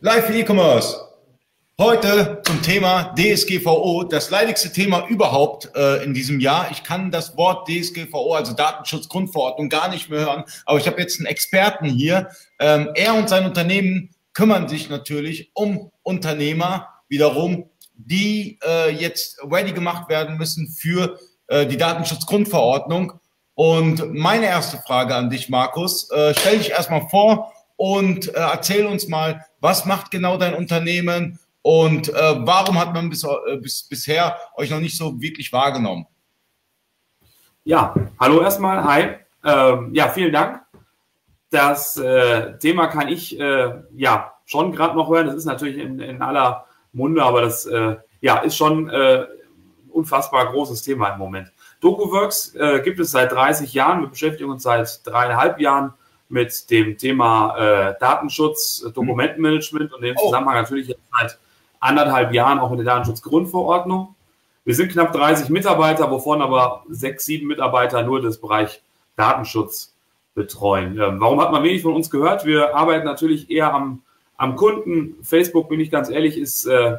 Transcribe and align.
Live 0.00 0.30
E-Commerce. 0.30 0.96
Heute 1.76 2.40
zum 2.44 2.62
Thema 2.62 3.12
DSGVO, 3.16 4.04
das 4.04 4.30
leidigste 4.30 4.70
Thema 4.70 5.08
überhaupt 5.08 5.74
äh, 5.74 6.04
in 6.04 6.14
diesem 6.14 6.38
Jahr. 6.38 6.68
Ich 6.70 6.84
kann 6.84 7.10
das 7.10 7.36
Wort 7.36 7.68
DSGVO, 7.68 8.32
also 8.34 8.52
Datenschutzgrundverordnung, 8.52 9.68
gar 9.68 9.88
nicht 9.88 10.08
mehr 10.08 10.20
hören, 10.20 10.44
aber 10.66 10.78
ich 10.78 10.86
habe 10.86 11.00
jetzt 11.00 11.18
einen 11.18 11.26
Experten 11.26 11.86
hier. 11.86 12.30
Ähm, 12.60 12.90
er 12.94 13.16
und 13.16 13.28
sein 13.28 13.44
Unternehmen 13.44 14.10
kümmern 14.34 14.68
sich 14.68 14.88
natürlich 14.88 15.50
um 15.52 15.90
Unternehmer 16.04 16.86
wiederum, 17.08 17.68
die 17.94 18.60
äh, 18.64 18.92
jetzt 18.92 19.40
ready 19.50 19.72
gemacht 19.72 20.08
werden 20.08 20.38
müssen 20.38 20.68
für 20.68 21.18
äh, 21.48 21.66
die 21.66 21.76
Datenschutzgrundverordnung. 21.76 23.14
Und 23.56 24.14
meine 24.14 24.46
erste 24.46 24.76
Frage 24.76 25.16
an 25.16 25.28
dich, 25.28 25.48
Markus, 25.48 26.08
äh, 26.12 26.34
stell 26.38 26.58
dich 26.58 26.70
erstmal 26.70 27.08
vor 27.08 27.52
und 27.74 28.28
äh, 28.28 28.38
erzähl 28.38 28.86
uns 28.86 29.08
mal, 29.08 29.44
was 29.60 29.84
macht 29.84 30.10
genau 30.10 30.36
dein 30.36 30.54
Unternehmen 30.54 31.38
und 31.62 32.08
äh, 32.08 32.36
warum 32.38 32.78
hat 32.78 32.94
man 32.94 33.10
bis, 33.10 33.24
äh, 33.24 33.56
bis, 33.56 33.82
bisher 33.82 34.36
euch 34.56 34.70
noch 34.70 34.80
nicht 34.80 34.96
so 34.96 35.20
wirklich 35.20 35.52
wahrgenommen? 35.52 36.06
Ja, 37.64 37.94
hallo 38.18 38.40
erstmal, 38.40 38.84
hi. 38.84 39.16
Ähm, 39.44 39.90
ja, 39.92 40.08
vielen 40.08 40.32
Dank. 40.32 40.62
Das 41.50 41.96
äh, 41.96 42.56
Thema 42.58 42.86
kann 42.86 43.08
ich 43.08 43.38
äh, 43.38 43.82
ja 43.94 44.32
schon 44.44 44.72
gerade 44.72 44.96
noch 44.96 45.08
hören. 45.10 45.26
Das 45.26 45.36
ist 45.36 45.44
natürlich 45.44 45.78
in, 45.78 46.00
in 46.00 46.22
aller 46.22 46.64
Munde, 46.92 47.22
aber 47.22 47.42
das 47.42 47.66
äh, 47.66 47.96
ja, 48.20 48.38
ist 48.38 48.56
schon 48.56 48.90
unfassbar 49.90 50.50
großes 50.50 50.82
Thema 50.82 51.10
im 51.10 51.18
Moment. 51.18 51.52
DocuWorks 51.80 52.54
äh, 52.54 52.80
gibt 52.82 52.98
es 53.00 53.10
seit 53.10 53.32
30 53.32 53.72
Jahren. 53.74 54.00
Wir 54.00 54.08
beschäftigen 54.08 54.50
uns 54.50 54.62
seit 54.62 55.06
dreieinhalb 55.06 55.60
Jahren 55.60 55.94
mit 56.28 56.70
dem 56.70 56.98
Thema 56.98 57.56
äh, 57.56 57.94
Datenschutz, 58.00 58.84
äh, 58.86 58.92
Dokumentenmanagement 58.92 59.92
und 59.92 60.02
dem 60.02 60.16
oh. 60.18 60.26
Zusammenhang 60.26 60.56
natürlich 60.56 60.88
jetzt 60.88 61.00
seit 61.18 61.38
anderthalb 61.80 62.32
Jahren 62.32 62.58
auch 62.58 62.70
mit 62.70 62.80
der 62.80 62.86
Datenschutzgrundverordnung. 62.86 64.14
Wir 64.64 64.74
sind 64.74 64.92
knapp 64.92 65.12
30 65.12 65.48
Mitarbeiter, 65.48 66.10
wovon 66.10 66.42
aber 66.42 66.84
sechs, 66.88 67.24
sieben 67.24 67.46
Mitarbeiter 67.46 68.02
nur 68.02 68.20
das 68.20 68.38
Bereich 68.38 68.82
Datenschutz 69.16 69.94
betreuen. 70.34 70.98
Ähm, 71.00 71.20
warum 71.20 71.40
hat 71.40 71.52
man 71.52 71.62
wenig 71.62 71.82
von 71.82 71.94
uns 71.94 72.10
gehört? 72.10 72.44
Wir 72.44 72.76
arbeiten 72.76 73.06
natürlich 73.06 73.50
eher 73.50 73.72
am, 73.72 74.02
am 74.36 74.56
Kunden. 74.56 75.16
Facebook, 75.22 75.68
bin 75.68 75.80
ich 75.80 75.90
ganz 75.90 76.10
ehrlich, 76.10 76.36
ist 76.36 76.66
äh, 76.66 76.98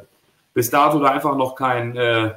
bis 0.54 0.72
dato 0.72 1.00
da 1.00 1.10
einfach 1.10 1.36
noch 1.38 1.56
kein, 1.56 1.96
äh, 1.96 2.32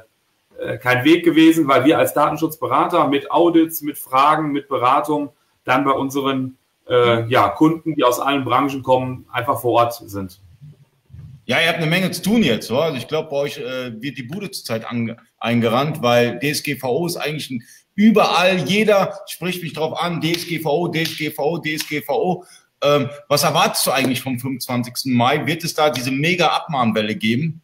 äh 0.59 0.77
kein 0.77 1.03
Weg 1.03 1.25
gewesen, 1.25 1.67
weil 1.67 1.83
wir 1.85 1.97
als 1.97 2.13
Datenschutzberater 2.13 3.07
mit 3.07 3.31
Audits, 3.31 3.81
mit 3.81 3.97
Fragen, 3.97 4.51
mit 4.51 4.67
Beratung 4.69 5.31
dann 5.65 5.83
bei 5.83 5.91
unseren 5.91 6.57
äh, 6.93 7.25
ja, 7.27 7.49
Kunden, 7.49 7.95
die 7.95 8.03
aus 8.03 8.19
allen 8.19 8.45
Branchen 8.45 8.83
kommen, 8.83 9.25
einfach 9.31 9.59
vor 9.59 9.71
Ort 9.73 9.95
sind. 9.95 10.39
Ja, 11.45 11.59
ihr 11.59 11.67
habt 11.67 11.79
eine 11.79 11.87
Menge 11.87 12.11
zu 12.11 12.21
tun 12.21 12.43
jetzt. 12.43 12.71
Oder? 12.71 12.83
Also 12.83 12.97
ich 12.97 13.07
glaube, 13.07 13.29
bei 13.29 13.35
euch 13.35 13.57
äh, 13.57 14.01
wird 14.01 14.17
die 14.17 14.23
Bude 14.23 14.51
zurzeit 14.51 14.85
eingerannt, 15.39 16.01
weil 16.01 16.39
DSGVO 16.39 17.05
ist 17.07 17.17
eigentlich 17.17 17.49
ein, 17.49 17.63
überall, 17.95 18.57
jeder 18.59 19.19
spricht 19.27 19.61
mich 19.61 19.73
drauf 19.73 19.99
an, 19.99 20.21
DSGVO, 20.21 20.89
DSGVO, 20.89 21.59
DSGVO. 21.59 22.45
Ähm, 22.81 23.09
was 23.27 23.43
erwartest 23.43 23.85
du 23.87 23.91
eigentlich 23.91 24.21
vom 24.21 24.39
25. 24.39 25.13
Mai? 25.13 25.45
Wird 25.45 25.63
es 25.63 25.73
da 25.73 25.89
diese 25.89 26.11
mega 26.11 26.47
Abmahnwelle 26.47 27.15
geben? 27.15 27.61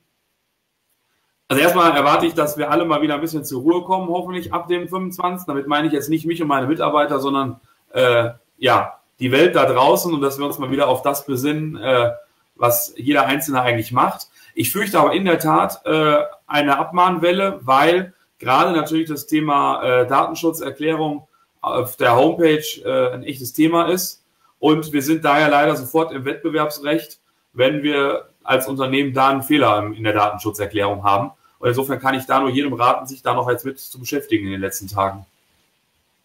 Also 1.47 1.63
erstmal 1.63 1.95
erwarte 1.95 2.25
ich, 2.25 2.33
dass 2.33 2.57
wir 2.57 2.69
alle 2.69 2.85
mal 2.85 3.01
wieder 3.01 3.15
ein 3.15 3.21
bisschen 3.21 3.43
zur 3.45 3.61
Ruhe 3.61 3.83
kommen, 3.83 4.09
hoffentlich 4.09 4.53
ab 4.53 4.67
dem 4.67 4.87
25. 4.87 5.47
Damit 5.47 5.67
meine 5.67 5.87
ich 5.87 5.93
jetzt 5.93 6.09
nicht 6.09 6.25
mich 6.25 6.41
und 6.41 6.47
meine 6.47 6.67
Mitarbeiter, 6.67 7.19
sondern 7.19 7.59
äh, 7.91 8.29
ja, 8.57 8.98
die 9.19 9.31
Welt 9.31 9.55
da 9.55 9.65
draußen 9.65 10.13
und 10.13 10.21
dass 10.21 10.37
wir 10.37 10.45
uns 10.45 10.59
mal 10.59 10.71
wieder 10.71 10.87
auf 10.87 11.01
das 11.01 11.25
besinnen, 11.25 11.75
äh, 11.77 12.11
was 12.55 12.93
jeder 12.97 13.25
Einzelne 13.25 13.61
eigentlich 13.61 13.91
macht. 13.91 14.27
Ich 14.53 14.71
fürchte 14.71 14.99
aber 14.99 15.13
in 15.13 15.25
der 15.25 15.39
Tat 15.39 15.85
äh, 15.85 16.17
eine 16.47 16.77
Abmahnwelle, 16.77 17.59
weil 17.61 18.13
gerade 18.39 18.71
natürlich 18.71 19.07
das 19.07 19.27
Thema 19.27 19.83
äh, 19.83 20.07
Datenschutzerklärung 20.07 21.27
auf 21.61 21.95
der 21.97 22.15
Homepage 22.15 22.63
äh, 22.83 23.13
ein 23.13 23.23
echtes 23.23 23.53
Thema 23.53 23.89
ist. 23.89 24.23
Und 24.59 24.91
wir 24.91 25.01
sind 25.01 25.23
daher 25.23 25.49
leider 25.49 25.75
sofort 25.75 26.11
im 26.11 26.25
Wettbewerbsrecht, 26.25 27.19
wenn 27.53 27.83
wir 27.83 28.29
als 28.43 28.67
Unternehmen 28.67 29.13
da 29.13 29.29
einen 29.29 29.43
Fehler 29.43 29.91
in 29.95 30.03
der 30.03 30.13
Datenschutzerklärung 30.13 31.03
haben. 31.03 31.31
Und 31.59 31.69
insofern 31.69 31.99
kann 31.99 32.15
ich 32.15 32.25
da 32.25 32.39
nur 32.39 32.49
jedem 32.49 32.73
raten, 32.73 33.05
sich 33.05 33.21
da 33.21 33.33
noch 33.33 33.49
jetzt 33.49 33.65
mit 33.65 33.79
zu 33.79 33.99
beschäftigen 33.99 34.45
in 34.45 34.51
den 34.51 34.61
letzten 34.61 34.87
Tagen. 34.87 35.25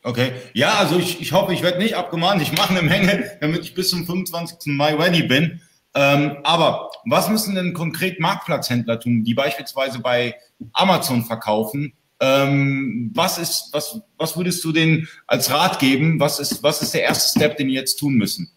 Okay, 0.07 0.33
ja, 0.53 0.75
also 0.75 0.99
ich, 0.99 1.23
ich 1.23 1.33
hoffe, 1.33 1.55
ich 1.55 1.63
werde 1.63 1.79
nicht 1.79 1.97
abgemahnt. 1.97 2.43
Ich 2.43 2.53
mache 2.53 2.77
eine 2.77 2.87
Menge, 2.87 3.39
damit 3.41 3.63
ich 3.63 3.75
bis 3.75 3.89
zum 3.89 4.05
25. 4.05 4.75
Mai 4.75 4.95
ready 4.95 5.23
bin. 5.23 5.63
Ähm, 5.95 6.37
aber 6.45 6.91
was 7.07 7.31
müssen 7.31 7.55
denn 7.55 7.73
konkret 7.73 8.21
Marktplatzhändler 8.21 9.01
tun, 9.01 9.25
die 9.25 9.33
beispielsweise 9.33 10.01
bei 10.01 10.35
Amazon 10.75 11.25
verkaufen? 11.25 11.95
Ähm, 12.21 13.13
was 13.15 13.39
ist, 13.39 13.71
was, 13.73 14.03
was 14.19 14.37
würdest 14.37 14.63
du 14.63 14.73
denen 14.73 15.09
als 15.27 15.51
Rat 15.51 15.79
geben? 15.79 16.21
Was 16.21 16.39
ist, 16.39 16.63
was 16.63 16.83
ist 16.83 16.93
der 16.93 17.05
erste 17.05 17.39
Step, 17.39 17.57
den 17.57 17.69
die 17.69 17.75
jetzt 17.75 17.97
tun 17.97 18.15
müssen? 18.15 18.51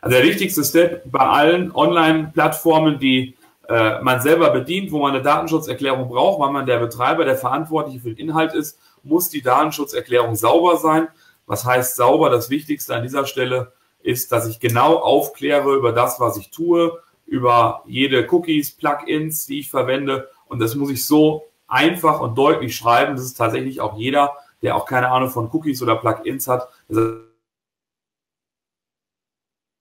Also 0.00 0.16
der 0.16 0.24
wichtigste 0.24 0.62
Step 0.62 1.10
bei 1.10 1.18
allen 1.18 1.72
Online-Plattformen, 1.72 3.00
die 3.00 3.34
äh, 3.68 4.00
man 4.02 4.20
selber 4.20 4.50
bedient, 4.50 4.92
wo 4.92 5.00
man 5.00 5.14
eine 5.14 5.22
Datenschutzerklärung 5.22 6.08
braucht, 6.08 6.40
weil 6.40 6.52
man 6.52 6.64
der 6.64 6.78
Betreiber, 6.78 7.24
der 7.24 7.36
Verantwortliche 7.36 7.98
für 7.98 8.14
den 8.14 8.28
Inhalt 8.28 8.54
ist, 8.54 8.78
muss 9.02 9.28
die 9.28 9.42
Datenschutzerklärung 9.42 10.36
sauber 10.36 10.76
sein. 10.76 11.08
Was 11.46 11.64
heißt 11.64 11.96
sauber? 11.96 12.30
Das 12.30 12.50
Wichtigste 12.50 12.94
an 12.94 13.02
dieser 13.02 13.26
Stelle 13.26 13.72
ist, 14.00 14.32
dass 14.32 14.46
ich 14.46 14.60
genau 14.60 14.96
aufkläre 14.96 15.74
über 15.74 15.92
das, 15.92 16.20
was 16.20 16.36
ich 16.36 16.50
tue, 16.50 16.98
über 17.26 17.82
jede 17.86 18.26
Cookies, 18.32 18.76
Plugins, 18.76 19.46
die 19.46 19.60
ich 19.60 19.70
verwende. 19.70 20.28
Und 20.46 20.60
das 20.60 20.74
muss 20.74 20.90
ich 20.90 21.04
so 21.04 21.44
einfach 21.66 22.20
und 22.20 22.36
deutlich 22.36 22.74
schreiben, 22.74 23.16
dass 23.16 23.24
es 23.24 23.34
tatsächlich 23.34 23.80
auch 23.80 23.98
jeder, 23.98 24.36
der 24.62 24.76
auch 24.76 24.86
keine 24.86 25.10
Ahnung 25.10 25.30
von 25.30 25.50
Cookies 25.52 25.82
oder 25.82 25.96
Plugins 25.96 26.48
hat, 26.48 26.68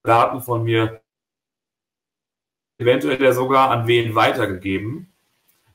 Daten 0.03 0.41
von 0.41 0.63
mir 0.63 1.01
eventuell 2.77 3.33
sogar 3.33 3.72
an 3.72 3.88
wen 3.88 4.16
weitergegeben. 4.16 5.11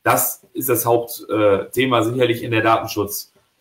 Das 0.02 0.47
ist 0.52 0.69
das 0.69 0.84
Hauptthema 0.84 2.02
sicherlich 2.02 2.42
in 2.42 2.50
der 2.50 2.62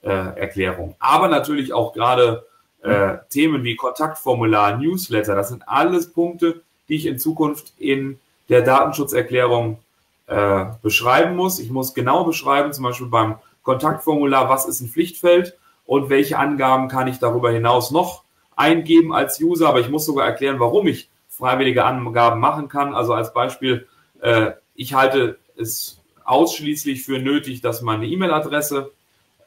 Datenschutzerklärung. 0.02 0.96
Aber 1.00 1.28
natürlich 1.28 1.74
auch 1.74 1.94
gerade 1.94 2.46
äh, 2.84 3.18
Themen 3.30 3.64
wie 3.64 3.76
Kontaktformular, 3.76 4.78
Newsletter, 4.78 5.36
das 5.36 5.50
sind 5.50 5.68
alles 5.68 6.12
Punkte, 6.12 6.62
die 6.90 6.96
ich 6.96 7.06
in 7.06 7.20
Zukunft 7.20 7.74
in 7.78 8.20
der 8.50 8.62
Datenschutzerklärung 8.62 9.80
äh, 10.28 10.66
beschreiben 10.82 11.36
muss. 11.36 11.60
Ich 11.60 11.70
muss 11.70 11.94
genau 11.94 12.24
beschreiben, 12.24 12.74
zum 12.74 12.84
Beispiel 12.84 13.08
beim 13.08 13.36
Kontaktformular, 13.64 14.50
was 14.50 14.66
ist 14.66 14.82
ein 14.82 14.90
Pflichtfeld 14.90 15.58
und 15.86 16.10
welche 16.10 16.38
Angaben 16.38 16.88
kann 16.88 17.08
ich 17.08 17.20
darüber 17.20 17.52
hinaus 17.52 17.92
noch 17.92 18.24
eingeben 18.56 19.14
als 19.14 19.40
User. 19.40 19.70
Aber 19.70 19.80
ich 19.80 19.90
muss 19.90 20.06
sogar 20.06 20.26
erklären, 20.26 20.60
warum 20.60 20.88
ich 20.88 21.10
freiwillige 21.30 21.86
Angaben 21.86 22.40
machen 22.40 22.68
kann. 22.68 22.94
Also 22.94 23.14
als 23.14 23.34
Beispiel, 23.34 23.88
äh, 24.22 24.52
ich 24.76 24.94
halte 24.94 25.38
es 25.56 26.02
ausschließlich 26.24 27.04
für 27.04 27.20
nötig, 27.20 27.62
dass 27.62 27.82
man 27.82 27.98
eine 27.98 28.08
E-Mail-Adresse 28.08 28.92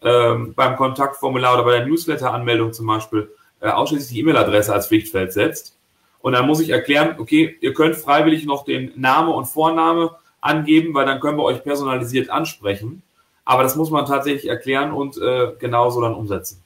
ähm, 0.04 0.54
beim 0.54 0.76
Kontaktformular 0.76 1.54
oder 1.54 1.64
bei 1.64 1.78
der 1.78 1.86
Newsletter-Anmeldung 1.86 2.72
zum 2.72 2.86
Beispiel 2.86 3.30
äh, 3.60 3.68
ausschließlich 3.68 4.12
die 4.12 4.20
E-Mail-Adresse 4.20 4.72
als 4.72 4.88
Pflichtfeld 4.88 5.32
setzt. 5.32 5.78
Und 6.20 6.32
dann 6.32 6.46
muss 6.46 6.60
ich 6.60 6.70
erklären, 6.70 7.16
okay, 7.18 7.56
ihr 7.60 7.74
könnt 7.74 7.96
freiwillig 7.96 8.46
noch 8.46 8.64
den 8.64 8.92
Name 8.96 9.30
und 9.30 9.46
Vorname 9.46 10.12
angeben, 10.40 10.94
weil 10.94 11.06
dann 11.06 11.20
können 11.20 11.38
wir 11.38 11.44
euch 11.44 11.62
personalisiert 11.62 12.30
ansprechen. 12.30 13.02
Aber 13.44 13.62
das 13.62 13.76
muss 13.76 13.90
man 13.90 14.06
tatsächlich 14.06 14.48
erklären 14.48 14.92
und 14.92 15.18
äh, 15.18 15.52
genauso 15.58 16.00
dann 16.00 16.14
umsetzen. 16.14 16.62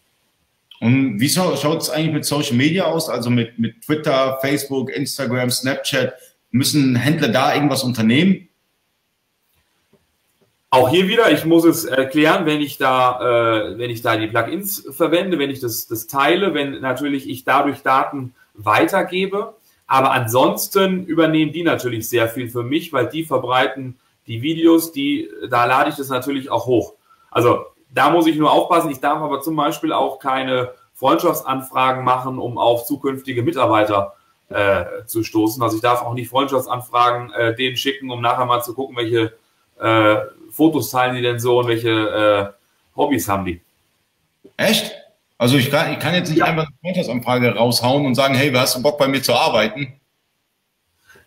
Und 0.80 1.18
wie 1.18 1.28
schaut 1.28 1.82
es 1.82 1.90
eigentlich 1.90 2.14
mit 2.14 2.24
Social 2.24 2.56
Media 2.56 2.84
aus? 2.84 3.08
Also 3.08 3.30
mit, 3.30 3.58
mit 3.58 3.82
Twitter, 3.82 4.38
Facebook, 4.40 4.90
Instagram, 4.90 5.50
Snapchat? 5.50 6.14
Müssen 6.50 6.94
Händler 6.94 7.28
da 7.28 7.54
irgendwas 7.54 7.82
unternehmen? 7.82 8.47
Auch 10.70 10.90
hier 10.90 11.08
wieder, 11.08 11.30
ich 11.32 11.46
muss 11.46 11.64
es 11.64 11.86
erklären, 11.86 12.44
wenn 12.44 12.60
ich 12.60 12.76
da, 12.76 13.70
äh, 13.70 13.78
wenn 13.78 13.88
ich 13.88 14.02
da 14.02 14.16
die 14.16 14.26
Plugins 14.26 14.86
verwende, 14.90 15.38
wenn 15.38 15.50
ich 15.50 15.60
das, 15.60 15.86
das 15.86 16.06
teile, 16.06 16.52
wenn 16.52 16.80
natürlich 16.80 17.28
ich 17.28 17.44
dadurch 17.44 17.82
Daten 17.82 18.34
weitergebe. 18.52 19.54
Aber 19.86 20.10
ansonsten 20.10 21.06
übernehmen 21.06 21.52
die 21.52 21.62
natürlich 21.62 22.08
sehr 22.10 22.28
viel 22.28 22.50
für 22.50 22.62
mich, 22.62 22.92
weil 22.92 23.08
die 23.08 23.24
verbreiten 23.24 23.98
die 24.26 24.42
Videos, 24.42 24.92
die, 24.92 25.30
da 25.48 25.64
lade 25.64 25.88
ich 25.88 25.96
das 25.96 26.10
natürlich 26.10 26.50
auch 26.50 26.66
hoch. 26.66 26.94
Also 27.30 27.64
da 27.90 28.10
muss 28.10 28.26
ich 28.26 28.36
nur 28.36 28.52
aufpassen. 28.52 28.90
Ich 28.90 29.00
darf 29.00 29.22
aber 29.22 29.40
zum 29.40 29.56
Beispiel 29.56 29.94
auch 29.94 30.18
keine 30.18 30.72
Freundschaftsanfragen 30.92 32.04
machen, 32.04 32.38
um 32.38 32.58
auf 32.58 32.84
zukünftige 32.84 33.42
Mitarbeiter 33.42 34.12
äh, 34.50 34.84
zu 35.06 35.22
stoßen. 35.22 35.62
Also 35.62 35.76
ich 35.76 35.82
darf 35.82 36.02
auch 36.02 36.12
nicht 36.12 36.28
Freundschaftsanfragen 36.28 37.32
äh, 37.32 37.54
denen 37.54 37.78
schicken, 37.78 38.10
um 38.10 38.20
nachher 38.20 38.44
mal 38.44 38.62
zu 38.62 38.74
gucken, 38.74 38.96
welche 38.96 39.32
äh, 39.80 40.16
Fotos 40.50 40.90
teilen 40.90 41.16
die 41.16 41.22
denn 41.22 41.38
so 41.38 41.60
und 41.60 41.68
welche 41.68 41.90
äh, 41.90 42.96
Hobbys 42.96 43.28
haben 43.28 43.44
die. 43.44 43.60
Echt? 44.56 44.92
Also 45.38 45.56
ich 45.56 45.70
kann, 45.70 45.92
ich 45.92 46.00
kann 46.00 46.14
jetzt 46.14 46.30
nicht 46.30 46.38
ja. 46.38 46.46
einfach 46.46 46.66
eine 46.66 46.76
Freundschaftsanfrage 46.82 47.54
raushauen 47.54 48.04
und 48.06 48.14
sagen, 48.16 48.34
hey, 48.34 48.52
hast 48.52 48.76
du 48.76 48.82
Bock 48.82 48.98
bei 48.98 49.06
mir 49.06 49.22
zu 49.22 49.32
arbeiten? 49.32 49.98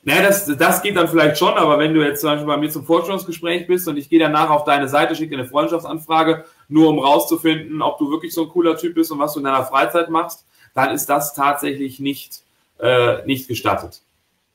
Naja, 0.04 0.24
das, 0.24 0.46
das 0.58 0.82
geht 0.82 0.98
dann 0.98 1.08
vielleicht 1.08 1.38
schon, 1.38 1.54
aber 1.54 1.78
wenn 1.78 1.94
du 1.94 2.04
jetzt 2.04 2.22
zum 2.22 2.32
Beispiel 2.32 2.48
bei 2.48 2.58
mir 2.58 2.70
zum 2.70 2.84
Vorstellungsgespräch 2.84 3.68
bist 3.68 3.88
und 3.88 3.98
ich 3.98 4.10
gehe 4.10 4.20
danach 4.20 4.50
auf 4.50 4.64
deine 4.64 4.88
Seite, 4.88 5.16
schicke 5.16 5.36
dir 5.36 5.42
eine 5.42 5.48
Freundschaftsanfrage, 5.48 6.44
nur 6.68 6.90
um 6.90 7.00
rauszufinden, 7.00 7.82
ob 7.82 8.00
du 8.00 8.10
wirklich 8.10 8.34
so 8.34 8.44
ein 8.44 8.50
cooler 8.50 8.76
Typ 8.78 8.96
bist 8.96 9.12
und 9.12 9.20
was 9.20 9.34
du 9.34 9.40
in 9.40 9.46
deiner 9.46 9.64
Freizeit 9.64 10.10
machst, 10.10 10.46
dann 10.74 10.90
ist 10.92 11.06
das 11.06 11.36
tatsächlich 11.36 12.00
nicht, 12.00 12.42
äh, 12.80 13.24
nicht 13.26 13.48
gestattet. 13.48 14.02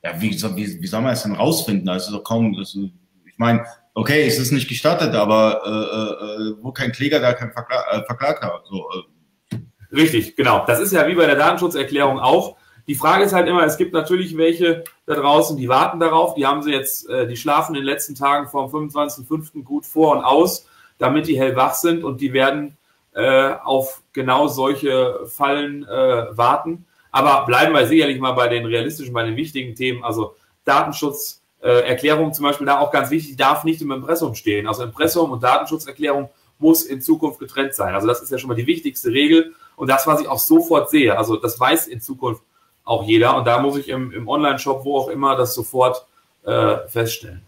Ja, 0.02 0.20
wie, 0.20 0.32
wie, 0.32 0.82
wie 0.82 0.87
soll 0.87 1.00
man 1.00 1.12
das 1.12 1.22
denn 1.22 1.34
rausfinden? 1.34 1.88
Also 1.88 2.20
kaum, 2.20 2.56
also, 2.58 2.90
ich 3.25 3.38
meine, 3.38 3.64
okay, 3.96 4.26
es 4.26 4.38
ist 4.38 4.52
nicht 4.52 4.69
gestattet, 4.69 5.14
aber 5.14 5.62
äh, 5.64 6.50
äh, 6.50 6.54
wo 6.60 6.70
kein 6.70 6.93
Kläger, 6.93 7.19
da 7.19 7.32
kein 7.32 7.50
Verklag, 7.50 7.84
äh, 7.90 8.04
Verklagter. 8.04 8.62
So, 8.69 8.88
äh. 8.94 9.56
Richtig, 9.90 10.37
genau. 10.37 10.64
Das 10.66 10.81
ist 10.81 10.93
ja 10.93 11.08
wie 11.08 11.14
bei 11.14 11.26
der 11.26 11.37
Datenschutzerklärung 11.37 12.20
auch. 12.20 12.56
Die 12.87 12.94
Frage 12.94 13.25
ist 13.25 13.32
halt 13.32 13.48
immer, 13.48 13.64
es 13.64 13.78
gibt 13.78 13.94
natürlich 13.94 14.37
welche 14.37 14.84
da 15.06 15.14
draußen, 15.14 15.56
die 15.56 15.69
warten 15.69 15.98
darauf, 15.98 16.34
die 16.34 16.46
haben 16.46 16.62
sie 16.62 16.72
jetzt, 16.72 17.08
äh, 17.08 17.26
die 17.26 17.37
schlafen 17.37 17.75
in 17.75 17.81
den 17.81 17.87
letzten 17.87 18.14
Tagen 18.14 18.48
vom 18.48 18.70
25.05. 18.70 19.64
gut 19.64 19.87
vor 19.87 20.16
und 20.16 20.22
aus, 20.22 20.69
damit 20.99 21.26
die 21.26 21.38
hellwach 21.38 21.75
sind 21.75 22.04
und 22.04 22.20
die 22.20 22.32
werden 22.32 22.76
äh, 23.14 23.54
auf 23.64 24.02
genau 24.12 24.46
solche 24.46 25.20
Fallen 25.26 25.84
äh, 25.84 26.37
warten. 26.37 26.84
Aber 27.10 27.46
bleiben 27.46 27.72
wir 27.72 27.87
sicherlich 27.87 28.20
mal 28.20 28.32
bei 28.32 28.49
den 28.49 28.66
realistischen, 28.66 29.14
bei 29.14 29.25
den 29.25 29.37
wichtigen 29.37 29.75
Themen, 29.75 30.04
also 30.04 30.37
Datenschutzerklärung 30.66 31.36
äh, 31.61 31.97
zum 32.32 32.44
Beispiel 32.44 32.67
da 32.67 32.79
auch 32.81 32.91
ganz 32.91 33.11
wichtig, 33.11 33.37
darf 33.37 33.64
nicht 33.64 33.82
im 33.82 33.91
Impressum 33.91 34.35
stehen. 34.35 34.67
Also 34.67 34.82
Impressum 34.82 35.31
und 35.31 35.43
Datenschutzerklärung 35.43 36.31
muss 36.58 36.85
in 36.85 37.00
Zukunft 37.00 37.38
getrennt 37.38 37.75
sein. 37.75 37.94
Also 37.94 38.06
das 38.06 38.23
ist 38.23 38.31
ja 38.31 38.38
schon 38.38 38.49
mal 38.49 38.55
die 38.55 38.67
wichtigste 38.67 39.11
Regel 39.11 39.55
und 39.76 39.88
das, 39.88 40.06
was 40.06 40.20
ich 40.20 40.29
auch 40.29 40.38
sofort 40.38 40.91
sehe. 40.91 41.17
Also 41.17 41.37
das 41.37 41.58
weiß 41.58 41.87
in 41.87 42.00
Zukunft 42.00 42.43
auch 42.85 43.06
jeder. 43.06 43.37
Und 43.37 43.47
da 43.47 43.61
muss 43.61 43.76
ich 43.76 43.88
im, 43.88 44.12
im 44.12 44.29
Online-Shop, 44.29 44.85
wo 44.85 44.97
auch 44.97 45.08
immer, 45.08 45.37
das 45.37 45.55
sofort 45.55 46.06
äh, 46.44 46.76
feststellen. 46.88 47.43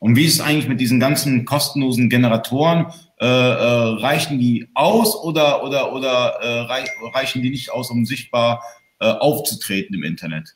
Und 0.00 0.16
wie 0.16 0.24
ist 0.24 0.34
es 0.34 0.40
eigentlich 0.40 0.66
mit 0.66 0.80
diesen 0.80 0.98
ganzen 0.98 1.44
kostenlosen 1.44 2.10
Generatoren? 2.10 2.92
Äh, 3.20 3.26
äh, 3.26 4.00
reichen 4.00 4.40
die 4.40 4.68
aus 4.74 5.14
oder, 5.14 5.62
oder, 5.62 5.92
oder 5.92 6.40
äh, 6.40 6.60
reichen 7.14 7.42
die 7.42 7.50
nicht 7.50 7.70
aus, 7.70 7.90
um 7.90 8.04
sichtbar 8.04 8.62
aufzutreten 8.98 9.96
im 9.96 10.04
Internet? 10.04 10.54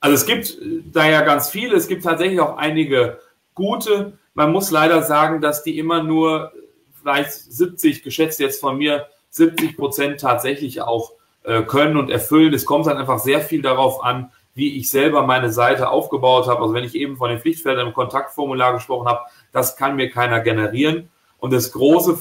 Also 0.00 0.14
es 0.14 0.26
gibt 0.26 0.58
da 0.92 1.08
ja 1.08 1.22
ganz 1.22 1.50
viele. 1.50 1.76
Es 1.76 1.88
gibt 1.88 2.04
tatsächlich 2.04 2.40
auch 2.40 2.56
einige 2.56 3.20
gute. 3.54 4.18
Man 4.34 4.52
muss 4.52 4.70
leider 4.70 5.02
sagen, 5.02 5.40
dass 5.40 5.62
die 5.62 5.78
immer 5.78 6.02
nur 6.02 6.52
vielleicht 7.00 7.32
70, 7.32 8.02
geschätzt 8.02 8.40
jetzt 8.40 8.60
von 8.60 8.78
mir, 8.78 9.06
70 9.30 9.76
Prozent 9.76 10.20
tatsächlich 10.20 10.80
auch 10.82 11.12
äh, 11.42 11.62
können 11.62 11.96
und 11.96 12.10
erfüllen. 12.10 12.54
Es 12.54 12.64
kommt 12.64 12.86
dann 12.86 12.96
einfach 12.96 13.18
sehr 13.18 13.40
viel 13.40 13.62
darauf 13.62 14.02
an, 14.04 14.30
wie 14.54 14.76
ich 14.76 14.90
selber 14.90 15.22
meine 15.22 15.52
Seite 15.52 15.88
aufgebaut 15.88 16.48
habe. 16.48 16.60
Also 16.60 16.74
wenn 16.74 16.84
ich 16.84 16.94
eben 16.94 17.16
von 17.16 17.30
den 17.30 17.38
Pflichtfeldern 17.38 17.88
im 17.88 17.94
Kontaktformular 17.94 18.72
gesprochen 18.74 19.08
habe, 19.08 19.20
das 19.52 19.76
kann 19.76 19.96
mir 19.96 20.10
keiner 20.10 20.40
generieren. 20.40 21.10
Und 21.38 21.52
das 21.52 21.72
große 21.72 22.18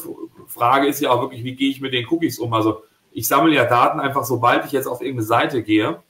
Frage 0.48 0.88
ist 0.88 1.02
ja 1.02 1.10
auch 1.10 1.22
wirklich, 1.22 1.44
wie 1.44 1.56
gehe 1.56 1.70
ich 1.70 1.82
mit 1.82 1.94
den 1.94 2.08
Cookies 2.08 2.40
um? 2.40 2.54
Also 2.54 2.84
ich 3.12 3.28
sammle 3.28 3.54
ja 3.54 3.66
Daten 3.66 4.00
einfach, 4.00 4.24
sobald 4.24 4.66
ich 4.66 4.72
jetzt 4.72 4.88
auf 4.88 5.02
irgendeine 5.02 5.26
Seite 5.26 5.64
gehe. 5.64 6.02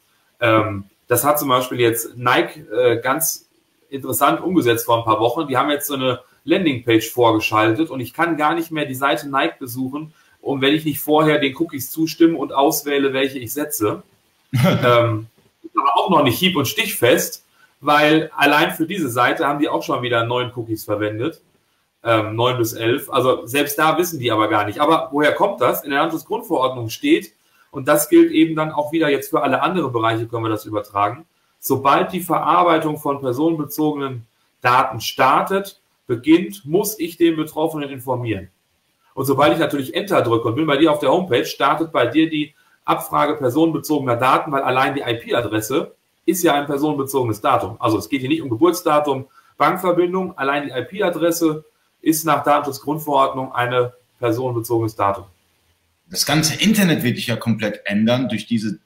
Ähm, 0.42 0.86
das 1.08 1.24
hat 1.24 1.40
zum 1.40 1.50
Beispiel 1.50 1.80
jetzt 1.80 2.18
Nike 2.18 2.66
äh, 2.72 3.00
ganz 3.02 3.48
interessant 3.90 4.42
umgesetzt 4.42 4.86
vor 4.86 4.98
ein 4.98 5.06
paar 5.06 5.20
Wochen. 5.20 5.48
Die 5.48 5.58
haben 5.58 5.70
jetzt 5.70 5.88
so 5.88 5.94
eine 5.94 6.20
Landingpage 6.44 7.10
vorgeschaltet 7.10 7.90
und 7.90 8.00
ich 8.00 8.14
kann 8.14 8.38
gar 8.38 8.56
nicht 8.56 8.72
mehr 8.72 8.86
die 8.86 8.96
Seite 8.96 9.30
Nike 9.30 9.60
besuchen, 9.60 10.14
und 10.48 10.62
wenn 10.62 10.74
ich 10.74 10.86
nicht 10.86 11.02
vorher 11.02 11.40
den 11.40 11.56
Cookies 11.58 11.92
zustimme 11.92 12.38
und 12.38 12.54
auswähle, 12.54 13.12
welche 13.12 13.38
ich 13.38 13.54
setze. 13.54 14.04
ähm, 14.54 15.28
aber 15.76 15.98
auch 15.98 16.10
noch 16.10 16.24
nicht 16.24 16.40
hieb- 16.40 16.56
und 16.56 16.68
stichfest, 16.68 17.44
weil 17.82 18.32
allein 18.36 18.72
für 18.72 18.88
diese 18.88 19.10
Seite 19.10 19.46
haben 19.46 19.60
die 19.60 19.68
auch 19.68 19.84
schon 19.84 20.02
wieder 20.02 20.26
neun 20.26 20.52
Cookies 20.56 20.86
verwendet. 20.86 21.42
Ähm, 22.02 22.36
neun 22.36 22.58
bis 22.58 22.72
elf. 22.74 23.10
Also 23.10 23.46
selbst 23.46 23.78
da 23.78 23.98
wissen 23.98 24.20
die 24.20 24.32
aber 24.32 24.48
gar 24.48 24.66
nicht. 24.66 24.80
Aber 24.80 25.10
woher 25.12 25.34
kommt 25.34 25.60
das? 25.60 25.84
In 25.84 25.90
der 25.90 26.00
Landesgrundverordnung 26.00 26.90
steht, 26.90 27.34
und 27.78 27.88
das 27.88 28.10
gilt 28.10 28.32
eben 28.32 28.56
dann 28.56 28.72
auch 28.72 28.92
wieder 28.92 29.08
jetzt 29.08 29.30
für 29.30 29.44
alle 29.44 29.62
anderen 29.62 29.94
Bereiche, 29.94 30.26
können 30.26 30.44
wir 30.44 30.50
das 30.50 30.66
übertragen. 30.66 31.28
Sobald 31.60 32.12
die 32.12 32.22
Verarbeitung 32.22 32.98
von 32.98 33.22
personenbezogenen 33.22 34.26
Daten 34.62 35.00
startet, 35.00 35.80
beginnt, 36.08 36.66
muss 36.66 36.98
ich 36.98 37.18
den 37.18 37.36
Betroffenen 37.36 37.92
informieren. 37.92 38.50
Und 39.14 39.26
sobald 39.26 39.54
ich 39.54 39.60
natürlich 39.60 39.94
Enter 39.94 40.24
drücke 40.24 40.48
und 40.48 40.56
bin 40.56 40.66
bei 40.66 40.78
dir 40.78 40.92
auf 40.92 40.98
der 40.98 41.12
Homepage, 41.12 41.46
startet 41.46 41.92
bei 41.92 42.08
dir 42.08 42.28
die 42.28 42.56
Abfrage 42.84 43.36
personenbezogener 43.36 44.16
Daten, 44.16 44.52
weil 44.52 44.64
allein 44.64 44.96
die 44.96 45.02
IP-Adresse 45.02 45.94
ist 46.26 46.42
ja 46.42 46.56
ein 46.56 46.66
personenbezogenes 46.66 47.42
Datum. 47.42 47.76
Also 47.78 48.00
es 48.00 48.10
geht 48.10 48.22
hier 48.22 48.30
nicht 48.30 48.42
um 48.42 48.50
Geburtsdatum, 48.50 49.28
Bankverbindung, 49.56 50.36
allein 50.36 50.64
die 50.64 50.72
IP-Adresse 50.72 51.64
ist 52.02 52.26
nach 52.26 52.44
Datenschutzgrundverordnung 52.44 53.54
ein 53.54 53.92
personenbezogenes 54.20 54.96
Datum. 54.96 55.26
Das 56.10 56.26
ganze 56.26 56.62
Internet 56.62 57.04
wird 57.04 57.18
sich 57.18 57.28
ja 57.28 57.36
komplett 57.36 57.82
ändern 57.86 58.30
durch 58.30 58.46
diese 58.46 58.80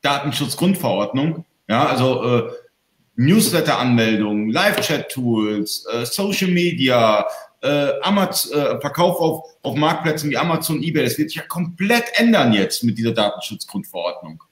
Datenschutzgrundverordnung. 0.00 1.44
Ja, 1.68 1.86
also 1.86 2.24
äh, 2.24 2.50
Newsletter-Anmeldungen, 3.16 4.50
Live-Chat-Tools, 4.50 5.86
äh, 5.92 6.06
Social 6.06 6.50
Media, 6.50 7.26
äh, 7.62 8.00
Amazon, 8.02 8.58
äh, 8.58 8.80
Verkauf 8.80 9.20
auf, 9.20 9.44
auf 9.62 9.76
Marktplätzen 9.76 10.30
wie 10.30 10.36
Amazon, 10.36 10.82
eBay, 10.82 11.04
das 11.04 11.18
wird 11.18 11.30
sich 11.30 11.36
ja 11.36 11.46
komplett 11.46 12.04
ändern 12.14 12.52
jetzt 12.52 12.82
mit 12.84 12.98
dieser 12.98 13.12
Datenschutzgrundverordnung. 13.12 14.42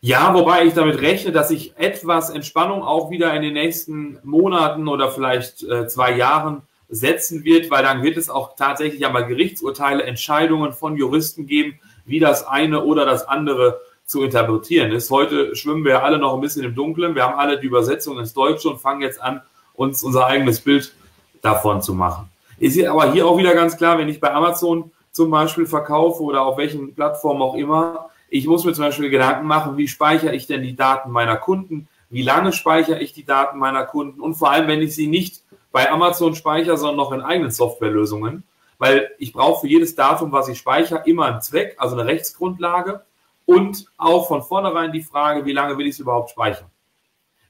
Ja, 0.00 0.32
wobei 0.34 0.64
ich 0.64 0.74
damit 0.74 1.00
rechne, 1.00 1.32
dass 1.32 1.48
sich 1.48 1.76
etwas 1.76 2.30
Entspannung 2.30 2.82
auch 2.82 3.10
wieder 3.10 3.34
in 3.34 3.42
den 3.42 3.54
nächsten 3.54 4.18
Monaten 4.22 4.88
oder 4.88 5.10
vielleicht 5.10 5.62
äh, 5.64 5.88
zwei 5.88 6.16
Jahren 6.16 6.62
setzen 6.88 7.44
wird, 7.44 7.70
weil 7.70 7.82
dann 7.82 8.02
wird 8.02 8.16
es 8.16 8.30
auch 8.30 8.56
tatsächlich 8.56 9.04
einmal 9.04 9.26
Gerichtsurteile, 9.26 10.04
Entscheidungen 10.04 10.72
von 10.72 10.96
Juristen 10.96 11.46
geben, 11.46 11.78
wie 12.04 12.20
das 12.20 12.46
eine 12.46 12.84
oder 12.84 13.04
das 13.04 13.26
andere 13.26 13.80
zu 14.04 14.22
interpretieren 14.22 14.92
ist. 14.92 15.10
Heute 15.10 15.56
schwimmen 15.56 15.84
wir 15.84 16.04
alle 16.04 16.18
noch 16.18 16.34
ein 16.34 16.40
bisschen 16.40 16.64
im 16.64 16.74
Dunkeln. 16.74 17.14
Wir 17.14 17.24
haben 17.24 17.38
alle 17.38 17.58
die 17.58 17.66
Übersetzung 17.66 18.18
ins 18.18 18.32
Deutsche 18.32 18.68
und 18.68 18.80
fangen 18.80 19.02
jetzt 19.02 19.20
an, 19.20 19.42
uns 19.74 20.02
unser 20.04 20.26
eigenes 20.26 20.60
Bild 20.60 20.94
davon 21.42 21.82
zu 21.82 21.92
machen. 21.92 22.30
Ist 22.58 22.82
aber 22.84 23.12
hier 23.12 23.26
auch 23.26 23.36
wieder 23.36 23.54
ganz 23.54 23.76
klar, 23.76 23.98
wenn 23.98 24.08
ich 24.08 24.20
bei 24.20 24.32
Amazon 24.32 24.90
zum 25.10 25.30
Beispiel 25.30 25.66
verkaufe 25.66 26.22
oder 26.22 26.42
auf 26.42 26.56
welchen 26.56 26.94
Plattformen 26.94 27.42
auch 27.42 27.54
immer, 27.54 28.10
ich 28.28 28.46
muss 28.46 28.64
mir 28.64 28.72
zum 28.72 28.84
Beispiel 28.84 29.10
Gedanken 29.10 29.46
machen, 29.46 29.76
wie 29.76 29.88
speichere 29.88 30.34
ich 30.34 30.46
denn 30.46 30.62
die 30.62 30.76
Daten 30.76 31.10
meiner 31.10 31.36
Kunden, 31.36 31.88
wie 32.10 32.22
lange 32.22 32.52
speichere 32.52 33.00
ich 33.00 33.12
die 33.12 33.24
Daten 33.24 33.58
meiner 33.58 33.84
Kunden 33.84 34.20
und 34.20 34.34
vor 34.34 34.50
allem, 34.50 34.68
wenn 34.68 34.82
ich 34.82 34.94
sie 34.94 35.06
nicht 35.06 35.42
bei 35.76 35.90
Amazon 35.90 36.34
speichere, 36.34 36.78
sondern 36.78 36.96
noch 36.96 37.12
in 37.12 37.20
eigenen 37.20 37.50
Softwarelösungen, 37.50 38.44
weil 38.78 39.10
ich 39.18 39.34
brauche 39.34 39.60
für 39.60 39.66
jedes 39.66 39.94
Datum, 39.94 40.32
was 40.32 40.48
ich 40.48 40.56
speichere, 40.56 41.02
immer 41.04 41.26
einen 41.26 41.42
Zweck, 41.42 41.76
also 41.76 41.94
eine 41.94 42.08
Rechtsgrundlage 42.08 43.02
und 43.44 43.84
auch 43.98 44.26
von 44.26 44.42
vornherein 44.42 44.90
die 44.90 45.02
Frage, 45.02 45.44
wie 45.44 45.52
lange 45.52 45.76
will 45.76 45.86
ich 45.86 45.96
es 45.96 45.98
überhaupt 45.98 46.30
speichern. 46.30 46.70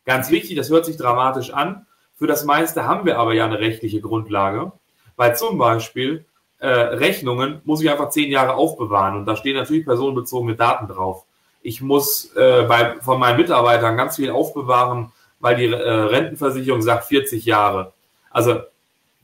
Ganz 0.05 0.29
wichtig, 0.33 0.57
das 0.57 0.71
hört 0.71 0.87
sich 0.87 0.97
dramatisch 0.97 1.53
an, 1.53 1.87
für 2.17 2.27
das 2.27 2.45
meiste 2.45 2.85
haben 2.85 3.07
wir 3.07 3.17
aber 3.17 3.33
ja 3.33 3.45
eine 3.45 3.61
rechtliche 3.61 4.01
Grundlage, 4.01 4.73
weil 5.15 5.37
zum 5.37 5.57
Beispiel 5.57 6.25
äh, 6.59 6.67
Rechnungen 6.67 7.61
muss 7.65 7.81
ich 7.81 7.89
einfach 7.89 8.09
zehn 8.09 8.33
Jahre 8.33 8.55
aufbewahren 8.55 9.19
und 9.19 9.27
da 9.27 9.37
stehen 9.37 9.55
natürlich 9.55 9.85
personenbezogene 9.85 10.57
Daten 10.57 10.89
drauf. 10.89 11.27
Ich 11.63 11.81
muss 11.81 12.35
äh, 12.35 12.65
bei, 12.65 12.97
von 13.03 13.21
meinen 13.21 13.37
Mitarbeitern 13.37 13.97
ganz 13.97 14.17
viel 14.17 14.31
aufbewahren, 14.31 15.13
weil 15.39 15.55
die 15.55 15.67
äh, 15.67 15.77
Rentenversicherung 15.77 16.83
sagt 16.83 17.05
40 17.05 17.45
Jahre. 17.45 17.93
Also 18.37 18.61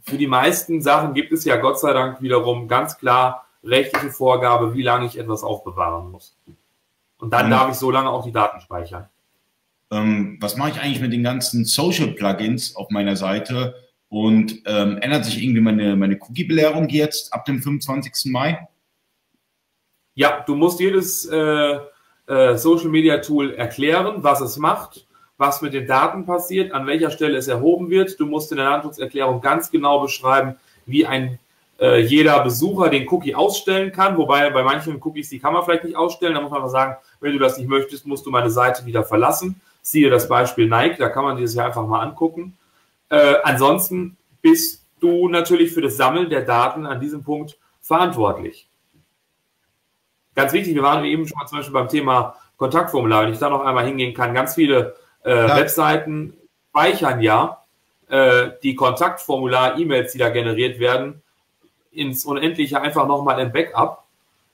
für 0.00 0.16
die 0.16 0.26
meisten 0.26 0.81
Sachen 0.81 1.14
gibt 1.14 1.33
es 1.33 1.45
ja 1.45 1.57
Gott 1.57 1.78
sei 1.78 1.92
Dank 1.92 2.23
wiederum 2.23 2.69
ganz 2.69 2.99
klar 2.99 3.47
rechtliche 3.64 4.11
Vorgabe, 4.11 4.75
wie 4.75 4.83
lange 4.83 5.07
ich 5.07 5.19
etwas 5.19 5.42
aufbewahren 5.42 6.11
muss. 6.11 6.37
Und 7.19 7.33
dann 7.33 7.47
mhm. 7.47 7.50
darf 7.50 7.71
ich 7.71 7.76
so 7.76 7.90
lange 7.90 8.11
auch 8.11 8.25
die 8.25 8.33
Daten 8.33 8.61
speichern 8.61 9.09
ähm, 9.92 10.38
was 10.40 10.57
mache 10.57 10.71
ich 10.71 10.81
eigentlich 10.81 11.00
mit 11.00 11.12
den 11.12 11.23
ganzen 11.23 11.64
Social-Plugins 11.64 12.75
auf 12.75 12.90
meiner 12.90 13.14
Seite 13.14 13.75
und 14.09 14.62
ähm, 14.64 14.99
ändert 14.99 15.26
sich 15.26 15.42
irgendwie 15.42 15.61
meine, 15.61 15.97
meine 15.97 16.19
Cookie-Belehrung 16.19 16.88
jetzt 16.88 17.33
ab 17.33 17.45
dem 17.45 17.62
25. 17.62 18.33
Mai? 18.33 18.66
Ja, 20.14 20.42
du 20.47 20.54
musst 20.54 20.81
jedes 20.81 21.26
äh, 21.26 21.78
äh, 22.26 22.57
Social-Media-Tool 22.57 23.54
erklären, 23.54 24.23
was 24.23 24.40
es 24.40 24.57
macht, 24.57 25.07
was 25.42 25.61
mit 25.61 25.75
den 25.75 25.88
Daten 25.88 26.25
passiert, 26.25 26.72
an 26.72 26.87
welcher 26.87 27.11
Stelle 27.11 27.37
es 27.37 27.49
erhoben 27.49 27.90
wird. 27.90 28.18
Du 28.20 28.26
musst 28.26 28.52
in 28.52 28.58
der 28.58 28.66
Datenschutzerklärung 28.66 29.40
ganz 29.40 29.72
genau 29.72 30.00
beschreiben, 30.00 30.54
wie 30.87 31.04
ein 31.04 31.40
äh, 31.80 32.00
jeder 32.00 32.44
Besucher 32.44 32.88
den 32.88 33.08
Cookie 33.08 33.34
ausstellen 33.34 33.90
kann, 33.90 34.16
wobei 34.16 34.49
bei 34.50 34.62
manchen 34.62 35.02
Cookies, 35.02 35.30
die 35.30 35.40
kann 35.40 35.52
man 35.52 35.64
vielleicht 35.64 35.82
nicht 35.82 35.96
ausstellen. 35.96 36.34
Da 36.34 36.40
muss 36.40 36.52
man 36.52 36.61
einfach 36.61 36.70
sagen, 36.70 36.96
wenn 37.20 37.32
du 37.32 37.40
das 37.40 37.58
nicht 37.58 37.68
möchtest, 37.68 38.06
musst 38.06 38.25
du 38.25 38.30
meine 38.30 38.50
Seite 38.50 38.87
wieder 38.87 39.02
verlassen. 39.02 39.61
Siehe 39.82 40.11
das 40.11 40.28
Beispiel 40.28 40.68
Nike, 40.68 40.99
da 40.99 41.08
kann 41.08 41.25
man 41.25 41.37
dieses 41.37 41.56
ja 41.56 41.66
einfach 41.66 41.84
mal 41.88 42.02
angucken. 42.02 42.56
Äh, 43.08 43.34
ansonsten 43.42 44.16
bist 44.42 44.87
du 45.00 45.28
natürlich 45.28 45.72
für 45.72 45.80
das 45.80 45.96
Sammeln 45.96 46.30
der 46.30 46.42
Daten 46.42 46.87
an 46.87 47.00
diesem 47.00 47.25
Punkt 47.25 47.58
verantwortlich. 47.80 48.68
Ganz 50.37 50.52
wichtig, 50.52 50.76
wir 50.76 50.84
waren 50.84 51.04
eben 51.04 51.26
schon 51.26 51.37
mal 51.37 51.46
zum 51.46 51.58
Beispiel 51.58 51.75
beim 51.75 51.88
Thema 51.88 52.37
Kontaktformular, 52.56 53.25
wenn 53.25 53.32
ich 53.32 53.40
da 53.40 53.50
noch 53.50 53.64
einmal 53.64 53.84
hingehen 53.84 54.14
kann. 54.14 54.34
Ganz 54.34 54.54
viele 54.54 54.94
Äh, 55.24 55.30
ja. 55.30 55.56
Webseiten 55.56 56.34
speichern 56.70 57.20
ja 57.20 57.62
äh, 58.08 58.50
die 58.62 58.74
Kontaktformular-E-Mails, 58.74 60.12
die 60.12 60.18
da 60.18 60.30
generiert 60.30 60.78
werden, 60.78 61.22
ins 61.90 62.24
Unendliche 62.24 62.80
einfach 62.80 63.06
nochmal 63.06 63.40
im 63.40 63.52
Backup. 63.52 64.04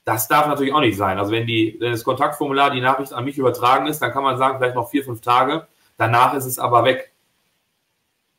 Das 0.04 0.26
darf 0.26 0.46
natürlich 0.46 0.72
auch 0.72 0.80
nicht 0.80 0.96
sein. 0.96 1.18
Also 1.18 1.32
wenn, 1.32 1.46
die, 1.46 1.76
wenn 1.80 1.92
das 1.92 2.02
Kontaktformular 2.02 2.70
die 2.70 2.80
Nachricht 2.80 3.12
an 3.12 3.25
mich 3.25 3.37
übertragen 3.37 3.87
ist, 3.87 4.00
dann 4.00 4.12
kann 4.12 4.22
man 4.22 4.38
sagen, 4.38 4.58
vielleicht 4.58 4.75
noch 4.75 4.88
vier, 4.90 5.04
fünf 5.04 5.20
Tage. 5.20 5.66
Danach 5.96 6.34
ist 6.34 6.46
es 6.46 6.58
aber 6.58 6.84
weg. 6.84 7.12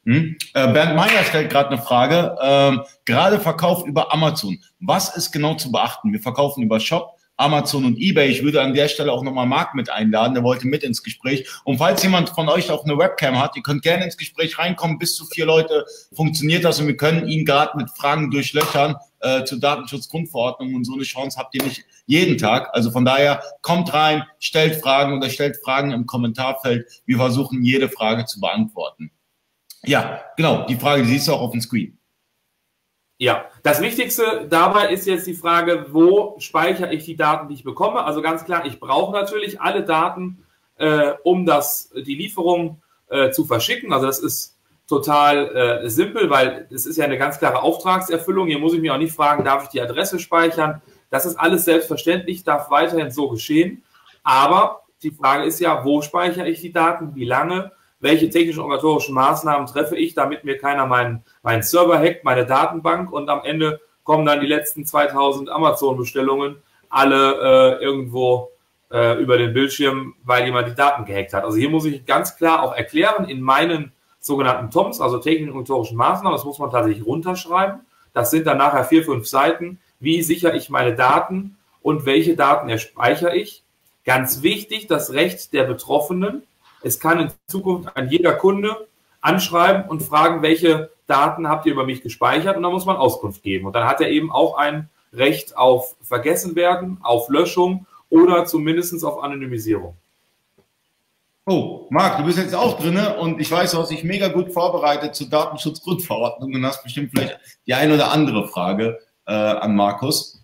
Hm? 0.06 0.38
Äh, 0.54 0.74
Bernd 0.74 0.96
Meyer 0.96 1.24
stellt 1.24 1.52
gerade 1.52 1.70
eine 1.70 1.82
Frage. 1.82 2.36
Ähm, 2.42 2.82
gerade 3.06 3.40
Verkauf 3.40 3.86
über 3.86 4.12
Amazon. 4.12 4.58
Was 4.80 5.16
ist 5.16 5.32
genau 5.32 5.56
zu 5.56 5.72
beachten? 5.72 6.12
Wir 6.12 6.20
verkaufen 6.20 6.64
über 6.64 6.80
Shop. 6.80 7.19
Amazon 7.40 7.86
und 7.86 7.98
eBay. 7.98 8.30
Ich 8.30 8.44
würde 8.44 8.62
an 8.62 8.74
der 8.74 8.88
Stelle 8.88 9.12
auch 9.12 9.24
nochmal 9.24 9.46
Marc 9.46 9.74
mit 9.74 9.90
einladen, 9.90 10.34
der 10.34 10.44
wollte 10.44 10.68
mit 10.68 10.84
ins 10.84 11.04
Gespräch. 11.04 11.48
Und 11.64 11.78
falls 11.78 12.04
jemand 12.04 12.30
von 12.30 12.50
euch 12.50 12.70
auch 12.70 12.84
eine 12.84 12.98
Webcam 12.98 13.42
hat, 13.42 13.56
ihr 13.56 13.64
könnt 13.64 13.82
gerne 13.82 14.04
ins 14.06 14.18
Gespräch 14.18 14.60
reinkommen. 14.60 15.00
Bis 15.00 15.16
zu 15.16 15.26
vier 15.26 15.46
Leute 15.46 15.86
funktioniert 16.14 16.66
das 16.66 16.80
und 16.80 16.88
wir 16.88 16.98
können 16.98 17.28
ihn 17.28 17.46
gerade 17.46 17.78
mit 17.78 17.90
Fragen 17.92 18.30
durchlöchern 18.30 18.96
äh, 19.22 19.44
zur 19.44 19.60
Datenschutzgrundverordnung 19.60 20.76
und 20.76 20.86
so 20.86 20.94
eine 20.94 21.04
Chance 21.04 21.38
habt 21.38 21.56
ihr 21.56 21.64
nicht 21.64 21.86
jeden 22.06 22.38
Tag. 22.38 22.70
Also 22.74 22.92
von 22.92 23.06
daher 23.06 23.42
kommt 23.62 23.94
rein, 23.94 24.24
stellt 24.40 24.82
Fragen 24.82 25.18
oder 25.18 25.30
stellt 25.30 25.58
Fragen 25.64 25.92
im 25.92 26.06
Kommentarfeld. 26.06 26.88
Wir 27.06 27.18
versuchen 27.18 27.64
jede 27.64 27.90
Frage 27.90 28.26
zu 28.26 28.40
beantworten. 28.40 29.12
Ja, 29.86 30.22
genau, 30.36 30.66
die 30.66 30.76
Frage, 30.76 31.04
die 31.04 31.10
siehst 31.10 31.28
du 31.28 31.34
auch 31.34 31.42
auf 31.42 31.52
dem 31.52 31.62
Screen. 31.62 31.99
Ja, 33.22 33.46
das 33.64 33.82
Wichtigste 33.82 34.48
dabei 34.50 34.94
ist 34.94 35.06
jetzt 35.06 35.28
die 35.28 35.34
Frage, 35.34 35.88
wo 35.90 36.38
speichere 36.40 36.94
ich 36.94 37.04
die 37.04 37.18
Daten, 37.18 37.50
die 37.50 37.56
ich 37.56 37.66
bekomme? 37.66 38.06
Also 38.06 38.22
ganz 38.22 38.46
klar, 38.46 38.66
ich 38.66 38.80
brauche 38.80 39.12
natürlich 39.12 39.60
alle 39.60 39.84
Daten, 39.84 40.46
äh, 40.78 41.12
um 41.24 41.46
das, 41.46 41.92
die 41.94 42.16
Lieferung 42.16 42.82
äh, 43.10 43.32
zu 43.32 43.44
verschicken. 43.44 43.92
Also 43.92 44.06
das 44.06 44.20
ist 44.20 44.58
total 44.88 45.84
äh, 45.84 45.90
simpel, 45.90 46.30
weil 46.30 46.68
es 46.72 46.86
ist 46.86 46.96
ja 46.96 47.04
eine 47.04 47.18
ganz 47.18 47.40
klare 47.40 47.62
Auftragserfüllung. 47.62 48.48
Hier 48.48 48.58
muss 48.58 48.74
ich 48.74 48.80
mich 48.80 48.90
auch 48.90 48.98
nicht 48.98 49.14
fragen, 49.14 49.44
darf 49.44 49.64
ich 49.64 49.70
die 49.70 49.82
Adresse 49.82 50.18
speichern? 50.18 50.82
Das 51.10 51.26
ist 51.26 51.36
alles 51.36 51.66
selbstverständlich, 51.66 52.46
darf 52.46 52.72
weiterhin 52.72 53.12
so 53.12 53.28
geschehen. 53.28 53.84
Aber 54.24 54.84
die 55.04 55.12
Frage 55.12 55.44
ist 55.44 55.60
ja, 55.60 55.84
wo 55.84 56.02
speichere 56.02 56.48
ich 56.48 56.62
die 56.62 56.72
Daten, 56.72 57.16
wie 57.16 57.26
lange? 57.26 57.74
Welche 58.00 58.30
technischen 58.30 58.62
organisatorischen 58.62 59.14
Maßnahmen 59.16 59.68
treffe 59.68 59.98
ich, 59.98 60.14
damit 60.14 60.44
mir 60.44 60.58
keiner 60.58 60.86
meinen, 60.86 61.24
meinen 61.44 61.64
Server 61.64 62.00
hackt, 62.00 62.24
meine 62.24 62.46
Datenbank 62.46 63.12
und 63.12 63.30
am 63.30 63.42
Ende 63.44 63.82
kommen 64.04 64.26
dann 64.26 64.40
die 64.40 64.48
letzten 64.48 64.86
2000 64.86 65.50
Amazon-Bestellungen 65.50 66.58
alle 66.90 67.78
äh, 67.80 67.84
irgendwo 67.84 68.52
äh, 68.92 69.22
über 69.22 69.38
den 69.38 69.54
Bildschirm, 69.54 70.16
weil 70.24 70.46
jemand 70.46 70.68
die 70.68 70.76
Daten 70.76 71.06
gehackt 71.06 71.34
hat. 71.34 71.44
Also 71.44 71.58
hier 71.58 71.70
muss 71.70 71.86
ich 71.86 72.06
ganz 72.06 72.36
klar 72.36 72.64
auch 72.64 72.76
erklären 72.76 73.26
in 73.26 73.42
meinen 73.42 73.92
sogenannten 74.20 74.72
TOMs, 74.72 75.00
also 75.00 75.18
technischen 75.20 75.50
organisatorischen 75.50 75.98
Maßnahmen, 75.98 76.36
das 76.36 76.46
muss 76.46 76.60
man 76.60 76.72
tatsächlich 76.72 77.06
runterschreiben. 77.06 77.82
Das 78.14 78.32
sind 78.32 78.48
dann 78.48 78.58
nachher 78.58 78.84
vier, 78.84 79.04
fünf 79.04 79.28
Seiten. 79.28 79.80
Wie 80.00 80.22
sichere 80.24 80.56
ich 80.56 80.70
meine 80.70 80.96
Daten 80.96 81.58
und 81.82 82.06
welche 82.06 82.36
Daten 82.36 82.70
erspeichere 82.70 83.36
ich? 83.36 83.64
Ganz 84.06 84.42
wichtig, 84.42 84.88
das 84.88 85.14
Recht 85.14 85.54
der 85.54 85.66
Betroffenen, 85.66 86.44
es 86.84 87.00
kann 87.00 87.20
in 87.20 87.32
Zukunft 87.48 87.96
ein 87.96 88.10
jeder 88.10 88.34
Kunde 88.34 88.88
anschreiben 89.22 89.90
und 89.90 90.02
fragen, 90.02 90.42
welche 90.42 90.92
Daten 91.08 91.48
habt 91.48 91.66
ihr 91.66 91.74
über 91.74 91.86
mich 91.86 92.02
gespeichert 92.02 92.56
und 92.58 92.64
da 92.64 92.70
muss 92.70 92.86
man 92.86 92.96
Auskunft 92.96 93.44
geben. 93.44 93.66
Und 93.68 93.74
dann 93.74 93.88
hat 93.88 94.02
er 94.02 94.10
eben 94.10 94.32
auch 94.32 94.58
ein 94.58 94.90
Recht 95.12 95.58
auf 95.58 95.96
Vergessenwerden, 96.02 97.00
auf 97.02 97.30
Löschung 97.30 97.88
oder 98.10 98.46
zumindest 98.46 99.04
auf 99.04 99.22
Anonymisierung. 99.24 99.96
Oh, 101.46 101.88
Marc, 101.90 102.18
du 102.20 102.26
bist 102.26 102.38
jetzt 102.38 102.54
auch 102.54 102.80
drin 102.80 103.00
und 103.20 103.42
ich 103.42 103.50
weiß, 103.50 103.72
du 103.72 103.80
hast 103.80 103.90
dich 103.90 104.04
mega 104.04 104.28
gut 104.28 104.54
vorbereitet 104.54 105.16
zur 105.16 105.30
Datenschutzgrundverordnung 105.30 106.54
und 106.54 106.64
hast 106.64 106.84
bestimmt 106.84 107.10
vielleicht 107.12 107.40
die 107.66 107.74
eine 107.74 107.96
oder 107.96 108.12
andere 108.12 108.48
Frage 108.48 109.00
äh, 109.26 109.34
an 109.34 109.76
Markus. 109.76 110.39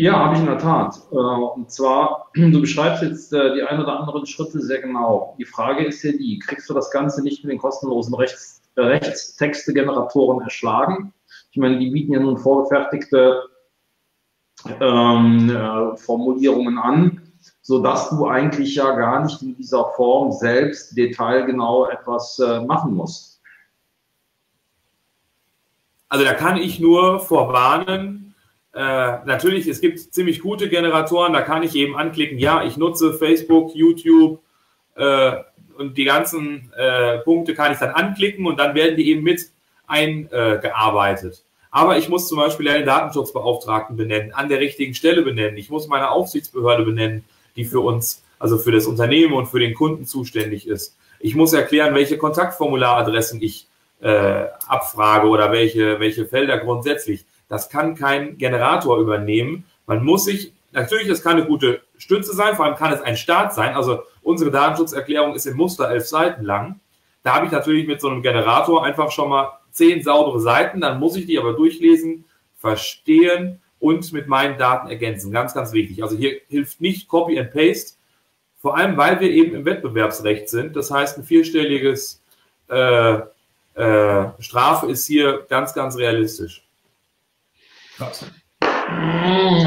Ja, 0.00 0.16
habe 0.26 0.34
ich 0.34 0.40
in 0.40 0.46
der 0.46 0.58
Tat. 0.58 0.96
Äh, 1.10 1.16
und 1.16 1.72
zwar, 1.72 2.30
du 2.34 2.60
beschreibst 2.60 3.02
jetzt 3.02 3.32
äh, 3.32 3.54
die 3.54 3.64
ein 3.64 3.80
oder 3.80 3.98
anderen 3.98 4.26
Schritte 4.26 4.60
sehr 4.60 4.80
genau. 4.80 5.34
Die 5.40 5.44
Frage 5.44 5.84
ist 5.84 6.04
ja 6.04 6.12
die, 6.12 6.38
kriegst 6.38 6.70
du 6.70 6.74
das 6.74 6.92
Ganze 6.92 7.20
nicht 7.20 7.42
mit 7.42 7.50
den 7.50 7.58
kostenlosen 7.58 8.14
Rechts, 8.14 8.62
Rechtstexte-Generatoren 8.76 10.40
erschlagen? 10.42 11.12
Ich 11.50 11.56
meine, 11.56 11.80
die 11.80 11.90
bieten 11.90 12.12
ja 12.12 12.20
nun 12.20 12.38
vorgefertigte 12.38 13.42
ähm, 14.78 15.50
äh, 15.50 15.96
Formulierungen 15.96 16.78
an, 16.78 17.20
sodass 17.62 18.08
du 18.10 18.28
eigentlich 18.28 18.76
ja 18.76 18.92
gar 18.92 19.24
nicht 19.24 19.42
in 19.42 19.56
dieser 19.56 19.84
Form 19.96 20.30
selbst 20.30 20.96
detailgenau 20.96 21.86
etwas 21.88 22.40
machen 22.68 22.94
musst. 22.94 23.42
Also 26.08 26.24
da 26.24 26.34
kann 26.34 26.56
ich 26.56 26.78
nur 26.78 27.18
vorwarnen, 27.18 28.27
äh, 28.78 29.18
natürlich, 29.24 29.66
es 29.66 29.80
gibt 29.80 29.98
ziemlich 29.98 30.38
gute 30.38 30.68
Generatoren, 30.68 31.32
da 31.32 31.40
kann 31.40 31.64
ich 31.64 31.74
eben 31.74 31.96
anklicken, 31.96 32.38
ja, 32.38 32.62
ich 32.62 32.76
nutze 32.76 33.12
Facebook, 33.12 33.74
YouTube 33.74 34.38
äh, 34.94 35.32
und 35.76 35.98
die 35.98 36.04
ganzen 36.04 36.72
äh, 36.76 37.18
Punkte 37.18 37.54
kann 37.54 37.72
ich 37.72 37.78
dann 37.80 37.90
anklicken 37.90 38.46
und 38.46 38.60
dann 38.60 38.76
werden 38.76 38.96
die 38.96 39.10
eben 39.10 39.24
mit 39.24 39.50
eingearbeitet. 39.88 41.42
Aber 41.72 41.98
ich 41.98 42.08
muss 42.08 42.28
zum 42.28 42.38
Beispiel 42.38 42.68
einen 42.68 42.86
Datenschutzbeauftragten 42.86 43.96
benennen, 43.96 44.32
an 44.32 44.48
der 44.48 44.60
richtigen 44.60 44.94
Stelle 44.94 45.22
benennen. 45.22 45.56
Ich 45.56 45.70
muss 45.70 45.88
meine 45.88 46.12
Aufsichtsbehörde 46.12 46.84
benennen, 46.84 47.24
die 47.56 47.64
für 47.64 47.80
uns, 47.80 48.22
also 48.38 48.58
für 48.58 48.70
das 48.70 48.86
Unternehmen 48.86 49.32
und 49.32 49.46
für 49.46 49.58
den 49.58 49.74
Kunden 49.74 50.06
zuständig 50.06 50.68
ist. 50.68 50.96
Ich 51.18 51.34
muss 51.34 51.52
erklären, 51.52 51.96
welche 51.96 52.16
Kontaktformularadressen 52.16 53.42
ich 53.42 53.66
äh, 54.00 54.44
abfrage 54.68 55.26
oder 55.26 55.50
welche, 55.50 55.98
welche 55.98 56.26
Felder 56.26 56.58
grundsätzlich. 56.58 57.24
Das 57.48 57.68
kann 57.70 57.94
kein 57.94 58.36
Generator 58.38 58.98
übernehmen. 58.98 59.64
Man 59.86 60.04
muss 60.04 60.24
sich, 60.24 60.52
natürlich, 60.72 61.08
es 61.08 61.22
kann 61.22 61.36
eine 61.36 61.46
gute 61.46 61.80
Stütze 61.96 62.34
sein, 62.34 62.56
vor 62.56 62.66
allem 62.66 62.76
kann 62.76 62.92
es 62.92 63.00
ein 63.00 63.16
Start 63.16 63.54
sein. 63.54 63.74
Also 63.74 64.02
unsere 64.22 64.50
Datenschutzerklärung 64.50 65.34
ist 65.34 65.46
im 65.46 65.56
Muster 65.56 65.90
elf 65.90 66.06
Seiten 66.06 66.44
lang. 66.44 66.80
Da 67.22 67.34
habe 67.34 67.46
ich 67.46 67.52
natürlich 67.52 67.86
mit 67.86 68.00
so 68.00 68.08
einem 68.08 68.22
Generator 68.22 68.84
einfach 68.84 69.10
schon 69.10 69.30
mal 69.30 69.58
zehn 69.70 70.02
saubere 70.02 70.40
Seiten, 70.40 70.80
dann 70.80 70.98
muss 70.98 71.16
ich 71.16 71.26
die 71.26 71.38
aber 71.38 71.52
durchlesen, 71.52 72.24
verstehen 72.56 73.60
und 73.78 74.12
mit 74.12 74.26
meinen 74.26 74.58
Daten 74.58 74.88
ergänzen. 74.88 75.30
Ganz, 75.30 75.54
ganz 75.54 75.72
wichtig. 75.72 76.02
Also 76.02 76.16
hier 76.16 76.40
hilft 76.48 76.80
nicht 76.80 77.08
Copy 77.08 77.38
and 77.38 77.52
Paste, 77.52 77.96
vor 78.60 78.76
allem 78.76 78.96
weil 78.96 79.20
wir 79.20 79.30
eben 79.30 79.54
im 79.54 79.64
Wettbewerbsrecht 79.64 80.48
sind. 80.48 80.74
Das 80.74 80.90
heißt, 80.90 81.18
ein 81.18 81.24
vierstelliges 81.24 82.22
äh, 82.68 83.20
äh, 83.74 84.26
Strafe 84.40 84.86
ist 84.90 85.06
hier 85.06 85.46
ganz, 85.48 85.74
ganz 85.74 85.96
realistisch. 85.96 86.67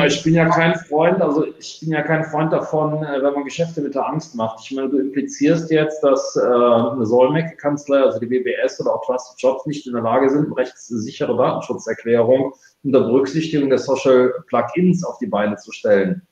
Ich 0.07 0.23
bin 0.23 0.33
ja 0.33 0.49
kein 0.49 0.75
Freund, 0.75 1.21
also 1.21 1.45
ich 1.59 1.79
bin 1.81 1.91
ja 1.91 2.01
kein 2.01 2.23
Freund 2.23 2.51
davon, 2.51 3.03
äh, 3.03 3.21
wenn 3.21 3.33
man 3.33 3.43
Geschäfte 3.43 3.81
mit 3.81 3.93
der 3.93 4.07
Angst 4.07 4.35
macht. 4.35 4.59
Ich 4.63 4.75
meine, 4.75 4.89
du 4.89 4.97
implizierst 4.97 5.69
jetzt, 5.69 6.03
dass 6.03 6.35
äh, 6.35 6.41
eine 6.41 7.05
Solmec-Kanzlei, 7.05 7.99
also 7.99 8.19
die 8.19 8.25
BBS 8.25 8.81
oder 8.81 8.95
auch 8.95 9.05
Trusted 9.05 9.39
Jobs 9.39 9.65
nicht 9.67 9.85
in 9.85 9.93
der 9.93 10.01
Lage 10.01 10.29
sind, 10.29 10.45
eine 10.45 10.57
rechtssichere 10.57 11.35
Datenschutzerklärung 11.37 12.53
unter 12.83 13.01
Berücksichtigung 13.01 13.69
der 13.69 13.77
Social 13.77 14.33
Plugins 14.47 15.03
auf 15.03 15.19
die 15.19 15.27
Beine 15.27 15.57
zu 15.57 15.71
stellen. 15.71 16.25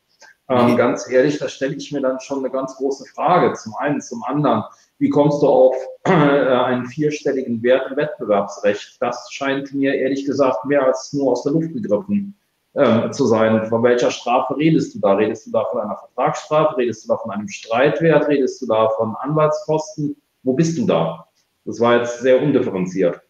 Ähm, 0.50 0.78
ganz 0.78 1.08
ehrlich, 1.10 1.38
da 1.38 1.48
stelle 1.48 1.76
ich 1.76 1.92
mir 1.92 2.02
dann 2.02 2.20
schon 2.20 2.40
eine 2.40 2.50
ganz 2.50 2.76
große 2.76 3.06
Frage. 3.14 3.54
Zum 3.54 3.76
einen, 3.76 4.02
zum 4.02 4.24
anderen, 4.24 4.64
wie 5.00 5.10
kommst 5.10 5.42
du 5.42 5.48
auf 5.48 5.76
äh, 6.04 6.12
einen 6.12 6.86
vierstelligen 6.86 7.64
Wert 7.64 7.90
im 7.90 7.98
Wettbewerbsrecht? 7.98 8.98
Das 9.00 9.30
scheint 9.32 9.74
mir 9.74 9.96
ehrlich 9.96 10.26
gesagt 10.26 10.66
mehr 10.66 10.86
als 10.86 11.12
nur 11.14 11.32
aus 11.32 11.44
der 11.44 11.54
Luft 11.54 11.74
gegriffen 11.74 12.38
äh, 12.74 13.10
zu 13.10 13.26
sein. 13.26 13.66
Von 13.68 13.82
welcher 13.82 14.12
Strafe 14.12 14.58
redest 14.58 14.94
du 14.94 15.00
da? 15.00 15.14
Redest 15.14 15.48
du 15.48 15.52
da 15.52 15.66
von 15.72 15.82
einer 15.82 15.98
Vertragsstrafe? 15.98 16.78
Redest 16.78 17.06
du 17.06 17.08
da 17.08 17.18
von 17.18 17.32
einem 17.32 17.48
Streitwert? 17.48 18.28
Redest 18.28 18.62
du 18.62 18.68
da 18.68 18.90
von 18.90 19.16
Anwaltskosten? 19.16 20.16
Wo 20.44 20.54
bist 20.54 20.78
du 20.78 20.86
da? 20.86 21.28
Das 21.66 21.80
war 21.80 21.98
jetzt 21.98 22.20
sehr 22.20 22.42
undifferenziert. 22.42 23.22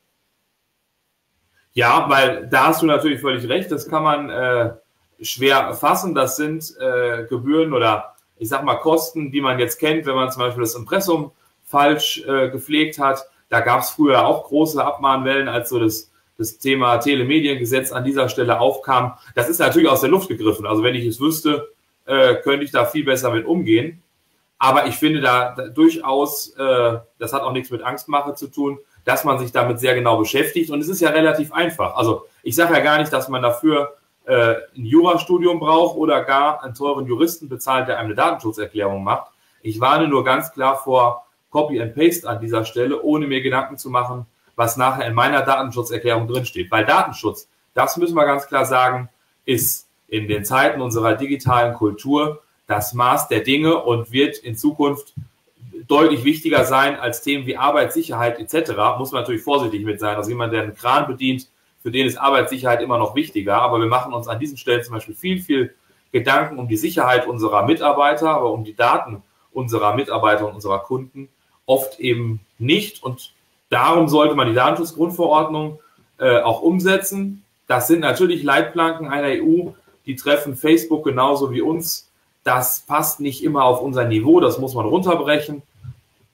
Ja, 1.73 2.05
weil 2.09 2.47
da 2.47 2.67
hast 2.67 2.81
du 2.81 2.87
natürlich 2.87 3.21
völlig 3.21 3.47
recht. 3.47 3.71
Das 3.71 3.87
kann 3.87 4.03
man 4.03 4.29
äh, 4.29 4.73
schwer 5.21 5.57
erfassen. 5.57 6.15
Das 6.15 6.35
sind 6.35 6.75
äh, 6.79 7.25
Gebühren 7.25 7.73
oder 7.73 8.15
ich 8.37 8.49
sag 8.49 8.63
mal 8.63 8.77
Kosten, 8.77 9.31
die 9.31 9.41
man 9.41 9.59
jetzt 9.59 9.79
kennt, 9.79 10.05
wenn 10.07 10.15
man 10.15 10.31
zum 10.31 10.41
Beispiel 10.41 10.63
das 10.63 10.73
Impressum 10.73 11.31
falsch 11.69 12.23
äh, 12.27 12.49
gepflegt 12.49 12.99
hat. 12.99 13.25
Da 13.47 13.61
gab 13.61 13.81
es 13.81 13.91
früher 13.91 14.25
auch 14.25 14.45
große 14.45 14.83
Abmahnwellen, 14.83 15.47
als 15.47 15.69
so 15.69 15.79
das, 15.79 16.11
das 16.37 16.57
Thema 16.57 16.97
Telemediengesetz 16.97 17.91
an 17.91 18.03
dieser 18.03 18.27
Stelle 18.27 18.59
aufkam. 18.59 19.13
Das 19.35 19.49
ist 19.49 19.59
natürlich 19.59 19.87
aus 19.87 20.01
der 20.01 20.09
Luft 20.09 20.27
gegriffen. 20.27 20.65
Also 20.65 20.83
wenn 20.83 20.95
ich 20.95 21.05
es 21.05 21.19
wüsste, 21.19 21.69
äh, 22.05 22.35
könnte 22.35 22.65
ich 22.65 22.71
da 22.71 22.85
viel 22.85 23.05
besser 23.05 23.31
mit 23.31 23.45
umgehen. 23.45 24.01
Aber 24.57 24.87
ich 24.87 24.95
finde 24.95 25.21
da, 25.21 25.53
da 25.55 25.67
durchaus, 25.67 26.49
äh, 26.57 26.97
das 27.19 27.33
hat 27.33 27.43
auch 27.43 27.53
nichts 27.53 27.69
mit 27.69 27.83
Angstmache 27.83 28.33
zu 28.33 28.47
tun, 28.47 28.79
dass 29.05 29.23
man 29.23 29.39
sich 29.39 29.51
damit 29.51 29.79
sehr 29.79 29.93
genau 29.93 30.17
beschäftigt. 30.17 30.71
Und 30.71 30.81
es 30.81 30.89
ist 30.89 31.01
ja 31.01 31.11
relativ 31.11 31.53
einfach. 31.53 31.95
Also 31.95 32.25
ich 32.41 32.55
sage 32.55 32.73
ja 32.73 32.79
gar 32.79 32.97
nicht, 32.97 33.13
dass 33.13 33.29
man 33.29 33.43
dafür 33.43 33.93
äh, 34.25 34.55
ein 34.75 34.85
Jurastudium 34.85 35.59
braucht 35.59 35.97
oder 35.97 36.23
gar 36.23 36.63
einen 36.63 36.73
teuren 36.73 37.05
Juristen 37.05 37.47
bezahlt, 37.47 37.87
der 37.87 37.99
einem 37.99 38.07
eine 38.07 38.15
Datenschutzerklärung 38.15 39.03
macht. 39.03 39.31
Ich 39.61 39.79
warne 39.79 40.07
nur 40.07 40.23
ganz 40.23 40.51
klar 40.51 40.77
vor 40.77 41.25
Copy 41.49 41.81
and 41.81 41.95
Paste 41.95 42.27
an 42.27 42.39
dieser 42.39 42.65
Stelle, 42.65 43.01
ohne 43.01 43.27
mir 43.27 43.41
Gedanken 43.41 43.77
zu 43.77 43.89
machen, 43.89 44.25
was 44.55 44.77
nachher 44.77 45.07
in 45.07 45.13
meiner 45.13 45.41
Datenschutzerklärung 45.41 46.27
drinsteht. 46.27 46.69
Weil 46.69 46.85
Datenschutz, 46.85 47.47
das 47.73 47.97
müssen 47.97 48.15
wir 48.15 48.25
ganz 48.25 48.47
klar 48.47 48.65
sagen, 48.65 49.09
ist 49.45 49.87
in 50.07 50.27
den 50.27 50.45
Zeiten 50.45 50.81
unserer 50.81 51.15
digitalen 51.15 51.73
Kultur 51.73 52.41
das 52.67 52.93
Maß 52.93 53.27
der 53.29 53.39
Dinge 53.41 53.77
und 53.77 54.11
wird 54.11 54.37
in 54.37 54.55
Zukunft 54.55 55.13
deutlich 55.87 56.23
wichtiger 56.23 56.65
sein 56.65 56.99
als 56.99 57.21
Themen 57.21 57.45
wie 57.47 57.57
Arbeitssicherheit 57.57 58.39
etc. 58.39 58.71
Muss 58.97 59.11
man 59.11 59.21
natürlich 59.21 59.41
vorsichtig 59.41 59.83
mit 59.85 59.99
sein. 59.99 60.15
Also 60.15 60.29
jemand, 60.29 60.53
der 60.53 60.63
einen 60.63 60.75
Kran 60.75 61.07
bedient, 61.07 61.47
für 61.81 61.91
den 61.91 62.05
ist 62.05 62.17
Arbeitssicherheit 62.17 62.81
immer 62.81 62.97
noch 62.97 63.15
wichtiger. 63.15 63.61
Aber 63.61 63.79
wir 63.79 63.87
machen 63.87 64.13
uns 64.13 64.27
an 64.27 64.39
diesen 64.39 64.57
Stellen 64.57 64.83
zum 64.83 64.93
Beispiel 64.93 65.15
viel, 65.15 65.41
viel 65.41 65.73
Gedanken 66.11 66.59
um 66.59 66.67
die 66.67 66.77
Sicherheit 66.77 67.27
unserer 67.27 67.65
Mitarbeiter, 67.65 68.29
aber 68.29 68.51
um 68.51 68.63
die 68.63 68.75
Daten 68.75 69.23
unserer 69.51 69.95
Mitarbeiter 69.95 70.47
und 70.47 70.55
unserer 70.55 70.79
Kunden 70.79 71.29
oft 71.69 71.99
eben 71.99 72.39
nicht. 72.57 73.03
Und 73.03 73.31
darum 73.69 74.09
sollte 74.09 74.35
man 74.35 74.47
die 74.47 74.55
Datenschutzgrundverordnung 74.55 75.79
äh, 76.17 76.39
auch 76.39 76.61
umsetzen. 76.61 77.43
Das 77.67 77.87
sind 77.87 77.99
natürlich 77.99 78.41
Leitplanken 78.41 79.07
einer 79.07 79.43
EU, 79.43 79.69
die 80.05 80.15
treffen 80.15 80.55
Facebook 80.55 81.03
genauso 81.05 81.51
wie 81.51 81.61
uns. 81.61 82.09
Das 82.43 82.79
passt 82.81 83.19
nicht 83.19 83.43
immer 83.43 83.63
auf 83.65 83.81
unser 83.81 84.05
Niveau, 84.05 84.39
das 84.39 84.57
muss 84.57 84.73
man 84.73 84.87
runterbrechen. 84.87 85.61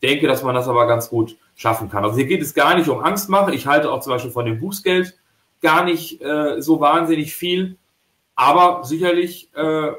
Denke, 0.01 0.27
dass 0.27 0.44
man 0.44 0.56
das 0.56 0.70
aber 0.70 0.88
ganz 0.88 1.10
gut 1.10 1.36
schaffen 1.58 1.89
kann. 1.89 2.06
Also 2.06 2.15
hier 2.15 2.27
geht 2.27 2.42
es 2.42 2.54
gar 2.54 2.75
nicht 2.77 2.88
um 2.88 3.00
Angstmache. 3.00 3.54
Ich 3.54 3.68
halte 3.68 3.92
auch 3.92 4.01
zum 4.01 4.13
Beispiel 4.13 4.32
von 4.32 4.46
dem 4.46 4.60
Bußgeld 4.60 5.18
gar 5.62 5.84
nicht 5.84 6.22
äh, 6.22 6.62
so 6.62 6.80
wahnsinnig 6.80 7.36
viel. 7.36 7.75
Aber 8.36 8.84
sicherlich 8.84 9.50
äh, 9.56 9.92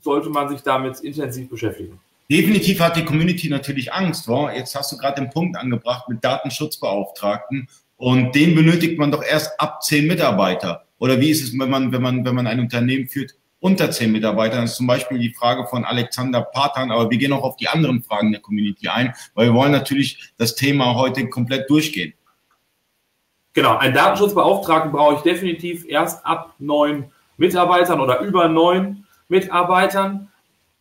sollte 0.00 0.28
man 0.28 0.48
sich 0.48 0.62
damit 0.62 1.00
intensiv 1.00 1.48
beschäftigen. 1.48 2.00
Definitiv 2.30 2.80
hat 2.80 2.96
die 2.96 3.04
Community 3.04 3.48
natürlich 3.48 3.92
Angst. 3.92 4.26
Wow? 4.26 4.50
Jetzt 4.52 4.74
hast 4.74 4.90
du 4.90 4.96
gerade 4.96 5.20
den 5.20 5.30
Punkt 5.30 5.56
angebracht 5.56 6.08
mit 6.08 6.24
Datenschutzbeauftragten 6.24 7.68
und 7.96 8.34
den 8.34 8.54
benötigt 8.54 8.98
man 8.98 9.10
doch 9.10 9.22
erst 9.22 9.58
ab 9.60 9.82
zehn 9.82 10.06
Mitarbeiter. 10.06 10.86
Oder 10.98 11.20
wie 11.20 11.30
ist 11.30 11.42
es, 11.42 11.58
wenn 11.58 11.70
man, 11.70 11.92
wenn 11.92 12.02
man, 12.02 12.24
wenn 12.24 12.34
man 12.34 12.46
ein 12.46 12.60
Unternehmen 12.60 13.06
führt 13.06 13.32
unter 13.60 13.90
zehn 13.90 14.12
Mitarbeitern? 14.12 14.62
Das 14.62 14.72
ist 14.72 14.76
zum 14.76 14.86
Beispiel 14.86 15.18
die 15.18 15.34
Frage 15.34 15.66
von 15.66 15.84
Alexander 15.84 16.42
Patan, 16.42 16.90
aber 16.90 17.10
wir 17.10 17.18
gehen 17.18 17.32
auch 17.32 17.42
auf 17.42 17.56
die 17.56 17.68
anderen 17.68 18.02
Fragen 18.02 18.32
der 18.32 18.40
Community 18.40 18.88
ein, 18.88 19.14
weil 19.34 19.46
wir 19.46 19.54
wollen 19.54 19.72
natürlich 19.72 20.32
das 20.36 20.56
Thema 20.56 20.94
heute 20.94 21.28
komplett 21.28 21.70
durchgehen. 21.70 22.14
Genau, 23.52 23.76
einen 23.76 23.94
Datenschutzbeauftragten 23.94 24.92
brauche 24.92 25.14
ich 25.14 25.20
definitiv 25.20 25.86
erst 25.86 26.26
ab 26.26 26.54
neun 26.58 27.10
Mitarbeitern 27.38 28.00
oder 28.00 28.20
über 28.20 28.48
neun 28.48 29.06
Mitarbeitern. 29.28 30.30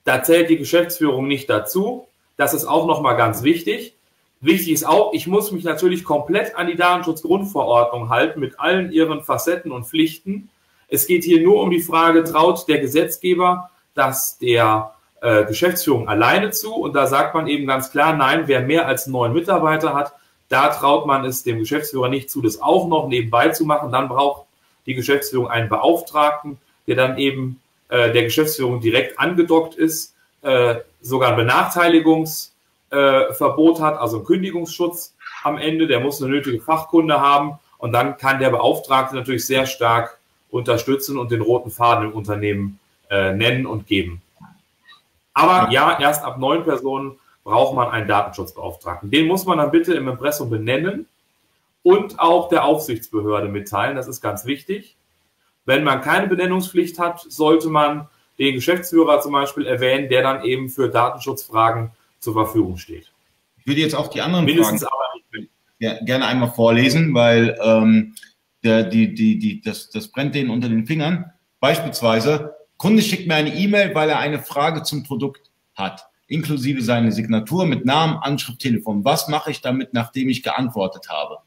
Da 0.05 0.23
zählt 0.23 0.49
die 0.49 0.57
Geschäftsführung 0.57 1.27
nicht 1.27 1.49
dazu. 1.49 2.07
Das 2.37 2.53
ist 2.53 2.65
auch 2.65 2.87
nochmal 2.87 3.17
ganz 3.17 3.43
wichtig. 3.43 3.95
Wichtig 4.39 4.73
ist 4.73 4.87
auch, 4.87 5.13
ich 5.13 5.27
muss 5.27 5.51
mich 5.51 5.63
natürlich 5.63 6.03
komplett 6.03 6.55
an 6.55 6.67
die 6.67 6.75
Datenschutzgrundverordnung 6.75 8.09
halten 8.09 8.39
mit 8.39 8.59
allen 8.59 8.91
ihren 8.91 9.23
Facetten 9.23 9.71
und 9.71 9.85
Pflichten. 9.85 10.49
Es 10.87 11.07
geht 11.07 11.23
hier 11.23 11.41
nur 11.41 11.61
um 11.61 11.71
die 11.71 11.81
Frage, 11.81 12.23
traut 12.23 12.67
der 12.67 12.79
Gesetzgeber 12.79 13.71
das 13.95 14.37
der 14.37 14.93
äh, 15.21 15.45
Geschäftsführung 15.45 16.07
alleine 16.07 16.51
zu? 16.51 16.75
Und 16.75 16.93
da 16.93 17.07
sagt 17.07 17.33
man 17.33 17.47
eben 17.47 17.65
ganz 17.65 17.91
klar, 17.91 18.15
nein, 18.15 18.43
wer 18.45 18.61
mehr 18.61 18.87
als 18.87 19.07
neun 19.07 19.33
Mitarbeiter 19.33 19.95
hat, 19.95 20.13
da 20.49 20.67
traut 20.67 21.07
man 21.07 21.25
es 21.25 21.41
dem 21.41 21.57
Geschäftsführer 21.57 22.09
nicht 22.09 22.29
zu, 22.29 22.41
das 22.41 22.61
auch 22.61 22.87
noch 22.87 23.07
nebenbei 23.07 23.49
zu 23.49 23.65
machen. 23.65 23.91
Dann 23.91 24.07
braucht 24.07 24.45
die 24.85 24.93
Geschäftsführung 24.93 25.47
einen 25.47 25.69
Beauftragten, 25.69 26.59
der 26.85 26.95
dann 26.95 27.17
eben 27.17 27.59
äh, 27.89 28.11
der 28.11 28.23
Geschäftsführung 28.23 28.81
direkt 28.81 29.19
angedockt 29.19 29.75
ist, 29.75 30.15
äh, 30.41 30.75
sogar 31.01 31.31
ein 31.31 31.37
Benachteiligungsverbot 31.37 33.79
äh, 33.79 33.81
hat, 33.81 33.97
also 33.97 34.17
einen 34.17 34.25
Kündigungsschutz 34.25 35.15
am 35.43 35.57
Ende, 35.57 35.87
der 35.87 35.99
muss 35.99 36.21
eine 36.21 36.31
nötige 36.31 36.59
Fachkunde 36.59 37.19
haben 37.19 37.59
und 37.77 37.91
dann 37.91 38.17
kann 38.17 38.39
der 38.39 38.49
Beauftragte 38.49 39.15
natürlich 39.15 39.45
sehr 39.45 39.65
stark 39.65 40.19
unterstützen 40.49 41.17
und 41.17 41.31
den 41.31 41.41
roten 41.41 41.69
Faden 41.69 42.05
im 42.05 42.13
Unternehmen 42.13 42.79
äh, 43.09 43.33
nennen 43.33 43.65
und 43.65 43.87
geben. 43.87 44.21
Aber 45.33 45.71
ja, 45.71 45.99
erst 45.99 46.23
ab 46.23 46.39
neun 46.39 46.63
Personen 46.63 47.19
braucht 47.43 47.75
man 47.75 47.89
einen 47.89 48.07
Datenschutzbeauftragten. 48.07 49.11
Den 49.11 49.27
muss 49.27 49.45
man 49.45 49.59
dann 49.59 49.69
bitte 49.69 49.93
im 49.93 50.07
Impressum 50.07 50.49
benennen 50.49 51.07
und 51.83 52.19
auch 52.19 52.49
der 52.49 52.63
Aufsichtsbehörde 52.63 53.47
mitteilen. 53.47 53.95
Das 53.95 54.07
ist 54.07 54.21
ganz 54.21 54.45
wichtig. 54.45 54.95
Wenn 55.65 55.83
man 55.83 56.01
keine 56.01 56.27
Benennungspflicht 56.27 56.99
hat, 56.99 57.25
sollte 57.27 57.69
man 57.69 58.07
den 58.37 58.55
Geschäftsführer 58.55 59.21
zum 59.21 59.31
Beispiel 59.31 59.65
erwähnen, 59.65 60.09
der 60.09 60.21
dann 60.21 60.43
eben 60.43 60.69
für 60.69 60.89
Datenschutzfragen 60.89 61.91
zur 62.19 62.33
Verfügung 62.33 62.77
steht. 62.77 63.11
Ich 63.57 63.67
würde 63.67 63.81
jetzt 63.81 63.95
auch 63.95 64.07
die 64.07 64.21
anderen 64.21 64.45
Mindestens 64.45 64.83
Fragen 64.83 64.93
aber 64.93 65.05
ja, 65.79 66.03
gerne 66.03 66.25
einmal 66.25 66.51
vorlesen, 66.51 67.13
weil 67.13 67.57
ähm, 67.61 68.15
der, 68.63 68.83
die, 68.83 69.13
die, 69.13 69.37
die, 69.37 69.61
das, 69.61 69.89
das 69.89 70.07
brennt 70.07 70.35
denen 70.35 70.49
unter 70.49 70.69
den 70.69 70.85
Fingern. 70.85 71.31
Beispielsweise, 71.59 72.55
Kunde 72.77 73.01
schickt 73.01 73.27
mir 73.27 73.35
eine 73.35 73.53
E-Mail, 73.53 73.93
weil 73.93 74.09
er 74.09 74.19
eine 74.19 74.39
Frage 74.39 74.83
zum 74.83 75.03
Produkt 75.03 75.51
hat, 75.75 76.07
inklusive 76.27 76.81
seine 76.81 77.11
Signatur 77.11 77.65
mit 77.65 77.85
Namen, 77.85 78.17
Anschrift, 78.17 78.59
Telefon. 78.59 79.03
Was 79.03 79.27
mache 79.27 79.51
ich 79.51 79.61
damit, 79.61 79.93
nachdem 79.93 80.29
ich 80.29 80.43
geantwortet 80.43 81.09
habe? 81.09 81.39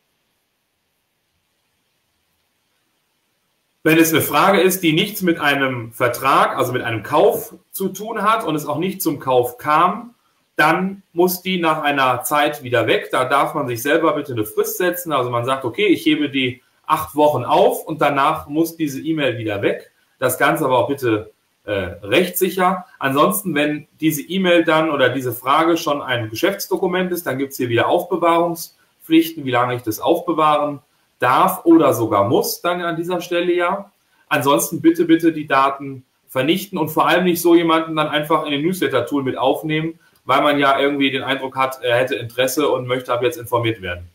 Wenn 3.85 3.99
es 3.99 4.13
eine 4.13 4.23
Frage 4.23 4.61
ist, 4.61 4.83
die 4.83 4.93
nichts 4.93 5.23
mit 5.23 5.39
einem 5.39 5.93
Vertrag, 5.93 6.57
also 6.57 6.73
mit 6.73 6.83
einem 6.83 7.03
Kauf 7.03 7.55
zu 7.71 7.89
tun 7.89 8.23
hat 8.23 8.45
und 8.45 8.55
es 8.55 8.67
auch 8.67 8.79
nicht 8.79 9.01
zum 9.01 9.21
Kauf 9.21 9.57
kam, 9.57 10.15
dann 10.57 11.05
muss 11.13 11.43
die 11.43 11.61
nach 11.61 11.83
einer 11.83 12.25
Zeit 12.25 12.65
wieder 12.65 12.89
weg. 12.89 13.11
Da 13.13 13.25
darf 13.25 13.55
man 13.55 13.69
sich 13.69 13.81
selber 13.81 14.15
bitte 14.15 14.33
eine 14.33 14.45
Frist 14.45 14.79
setzen. 14.79 15.13
Also 15.13 15.31
man 15.31 15.45
sagt, 15.45 15.65
okay, 15.65 15.87
ich 15.87 16.05
hebe 16.05 16.29
die 16.29 16.63
acht 16.85 17.15
Wochen 17.15 17.45
auf 17.45 17.87
und 17.87 18.01
danach 18.01 18.49
muss 18.49 18.77
diese 18.77 19.01
E-Mail 19.01 19.39
wieder 19.39 19.63
weg. 19.63 19.93
Das 20.19 20.39
Ganze 20.39 20.65
aber 20.65 20.79
auch 20.79 20.89
bitte 20.89 21.31
äh, 21.65 21.73
rechtssicher. 22.03 22.87
Ansonsten, 22.99 23.55
wenn 23.55 23.87
diese 24.01 24.23
E-Mail 24.23 24.65
dann 24.65 24.91
oder 24.91 25.11
diese 25.11 25.33
Frage 25.33 25.77
schon 25.77 26.03
ein 26.03 26.31
Geschäftsdokument 26.31 27.13
ist, 27.13 27.27
dann 27.27 27.39
gibt 27.39 27.53
es 27.53 27.59
hier 27.59 27.69
wieder 27.69 27.87
Aufbewahrungspflichten, 27.87 29.45
wie 29.45 29.51
lange 29.53 29.77
ich 29.77 29.83
das 29.83 30.01
aufbewahren 30.01 30.81
darf 31.19 31.65
oder 31.65 31.95
sogar 31.95 32.29
muss 32.29 32.61
dann 32.61 32.81
an 32.83 32.97
dieser 32.97 33.21
Stelle 33.21 33.53
ja. 33.53 33.91
Ansonsten 34.29 34.81
bitte, 34.81 35.05
bitte 35.05 35.33
die 35.33 35.47
Daten 35.47 36.05
vernichten 36.29 36.79
und 36.79 36.91
vor 36.91 37.09
allem 37.09 37.25
nicht 37.25 37.41
so 37.41 37.55
jemanden 37.55 37.97
dann 37.97 38.09
einfach 38.09 38.45
in 38.45 38.53
den 38.53 38.63
Newsletter-Tool 38.63 39.23
mit 39.23 39.39
aufnehmen, 39.39 39.99
weil 40.25 40.43
man 40.43 40.59
ja 40.59 40.79
irgendwie 40.79 41.11
den 41.11 41.23
Eindruck 41.23 41.57
hat, 41.57 41.83
er 41.83 41.97
hätte 41.97 42.15
Interesse 42.15 42.69
und 42.69 42.87
möchte 42.87 43.13
ab 43.13 43.23
jetzt 43.23 43.39
informiert 43.39 43.81
werden. 43.81 44.09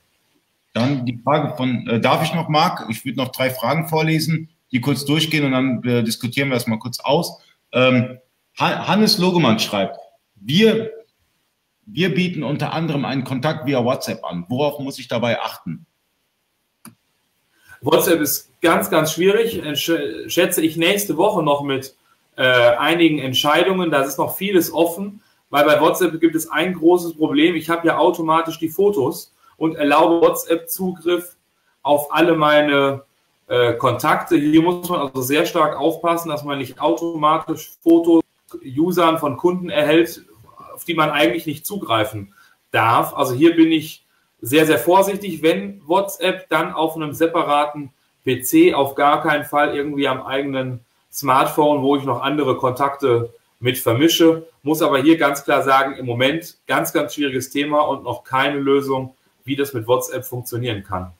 Dann 0.73 1.05
die 1.05 1.19
Frage 1.23 1.55
von, 1.55 1.87
äh, 1.87 1.99
darf 1.99 2.23
ich 2.23 2.33
noch, 2.33 2.49
Marc? 2.49 2.85
Ich 2.89 3.03
würde 3.05 3.17
noch 3.17 3.29
drei 3.29 3.49
Fragen 3.49 3.87
vorlesen, 3.87 4.49
die 4.71 4.81
kurz 4.81 5.05
durchgehen 5.05 5.45
und 5.45 5.51
dann 5.51 5.83
äh, 5.83 6.03
diskutieren 6.03 6.49
wir 6.49 6.55
das 6.55 6.67
mal 6.67 6.79
kurz 6.79 6.99
aus. 6.99 7.41
Ähm, 7.71 8.19
Hannes 8.57 9.17
Logemann 9.17 9.59
schreibt, 9.59 9.97
wir, 10.35 10.91
wir 11.85 12.13
bieten 12.13 12.43
unter 12.43 12.73
anderem 12.73 13.05
einen 13.05 13.23
Kontakt 13.23 13.65
via 13.65 13.83
WhatsApp 13.83 14.23
an. 14.23 14.45
Worauf 14.49 14.79
muss 14.79 14.99
ich 14.99 15.07
dabei 15.07 15.41
achten? 15.41 15.85
WhatsApp 17.83 18.21
ist 18.21 18.49
ganz, 18.61 18.89
ganz 18.89 19.13
schwierig. 19.13 19.61
Schätze 20.27 20.61
ich 20.61 20.77
nächste 20.77 21.17
Woche 21.17 21.43
noch 21.43 21.63
mit 21.63 21.95
äh, 22.37 22.43
einigen 22.43 23.19
Entscheidungen. 23.19 23.91
Da 23.91 24.01
ist 24.01 24.17
noch 24.17 24.35
vieles 24.35 24.73
offen, 24.73 25.21
weil 25.49 25.65
bei 25.65 25.79
WhatsApp 25.79 26.19
gibt 26.19 26.35
es 26.35 26.49
ein 26.49 26.73
großes 26.73 27.17
Problem. 27.17 27.55
Ich 27.55 27.69
habe 27.69 27.87
ja 27.87 27.97
automatisch 27.97 28.57
die 28.57 28.69
Fotos 28.69 29.33
und 29.57 29.75
erlaube 29.75 30.25
WhatsApp 30.25 30.69
Zugriff 30.69 31.35
auf 31.81 32.13
alle 32.13 32.35
meine 32.35 33.03
äh, 33.47 33.73
Kontakte. 33.73 34.37
Hier 34.37 34.61
muss 34.61 34.89
man 34.89 35.01
also 35.01 35.21
sehr 35.21 35.45
stark 35.45 35.77
aufpassen, 35.77 36.29
dass 36.29 36.43
man 36.43 36.57
nicht 36.57 36.79
automatisch 36.79 37.73
Fotos 37.81 38.23
Usern 38.63 39.17
von 39.17 39.35
Kunden 39.35 39.69
erhält, 39.69 40.25
auf 40.73 40.85
die 40.85 40.93
man 40.93 41.09
eigentlich 41.09 41.45
nicht 41.45 41.65
zugreifen 41.65 42.33
darf. 42.71 43.13
Also 43.13 43.33
hier 43.33 43.55
bin 43.55 43.71
ich 43.71 44.02
sehr, 44.43 44.65
sehr 44.65 44.77
vorsichtig, 44.77 45.41
wenn 45.41 45.81
WhatsApp 45.87 46.49
dann 46.49 46.73
auf 46.73 46.97
einem 46.97 47.13
separaten 47.13 47.91
PC, 48.25 48.73
auf 48.73 48.93
gar 48.93 49.23
keinen 49.23 49.45
Fall 49.45 49.73
irgendwie 49.73 50.05
am 50.05 50.21
eigenen 50.21 50.81
Smartphone, 51.11 51.81
wo 51.81 51.95
ich 51.95 52.03
noch 52.03 52.21
andere 52.21 52.57
Kontakte 52.57 53.33
mit 53.61 53.77
vermische. 53.77 54.45
Muss 54.61 54.81
aber 54.81 55.01
hier 55.01 55.17
ganz 55.17 55.45
klar 55.45 55.63
sagen, 55.63 55.95
im 55.95 56.05
Moment 56.05 56.57
ganz, 56.67 56.91
ganz 56.91 57.15
schwieriges 57.15 57.51
Thema 57.51 57.79
und 57.81 58.03
noch 58.03 58.25
keine 58.25 58.59
Lösung, 58.59 59.15
wie 59.45 59.55
das 59.55 59.73
mit 59.73 59.87
WhatsApp 59.87 60.25
funktionieren 60.25 60.83
kann. 60.83 61.13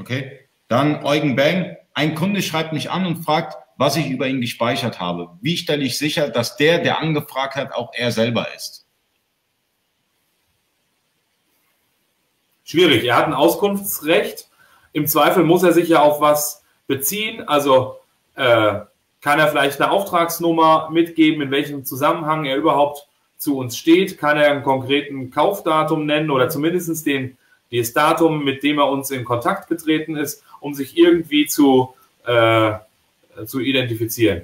Okay, 0.00 0.40
dann 0.66 1.04
Eugen 1.04 1.36
Bang. 1.36 1.76
Ein 1.94 2.16
Kunde 2.16 2.42
schreibt 2.42 2.72
mich 2.72 2.90
an 2.90 3.06
und 3.06 3.22
fragt, 3.24 3.56
was 3.76 3.96
ich 3.96 4.10
über 4.10 4.26
ihn 4.26 4.40
gespeichert 4.40 4.98
habe. 4.98 5.30
Wie 5.40 5.56
stelle 5.56 5.84
ich 5.84 5.98
sicher, 5.98 6.28
dass 6.28 6.56
der, 6.56 6.80
der 6.80 6.98
angefragt 6.98 7.54
hat, 7.54 7.72
auch 7.74 7.92
er 7.94 8.10
selber 8.10 8.48
ist? 8.56 8.79
Schwierig. 12.70 13.04
Er 13.04 13.16
hat 13.16 13.26
ein 13.26 13.34
Auskunftsrecht. 13.34 14.48
Im 14.92 15.06
Zweifel 15.06 15.44
muss 15.44 15.62
er 15.62 15.72
sich 15.72 15.88
ja 15.88 16.00
auf 16.00 16.20
was 16.20 16.64
beziehen. 16.86 17.46
Also 17.48 17.96
äh, 18.36 18.80
kann 19.20 19.38
er 19.38 19.48
vielleicht 19.48 19.80
eine 19.80 19.90
Auftragsnummer 19.90 20.88
mitgeben, 20.90 21.42
in 21.42 21.50
welchem 21.50 21.84
Zusammenhang 21.84 22.44
er 22.44 22.56
überhaupt 22.56 23.06
zu 23.36 23.58
uns 23.58 23.76
steht. 23.76 24.18
Kann 24.18 24.36
er 24.36 24.50
einen 24.50 24.62
konkreten 24.62 25.30
Kaufdatum 25.30 26.06
nennen 26.06 26.30
oder 26.30 26.48
zumindest 26.48 27.06
den, 27.06 27.36
das 27.72 27.92
Datum, 27.92 28.44
mit 28.44 28.62
dem 28.62 28.78
er 28.78 28.88
uns 28.88 29.10
in 29.10 29.24
Kontakt 29.24 29.68
getreten 29.68 30.16
ist, 30.16 30.42
um 30.60 30.74
sich 30.74 30.96
irgendwie 30.96 31.46
zu, 31.46 31.94
äh, 32.24 32.72
zu 33.46 33.60
identifizieren? 33.60 34.42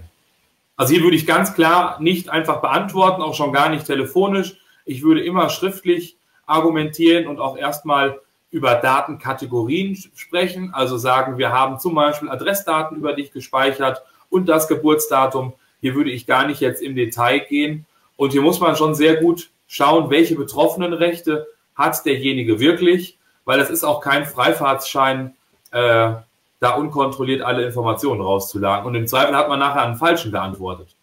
Also 0.76 0.92
hier 0.92 1.02
würde 1.02 1.16
ich 1.16 1.26
ganz 1.26 1.54
klar 1.54 2.00
nicht 2.00 2.28
einfach 2.28 2.60
beantworten, 2.60 3.22
auch 3.22 3.34
schon 3.34 3.52
gar 3.52 3.70
nicht 3.70 3.86
telefonisch. 3.86 4.56
Ich 4.84 5.02
würde 5.02 5.24
immer 5.24 5.48
schriftlich 5.48 6.16
argumentieren 6.46 7.26
und 7.26 7.40
auch 7.40 7.56
erstmal 7.56 8.20
über 8.50 8.76
Datenkategorien 8.76 9.96
sprechen. 10.14 10.72
Also 10.72 10.96
sagen, 10.96 11.38
wir 11.38 11.52
haben 11.52 11.78
zum 11.78 11.94
Beispiel 11.94 12.30
Adressdaten 12.30 12.96
über 12.96 13.12
dich 13.12 13.32
gespeichert 13.32 14.02
und 14.30 14.48
das 14.48 14.68
Geburtsdatum. 14.68 15.52
Hier 15.80 15.94
würde 15.94 16.10
ich 16.10 16.26
gar 16.26 16.46
nicht 16.46 16.60
jetzt 16.60 16.80
im 16.80 16.94
Detail 16.94 17.40
gehen. 17.40 17.86
Und 18.16 18.32
hier 18.32 18.42
muss 18.42 18.60
man 18.60 18.76
schon 18.76 18.94
sehr 18.94 19.16
gut 19.16 19.50
schauen, 19.66 20.10
welche 20.10 20.36
betroffenen 20.36 20.92
Rechte 20.92 21.46
hat 21.74 22.04
derjenige 22.06 22.58
wirklich, 22.58 23.18
weil 23.44 23.58
das 23.58 23.68
ist 23.68 23.84
auch 23.84 24.00
kein 24.00 24.24
Freifahrtsschein, 24.24 25.34
äh, 25.72 26.14
da 26.58 26.70
unkontrolliert 26.70 27.42
alle 27.42 27.66
Informationen 27.66 28.22
rauszulagen. 28.22 28.86
Und 28.86 28.94
im 28.94 29.06
Zweifel 29.06 29.36
hat 29.36 29.48
man 29.48 29.58
nachher 29.58 29.82
einen 29.82 29.96
falschen 29.96 30.32
geantwortet. 30.32 30.96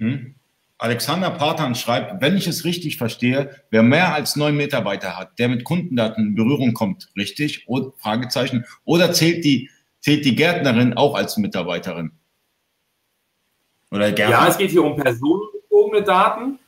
Hm. 0.00 0.34
Alexander 0.82 1.30
Patan 1.30 1.76
schreibt, 1.76 2.20
wenn 2.20 2.36
ich 2.36 2.48
es 2.48 2.64
richtig 2.64 2.96
verstehe, 2.96 3.54
wer 3.70 3.84
mehr 3.84 4.12
als 4.14 4.34
neun 4.34 4.56
Mitarbeiter 4.56 5.16
hat, 5.16 5.38
der 5.38 5.48
mit 5.48 5.62
Kundendaten 5.62 6.26
in 6.26 6.34
Berührung 6.34 6.74
kommt, 6.74 7.08
richtig? 7.16 7.68
O 7.68 7.92
Fragezeichen. 7.98 8.64
Oder 8.84 9.12
zählt 9.12 9.44
die, 9.44 9.70
zählt 10.00 10.24
die 10.24 10.34
Gärtnerin 10.34 10.94
auch 10.94 11.14
als 11.14 11.36
Mitarbeiterin? 11.36 12.10
Oder 13.92 14.10
Gärtner? 14.10 14.38
Ja, 14.38 14.48
es 14.48 14.58
geht 14.58 14.72
hier 14.72 14.82
um 14.82 14.96
personenbezogene 14.96 16.02
Daten. 16.02 16.58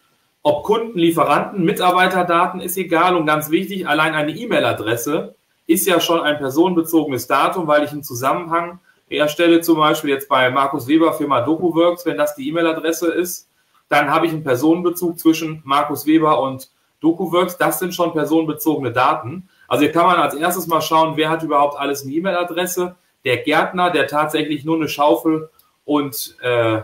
Ob 0.44 0.62
Kunden, 0.62 0.96
Lieferanten, 0.96 1.64
Mitarbeiterdaten 1.64 2.61
ist 2.61 2.77
egal 2.77 3.16
und 3.16 3.27
ganz 3.27 3.50
wichtig, 3.50 3.88
allein 3.88 4.14
eine 4.14 4.31
E-Mail-Adresse 4.31 5.35
ist 5.66 5.88
ja 5.88 5.98
schon 5.98 6.20
ein 6.20 6.38
personenbezogenes 6.38 7.27
Datum, 7.27 7.66
weil 7.66 7.83
ich 7.83 7.90
einen 7.90 8.05
Zusammenhang 8.05 8.79
herstelle, 9.09 9.61
zum 9.61 9.79
Beispiel 9.79 10.11
jetzt 10.11 10.29
bei 10.29 10.50
Markus 10.50 10.87
Weber 10.87 11.14
Firma 11.14 11.40
DocuWorks, 11.40 12.07
wenn 12.07 12.16
das 12.16 12.37
die 12.37 12.48
E-Mail-Adresse 12.48 13.09
ist, 13.09 13.48
dann 13.94 14.11
habe 14.11 14.26
ich 14.26 14.33
einen 14.33 14.42
Personenbezug 14.42 15.18
zwischen 15.18 15.62
Markus 15.64 16.07
Weber 16.07 16.40
und 16.40 16.70
DocuWorks. 17.00 17.57
Das 17.59 17.78
sind 17.78 17.94
schon 17.94 18.12
personenbezogene 18.12 18.92
Daten. 18.92 19.48
Also 19.68 19.85
hier 19.85 19.92
kann 19.92 20.07
man 20.07 20.16
als 20.16 20.35
erstes 20.35 20.66
mal 20.66 20.80
schauen, 20.80 21.16
wer 21.16 21.30
hat 21.30 21.42
überhaupt 21.42 21.78
alles 21.78 22.02
eine 22.02 22.12
E-Mail-Adresse. 22.12 22.96
Der 23.24 23.38
Gärtner, 23.38 23.90
der 23.90 24.07
tatsächlich 24.07 24.64
nur 24.64 24.76
eine 24.76 24.88
Schaufel 24.88 25.48
und 25.85 26.37
äh, 26.42 26.76
äh, 26.76 26.83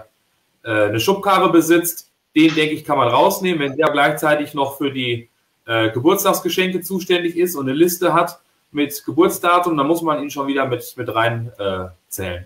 eine 0.62 1.00
Schubkarre 1.00 1.50
besitzt, 1.50 2.10
den 2.36 2.54
denke 2.54 2.74
ich, 2.74 2.84
kann 2.84 2.96
man 2.96 3.08
rausnehmen. 3.08 3.60
Wenn 3.60 3.76
der 3.76 3.90
gleichzeitig 3.90 4.54
noch 4.54 4.78
für 4.78 4.92
die 4.92 5.28
äh, 5.66 5.90
Geburtstagsgeschenke 5.90 6.80
zuständig 6.80 7.36
ist 7.36 7.56
und 7.56 7.68
eine 7.68 7.76
Liste 7.76 8.14
hat, 8.14 8.40
mit 8.72 9.04
Geburtsdatum, 9.04 9.76
dann 9.76 9.88
muss 9.88 10.00
man 10.02 10.22
ihn 10.22 10.30
schon 10.30 10.46
wieder 10.46 10.64
mit, 10.64 10.96
mit 10.96 11.12
rein 11.12 11.50
äh. 11.58 12.40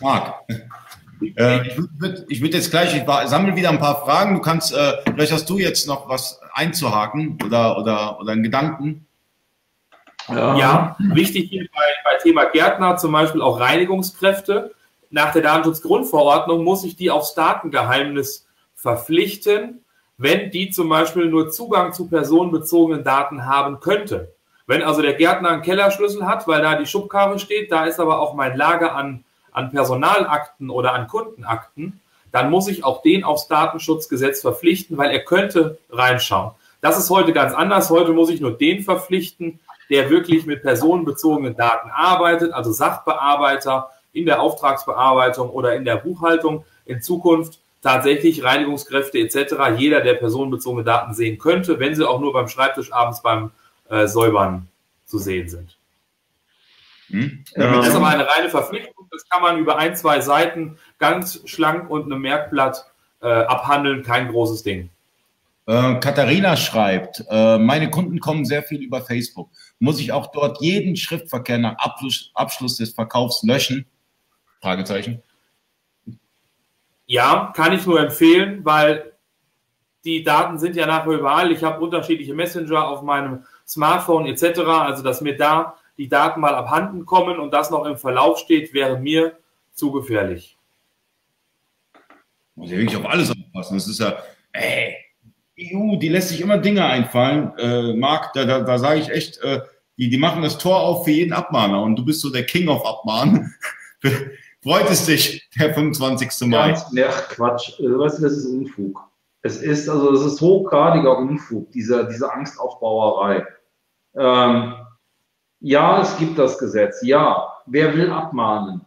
Marc, 0.00 0.44
äh, 1.20 1.66
ich 1.66 1.76
würde 1.76 2.26
würd 2.28 2.54
jetzt 2.54 2.70
gleich, 2.70 2.94
ich 2.94 3.04
sammle 3.28 3.56
wieder 3.56 3.70
ein 3.70 3.78
paar 3.78 4.02
Fragen. 4.02 4.34
Du 4.34 4.40
kannst, 4.40 4.74
äh, 4.74 4.92
vielleicht 5.04 5.32
hast 5.32 5.48
du 5.48 5.58
jetzt 5.58 5.86
noch 5.86 6.08
was 6.08 6.40
einzuhaken 6.52 7.38
oder, 7.44 7.78
oder, 7.78 8.20
oder 8.20 8.32
einen 8.32 8.42
Gedanken. 8.42 9.06
Ja, 10.28 10.58
ja 10.58 10.96
wichtig 10.98 11.48
hier 11.50 11.66
bei, 11.74 12.10
bei 12.10 12.22
Thema 12.22 12.44
Gärtner 12.44 12.96
zum 12.96 13.12
Beispiel 13.12 13.42
auch 13.42 13.60
Reinigungskräfte. 13.60 14.74
Nach 15.10 15.32
der 15.32 15.42
Datenschutzgrundverordnung 15.42 16.64
muss 16.64 16.84
ich 16.84 16.96
die 16.96 17.10
aufs 17.10 17.34
Datengeheimnis 17.34 18.46
verpflichten 18.74 19.80
wenn 20.18 20.50
die 20.50 20.70
zum 20.70 20.88
Beispiel 20.88 21.26
nur 21.26 21.50
Zugang 21.50 21.92
zu 21.92 22.08
personenbezogenen 22.08 23.04
Daten 23.04 23.46
haben 23.46 23.80
könnte. 23.80 24.34
Wenn 24.66 24.82
also 24.82 25.00
der 25.00 25.14
Gärtner 25.14 25.50
einen 25.50 25.62
Kellerschlüssel 25.62 26.26
hat, 26.26 26.46
weil 26.46 26.60
da 26.60 26.74
die 26.74 26.86
Schubkarre 26.86 27.38
steht, 27.38 27.72
da 27.72 27.86
ist 27.86 28.00
aber 28.00 28.20
auch 28.20 28.34
mein 28.34 28.56
Lager 28.56 28.94
an, 28.94 29.24
an 29.52 29.70
Personalakten 29.70 30.70
oder 30.70 30.94
an 30.94 31.08
Kundenakten, 31.08 32.00
dann 32.32 32.50
muss 32.50 32.68
ich 32.68 32.84
auch 32.84 33.02
den 33.02 33.24
aufs 33.24 33.48
Datenschutzgesetz 33.48 34.40
verpflichten, 34.40 34.98
weil 34.98 35.10
er 35.10 35.24
könnte 35.24 35.78
reinschauen. 35.90 36.52
Das 36.80 36.98
ist 36.98 37.10
heute 37.10 37.32
ganz 37.32 37.54
anders. 37.54 37.90
Heute 37.90 38.12
muss 38.12 38.30
ich 38.30 38.40
nur 38.40 38.56
den 38.56 38.82
verpflichten, 38.82 39.58
der 39.90 40.10
wirklich 40.10 40.46
mit 40.46 40.62
personenbezogenen 40.62 41.56
Daten 41.56 41.90
arbeitet, 41.90 42.52
also 42.52 42.72
Sachbearbeiter 42.72 43.90
in 44.12 44.26
der 44.26 44.40
Auftragsbearbeitung 44.40 45.50
oder 45.50 45.74
in 45.74 45.84
der 45.84 45.96
Buchhaltung. 45.96 46.64
In 46.84 47.02
Zukunft 47.02 47.60
tatsächlich 47.82 48.44
Reinigungskräfte 48.44 49.18
etc. 49.18 49.54
jeder, 49.76 50.00
der 50.00 50.14
personenbezogene 50.14 50.84
Daten 50.84 51.14
sehen 51.14 51.38
könnte, 51.38 51.78
wenn 51.80 51.94
sie 51.94 52.06
auch 52.06 52.20
nur 52.20 52.32
beim 52.32 52.48
Schreibtisch 52.48 52.92
abends 52.92 53.22
beim 53.22 53.50
äh, 53.88 54.06
Säubern 54.06 54.68
zu 55.06 55.18
sehen 55.18 55.48
sind. 55.48 55.76
Hm. 57.08 57.44
Das 57.54 57.88
ist 57.88 57.94
aber 57.94 58.08
eine 58.08 58.28
reine 58.28 58.50
Verpflichtung. 58.50 58.97
Das 59.10 59.28
kann 59.28 59.42
man 59.42 59.58
über 59.58 59.78
ein, 59.78 59.96
zwei 59.96 60.20
Seiten 60.20 60.78
ganz 60.98 61.42
schlank 61.46 61.90
und 61.90 62.04
einem 62.04 62.22
Merkblatt 62.22 62.90
äh, 63.20 63.26
abhandeln. 63.26 64.02
Kein 64.02 64.28
großes 64.28 64.62
Ding. 64.62 64.90
Äh, 65.66 65.96
Katharina 66.00 66.56
schreibt, 66.56 67.24
äh, 67.28 67.58
meine 67.58 67.90
Kunden 67.90 68.20
kommen 68.20 68.46
sehr 68.46 68.62
viel 68.62 68.82
über 68.82 69.02
Facebook. 69.02 69.50
Muss 69.78 70.00
ich 70.00 70.12
auch 70.12 70.28
dort 70.32 70.62
jeden 70.62 70.96
Schriftverkehr 70.96 71.58
nach 71.58 71.76
Abschluss, 71.76 72.30
Abschluss 72.34 72.76
des 72.78 72.94
Verkaufs 72.94 73.42
löschen? 73.42 73.86
Fragezeichen. 74.62 75.22
Ja, 77.04 77.52
kann 77.54 77.72
ich 77.72 77.86
nur 77.86 78.00
empfehlen, 78.00 78.64
weil 78.64 79.12
die 80.04 80.22
Daten 80.22 80.58
sind 80.58 80.74
ja 80.74 80.86
nachher 80.86 81.12
überall. 81.12 81.52
Ich 81.52 81.62
habe 81.62 81.80
unterschiedliche 81.84 82.34
Messenger 82.34 82.88
auf 82.88 83.02
meinem 83.02 83.44
Smartphone 83.66 84.26
etc. 84.26 84.60
Also, 84.60 85.02
dass 85.02 85.20
mir 85.20 85.36
da 85.36 85.76
die 85.98 86.08
Daten 86.08 86.40
mal 86.40 86.54
abhanden 86.54 87.04
kommen 87.04 87.38
und 87.38 87.52
das 87.52 87.70
noch 87.70 87.84
im 87.84 87.98
Verlauf 87.98 88.38
steht, 88.38 88.72
wäre 88.72 88.98
mir 88.98 89.36
zu 89.74 89.90
gefährlich. 89.90 90.56
Muss 92.54 92.70
ja 92.70 92.78
wirklich 92.78 92.96
auf 92.96 93.06
alles 93.06 93.30
aufpassen. 93.30 93.74
Das 93.74 93.88
ist 93.88 94.00
ja, 94.00 94.16
ey, 94.52 94.96
EU, 95.60 95.96
die 95.96 96.08
lässt 96.08 96.28
sich 96.28 96.40
immer 96.40 96.58
Dinge 96.58 96.84
einfallen. 96.84 97.52
Äh, 97.58 97.94
Marc, 97.94 98.32
da, 98.32 98.44
da, 98.44 98.60
da 98.60 98.78
sage 98.78 99.00
ich 99.00 99.10
echt, 99.10 99.38
äh, 99.42 99.60
die, 99.96 100.08
die 100.08 100.18
machen 100.18 100.42
das 100.42 100.58
Tor 100.58 100.80
auf 100.80 101.04
für 101.04 101.10
jeden 101.10 101.32
Abmahner 101.32 101.82
und 101.82 101.96
du 101.96 102.04
bist 102.04 102.20
so 102.20 102.30
der 102.30 102.46
King 102.46 102.68
of 102.68 102.86
Abmahnen. 102.86 103.54
Freut 104.62 104.90
es 104.90 105.06
dich, 105.06 105.48
der 105.58 105.74
25. 105.74 106.48
Mai? 106.48 106.76
Ja, 106.92 107.10
Quatsch. 107.10 107.72
Also, 107.80 107.98
weißt 107.98 108.18
du, 108.18 108.22
das 108.22 108.32
ist 108.32 108.46
Unfug. 108.46 109.00
Es 109.42 109.56
ist, 109.56 109.88
also, 109.88 110.12
es 110.12 110.32
ist 110.32 110.40
hochgradiger 110.40 111.16
Unfug, 111.16 111.70
diese, 111.72 112.06
diese 112.08 112.32
Angstaufbauerei. 112.32 113.46
Ähm, 114.16 114.74
ja, 115.60 116.00
es 116.00 116.16
gibt 116.18 116.38
das 116.38 116.58
Gesetz. 116.58 117.02
Ja, 117.02 117.52
wer 117.66 117.94
will 117.94 118.10
abmahnen? 118.10 118.84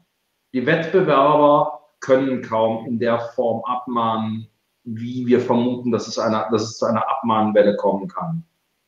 Die 0.53 0.65
Wettbewerber 0.65 1.81
können 1.99 2.41
kaum 2.41 2.85
in 2.85 2.99
der 2.99 3.19
Form 3.19 3.63
abmahnen, 3.65 4.47
wie 4.83 5.25
wir 5.27 5.39
vermuten, 5.39 5.91
dass 5.91 6.07
es, 6.07 6.17
eine, 6.17 6.47
dass 6.51 6.63
es 6.63 6.77
zu 6.77 6.85
einer 6.85 7.07
Abmahnwelle 7.07 7.75
kommen 7.77 8.07
kann. 8.07 8.45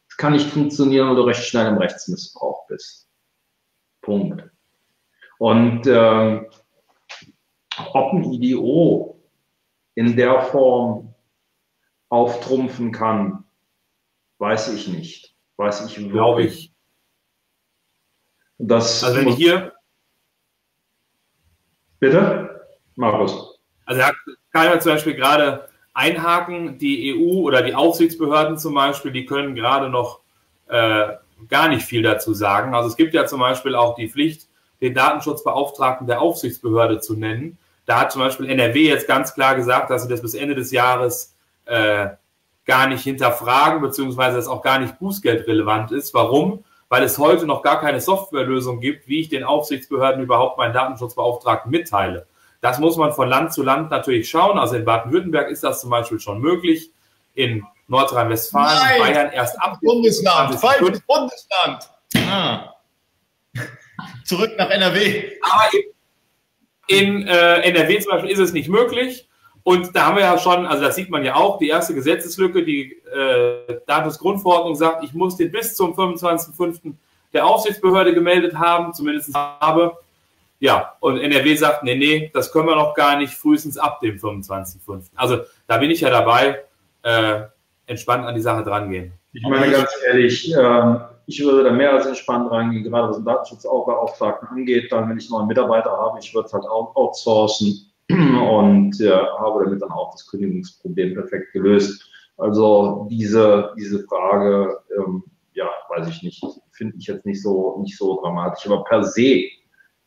Es 0.10 0.17
kann 0.17 0.34
nicht 0.34 0.50
funktionieren, 0.50 1.10
wenn 1.10 1.15
du 1.15 1.24
recht 1.24 1.43
schnell 1.43 1.67
im 1.67 1.78
Rechtsmissbrauch 1.78 2.67
bist. 2.67 3.10
Punkt. 4.02 4.50
Und 5.39 5.88
äh, 5.88 6.50
ob 7.93 8.13
ein 8.13 8.24
IDO 8.24 9.19
in 9.96 10.15
der 10.15 10.41
Form 10.41 11.13
auftrumpfen 12.10 12.91
kann, 12.91 13.46
weiß 14.39 14.74
ich 14.74 14.88
nicht. 14.88 15.36
Weiß 15.58 15.86
ich 15.86 15.96
Glaube 16.10 16.43
ich. 16.43 16.73
Das 18.58 19.04
also 19.04 19.18
wenn 19.20 19.28
ich 19.28 19.36
hier. 19.36 19.74
Bitte? 22.00 22.68
Markus. 22.96 23.60
Also 23.86 24.02
da 24.02 24.12
kann 24.52 24.70
man 24.70 24.82
zum 24.82 24.94
Beispiel 24.94 25.16
gerade 25.16 25.70
einhaken, 25.94 26.78
die 26.78 27.16
EU 27.16 27.42
oder 27.42 27.62
die 27.62 27.76
Aufsichtsbehörden 27.76 28.58
zum 28.58 28.74
Beispiel, 28.74 29.12
die 29.12 29.26
können 29.26 29.56
gerade 29.56 29.89
noch 29.89 30.22
äh, 30.68 31.10
gar 31.48 31.70
nicht 31.70 31.86
viel 31.86 32.02
dazu 32.02 32.34
sagen. 32.34 32.74
Also 32.74 32.89
es 32.89 32.96
gibt 32.96 33.13
ja 33.13 33.26
zum 33.26 33.39
Beispiel 33.39 33.76
auch 33.76 33.96
die 33.96 34.10
Pflicht, 34.10 34.48
den 34.82 34.94
Datenschutzbeauftragten 34.94 36.08
der 36.08 36.22
Aufsichtsbehörde 36.22 37.00
zu 37.00 37.16
nennen. 37.16 37.58
Da 37.86 38.02
hat 38.02 38.12
zum 38.12 38.22
Beispiel 38.22 38.50
NRW 38.50 38.88
jetzt 38.88 39.08
ganz 39.08 39.34
klar 39.34 39.56
gesagt, 39.56 39.89
dass 39.89 40.04
sie 40.04 40.10
das 40.10 40.22
bis 40.22 40.34
Ende 40.34 40.56
des 40.56 40.72
Jahres 40.72 41.36
äh, 41.66 42.10
gar 42.66 42.88
nicht 42.88 43.04
hinterfragen, 43.04 43.82
beziehungsweise 43.82 44.38
das 44.38 44.48
auch 44.48 44.62
gar 44.62 44.80
nicht 44.80 45.00
bußgeldrelevant 45.00 45.92
ist. 45.92 46.13
Warum? 46.13 46.63
Weil 46.94 47.02
es 47.02 47.18
heute 47.18 47.48
noch 47.48 47.64
gar 47.64 47.82
keine 47.82 48.00
Softwarelösung 48.00 48.80
gibt, 48.80 49.08
wie 49.08 49.22
ich 49.22 49.28
den 49.28 49.44
Aufsichtsbehörden 49.44 50.22
überhaupt 50.22 50.60
meinen 50.60 50.74
Datenschutzbeauftragten 50.74 51.72
mitteile. 51.72 52.28
Das 52.62 52.78
muss 52.78 52.98
man 52.98 53.12
von 53.14 53.28
Land 53.28 53.52
zu 53.52 53.64
Land 53.64 53.90
natürlich 53.90 54.30
schauen. 54.30 54.60
Also 54.60 54.76
in 54.76 54.86
Baden-Württemberg 54.86 55.50
ist 55.50 55.64
das 55.64 55.82
zum 55.82 55.90
Beispiel 55.90 56.20
schon 56.20 56.40
möglich. 56.40 56.92
In 57.34 57.66
Nordrhein-Westfalen, 57.88 59.00
Bayern 59.00 59.32
erst 59.32 59.60
ab. 59.60 59.80
Bundesland, 59.82 60.54
falsches 60.60 61.02
Bundesland. 61.08 61.90
Ah. 62.30 62.76
Zurück 64.24 64.52
nach 64.60 64.70
NRW. 64.70 65.32
Aber 65.42 65.74
eben 65.74 67.24
in 67.24 67.28
äh, 67.28 67.62
NRW 67.72 68.00
zum 68.02 68.12
Beispiel 68.12 68.30
ist 68.30 68.38
es 68.38 68.54
nicht 68.54 68.70
möglich. 68.70 69.28
Und 69.63 69.95
da 69.95 70.08
haben 70.08 70.17
wir 70.17 70.23
ja 70.23 70.38
schon, 70.38 70.65
also 70.65 70.84
das 70.84 70.95
sieht 70.95 71.10
man 71.10 71.23
ja 71.23 71.36
auch, 71.36 71.58
die 71.58 71.69
erste 71.69 71.93
Gesetzeslücke, 71.93 72.63
die 72.63 73.02
äh, 73.13 73.80
Datensgrundverordnung 73.88 74.76
sagt, 74.76 75.04
ich 75.06 75.13
muss 75.13 75.38
den 75.38 75.52
bis 75.52 75.76
zum 75.76 75.93
25.05. 75.93 76.93
der 77.32 77.45
Aufsichtsbehörde 77.45 78.13
gemeldet 78.13 78.56
haben, 78.56 78.93
zumindest 78.93 79.34
habe. 79.34 79.97
Ja, 80.60 80.93
und 80.99 81.17
NRW 81.17 81.56
sagt, 81.56 81.84
nee, 81.84 81.95
nee, 81.95 82.30
das 82.34 82.52
können 82.52 82.67
wir 82.67 82.76
noch 82.76 82.93
gar 82.93 83.17
nicht, 83.17 83.34
frühestens 83.34 83.78
ab 83.78 84.02
dem 84.02 84.17
25.05. 84.17 85.04
Also 85.15 85.39
da 85.67 85.78
bin 85.78 85.91
ich 85.91 86.02
ja 86.02 86.10
dabei, 86.10 86.62
äh, 87.04 87.41
entspannt 87.86 88.26
an 88.26 88.36
die 88.36 88.41
Sache 88.41 88.63
drangehen. 88.63 89.13
Ich 89.32 89.43
meine 89.43 89.71
ganz 89.71 89.89
ehrlich, 90.06 90.54
äh, 90.54 90.95
ich 91.26 91.41
würde 91.41 91.63
da 91.63 91.71
mehr 91.71 91.93
als 91.93 92.06
entspannt 92.06 92.52
reingehen, 92.52 92.84
gerade 92.84 93.10
was 93.10 93.15
den 93.15 93.26
Datenschutzbeauftragten 93.26 94.49
angeht. 94.49 94.91
Dann, 94.91 95.10
wenn 95.10 95.17
ich 95.17 95.30
neuen 95.30 95.47
Mitarbeiter 95.47 95.91
habe, 95.91 96.19
ich 96.19 96.34
würde 96.34 96.47
es 96.47 96.54
halt 96.54 96.65
outsourcen 96.65 97.93
und 98.10 99.00
äh, 99.00 99.12
habe 99.12 99.63
damit 99.66 99.82
dann 99.82 99.92
auch 99.92 100.12
das 100.12 100.28
Kündigungsproblem 100.28 101.13
perfekt 101.13 101.54
gelöst. 101.54 102.10
Also 102.38 103.08
diese, 103.10 103.74
diese 103.78 104.04
Frage, 104.08 104.80
ähm, 104.98 105.24
ja, 105.54 105.70
weiß 105.89 106.08
ich 106.10 106.24
nicht, 106.24 106.44
finde 106.72 106.96
ich 106.98 107.08
jetzt 107.08 107.26
nicht 107.26 107.42
so, 107.42 107.80
nicht 107.82 107.98
so 107.98 108.20
dramatisch. 108.22 108.66
Aber 108.66 108.84
per 108.84 109.04
se 109.04 109.46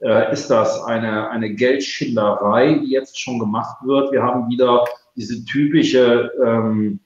äh, 0.01 0.33
ist 0.33 0.49
das 0.49 0.83
eine, 0.85 1.31
eine 1.31 1.55
Geldschinderei, 1.55 2.75
die 2.75 2.91
jetzt 2.91 3.19
schon 3.19 3.39
gemacht 3.39 3.77
wird. 3.85 4.13
Wir 4.13 4.23
haben 4.23 4.51
wieder 4.51 4.85
diese 5.15 5.45
typische 5.45 6.31
ähm, 6.45 7.01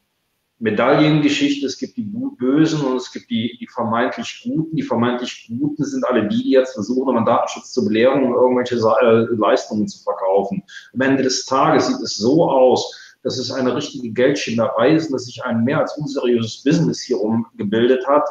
Medaillengeschichte. 0.61 1.67
Es 1.67 1.79
gibt 1.79 1.97
die 1.97 2.03
Bösen 2.39 2.83
und 2.83 2.97
es 2.97 3.11
gibt 3.13 3.31
die, 3.31 3.57
die 3.59 3.67
vermeintlich 3.67 4.43
Guten. 4.45 4.77
Die 4.77 4.83
vermeintlich 4.83 5.49
Guten 5.49 5.85
sind 5.85 6.05
alle 6.05 6.29
die, 6.29 6.43
die 6.43 6.51
jetzt 6.51 6.75
versuchen, 6.75 7.17
um 7.17 7.25
Datenschutz 7.25 7.73
zu 7.73 7.85
belehren, 7.85 8.23
um 8.25 8.35
irgendwelche 8.35 8.77
äh, 8.77 9.35
Leistungen 9.37 9.89
zu 9.89 10.03
verkaufen. 10.03 10.63
Am 10.95 11.01
Ende 11.01 11.23
des 11.23 11.47
Tages 11.47 11.87
sieht 11.87 12.01
es 12.01 12.17
so 12.17 12.49
aus, 12.49 13.17
dass 13.23 13.39
es 13.39 13.51
eine 13.51 13.75
richtige 13.75 14.11
Geldschinderei 14.11 14.95
ist 14.95 15.07
und 15.07 15.15
dass 15.15 15.25
sich 15.25 15.45
ein 15.45 15.65
mehr 15.65 15.81
als 15.81 15.97
unseriöses 15.97 16.63
Business 16.63 17.03
hier 17.03 17.21
umgebildet 17.21 18.07
hat. 18.07 18.27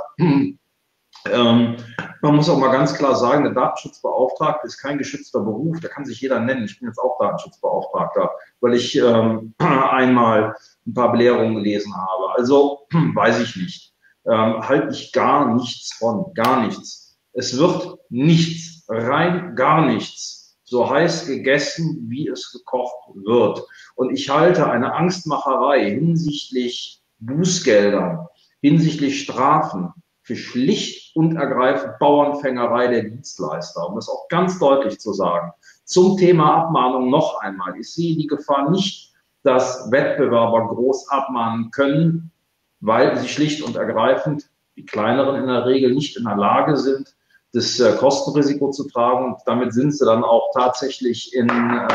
Ähm, 1.25 1.77
man 2.21 2.35
muss 2.35 2.49
auch 2.49 2.57
mal 2.57 2.71
ganz 2.71 2.93
klar 2.93 3.15
sagen, 3.15 3.43
der 3.43 3.53
Datenschutzbeauftragte 3.53 4.67
ist 4.67 4.77
kein 4.77 4.97
geschützter 4.97 5.41
Beruf, 5.41 5.79
der 5.79 5.89
kann 5.89 6.05
sich 6.05 6.21
jeder 6.21 6.39
nennen. 6.39 6.65
Ich 6.65 6.79
bin 6.79 6.87
jetzt 6.87 6.99
auch 6.99 7.17
Datenschutzbeauftragter, 7.19 8.31
weil 8.61 8.73
ich 8.73 8.95
ähm, 8.95 9.53
einmal 9.59 10.55
ein 10.85 10.93
paar 10.93 11.11
Belehrungen 11.11 11.55
gelesen 11.55 11.93
habe. 11.95 12.33
Also 12.35 12.87
weiß 12.91 13.41
ich 13.41 13.55
nicht. 13.55 13.93
Ähm, 14.25 14.67
halte 14.67 14.89
ich 14.95 15.11
gar 15.11 15.53
nichts 15.55 15.93
von, 15.93 16.33
gar 16.33 16.65
nichts. 16.65 17.17
Es 17.33 17.57
wird 17.57 17.99
nichts, 18.09 18.85
rein 18.87 19.55
gar 19.55 19.85
nichts, 19.85 20.57
so 20.63 20.89
heiß 20.89 21.27
gegessen, 21.27 22.05
wie 22.09 22.27
es 22.27 22.51
gekocht 22.51 22.95
wird. 23.15 23.65
Und 23.95 24.11
ich 24.11 24.29
halte 24.29 24.69
eine 24.69 24.93
Angstmacherei 24.93 25.89
hinsichtlich 25.91 27.01
Bußgeldern, 27.19 28.27
hinsichtlich 28.61 29.21
Strafen, 29.21 29.93
für 30.29 30.35
schlicht 30.35 31.15
und 31.15 31.37
ergreifend 31.37 31.97
Bauernfängerei 31.97 32.87
der 32.87 33.01
Dienstleister, 33.01 33.89
um 33.89 33.95
das 33.95 34.07
auch 34.07 34.27
ganz 34.27 34.59
deutlich 34.59 34.99
zu 34.99 35.11
sagen. 35.11 35.53
Zum 35.85 36.17
Thema 36.17 36.65
Abmahnung 36.65 37.09
noch 37.09 37.41
einmal. 37.41 37.75
Ich 37.79 37.91
sehe 37.91 38.15
die 38.15 38.27
Gefahr 38.27 38.69
nicht, 38.69 39.11
dass 39.41 39.89
Wettbewerber 39.91 40.67
groß 40.67 41.09
abmahnen 41.09 41.71
können, 41.71 42.31
weil 42.79 43.17
sie 43.17 43.27
schlicht 43.27 43.63
und 43.63 43.75
ergreifend, 43.75 44.51
die 44.75 44.85
kleineren 44.85 45.41
in 45.41 45.47
der 45.47 45.65
Regel, 45.65 45.95
nicht 45.95 46.15
in 46.15 46.25
der 46.25 46.37
Lage 46.37 46.77
sind, 46.77 47.15
das 47.51 47.79
äh, 47.79 47.93
Kostenrisiko 47.97 48.69
zu 48.69 48.87
tragen. 48.87 49.33
Und 49.33 49.41
damit 49.47 49.73
sind 49.73 49.95
sie 49.95 50.05
dann 50.05 50.23
auch 50.23 50.51
tatsächlich 50.53 51.33
in, 51.33 51.49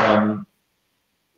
ähm, 0.09 0.45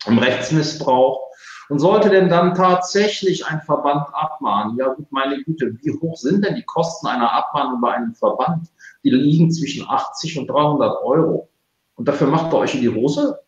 im 0.08 0.18
Rechtsmissbrauch. 0.18 1.27
Und 1.70 1.80
sollte 1.80 2.10
denn 2.10 2.30
dann 2.30 2.54
tatsächlich 2.56 3.46
ein 3.46 3.62
Verband 3.62 4.08
abmahnen, 4.14 4.78
ja 4.78 4.94
gut, 4.94 5.12
meine 5.12 5.44
Güte, 5.44 5.78
wie 5.82 6.00
hoch 6.00 6.16
sind 6.16 6.46
denn 6.46 6.56
die 6.56 6.64
Kosten 6.64 7.08
einer 7.08 7.32
Abmahnung 7.32 7.82
bei 7.82 7.94
einem 7.94 8.14
Verband? 8.16 8.70
Die 9.04 9.10
liegen 9.10 9.52
zwischen 9.52 9.88
80 9.88 10.40
und 10.40 10.48
300 10.48 11.04
Euro. 11.04 11.50
Und 11.96 12.08
dafür 12.08 12.28
macht 12.28 12.54
ihr 12.54 12.58
euch 12.58 12.76
in 12.76 12.82
die 12.82 12.94
Hose? 12.94 13.40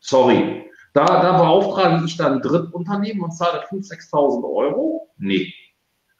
Sorry. 0.00 0.64
Da, 0.92 1.04
da 1.04 1.38
beauftrage 1.38 2.04
ich 2.04 2.16
dann 2.16 2.40
Drittunternehmen 2.40 3.22
und 3.22 3.32
zahle 3.32 3.60
5.000, 3.70 4.10
6.000 4.10 4.56
Euro? 4.56 5.10
Nee. 5.18 5.52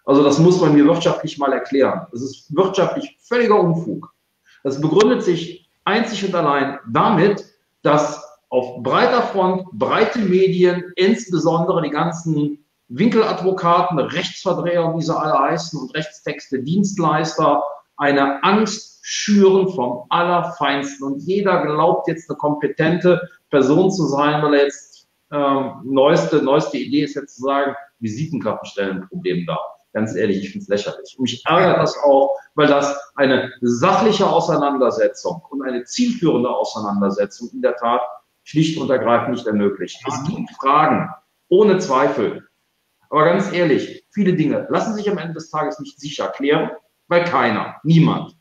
Also 0.05 0.23
das 0.23 0.38
muss 0.38 0.61
man 0.61 0.75
mir 0.75 0.85
wirtschaftlich 0.85 1.38
mal 1.38 1.53
erklären. 1.53 2.07
Das 2.12 2.23
ist 2.23 2.55
wirtschaftlich 2.55 3.16
völliger 3.21 3.59
Unfug. 3.59 4.14
Das 4.62 4.81
begründet 4.81 5.23
sich 5.23 5.71
einzig 5.85 6.25
und 6.25 6.35
allein 6.35 6.79
damit, 6.88 7.44
dass 7.83 8.27
auf 8.50 8.82
breiter 8.82 9.22
Front 9.22 9.66
breite 9.72 10.18
Medien, 10.20 10.92
insbesondere 10.96 11.82
die 11.82 11.90
ganzen 11.90 12.64
Winkeladvokaten, 12.88 13.98
Rechtsverdreher, 13.98 14.94
wie 14.96 15.02
sie 15.02 15.16
alle 15.16 15.38
heißen, 15.38 15.78
und 15.78 15.94
Rechtstexte, 15.94 16.62
Dienstleister, 16.62 17.62
eine 17.96 18.42
Angst 18.42 19.00
schüren 19.02 19.68
vom 19.68 20.04
Allerfeinsten. 20.08 21.06
Und 21.06 21.20
jeder 21.20 21.62
glaubt 21.66 22.08
jetzt 22.08 22.30
eine 22.30 22.38
kompetente 22.38 23.20
Person 23.50 23.90
zu 23.90 24.06
sein, 24.06 24.42
weil 24.42 24.54
er 24.54 24.64
jetzt 24.64 25.06
ähm, 25.30 25.80
neueste, 25.84 26.42
neueste 26.42 26.78
Idee 26.78 27.02
ist 27.02 27.14
jetzt 27.14 27.37
zu 27.37 27.42
sagen, 27.42 27.74
Visitenkarten 28.00 28.66
stellen 28.66 29.02
ein 29.02 29.08
Problem 29.08 29.44
dar. 29.46 29.61
Ganz 29.92 30.14
ehrlich, 30.14 30.38
ich 30.38 30.50
finde 30.50 30.62
es 30.62 30.68
lächerlich. 30.68 31.16
Und 31.18 31.22
mich 31.22 31.44
ärgert 31.46 31.78
das 31.78 31.96
auch, 32.04 32.30
weil 32.54 32.68
das 32.68 32.96
eine 33.16 33.52
sachliche 33.61 34.26
Auseinandersetzung 34.26 35.42
und 35.50 35.62
eine 35.62 35.84
zielführende 35.84 36.48
Auseinandersetzung 36.48 37.50
in 37.52 37.62
der 37.62 37.76
Tat 37.76 38.00
schlicht 38.48 38.78
und 38.78 38.88
ergreifend 38.88 39.34
nicht 39.34 39.46
ermöglicht. 39.46 40.00
Es 40.06 40.24
gibt 40.24 40.50
Fragen, 40.52 41.11
ohne 41.48 41.78
Zweifel. 41.78 42.48
Aber 43.11 43.24
ganz 43.24 43.52
ehrlich, 43.52 44.04
viele 44.11 44.34
Dinge 44.34 44.66
lassen 44.70 44.94
sich 44.94 45.11
am 45.11 45.18
Ende 45.18 45.34
des 45.34 45.50
Tages 45.50 45.78
nicht 45.80 46.00
sicher 46.00 46.28
klären, 46.28 46.70
weil 47.08 47.24
keiner, 47.24 47.76
niemand 47.82 48.34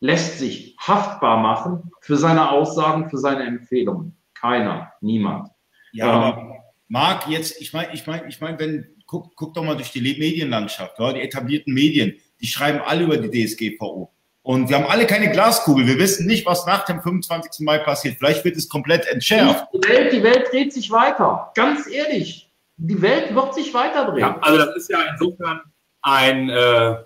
lässt 0.00 0.38
sich 0.38 0.76
haftbar 0.78 1.38
machen 1.38 1.90
für 2.02 2.18
seine 2.18 2.50
Aussagen, 2.50 3.08
für 3.08 3.16
seine 3.16 3.44
Empfehlungen. 3.44 4.14
Keiner, 4.34 4.92
niemand. 5.00 5.48
Ja, 5.92 6.14
ähm, 6.14 6.20
aber 6.20 6.56
Marc, 6.88 7.28
jetzt, 7.28 7.58
ich 7.62 7.72
meine, 7.72 7.94
ich 7.94 8.06
meine, 8.06 8.28
ich 8.28 8.38
meine, 8.38 8.58
wenn, 8.58 8.86
guck, 9.06 9.34
guck 9.36 9.54
doch 9.54 9.64
mal 9.64 9.76
durch 9.76 9.92
die 9.92 10.02
Medienlandschaft, 10.02 10.98
ja, 10.98 11.14
die 11.14 11.22
etablierten 11.22 11.72
Medien, 11.72 12.16
die 12.42 12.46
schreiben 12.46 12.80
alle 12.84 13.04
über 13.04 13.16
die 13.16 13.46
DSGVO. 13.46 14.13
Und 14.44 14.68
wir 14.68 14.76
haben 14.76 14.84
alle 14.84 15.06
keine 15.06 15.30
Glaskugel. 15.30 15.86
Wir 15.86 15.98
wissen 15.98 16.26
nicht, 16.26 16.44
was 16.44 16.66
nach 16.66 16.84
dem 16.84 17.00
25. 17.00 17.64
Mai 17.64 17.78
passiert. 17.78 18.18
Vielleicht 18.18 18.44
wird 18.44 18.58
es 18.58 18.68
komplett 18.68 19.06
entschärft. 19.06 19.64
Die 19.72 19.88
Welt, 19.88 20.12
die 20.12 20.22
Welt 20.22 20.52
dreht 20.52 20.70
sich 20.70 20.90
weiter. 20.90 21.50
Ganz 21.54 21.88
ehrlich. 21.90 22.50
Die 22.76 23.00
Welt 23.00 23.34
wird 23.34 23.54
sich 23.54 23.72
weiter 23.72 24.04
drehen. 24.04 24.20
Ja, 24.20 24.38
also 24.42 24.58
das 24.58 24.76
ist 24.76 24.90
ja 24.90 24.98
insofern 25.10 25.62
ein, 26.02 26.50
äh, 26.50 26.96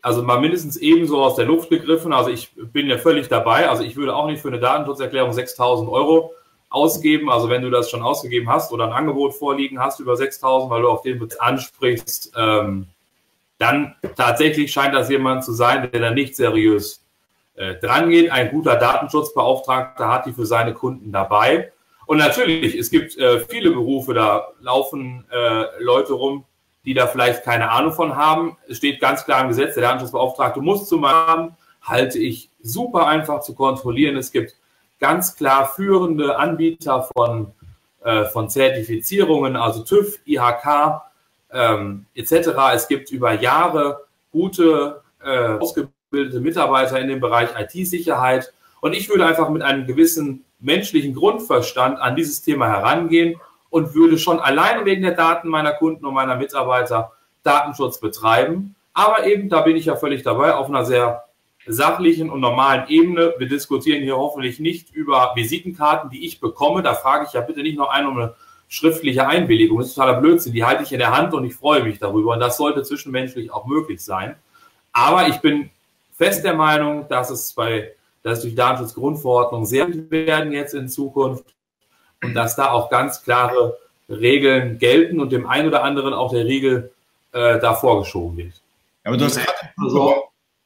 also 0.00 0.22
mal 0.22 0.38
mindestens 0.38 0.76
ebenso 0.76 1.20
aus 1.20 1.34
der 1.34 1.46
Luft 1.46 1.70
gegriffen. 1.70 2.12
Also 2.12 2.30
ich 2.30 2.52
bin 2.54 2.86
ja 2.86 2.98
völlig 2.98 3.26
dabei. 3.26 3.68
Also 3.68 3.82
ich 3.82 3.96
würde 3.96 4.14
auch 4.14 4.28
nicht 4.28 4.40
für 4.40 4.48
eine 4.48 4.60
Datenschutzerklärung 4.60 5.32
6000 5.32 5.90
Euro 5.90 6.34
ausgeben. 6.68 7.30
Also 7.30 7.48
wenn 7.48 7.62
du 7.62 7.70
das 7.70 7.90
schon 7.90 8.02
ausgegeben 8.02 8.48
hast 8.48 8.70
oder 8.70 8.84
ein 8.84 8.92
Angebot 8.92 9.34
vorliegen 9.34 9.80
hast 9.80 9.98
über 9.98 10.16
6000, 10.16 10.70
weil 10.70 10.82
du 10.82 10.88
auf 10.88 11.02
den 11.02 11.20
ansprichst, 11.40 12.32
ähm, 12.36 12.86
dann 13.60 13.94
tatsächlich 14.16 14.72
scheint 14.72 14.94
das 14.94 15.10
jemand 15.10 15.44
zu 15.44 15.52
sein, 15.52 15.90
der 15.92 16.00
da 16.00 16.10
nicht 16.10 16.34
seriös 16.34 17.04
äh, 17.56 17.74
dran 17.74 18.08
geht. 18.08 18.32
Ein 18.32 18.50
guter 18.50 18.76
Datenschutzbeauftragter 18.76 20.08
hat 20.08 20.24
die 20.24 20.32
für 20.32 20.46
seine 20.46 20.72
Kunden 20.72 21.12
dabei. 21.12 21.70
Und 22.06 22.16
natürlich, 22.16 22.74
es 22.74 22.90
gibt 22.90 23.18
äh, 23.18 23.40
viele 23.40 23.70
Berufe, 23.70 24.14
da 24.14 24.48
laufen 24.60 25.26
äh, 25.30 25.64
Leute 25.78 26.14
rum, 26.14 26.44
die 26.86 26.94
da 26.94 27.06
vielleicht 27.06 27.44
keine 27.44 27.70
Ahnung 27.70 27.92
von 27.92 28.16
haben. 28.16 28.56
Es 28.66 28.78
steht 28.78 28.98
ganz 28.98 29.26
klar 29.26 29.42
im 29.42 29.48
Gesetz, 29.48 29.74
der 29.74 29.82
Datenschutzbeauftragte 29.82 30.62
muss 30.62 30.88
zum 30.88 31.06
haben, 31.06 31.54
halte 31.82 32.18
ich 32.18 32.48
super 32.62 33.08
einfach 33.08 33.42
zu 33.42 33.54
kontrollieren. 33.54 34.16
Es 34.16 34.32
gibt 34.32 34.56
ganz 34.98 35.36
klar 35.36 35.68
führende 35.68 36.38
Anbieter 36.38 37.02
von, 37.14 37.52
äh, 38.02 38.24
von 38.24 38.48
Zertifizierungen, 38.48 39.56
also 39.56 39.84
TÜV, 39.84 40.18
IHK, 40.24 41.02
ähm, 41.52 42.06
etc. 42.14 42.50
Es 42.74 42.88
gibt 42.88 43.10
über 43.10 43.32
Jahre 43.32 44.04
gute, 44.30 45.02
äh, 45.22 45.54
ausgebildete 45.58 46.40
Mitarbeiter 46.40 47.00
in 47.00 47.08
dem 47.08 47.20
Bereich 47.20 47.50
IT-Sicherheit. 47.58 48.52
Und 48.80 48.94
ich 48.94 49.08
würde 49.08 49.26
einfach 49.26 49.48
mit 49.50 49.62
einem 49.62 49.86
gewissen 49.86 50.44
menschlichen 50.58 51.14
Grundverstand 51.14 51.98
an 51.98 52.16
dieses 52.16 52.42
Thema 52.42 52.68
herangehen 52.68 53.40
und 53.70 53.94
würde 53.94 54.18
schon 54.18 54.40
alleine 54.40 54.84
wegen 54.84 55.02
der 55.02 55.12
Daten 55.14 55.48
meiner 55.48 55.72
Kunden 55.72 56.04
und 56.04 56.14
meiner 56.14 56.36
Mitarbeiter 56.36 57.12
Datenschutz 57.42 58.00
betreiben. 58.00 58.74
Aber 58.92 59.26
eben, 59.26 59.48
da 59.48 59.62
bin 59.62 59.76
ich 59.76 59.86
ja 59.86 59.96
völlig 59.96 60.22
dabei, 60.22 60.54
auf 60.54 60.68
einer 60.68 60.84
sehr 60.84 61.24
sachlichen 61.66 62.30
und 62.30 62.40
normalen 62.40 62.88
Ebene. 62.88 63.34
Wir 63.38 63.48
diskutieren 63.48 64.02
hier 64.02 64.16
hoffentlich 64.16 64.60
nicht 64.60 64.90
über 64.92 65.32
Visitenkarten, 65.34 66.10
die 66.10 66.26
ich 66.26 66.40
bekomme. 66.40 66.82
Da 66.82 66.94
frage 66.94 67.26
ich 67.26 67.32
ja 67.32 67.40
bitte 67.40 67.62
nicht 67.62 67.78
noch 67.78 67.90
einen 67.90 68.08
um 68.08 68.18
eine 68.18 68.34
schriftliche 68.70 69.26
Einwilligung. 69.26 69.78
Das 69.78 69.88
ist 69.88 69.94
totaler 69.96 70.20
Blödsinn. 70.20 70.54
Die 70.54 70.64
halte 70.64 70.84
ich 70.84 70.92
in 70.92 71.00
der 71.00 71.14
Hand 71.14 71.34
und 71.34 71.44
ich 71.44 71.54
freue 71.54 71.82
mich 71.82 71.98
darüber. 71.98 72.32
Und 72.32 72.40
das 72.40 72.56
sollte 72.56 72.82
zwischenmenschlich 72.82 73.52
auch 73.52 73.66
möglich 73.66 74.02
sein. 74.02 74.36
Aber 74.92 75.28
ich 75.28 75.38
bin 75.38 75.70
fest 76.16 76.44
der 76.44 76.54
Meinung, 76.54 77.06
dass 77.08 77.30
es 77.30 77.52
bei, 77.52 77.92
dass 78.22 78.42
durch 78.42 78.54
Datenschutzgrundverordnung 78.54 79.66
sehr 79.66 79.88
werden 80.10 80.52
jetzt 80.52 80.74
in 80.74 80.88
Zukunft. 80.88 81.44
und 82.22 82.34
dass 82.34 82.54
da 82.54 82.70
auch 82.70 82.90
ganz 82.90 83.22
klare 83.22 83.78
Regeln 84.08 84.78
gelten 84.78 85.20
und 85.20 85.32
dem 85.32 85.46
einen 85.46 85.68
oder 85.68 85.82
anderen 85.82 86.12
auch 86.12 86.32
der 86.32 86.44
Riegel 86.44 86.92
äh, 87.32 87.58
da 87.58 87.74
vorgeschoben 87.74 88.36
wird. 88.36 88.60
Aber 89.04 89.16
du 89.16 89.24
hast 89.24 89.40
also, 89.78 90.24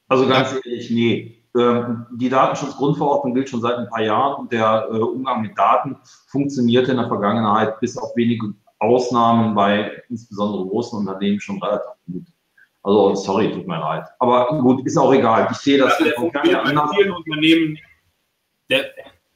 also 0.09 0.27
ganz 0.27 0.53
ehrlich, 0.65 0.89
nee. 0.91 1.34
Ähm, 1.55 2.05
die 2.11 2.29
Datenschutzgrundverordnung 2.29 3.33
gilt 3.33 3.49
schon 3.49 3.61
seit 3.61 3.77
ein 3.77 3.89
paar 3.89 4.01
Jahren 4.01 4.41
und 4.41 4.51
der 4.51 4.87
äh, 4.91 4.97
Umgang 4.97 5.41
mit 5.41 5.57
Daten 5.57 5.97
funktionierte 6.27 6.91
in 6.91 6.97
der 6.97 7.07
Vergangenheit 7.07 7.79
bis 7.79 7.97
auf 7.97 8.15
wenige 8.15 8.53
Ausnahmen 8.79 9.55
bei 9.55 10.03
insbesondere 10.09 10.65
großen 10.67 10.99
Unternehmen 10.99 11.39
schon 11.39 11.61
relativ 11.61 11.91
gut. 12.07 12.25
Also 12.83 13.15
sorry, 13.15 13.51
tut 13.51 13.67
mir 13.67 13.79
leid. 13.79 14.05
Aber 14.19 14.59
gut, 14.61 14.85
ist 14.85 14.97
auch 14.97 15.13
egal. 15.13 15.47
Ich 15.51 15.57
sehe 15.57 15.77
das. 15.77 15.93
Also 15.93 16.03
der 16.03 16.13
funktioniert 16.13 16.63
bei 16.63 16.87
vielen 16.95 17.11
Unternehmen, 17.11 17.77
der 18.69 18.85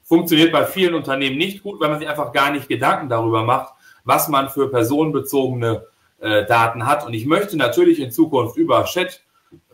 funktioniert 0.03 0.51
bei 0.51 0.65
vielen 0.65 0.95
Unternehmen 0.95 1.37
nicht 1.37 1.63
gut, 1.63 1.79
weil 1.79 1.89
man 1.89 1.99
sich 1.99 2.09
einfach 2.09 2.33
gar 2.33 2.51
nicht 2.51 2.67
Gedanken 2.67 3.09
darüber 3.09 3.43
macht, 3.43 3.73
was 4.03 4.27
man 4.27 4.49
für 4.49 4.69
personenbezogene 4.69 5.85
äh, 6.19 6.45
Daten 6.45 6.85
hat. 6.85 7.05
Und 7.05 7.13
ich 7.13 7.25
möchte 7.25 7.57
natürlich 7.57 7.99
in 7.99 8.11
Zukunft 8.11 8.57
über 8.57 8.85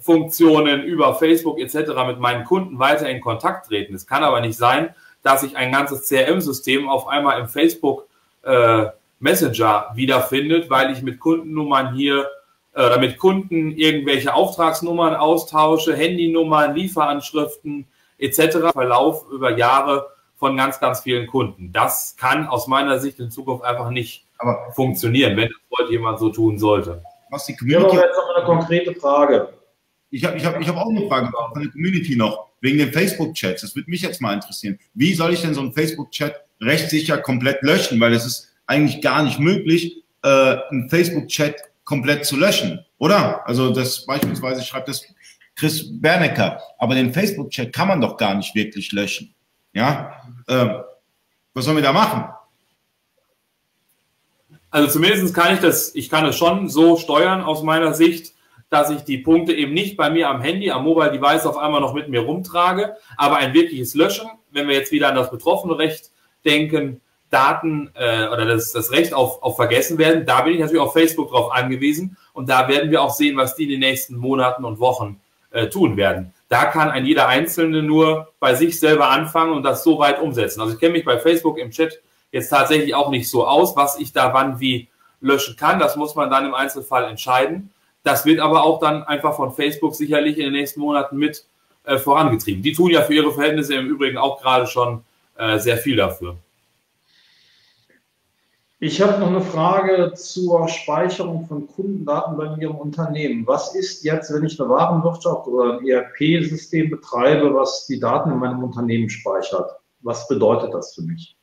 Chat-Funktionen, 0.05 0.83
über 0.83 1.15
Facebook 1.15 1.59
etc. 1.59 1.91
mit 2.07 2.19
meinen 2.19 2.45
Kunden 2.45 2.79
weiter 2.79 3.09
in 3.09 3.21
Kontakt 3.21 3.67
treten. 3.67 3.95
Es 3.95 4.05
kann 4.05 4.23
aber 4.23 4.41
nicht 4.41 4.57
sein, 4.57 4.93
dass 5.23 5.43
ich 5.43 5.57
ein 5.57 5.71
ganzes 5.71 6.07
CRM-System 6.07 6.87
auf 6.87 7.07
einmal 7.07 7.39
im 7.39 7.47
Facebook 7.47 8.07
äh, 8.43 8.85
Messenger 9.19 9.87
wiederfindet, 9.95 10.69
weil 10.69 10.91
ich 10.91 11.01
mit 11.01 11.19
Kundennummern 11.19 11.95
hier 11.95 12.27
äh, 12.73 12.85
oder 12.85 12.99
mit 12.99 13.17
Kunden 13.17 13.71
irgendwelche 13.71 14.33
Auftragsnummern 14.33 15.15
austausche, 15.15 15.95
Handynummern, 15.95 16.75
Lieferanschriften 16.75 17.87
etc. 18.19 18.71
Verlauf 18.71 19.25
über 19.31 19.57
Jahre 19.57 20.07
von 20.37 20.55
ganz, 20.55 20.79
ganz 20.79 20.99
vielen 20.99 21.27
Kunden. 21.27 21.71
Das 21.73 22.15
kann 22.17 22.47
aus 22.47 22.67
meiner 22.67 22.99
Sicht 22.99 23.19
in 23.19 23.31
Zukunft 23.31 23.63
einfach 23.63 23.89
nicht 23.89 24.25
aber 24.37 24.71
funktionieren, 24.73 25.37
wenn 25.37 25.47
das 25.47 25.79
heute 25.79 25.91
jemand 25.93 26.19
so 26.19 26.29
tun 26.29 26.59
sollte. 26.59 27.01
Was 27.31 27.45
die 27.45 27.55
Community. 27.55 27.87
Ich 27.87 27.97
habe 27.97 28.07
jetzt 28.07 28.17
noch 28.17 28.35
eine 28.35 28.45
konkrete 28.45 28.93
Frage. 28.93 29.49
Ich 30.15 30.23
habe 30.23 30.37
ich 30.37 30.45
hab, 30.45 30.61
ich 30.61 30.67
hab 30.69 30.77
auch 30.77 30.89
eine 30.89 31.05
Frage 31.09 31.29
von 31.29 31.61
der 31.61 31.71
Community 31.71 32.15
noch, 32.15 32.47
wegen 32.61 32.77
den 32.77 32.93
Facebook-Chats. 32.93 33.63
Das 33.63 33.75
würde 33.75 33.89
mich 33.89 34.01
jetzt 34.01 34.21
mal 34.21 34.33
interessieren. 34.33 34.79
Wie 34.93 35.13
soll 35.13 35.33
ich 35.33 35.41
denn 35.41 35.53
so 35.53 35.59
einen 35.59 35.73
Facebook-Chat 35.73 36.33
rechtssicher 36.61 37.17
komplett 37.17 37.61
löschen? 37.63 37.99
Weil 37.99 38.13
es 38.13 38.25
ist 38.25 38.49
eigentlich 38.65 39.01
gar 39.01 39.23
nicht 39.23 39.39
möglich, 39.39 40.03
äh, 40.23 40.55
einen 40.69 40.89
Facebook-Chat 40.89 41.55
komplett 41.83 42.25
zu 42.25 42.37
löschen, 42.37 42.85
oder? 42.97 43.45
Also 43.45 43.73
das 43.73 44.05
beispielsweise 44.05 44.63
schreibt 44.63 44.87
das 44.87 45.05
Chris 45.53 45.85
Bernecker, 45.99 46.61
aber 46.77 46.95
den 46.95 47.13
Facebook-Chat 47.13 47.73
kann 47.73 47.89
man 47.89 47.99
doch 47.99 48.15
gar 48.15 48.35
nicht 48.35 48.55
wirklich 48.55 48.93
löschen. 48.93 49.35
Ja, 49.73 50.13
äh, 50.47 50.69
was 51.53 51.65
sollen 51.65 51.75
wir 51.75 51.83
da 51.83 51.91
machen? 51.91 52.23
Also 54.69 54.93
zumindest 54.93 55.33
kann 55.33 55.55
ich 55.55 55.59
das, 55.59 55.93
ich 55.93 56.09
kann 56.09 56.25
es 56.25 56.37
schon 56.37 56.69
so 56.69 56.95
steuern 56.95 57.41
aus 57.41 57.63
meiner 57.63 57.93
Sicht, 57.93 58.34
dass 58.69 58.89
ich 58.89 59.03
die 59.03 59.19
Punkte 59.19 59.53
eben 59.53 59.73
nicht 59.73 59.97
bei 59.97 60.09
mir 60.09 60.29
am 60.29 60.41
Handy, 60.41 60.71
am 60.71 60.83
Mobile 60.83 61.11
Device 61.11 61.45
auf 61.45 61.57
einmal 61.57 61.81
noch 61.81 61.93
mit 61.93 62.09
mir 62.09 62.21
rumtrage, 62.21 62.95
aber 63.17 63.37
ein 63.37 63.53
wirkliches 63.53 63.93
Löschen, 63.93 64.29
wenn 64.51 64.67
wir 64.67 64.75
jetzt 64.75 64.91
wieder 64.91 65.09
an 65.09 65.15
das 65.15 65.31
betroffene 65.31 65.77
Recht 65.77 66.11
denken, 66.43 67.01
Daten 67.29 67.91
äh, 67.95 68.27
oder 68.27 68.45
das, 68.45 68.71
das 68.71 68.91
Recht 68.91 69.13
auf, 69.13 69.41
auf 69.43 69.55
Vergessen 69.55 69.97
werden, 69.97 70.25
da 70.25 70.41
bin 70.41 70.53
ich 70.53 70.59
natürlich 70.59 70.81
auf 70.81 70.93
Facebook 70.93 71.31
drauf 71.31 71.51
angewiesen 71.51 72.17
und 72.33 72.49
da 72.49 72.67
werden 72.67 72.91
wir 72.91 73.01
auch 73.01 73.13
sehen, 73.13 73.35
was 73.37 73.55
die 73.55 73.63
in 73.63 73.71
den 73.71 73.79
nächsten 73.79 74.15
Monaten 74.15 74.63
und 74.63 74.79
Wochen 74.79 75.19
äh, 75.51 75.67
tun 75.67 75.97
werden. 75.97 76.33
Da 76.49 76.65
kann 76.65 76.89
ein 76.89 77.05
jeder 77.05 77.27
Einzelne 77.27 77.81
nur 77.81 78.33
bei 78.39 78.55
sich 78.55 78.79
selber 78.79 79.09
anfangen 79.09 79.53
und 79.53 79.63
das 79.63 79.83
so 79.83 79.97
weit 79.99 80.21
umsetzen. 80.21 80.61
Also 80.61 80.73
ich 80.73 80.79
kenne 80.79 80.93
mich 80.93 81.05
bei 81.05 81.17
Facebook 81.17 81.57
im 81.57 81.71
Chat 81.71 82.01
jetzt 82.31 82.49
tatsächlich 82.49 82.93
auch 82.93 83.09
nicht 83.09 83.29
so 83.29 83.47
aus, 83.47 83.75
was 83.75 83.99
ich 83.99 84.13
da 84.13 84.33
wann 84.33 84.59
wie 84.59 84.89
löschen 85.21 85.55
kann. 85.55 85.79
Das 85.79 85.95
muss 85.95 86.15
man 86.15 86.29
dann 86.29 86.45
im 86.45 86.53
Einzelfall 86.53 87.05
entscheiden. 87.05 87.71
Das 88.05 88.23
wird 88.23 88.39
aber 88.39 88.63
auch 88.63 88.79
dann 88.79 89.03
einfach 89.03 89.35
von 89.35 89.51
Facebook 89.51 89.95
sicherlich 89.95 90.37
in 90.37 90.43
den 90.43 90.53
nächsten 90.53 90.79
Monaten 90.79 91.17
mit 91.17 91.43
äh, 91.85 91.97
vorangetrieben. 91.97 92.61
Die 92.61 92.71
tun 92.71 92.91
ja 92.91 93.01
für 93.01 93.15
ihre 93.15 93.33
Verhältnisse 93.33 93.73
im 93.73 93.87
Übrigen 93.87 94.17
auch 94.17 94.39
gerade 94.39 94.67
schon 94.67 95.03
äh, 95.37 95.57
sehr 95.57 95.77
viel 95.77 95.95
dafür. 95.95 96.37
Ich 98.79 99.01
habe 99.01 99.19
noch 99.19 99.29
eine 99.29 99.41
Frage 99.41 100.13
zur 100.13 100.67
Speicherung 100.67 101.47
von 101.47 101.65
Kundendaten 101.65 102.37
bei 102.37 102.55
Ihrem 102.61 102.75
Unternehmen. 102.75 103.47
Was 103.47 103.73
ist 103.73 104.03
jetzt, 104.03 104.31
wenn 104.31 104.45
ich 104.45 104.59
eine 104.59 104.69
Warenwirtschaft 104.69 105.47
oder 105.47 105.79
ein 105.79 105.87
ERP-System 105.87 106.91
betreibe, 106.91 107.55
was 107.55 107.87
die 107.87 107.99
Daten 107.99 108.31
in 108.31 108.37
meinem 108.37 108.63
Unternehmen 108.63 109.09
speichert? 109.09 109.71
Was 110.01 110.27
bedeutet 110.27 110.71
das 110.75 110.93
für 110.93 111.01
mich? 111.01 111.34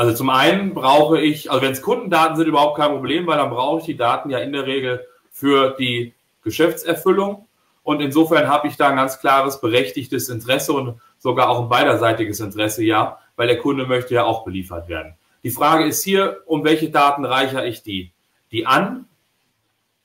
Also 0.00 0.14
zum 0.14 0.30
einen 0.30 0.72
brauche 0.72 1.20
ich, 1.20 1.50
also 1.50 1.60
wenn 1.60 1.72
es 1.72 1.82
Kundendaten 1.82 2.34
sind, 2.34 2.46
überhaupt 2.48 2.78
kein 2.78 2.90
Problem, 2.90 3.26
weil 3.26 3.36
dann 3.36 3.50
brauche 3.50 3.80
ich 3.80 3.84
die 3.84 3.98
Daten 3.98 4.30
ja 4.30 4.38
in 4.38 4.50
der 4.50 4.64
Regel 4.64 5.06
für 5.30 5.76
die 5.78 6.14
Geschäftserfüllung. 6.42 7.46
Und 7.82 8.00
insofern 8.00 8.48
habe 8.48 8.66
ich 8.68 8.78
da 8.78 8.88
ein 8.88 8.96
ganz 8.96 9.20
klares 9.20 9.60
berechtigtes 9.60 10.30
Interesse 10.30 10.72
und 10.72 10.98
sogar 11.18 11.50
auch 11.50 11.60
ein 11.60 11.68
beiderseitiges 11.68 12.40
Interesse, 12.40 12.82
ja, 12.82 13.18
weil 13.36 13.48
der 13.48 13.58
Kunde 13.58 13.84
möchte 13.84 14.14
ja 14.14 14.24
auch 14.24 14.42
beliefert 14.42 14.88
werden. 14.88 15.16
Die 15.44 15.50
Frage 15.50 15.84
ist 15.84 16.02
hier, 16.02 16.38
um 16.46 16.64
welche 16.64 16.88
Daten 16.88 17.26
reichere 17.26 17.68
ich 17.68 17.82
die, 17.82 18.10
die 18.52 18.64
an? 18.64 19.04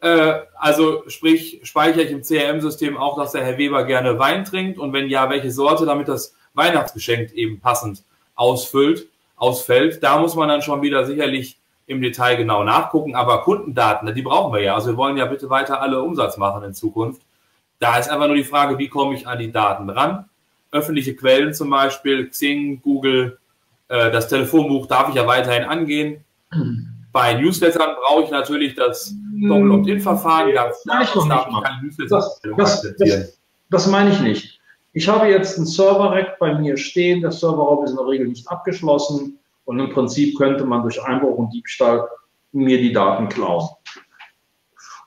Äh, 0.01 0.41
also 0.58 1.08
sprich, 1.08 1.62
speichere 1.63 2.01
ich 2.01 2.12
im 2.12 2.21
CRM-System 2.21 2.97
auch, 2.97 3.17
dass 3.17 3.31
der 3.31 3.45
Herr 3.45 3.58
Weber 3.58 3.86
gerne 3.86 4.19
Wein 4.19 4.43
trinkt 4.43 4.77
und 4.77 4.91
wenn 4.91 5.08
ja, 5.08 5.29
welche 5.29 5.51
Sorte, 5.51 5.86
damit 5.86 6.10
das 6.10 6.36
Weihnachtsgeschenk 6.53 7.31
eben 7.31 7.62
passend 7.62 8.03
ausfüllt, 8.36 9.08
ausfällt. 9.36 10.04
Da 10.04 10.19
muss 10.19 10.36
man 10.36 10.50
dann 10.50 10.62
schon 10.62 10.82
wieder 10.82 11.06
sicherlich 11.06 11.60
im 11.88 12.02
Detail 12.02 12.36
genau 12.36 12.63
nachgucken. 12.63 13.15
Aber 13.15 13.43
Kundendaten, 13.43 14.13
die 14.13 14.21
brauchen 14.21 14.54
wir 14.54 14.62
ja. 14.62 14.76
Also 14.76 14.91
wir 14.91 14.98
wollen 14.98 15.17
ja 15.17 15.26
bitte 15.26 15.50
weiter 15.50 15.82
alle 15.82 16.02
Umsatz 16.02 16.38
machen 16.38 16.63
in 16.63 16.74
Zukunft. 16.74 17.21
Da 17.80 17.98
ist 17.98 18.10
einfach 18.10 18.28
nur 18.28 18.38
die 18.38 18.43
Frage, 18.43 18.78
wie 18.78 18.88
komme 18.89 19.15
ich 19.15 19.28
an 19.28 19.39
die 19.39 19.52
Daten 19.52 19.89
ran? 19.89 20.26
öffentliche 20.76 21.15
Quellen 21.15 21.54
zum 21.54 21.69
Beispiel, 21.69 22.28
Xing, 22.28 22.82
Google, 22.82 23.39
äh, 23.88 24.12
das 24.12 24.28
Telefonbuch 24.28 24.88
darf 24.88 25.10
ich 25.10 25.15
ja 25.15 25.26
weiterhin 25.26 25.63
angehen. 25.63 26.24
Bei 27.12 27.34
Newslettern 27.34 27.95
brauche 27.95 28.24
ich 28.24 28.30
natürlich 28.30 28.76
das 28.76 29.15
Doppel-Opt-In-Verfahren. 29.48 30.54
Das, 30.54 30.84
das, 32.10 32.41
das, 32.58 32.95
das, 32.98 33.39
das 33.69 33.88
meine 33.88 34.12
ich 34.12 34.19
nicht. 34.19 34.54
Ich 34.95 35.10
habe 35.10 35.27
jetzt 35.27 35.58
einen 35.58 35.65
Server-Rack 35.65 36.39
bei 36.39 36.55
mir 36.55 36.77
stehen. 36.77 37.19
Der 37.19 37.31
Serverraum 37.31 37.84
ist 37.84 37.91
in 37.91 37.97
der 37.97 38.08
Regel 38.08 38.29
nicht 38.29 38.47
abgeschlossen. 38.47 39.38
Und 39.65 39.77
im 39.77 39.91
Prinzip 39.91 40.38
könnte 40.38 40.63
man 40.63 40.84
durch 40.84 41.03
Einbruch 41.03 41.38
und 41.38 41.53
Diebstahl 41.53 42.08
mir 42.53 42.77
die 42.77 42.93
Daten 42.93 43.27
klauen. 43.27 43.67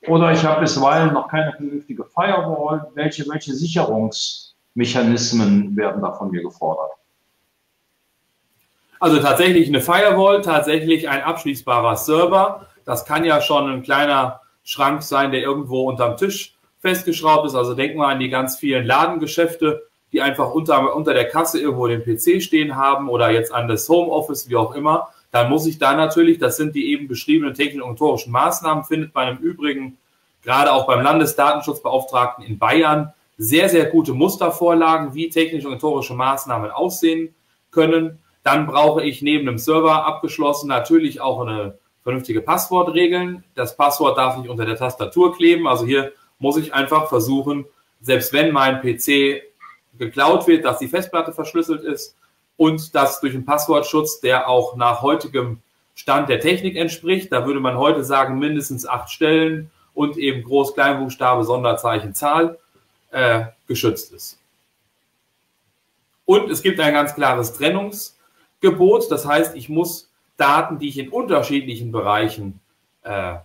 Oder 0.07 0.33
ich 0.33 0.45
habe 0.45 0.61
bisweilen 0.61 1.15
noch 1.15 1.29
keine 1.29 1.53
vernünftige 1.55 2.05
Firewall. 2.05 2.91
Welche, 2.95 3.27
welche 3.29 3.53
Sicherungs- 3.53 4.53
Mechanismen 4.75 5.75
werden 5.75 6.03
da 6.03 6.13
von 6.13 6.31
mir 6.31 6.43
gefordert? 6.43 6.93
Also 9.01 9.19
tatsächlich 9.21 9.69
eine 9.69 9.81
Firewall, 9.81 10.43
tatsächlich 10.43 11.09
ein 11.09 11.23
abschließbarer 11.23 11.97
Server. 11.97 12.67
Das 12.85 13.07
kann 13.07 13.25
ja 13.25 13.41
schon 13.41 13.71
ein 13.71 13.83
kleiner 13.83 14.43
Schrank 14.65 15.03
sein, 15.03 15.33
der 15.33 15.41
irgendwo 15.41 15.89
unterm 15.89 16.19
Tisch 16.19 16.58
festgeschraubt 16.81 17.47
ist. 17.47 17.55
Also 17.55 17.75
denken 17.75 17.99
wir 17.99 18.09
an 18.09 18.21
die 18.21 18.29
ganz 18.29 18.57
vielen 18.57 18.87
Ladengeschäfte, 18.87 19.83
die 20.13 20.23
einfach 20.23 20.51
unter, 20.53 20.95
unter 20.95 21.15
der 21.15 21.29
Kasse 21.29 21.61
irgendwo 21.61 21.87
den 21.87 22.03
PC 22.03 22.43
stehen 22.43 22.77
haben 22.77 23.09
oder 23.09 23.31
jetzt 23.31 23.53
an 23.53 23.69
das 23.69 23.89
Homeoffice, 23.89 24.49
wie 24.49 24.57
auch 24.57 24.75
immer. 24.75 25.09
Dann 25.31 25.51
muss 25.51 25.67
ich 25.67 25.79
da 25.79 25.95
natürlich, 25.95 26.39
das 26.39 26.57
sind 26.57 26.75
die 26.75 26.91
eben 26.91 27.09
beschriebenen 27.09 27.55
motorischen 27.81 28.33
Maßnahmen, 28.33 28.85
findet 28.85 29.15
man 29.15 29.37
im 29.37 29.39
Übrigen 29.39 29.99
gerade 30.43 30.73
auch 30.73 30.87
beim 30.87 31.03
Landesdatenschutzbeauftragten 31.03 32.45
in 32.45 32.59
Bayern 32.59 33.13
sehr, 33.37 33.69
sehr 33.69 33.87
gute 33.87 34.15
Mustervorlagen, 34.15 35.15
wie 35.15 35.29
technische 35.29 35.69
und 35.69 35.75
rhetorische 35.75 36.15
Maßnahmen 36.15 36.71
aussehen 36.71 37.35
können. 37.71 38.19
Dann 38.43 38.67
brauche 38.67 39.05
ich 39.05 39.21
neben 39.21 39.47
dem 39.47 39.59
Server 39.59 40.07
abgeschlossen 40.07 40.69
natürlich 40.69 41.21
auch 41.21 41.41
eine 41.41 41.79
vernünftige 42.03 42.41
Passwortregeln. 42.41 43.45
Das 43.55 43.77
Passwort 43.77 44.17
darf 44.17 44.39
nicht 44.39 44.49
unter 44.49 44.65
der 44.65 44.77
Tastatur 44.77 45.37
kleben. 45.37 45.69
Also 45.69 45.85
hier 45.85 46.13
muss 46.39 46.57
ich 46.57 46.75
einfach 46.75 47.09
versuchen, 47.09 47.65
selbst 48.01 48.33
wenn 48.33 48.53
mein 48.53 48.81
PC 48.81 49.43
geklaut 49.99 50.47
wird, 50.47 50.65
dass 50.65 50.79
die 50.79 50.89
Festplatte 50.89 51.33
verschlüsselt 51.33 51.83
ist 51.83 52.17
und 52.57 52.95
das 52.95 53.21
durch 53.21 53.35
einen 53.35 53.45
Passwortschutz, 53.45 54.21
der 54.21 54.49
auch 54.49 54.77
nach 54.77 55.03
heutigem 55.03 55.61
Stand 55.95 56.29
der 56.29 56.41
Technik 56.41 56.77
entspricht. 56.77 57.33
Da 57.33 57.47
würde 57.47 57.61
man 57.61 57.77
heute 57.77 58.05
sagen, 58.05 58.39
mindestens 58.39 58.87
acht 58.87 59.11
Stellen 59.11 59.71
und 59.95 60.17
eben 60.17 60.47
Groß-, 60.47 60.75
Kleinbuchstabe, 60.75 61.43
Sonderzeichen, 61.43 62.15
Zahl 62.15 62.59
äh, 63.11 63.47
geschützt 63.67 64.13
ist. 64.13 64.39
Und 66.25 66.51
es 66.51 66.63
gibt 66.63 66.79
ein 66.79 66.93
ganz 66.93 67.15
klares 67.15 67.55
Trennungsgebot. 67.55 69.11
Das 69.11 69.27
heißt, 69.27 69.57
ich 69.57 69.69
muss 69.69 70.13
Daten, 70.37 70.79
die 70.79 70.89
ich 70.89 70.99
in 70.99 71.09
unterschiedlichen 71.09 71.91
Bereichen 71.91 72.61
äh, 73.03 73.37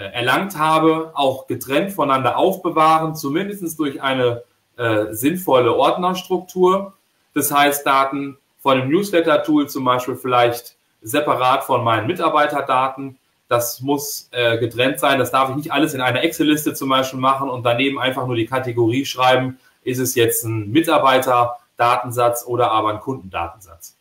erlangt 0.00 0.58
habe, 0.58 1.10
auch 1.14 1.46
getrennt 1.46 1.92
voneinander 1.92 2.36
aufbewahren, 2.36 3.14
zumindest 3.14 3.78
durch 3.78 4.02
eine 4.02 4.42
äh, 4.76 5.06
sinnvolle 5.12 5.74
Ordnerstruktur. 5.74 6.94
Das 7.34 7.50
heißt, 7.52 7.86
Daten 7.86 8.36
von 8.58 8.80
einem 8.80 8.90
Newsletter-Tool 8.90 9.68
zum 9.68 9.84
Beispiel 9.84 10.16
vielleicht 10.16 10.76
separat 11.02 11.64
von 11.64 11.82
meinen 11.82 12.06
Mitarbeiterdaten. 12.06 13.16
Das 13.48 13.80
muss 13.80 14.28
äh, 14.32 14.58
getrennt 14.58 15.00
sein. 15.00 15.18
Das 15.18 15.30
darf 15.30 15.50
ich 15.50 15.56
nicht 15.56 15.72
alles 15.72 15.94
in 15.94 16.00
einer 16.00 16.22
Excel-Liste 16.22 16.74
zum 16.74 16.88
Beispiel 16.88 17.20
machen 17.20 17.48
und 17.48 17.62
daneben 17.62 17.98
einfach 17.98 18.26
nur 18.26 18.36
die 18.36 18.46
Kategorie 18.46 19.06
schreiben, 19.06 19.58
ist 19.82 19.98
es 19.98 20.14
jetzt 20.14 20.44
ein 20.44 20.70
Mitarbeiterdatensatz 20.72 22.44
oder 22.46 22.70
aber 22.72 22.90
ein 22.90 23.00
Kundendatensatz. 23.00 23.95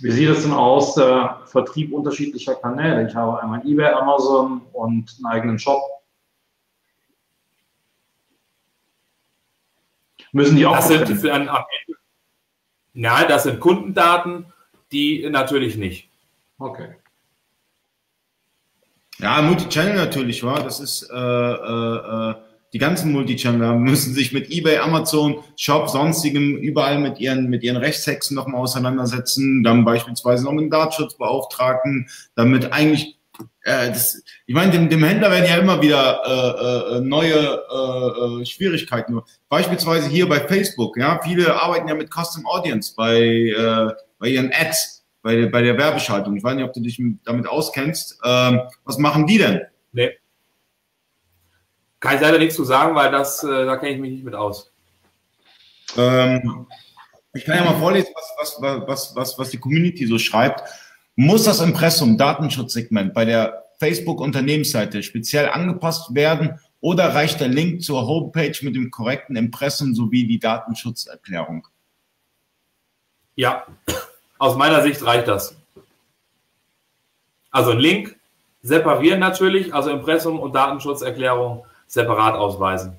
Wie 0.00 0.12
sieht 0.12 0.28
es 0.28 0.42
denn 0.42 0.52
aus, 0.52 0.96
äh, 0.96 1.28
Vertrieb 1.46 1.92
unterschiedlicher 1.92 2.54
Kanäle? 2.54 3.08
Ich 3.08 3.16
habe 3.16 3.42
einmal 3.42 3.66
eBay, 3.66 3.92
Amazon 3.92 4.62
und 4.72 5.16
einen 5.18 5.26
eigenen 5.26 5.58
Shop. 5.58 5.82
Müssen 10.32 10.56
die 10.56 10.66
auch 10.66 10.76
das 10.76 10.88
sind 10.88 11.08
für 11.08 11.32
ein, 11.32 11.48
Nein, 12.92 13.26
das 13.28 13.44
sind 13.44 13.60
Kundendaten, 13.60 14.52
die 14.92 15.28
natürlich 15.28 15.76
nicht. 15.76 16.10
Okay. 16.58 16.96
Ja, 19.18 19.42
Multichannel 19.42 19.96
natürlich, 19.96 20.44
war. 20.44 20.62
Das 20.62 20.80
ist 20.80 21.08
äh, 21.10 21.14
äh, 21.14 22.30
äh 22.30 22.34
die 22.72 22.78
ganzen 22.78 23.12
Multichannel 23.12 23.76
müssen 23.76 24.14
sich 24.14 24.32
mit 24.32 24.50
eBay, 24.50 24.78
Amazon, 24.78 25.36
Shop, 25.56 25.88
sonstigem 25.88 26.56
überall 26.56 26.98
mit 26.98 27.18
ihren 27.18 27.48
mit 27.48 27.62
ihren 27.62 27.76
Rechtshexen 27.76 28.34
nochmal 28.34 28.60
auseinandersetzen. 28.60 29.62
Dann 29.62 29.84
beispielsweise 29.84 30.44
noch 30.44 30.52
mit 30.52 30.62
einem 30.62 30.70
Datenschutzbeauftragten, 30.70 32.08
damit 32.34 32.72
eigentlich 32.72 33.18
äh, 33.62 33.88
das, 33.88 34.22
ich 34.46 34.54
meine, 34.54 34.72
dem, 34.72 34.88
dem 34.88 35.04
Händler 35.04 35.30
werden 35.30 35.46
ja 35.46 35.56
immer 35.56 35.80
wieder 35.80 36.20
äh, 36.26 36.96
äh, 36.96 37.00
neue 37.00 37.34
äh, 37.34 38.42
äh, 38.42 38.46
Schwierigkeiten. 38.46 39.20
Beispielsweise 39.48 40.08
hier 40.08 40.28
bei 40.28 40.40
Facebook, 40.40 40.96
ja, 40.96 41.20
viele 41.22 41.54
arbeiten 41.60 41.88
ja 41.88 41.94
mit 41.94 42.10
Custom 42.12 42.46
Audience 42.46 42.94
bei, 42.96 43.20
äh, 43.20 43.92
bei 44.18 44.28
ihren 44.28 44.50
Ads 44.52 45.06
bei, 45.22 45.46
bei 45.46 45.62
der 45.62 45.76
Werbeschaltung. 45.76 46.36
Ich 46.36 46.44
weiß 46.44 46.54
nicht, 46.54 46.64
ob 46.64 46.72
du 46.72 46.80
dich 46.80 47.00
damit 47.24 47.46
auskennst. 47.46 48.20
Ähm, 48.24 48.60
was 48.84 48.98
machen 48.98 49.26
die 49.26 49.38
denn? 49.38 49.60
Nee. 49.92 50.12
Kann 52.00 52.14
ich 52.16 52.20
leider 52.20 52.38
nichts 52.38 52.54
zu 52.54 52.64
sagen, 52.64 52.94
weil 52.94 53.10
das, 53.10 53.42
äh, 53.42 53.66
da 53.66 53.76
kenne 53.76 53.92
ich 53.92 54.00
mich 54.00 54.10
nicht 54.12 54.24
mit 54.24 54.34
aus. 54.34 54.70
Ähm, 55.96 56.66
ich 57.34 57.44
kann 57.44 57.56
ja 57.56 57.64
mal 57.64 57.78
vorlesen, 57.78 58.12
was, 58.14 58.58
was, 58.60 58.86
was, 58.86 59.16
was, 59.16 59.38
was 59.38 59.50
die 59.50 59.58
Community 59.58 60.06
so 60.06 60.18
schreibt. 60.18 60.62
Muss 61.16 61.44
das 61.44 61.60
Impressum 61.60 62.16
Datenschutzsegment 62.16 63.12
bei 63.14 63.24
der 63.24 63.64
Facebook-Unternehmensseite 63.78 65.02
speziell 65.02 65.48
angepasst 65.48 66.14
werden 66.14 66.60
oder 66.80 67.14
reicht 67.14 67.40
der 67.40 67.48
Link 67.48 67.82
zur 67.82 68.06
Homepage 68.06 68.56
mit 68.62 68.76
dem 68.76 68.90
korrekten 68.90 69.36
Impressum 69.36 69.94
sowie 69.94 70.26
die 70.26 70.38
Datenschutzerklärung? 70.38 71.66
Ja, 73.34 73.66
aus 74.38 74.56
meiner 74.56 74.82
Sicht 74.82 75.04
reicht 75.04 75.28
das. 75.28 75.56
Also 77.50 77.72
ein 77.72 77.78
Link 77.78 78.16
separieren 78.62 79.20
natürlich, 79.20 79.74
also 79.74 79.90
Impressum 79.90 80.38
und 80.38 80.54
Datenschutzerklärung 80.54 81.64
separat 81.88 82.34
ausweisen. 82.34 82.96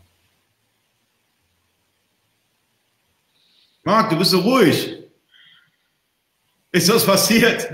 Marc, 3.83 4.09
du 4.09 4.17
bist 4.17 4.31
so 4.31 4.39
ruhig. 4.39 4.97
Ist 6.71 6.93
was 6.93 7.05
passiert? 7.05 7.71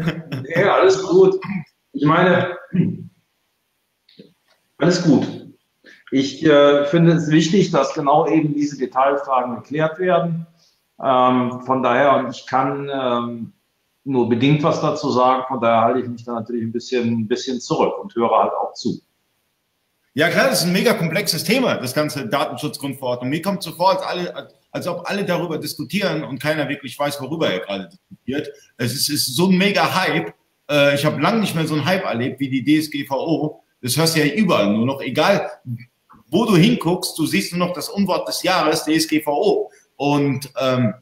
Ja, 0.56 0.76
alles 0.76 1.02
gut. 1.04 1.40
Ich 1.92 2.06
meine, 2.06 2.58
alles 4.78 5.04
gut. 5.04 5.28
Ich 6.12 6.46
äh, 6.46 6.86
finde 6.86 7.14
es 7.14 7.30
wichtig, 7.30 7.72
dass 7.72 7.94
genau 7.94 8.28
eben 8.28 8.54
diese 8.54 8.78
Detailfragen 8.78 9.56
geklärt 9.56 10.00
werden. 10.00 10.46
Ähm, 11.04 11.62
von 11.66 11.84
daher, 11.84 12.18
und 12.18 12.30
ich 12.30 12.46
kann 12.46 12.90
ähm, 12.94 13.54
nur 14.06 14.30
bedingt 14.30 14.64
was 14.64 14.80
dazu 14.82 15.10
sagen. 15.10 15.44
Von 15.48 15.60
daher 15.60 15.82
halte 15.82 16.00
ich 16.00 16.08
mich 16.08 16.24
da 16.24 16.34
natürlich 16.34 16.64
ein 16.64 16.72
bisschen, 16.72 17.22
ein 17.22 17.28
bisschen 17.28 17.60
zurück 17.60 17.98
und 18.00 18.16
höre 18.16 18.32
halt 18.32 18.54
auch 18.54 18.74
zu. 18.74 19.02
Ja 20.18 20.30
klar, 20.30 20.48
das 20.48 20.62
ist 20.62 20.68
ein 20.68 20.72
mega 20.72 20.94
komplexes 20.94 21.44
Thema, 21.44 21.76
das 21.76 21.94
ganze 21.94 22.26
Datenschutzgrundverordnung. 22.26 23.30
Mir 23.30 23.42
kommt 23.42 23.62
so 23.62 23.74
vor, 23.74 23.92
als, 23.92 24.02
alle, 24.02 24.50
als 24.72 24.88
ob 24.88 25.10
alle 25.10 25.26
darüber 25.26 25.58
diskutieren 25.58 26.24
und 26.24 26.40
keiner 26.42 26.70
wirklich 26.70 26.98
weiß, 26.98 27.20
worüber 27.20 27.50
er 27.50 27.60
gerade 27.60 27.90
diskutiert. 27.90 28.50
Es 28.78 28.94
ist, 28.94 29.10
ist 29.10 29.36
so 29.36 29.50
ein 29.50 29.58
mega 29.58 29.94
Hype. 29.94 30.34
Äh, 30.72 30.96
ich 30.96 31.04
habe 31.04 31.22
lange 31.22 31.42
nicht 31.42 31.54
mehr 31.54 31.68
so 31.68 31.74
einen 31.74 31.84
Hype 31.84 32.06
erlebt 32.06 32.40
wie 32.40 32.50
die 32.50 32.64
DSGVO. 32.64 33.62
Das 33.82 33.98
hörst 33.98 34.16
du 34.16 34.26
ja 34.26 34.34
überall 34.34 34.72
nur 34.72 34.86
noch. 34.86 35.02
Egal, 35.02 35.52
wo 36.28 36.46
du 36.46 36.56
hinguckst, 36.56 37.18
du 37.20 37.26
siehst 37.26 37.52
nur 37.52 37.68
noch 37.68 37.74
das 37.74 37.90
Unwort 37.90 38.26
des 38.26 38.42
Jahres, 38.42 38.86
DSGVO. 38.86 39.70
Und 39.98 40.50
ähm, 40.58 40.94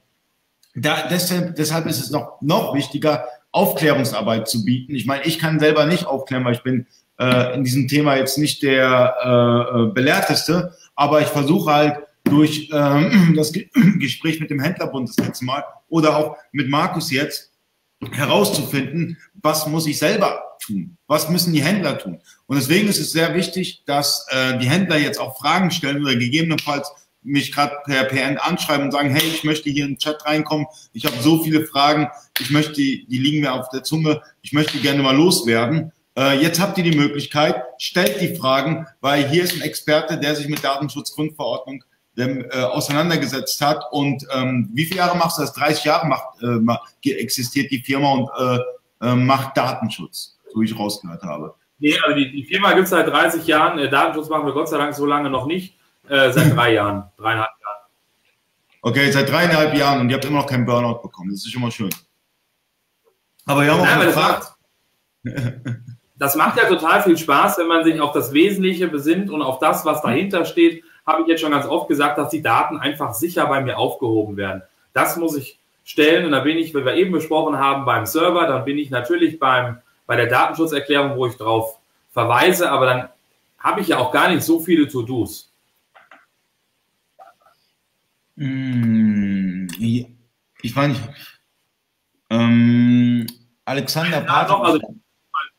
da, 0.73 1.07
deshalb, 1.07 1.55
deshalb 1.55 1.85
ist 1.85 1.99
es 1.99 2.09
noch, 2.09 2.41
noch 2.41 2.73
wichtiger, 2.73 3.27
Aufklärungsarbeit 3.51 4.47
zu 4.47 4.65
bieten. 4.65 4.95
Ich 4.95 5.05
meine, 5.05 5.23
ich 5.25 5.37
kann 5.37 5.59
selber 5.59 5.85
nicht 5.85 6.07
aufklären, 6.07 6.43
weil 6.43 6.55
ich 6.55 6.63
bin 6.63 6.87
äh, 7.19 7.55
in 7.55 7.63
diesem 7.63 7.87
Thema 7.87 8.15
jetzt 8.15 8.37
nicht 8.37 8.63
der 8.63 9.15
äh, 9.23 9.81
äh 9.81 9.91
Belehrteste, 9.91 10.73
aber 10.95 11.21
ich 11.21 11.27
versuche 11.27 11.71
halt 11.71 11.97
durch 12.23 12.69
äh, 12.71 13.33
das 13.35 13.53
Gespräch 13.99 14.39
mit 14.39 14.49
dem 14.49 14.59
Händlerbund 14.59 15.09
das 15.09 15.17
letzte 15.17 15.45
Mal 15.45 15.63
oder 15.89 16.17
auch 16.17 16.37
mit 16.51 16.69
Markus 16.69 17.11
jetzt 17.11 17.51
herauszufinden, 18.11 19.17
was 19.41 19.67
muss 19.67 19.87
ich 19.87 19.97
selber 19.97 20.57
tun? 20.59 20.97
Was 21.07 21.29
müssen 21.29 21.53
die 21.53 21.63
Händler 21.63 21.97
tun? 21.97 22.19
Und 22.47 22.57
deswegen 22.57 22.87
ist 22.87 22.99
es 22.99 23.11
sehr 23.11 23.33
wichtig, 23.33 23.83
dass 23.85 24.25
äh, 24.29 24.57
die 24.59 24.69
Händler 24.69 24.97
jetzt 24.97 25.19
auch 25.19 25.37
Fragen 25.37 25.71
stellen 25.71 26.03
oder 26.03 26.15
gegebenenfalls 26.15 26.91
mich 27.21 27.51
gerade 27.53 27.77
per 27.85 28.03
PN 28.05 28.37
anschreiben 28.37 28.85
und 28.85 28.91
sagen, 28.91 29.09
hey, 29.09 29.25
ich 29.25 29.43
möchte 29.43 29.69
hier 29.69 29.85
in 29.85 29.91
den 29.91 29.97
Chat 29.97 30.25
reinkommen, 30.25 30.67
ich 30.91 31.05
habe 31.05 31.15
so 31.21 31.41
viele 31.41 31.65
Fragen, 31.65 32.09
ich 32.39 32.49
möchte, 32.49 32.73
die 32.73 33.05
liegen 33.07 33.41
mir 33.41 33.53
auf 33.53 33.69
der 33.69 33.83
Zunge, 33.83 34.21
ich 34.41 34.51
möchte 34.51 34.77
gerne 34.79 35.01
mal 35.01 35.15
loswerden. 35.15 35.91
Äh, 36.15 36.41
jetzt 36.41 36.59
habt 36.59 36.77
ihr 36.77 36.83
die 36.83 36.95
Möglichkeit, 36.95 37.63
stellt 37.77 38.21
die 38.21 38.35
Fragen, 38.35 38.85
weil 39.01 39.27
hier 39.27 39.43
ist 39.43 39.55
ein 39.55 39.61
Experte, 39.61 40.17
der 40.17 40.35
sich 40.35 40.47
mit 40.47 40.63
Datenschutzgrundverordnung 40.63 41.83
ähm, 42.17 42.45
äh, 42.51 42.61
auseinandergesetzt 42.61 43.59
hat. 43.61 43.83
Und 43.91 44.25
ähm, 44.31 44.69
wie 44.73 44.85
viele 44.85 44.99
Jahre 44.99 45.17
machst 45.17 45.37
du 45.37 45.41
das? 45.41 45.53
30 45.53 45.83
Jahre 45.85 46.07
macht, 46.07 46.41
äh, 46.43 47.11
existiert 47.11 47.71
die 47.71 47.79
Firma 47.79 48.11
und 48.11 48.29
äh, 48.37 49.07
äh, 49.07 49.15
macht 49.15 49.57
Datenschutz, 49.57 50.37
so 50.53 50.61
wie 50.61 50.65
ich 50.65 50.77
rausgehört 50.77 51.23
habe. 51.23 51.55
Nee, 51.79 51.97
also 51.99 52.15
die, 52.15 52.31
die 52.31 52.43
Firma 52.43 52.73
gibt 52.73 52.83
es 52.83 52.91
seit 52.91 53.07
30 53.07 53.47
Jahren. 53.47 53.79
Äh, 53.79 53.89
Datenschutz 53.89 54.29
machen 54.29 54.45
wir 54.45 54.53
Gott 54.53 54.69
sei 54.69 54.77
Dank 54.77 54.93
so 54.93 55.05
lange 55.05 55.29
noch 55.29 55.47
nicht. 55.47 55.75
Äh, 56.07 56.31
seit 56.31 56.55
drei 56.55 56.73
Jahren, 56.73 57.05
dreieinhalb 57.17 57.49
Jahren. 57.61 57.77
Okay, 58.81 59.11
seit 59.11 59.29
dreieinhalb 59.29 59.73
Jahren 59.75 60.01
und 60.01 60.09
ihr 60.09 60.15
habt 60.15 60.25
immer 60.25 60.39
noch 60.39 60.47
keinen 60.47 60.65
Burnout 60.65 61.01
bekommen. 61.01 61.31
Das 61.31 61.39
ist 61.39 61.51
schon 61.51 61.61
mal 61.61 61.71
schön. 61.71 61.89
Aber 63.45 63.63
wir 63.63 63.71
haben 63.71 63.81
auch 63.81 63.85
Nein, 63.85 64.07
gefragt. 64.07 64.53
Das 66.23 66.37
macht, 66.37 66.55
ja 66.55 66.69
total 66.69 67.03
viel 67.03 67.17
Spaß, 67.17 67.57
wenn 67.57 67.67
man 67.67 67.83
sich 67.83 67.99
auf 67.99 68.13
das 68.13 68.31
Wesentliche 68.31 68.87
besinnt 68.87 69.29
und 69.29 69.41
auf 69.41 69.59
das, 69.59 69.83
was 69.83 70.01
dahinter 70.01 70.45
steht. 70.45 70.81
Habe 71.05 71.23
ich 71.23 71.27
jetzt 71.27 71.41
schon 71.41 71.51
ganz 71.51 71.65
oft 71.65 71.89
gesagt, 71.89 72.17
dass 72.17 72.29
die 72.29 72.41
Daten 72.41 72.77
einfach 72.77 73.13
sicher 73.13 73.45
bei 73.47 73.59
mir 73.59 73.77
aufgehoben 73.77 74.37
werden. 74.37 74.61
Das 74.93 75.17
muss 75.17 75.35
ich 75.35 75.59
stellen 75.83 76.25
und 76.25 76.31
da 76.31 76.39
bin 76.39 76.57
ich, 76.57 76.73
wie 76.73 76.85
wir 76.85 76.93
eben 76.93 77.11
besprochen 77.11 77.59
haben, 77.59 77.83
beim 77.83 78.05
Server, 78.05 78.47
dann 78.47 78.63
bin 78.63 78.77
ich 78.77 78.89
natürlich 78.89 79.37
beim, 79.37 79.79
bei 80.07 80.15
der 80.15 80.27
Datenschutzerklärung, 80.27 81.17
wo 81.17 81.25
ich 81.25 81.35
drauf 81.35 81.77
verweise, 82.11 82.71
aber 82.71 82.85
dann 82.85 83.09
habe 83.59 83.81
ich 83.81 83.89
ja 83.89 83.97
auch 83.97 84.13
gar 84.13 84.29
nicht 84.29 84.43
so 84.43 84.61
viele 84.61 84.87
To-Dos. 84.87 85.51
Hm, 88.37 89.67
ich 90.61 90.73
meine, 90.73 90.95
ähm, 92.29 93.27
Alexander 93.65 94.23
ja, 94.23 94.45
doch, 94.45 94.61
also, 94.61 94.79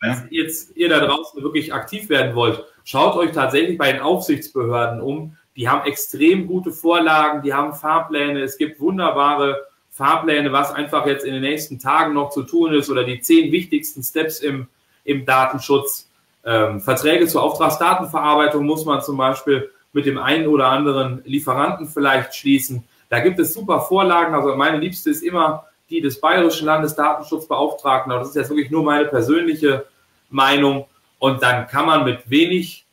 Ja? 0.07 0.25
jetzt 0.31 0.77
ihr 0.77 0.89
da 0.89 1.01
draußen 1.01 1.43
wirklich 1.43 1.73
aktiv 1.73 2.09
werden 2.09 2.35
wollt, 2.35 2.65
schaut 2.85 3.17
euch 3.17 3.33
tatsächlich 3.33 3.79
bei 3.79 3.93
den 3.93 4.01
Aufsichtsbehörden 4.01 5.01
um. 5.01 5.37
Die 5.57 5.69
haben 5.69 5.87
extrem 5.87 6.47
gute 6.47 6.73
Vorlagen, 6.73 7.43
die 7.43 7.55
haben 7.55 7.75
Fahrpläne. 7.75 8.41
Es 8.43 8.59
gibt 8.59 8.81
wunderbare 8.81 9.67
Fahrpläne, 9.91 10.53
was 10.53 10.73
einfach 10.73 11.07
jetzt 11.07 11.25
in 11.25 11.33
den 11.33 11.43
nächsten 11.43 11.79
Tagen 11.79 12.15
noch 12.15 12.31
zu 12.31 12.43
tun 12.43 12.75
ist 12.75 12.91
oder 12.91 13.05
die 13.05 13.21
zehn 13.21 13.53
wichtigsten 13.53 14.03
Steps 14.03 14.41
im, 14.41 14.67
im 15.05 15.25
Datenschutz. 15.25 16.11
Ähm, 16.45 16.81
Verträge 16.81 17.27
zur 17.29 17.43
Auftragsdatenverarbeitung 17.43 18.67
muss 18.67 18.85
man 18.85 19.03
zum 19.03 19.17
Beispiel 19.17 19.71
mit 19.93 20.07
dem 20.07 20.19
einen 20.19 20.49
oder 20.49 20.67
anderen 20.67 21.23
Lieferanten 21.25 21.87
vielleicht 21.87 22.35
schließen. 22.35 22.83
Da 23.09 23.21
gibt 23.21 23.39
es 23.39 23.55
super 23.55 23.81
Vorlagen. 23.81 24.35
Also 24.35 24.57
meine 24.57 24.79
liebste 24.79 25.11
ist 25.11 25.23
immer 25.23 25.67
die 25.89 26.01
des 26.01 26.21
Bayerischen 26.21 26.67
Landesdatenschutzbeauftragten. 26.67 28.11
das 28.11 28.31
ist 28.31 28.37
jetzt 28.37 28.51
wirklich 28.51 28.71
nur 28.71 28.83
meine 28.83 29.07
persönliche 29.07 29.87
Meinung. 30.35 30.87
Und 31.19 31.43
dann 31.43 31.67
kann 31.67 31.87
man 31.87 32.05
mit 32.05 32.29
wenig 32.29 32.85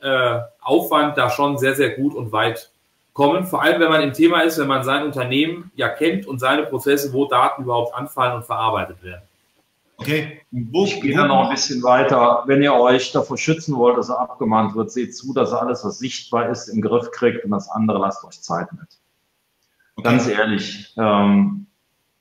äh, 0.00 0.38
Aufwand 0.60 1.18
da 1.18 1.30
schon 1.30 1.58
sehr, 1.58 1.74
sehr 1.74 1.90
gut 1.90 2.14
und 2.14 2.30
weit 2.32 2.70
kommen. 3.12 3.46
Vor 3.46 3.62
allem, 3.62 3.80
wenn 3.80 3.90
man 3.90 4.02
im 4.02 4.12
Thema 4.12 4.42
ist, 4.42 4.58
wenn 4.58 4.68
man 4.68 4.84
sein 4.84 5.04
Unternehmen 5.04 5.72
ja 5.74 5.88
kennt 5.88 6.26
und 6.26 6.38
seine 6.38 6.64
Prozesse, 6.64 7.12
wo 7.12 7.26
Daten 7.26 7.64
überhaupt 7.64 7.94
anfallen 7.94 8.36
und 8.36 8.44
verarbeitet 8.44 9.02
werden. 9.02 9.22
Okay. 9.96 10.40
Wo, 10.50 10.84
ich 10.84 11.00
gehe 11.00 11.14
dann 11.14 11.28
noch 11.28 11.44
ein 11.44 11.50
bisschen 11.50 11.82
weiter. 11.82 12.44
Wenn 12.46 12.62
ihr 12.62 12.72
euch 12.72 13.12
davor 13.12 13.36
schützen 13.36 13.76
wollt, 13.76 13.98
dass 13.98 14.08
er 14.08 14.20
abgemahnt 14.20 14.74
wird, 14.74 14.90
seht 14.90 15.14
zu, 15.14 15.34
dass 15.34 15.52
er 15.52 15.60
alles, 15.60 15.84
was 15.84 15.98
sichtbar 15.98 16.48
ist, 16.48 16.68
im 16.68 16.80
Griff 16.80 17.10
kriegt 17.10 17.44
und 17.44 17.50
das 17.50 17.68
andere 17.68 17.98
lasst 17.98 18.24
euch 18.24 18.40
Zeit 18.40 18.72
mit. 18.72 18.88
Okay. 19.96 20.08
Ganz 20.08 20.26
ehrlich, 20.26 20.94
ähm, 20.96 21.66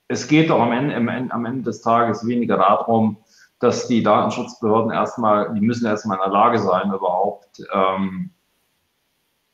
es 0.09 0.27
geht 0.27 0.49
doch 0.49 0.59
am 0.59 0.73
Ende, 0.73 1.31
am 1.31 1.45
Ende 1.45 1.63
des 1.63 1.81
Tages 1.81 2.27
weniger 2.27 2.57
darum, 2.57 3.17
dass 3.59 3.87
die 3.87 4.03
Datenschutzbehörden 4.03 4.91
erstmal, 4.91 5.53
die 5.53 5.61
müssen 5.61 5.85
erstmal 5.85 6.17
in 6.17 6.23
der 6.23 6.31
Lage 6.31 6.59
sein, 6.59 6.93
überhaupt 6.93 7.61
ähm, 7.73 8.31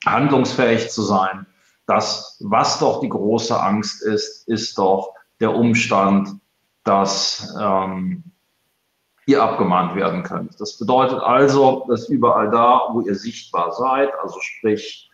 handlungsfähig 0.06 0.90
zu 0.90 1.02
sein. 1.02 1.48
Das, 1.88 2.38
was 2.44 2.80
doch 2.80 3.02
die 3.02 3.10
große 3.10 3.60
Angst 3.60 4.04
ist, 4.04 4.48
ist 4.48 4.78
doch 4.78 5.14
der 5.40 5.56
Umstand, 5.56 6.30
dass 6.84 7.56
ähm, 7.60 8.24
ihr 9.26 9.42
abgemahnt 9.42 9.96
werden 9.96 10.24
könnt. 10.24 10.60
Das 10.60 10.78
bedeutet 10.78 11.20
also, 11.20 11.86
dass 11.88 12.10
überall 12.10 12.50
da, 12.52 12.90
wo 12.92 13.02
ihr 13.02 13.16
sichtbar 13.16 13.72
seid, 13.72 14.12
also 14.22 14.40
sprich 14.40 15.10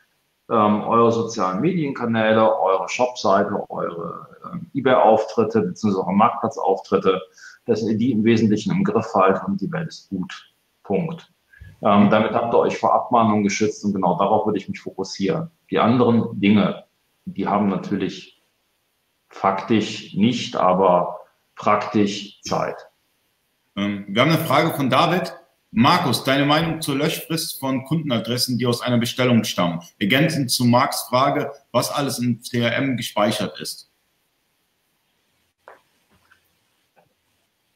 ähm, 0.49 0.83
eure 0.83 1.11
sozialen 1.11 1.61
Medienkanäle, 1.61 2.59
eure 2.59 2.89
Shopseite, 2.89 3.65
eure 3.69 4.27
ähm, 4.51 4.69
eBay-Auftritte 4.73 5.61
bzw. 5.61 5.97
eure 5.97 6.13
Marktplatzauftritte, 6.13 7.21
dass 7.66 7.84
ihr 7.84 7.97
die 7.97 8.12
im 8.12 8.24
Wesentlichen 8.24 8.72
im 8.72 8.84
Griff 8.84 9.14
haltet 9.14 9.43
und 9.45 9.62
die 9.62 9.72
Welt 9.72 9.88
ist 9.88 10.09
gut. 10.09 10.53
Punkt. 10.84 11.32
Ähm, 11.84 12.09
damit 12.09 12.34
habt 12.34 12.53
ihr 12.53 12.59
euch 12.59 12.78
vor 12.78 12.93
Abmahnungen 12.93 13.43
geschützt 13.43 13.84
und 13.86 13.93
genau 13.93 14.18
darauf 14.18 14.45
würde 14.45 14.59
ich 14.59 14.70
mich 14.70 14.80
fokussieren. 14.80 15.49
Die 15.70 15.80
anderen 15.80 16.39
Dinge, 16.39 16.86
die 17.26 17.47
haben 17.47 17.70
natürlich 17.70 18.41
faktisch 19.30 20.14
nicht, 20.14 20.55
aber 20.55 21.20
praktisch 21.55 22.41
Zeit. 22.41 22.76
Ähm, 23.76 24.05
wir 24.07 24.22
haben 24.22 24.32
eine 24.32 24.39
Frage 24.39 24.72
von 24.72 24.89
David. 24.89 25.34
Markus, 25.74 26.26
deine 26.26 26.45
Meinung 26.45 26.82
zur 26.82 26.97
Löschfrist 26.97 27.59
von 27.59 27.86
Kundenadressen, 27.86 28.57
die 28.57 28.66
aus 28.66 28.82
einer 28.82 28.97
Bestellung 28.97 29.45
stammen? 29.45 29.82
Ergänzend 29.99 30.51
zu 30.51 30.66
Marks 30.66 31.03
Frage, 31.03 31.51
was 31.72 31.89
alles 31.89 32.20
im 32.20 32.41
CRM 32.41 32.97
gespeichert 32.97 33.57
ist. 33.59 33.90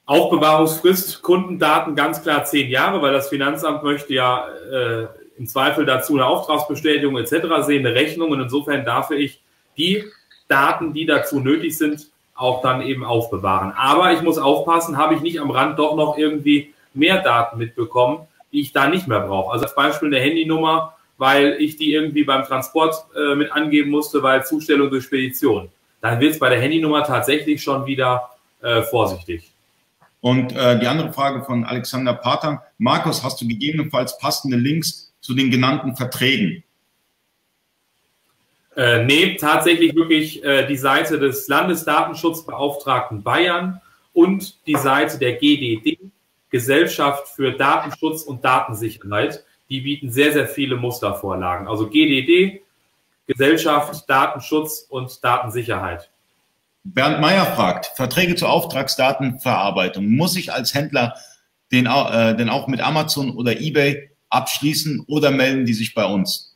Aufbewahrungsfrist, 0.05 1.23
Kundendaten 1.23 1.95
ganz 1.95 2.21
klar 2.21 2.45
zehn 2.45 2.69
Jahre, 2.69 3.01
weil 3.01 3.11
das 3.11 3.29
Finanzamt 3.29 3.83
möchte 3.83 4.13
ja 4.13 4.47
äh, 4.71 5.07
im 5.37 5.47
Zweifel 5.47 5.85
dazu 5.85 6.13
eine 6.13 6.27
Auftragsbestätigung 6.27 7.17
etc. 7.17 7.65
sehen, 7.65 7.85
eine 7.85 7.95
Rechnung 7.95 8.31
und 8.31 8.41
insofern 8.41 8.85
darf 8.85 9.11
ich 9.11 9.41
die 9.77 10.03
Daten, 10.47 10.93
die 10.93 11.05
dazu 11.05 11.39
nötig 11.39 11.77
sind, 11.77 12.09
auch 12.35 12.61
dann 12.61 12.81
eben 12.81 13.03
aufbewahren. 13.03 13.73
Aber 13.75 14.13
ich 14.13 14.21
muss 14.21 14.37
aufpassen, 14.37 14.97
habe 14.97 15.15
ich 15.15 15.21
nicht 15.21 15.39
am 15.39 15.49
Rand 15.49 15.79
doch 15.79 15.95
noch 15.95 16.17
irgendwie 16.17 16.73
mehr 16.93 17.21
Daten 17.21 17.57
mitbekommen, 17.57 18.27
die 18.51 18.61
ich 18.61 18.73
da 18.73 18.87
nicht 18.87 19.07
mehr 19.07 19.21
brauche. 19.21 19.51
Also 19.51 19.65
als 19.65 19.75
Beispiel 19.75 20.09
eine 20.09 20.19
Handynummer, 20.19 20.95
weil 21.17 21.57
ich 21.59 21.77
die 21.77 21.93
irgendwie 21.93 22.23
beim 22.23 22.43
Transport 22.43 23.05
äh, 23.15 23.35
mit 23.35 23.51
angeben 23.51 23.89
musste, 23.89 24.21
weil 24.21 24.45
Zustellung 24.45 24.89
durch 24.89 25.05
Spedition. 25.05 25.69
Dann 26.01 26.19
wird 26.19 26.33
es 26.33 26.39
bei 26.39 26.49
der 26.49 26.59
Handynummer 26.59 27.03
tatsächlich 27.03 27.63
schon 27.63 27.85
wieder 27.85 28.29
äh, 28.61 28.83
vorsichtig. 28.83 29.54
Und 30.25 30.53
äh, 30.53 30.79
die 30.79 30.87
andere 30.87 31.13
Frage 31.13 31.43
von 31.43 31.65
Alexander 31.65 32.15
Pater. 32.15 32.63
Markus, 32.79 33.23
hast 33.23 33.39
du 33.39 33.47
gegebenenfalls 33.47 34.17
passende 34.17 34.57
Links 34.57 35.13
zu 35.21 35.35
den 35.35 35.51
genannten 35.51 35.95
Verträgen? 35.95 36.63
Äh, 38.75 39.03
nee, 39.05 39.35
tatsächlich 39.35 39.93
wirklich 39.93 40.43
äh, 40.43 40.65
die 40.65 40.77
Seite 40.77 41.19
des 41.19 41.47
Landesdatenschutzbeauftragten 41.47 43.21
Bayern 43.21 43.79
und 44.13 44.65
die 44.65 44.77
Seite 44.77 45.19
der 45.19 45.33
GDD, 45.33 45.99
Gesellschaft 46.49 47.27
für 47.27 47.51
Datenschutz 47.51 48.23
und 48.23 48.43
Datensicherheit. 48.43 49.45
Die 49.69 49.81
bieten 49.81 50.09
sehr, 50.09 50.33
sehr 50.33 50.47
viele 50.47 50.75
Mustervorlagen. 50.75 51.67
Also 51.67 51.87
GDD, 51.87 52.63
Gesellschaft, 53.27 54.09
Datenschutz 54.09 54.87
und 54.89 55.23
Datensicherheit. 55.23 56.09
Bernd 56.87 57.19
Meyer 57.19 57.47
fragt, 57.47 57.87
Verträge 57.95 58.35
zur 58.35 58.51
Auftragsdatenverarbeitung. 58.51 60.07
Muss 60.07 60.35
ich 60.35 60.53
als 60.53 60.75
Händler 60.75 61.15
den, 61.71 61.87
äh, 61.87 62.35
den 62.35 62.47
auch 62.47 62.67
mit 62.67 62.79
Amazon 62.79 63.31
oder 63.31 63.59
eBay 63.59 64.11
abschließen 64.29 65.03
oder 65.07 65.31
melden 65.31 65.65
die 65.65 65.73
sich 65.73 65.95
bei 65.95 66.05
uns? 66.05 66.55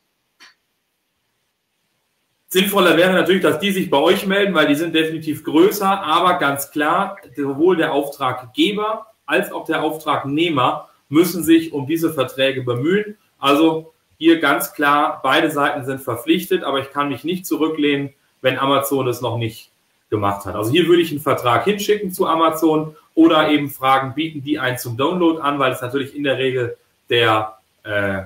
Sinnvoller 2.48 2.96
wäre 2.96 3.14
natürlich, 3.14 3.42
dass 3.42 3.60
die 3.60 3.72
sich 3.72 3.90
bei 3.90 3.98
euch 3.98 4.28
melden, 4.28 4.54
weil 4.54 4.68
die 4.68 4.76
sind 4.76 4.94
definitiv 4.94 5.44
größer, 5.44 6.04
aber 6.04 6.38
ganz 6.38 6.70
klar, 6.70 7.18
sowohl 7.36 7.78
der 7.78 7.94
Auftraggeber 7.94 9.08
als 9.26 9.52
auch 9.52 9.66
der 9.66 9.82
Auftragnehmer 9.82 10.90
müssen 11.10 11.44
sich 11.44 11.74
um 11.74 11.88
diese 11.88 12.14
Verträge 12.14 12.62
bemühen. 12.62 13.18
Also 13.40 13.94
hier 14.18 14.40
ganz 14.40 14.74
klar, 14.74 15.22
beide 15.24 15.50
Seiten 15.50 15.86
sind 15.86 16.02
verpflichtet, 16.02 16.64
aber 16.64 16.82
ich 16.82 16.92
kann 16.92 17.10
mich 17.10 17.24
nicht 17.24 17.48
zurücklehnen, 17.48 18.14
wenn 18.42 18.60
Amazon 18.60 19.08
es 19.08 19.22
noch 19.22 19.38
nicht 19.38 19.69
gemacht 20.10 20.46
hat. 20.46 20.56
Also 20.56 20.72
hier 20.72 20.88
würde 20.88 21.02
ich 21.02 21.12
einen 21.12 21.20
Vertrag 21.20 21.66
hinschicken 21.66 22.12
zu 22.12 22.28
Amazon 22.28 22.96
oder 23.14 23.50
eben 23.50 23.70
fragen, 23.70 24.14
bieten 24.14 24.44
die 24.44 24.60
einen 24.60 24.78
zum 24.78 24.98
Download 24.98 25.42
an, 25.42 25.60
weil 25.60 25.72
es 25.72 25.82
natürlich 25.82 26.16
in 26.16 26.24
der 26.24 26.38
Regel 26.38 26.78
der 27.10 27.58
äh, 27.84 28.22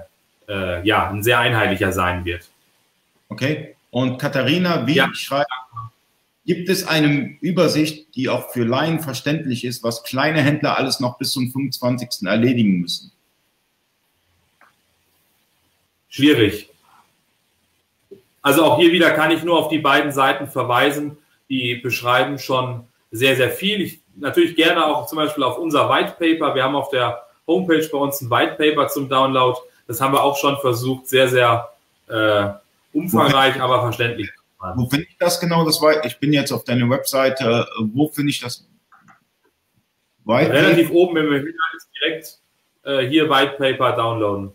äh, 0.47 0.85
ja 0.85 1.09
ein 1.09 1.23
sehr 1.23 1.39
einheitlicher 1.39 1.91
sein 1.91 2.25
wird. 2.25 2.49
Okay. 3.29 3.75
Und 3.91 4.17
Katharina 4.17 4.87
wie 4.87 4.95
ja. 4.95 5.09
schreibt, 5.13 5.49
gibt 6.45 6.69
es 6.69 6.85
eine 6.87 7.37
Übersicht, 7.41 8.15
die 8.15 8.29
auch 8.29 8.51
für 8.51 8.63
Laien 8.63 8.99
verständlich 8.99 9.63
ist, 9.65 9.83
was 9.83 10.03
kleine 10.03 10.41
Händler 10.41 10.77
alles 10.77 10.99
noch 10.99 11.17
bis 11.17 11.31
zum 11.31 11.51
25. 11.51 12.27
erledigen 12.27 12.81
müssen? 12.81 13.11
Schwierig. 16.09 16.69
Also 18.41 18.65
auch 18.65 18.79
hier 18.79 18.91
wieder 18.91 19.11
kann 19.11 19.31
ich 19.31 19.43
nur 19.43 19.57
auf 19.57 19.69
die 19.69 19.79
beiden 19.79 20.11
Seiten 20.11 20.47
verweisen 20.47 21.17
die 21.53 21.75
beschreiben 21.75 22.39
schon 22.39 22.87
sehr, 23.11 23.35
sehr 23.35 23.49
viel. 23.49 23.81
Ich 23.81 24.01
natürlich 24.15 24.55
gerne 24.55 24.85
auch 24.85 25.07
zum 25.07 25.17
Beispiel 25.17 25.43
auf 25.43 25.57
unser 25.57 25.89
White 25.89 26.15
Paper. 26.19 26.55
Wir 26.55 26.63
haben 26.63 26.75
auf 26.75 26.89
der 26.89 27.23
Homepage 27.47 27.87
bei 27.91 27.97
uns 27.97 28.21
ein 28.21 28.29
White 28.29 28.55
Paper 28.57 28.87
zum 28.87 29.09
Download. 29.09 29.59
Das 29.87 30.01
haben 30.01 30.13
wir 30.13 30.23
auch 30.23 30.37
schon 30.37 30.57
versucht, 30.57 31.07
sehr, 31.07 31.27
sehr 31.27 31.69
äh, 32.07 32.49
umfangreich, 32.93 33.61
aber 33.61 33.81
verständlich. 33.81 34.29
Wo 34.75 34.87
finde 34.87 35.07
ich 35.09 35.17
das 35.19 35.39
genau? 35.41 35.65
Das 35.65 35.81
war, 35.81 36.05
ich 36.05 36.17
bin 36.19 36.31
jetzt 36.31 36.51
auf 36.51 36.63
deiner 36.63 36.89
Webseite. 36.89 37.67
Wo 37.93 38.07
finde 38.07 38.29
ich 38.31 38.39
das? 38.39 38.65
White 40.25 40.51
Relativ 40.51 40.87
Paper? 40.87 40.99
oben, 40.99 41.15
wenn 41.15 41.29
wir 41.29 41.53
direkt 41.99 42.39
äh, 42.83 43.05
hier 43.07 43.29
White 43.29 43.55
Paper 43.57 43.91
downloaden. 43.91 44.51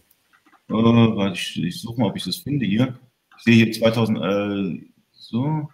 Äh, 0.70 1.32
ich, 1.32 1.62
ich 1.62 1.82
suche 1.82 2.00
mal, 2.00 2.06
ob 2.08 2.16
ich 2.16 2.24
das 2.24 2.36
finde 2.36 2.64
hier. 2.64 2.98
Ich 3.36 3.44
sehe 3.44 3.54
hier 3.66 3.72
2000, 3.72 4.18
äh, 4.18 4.86
so. 5.12 5.68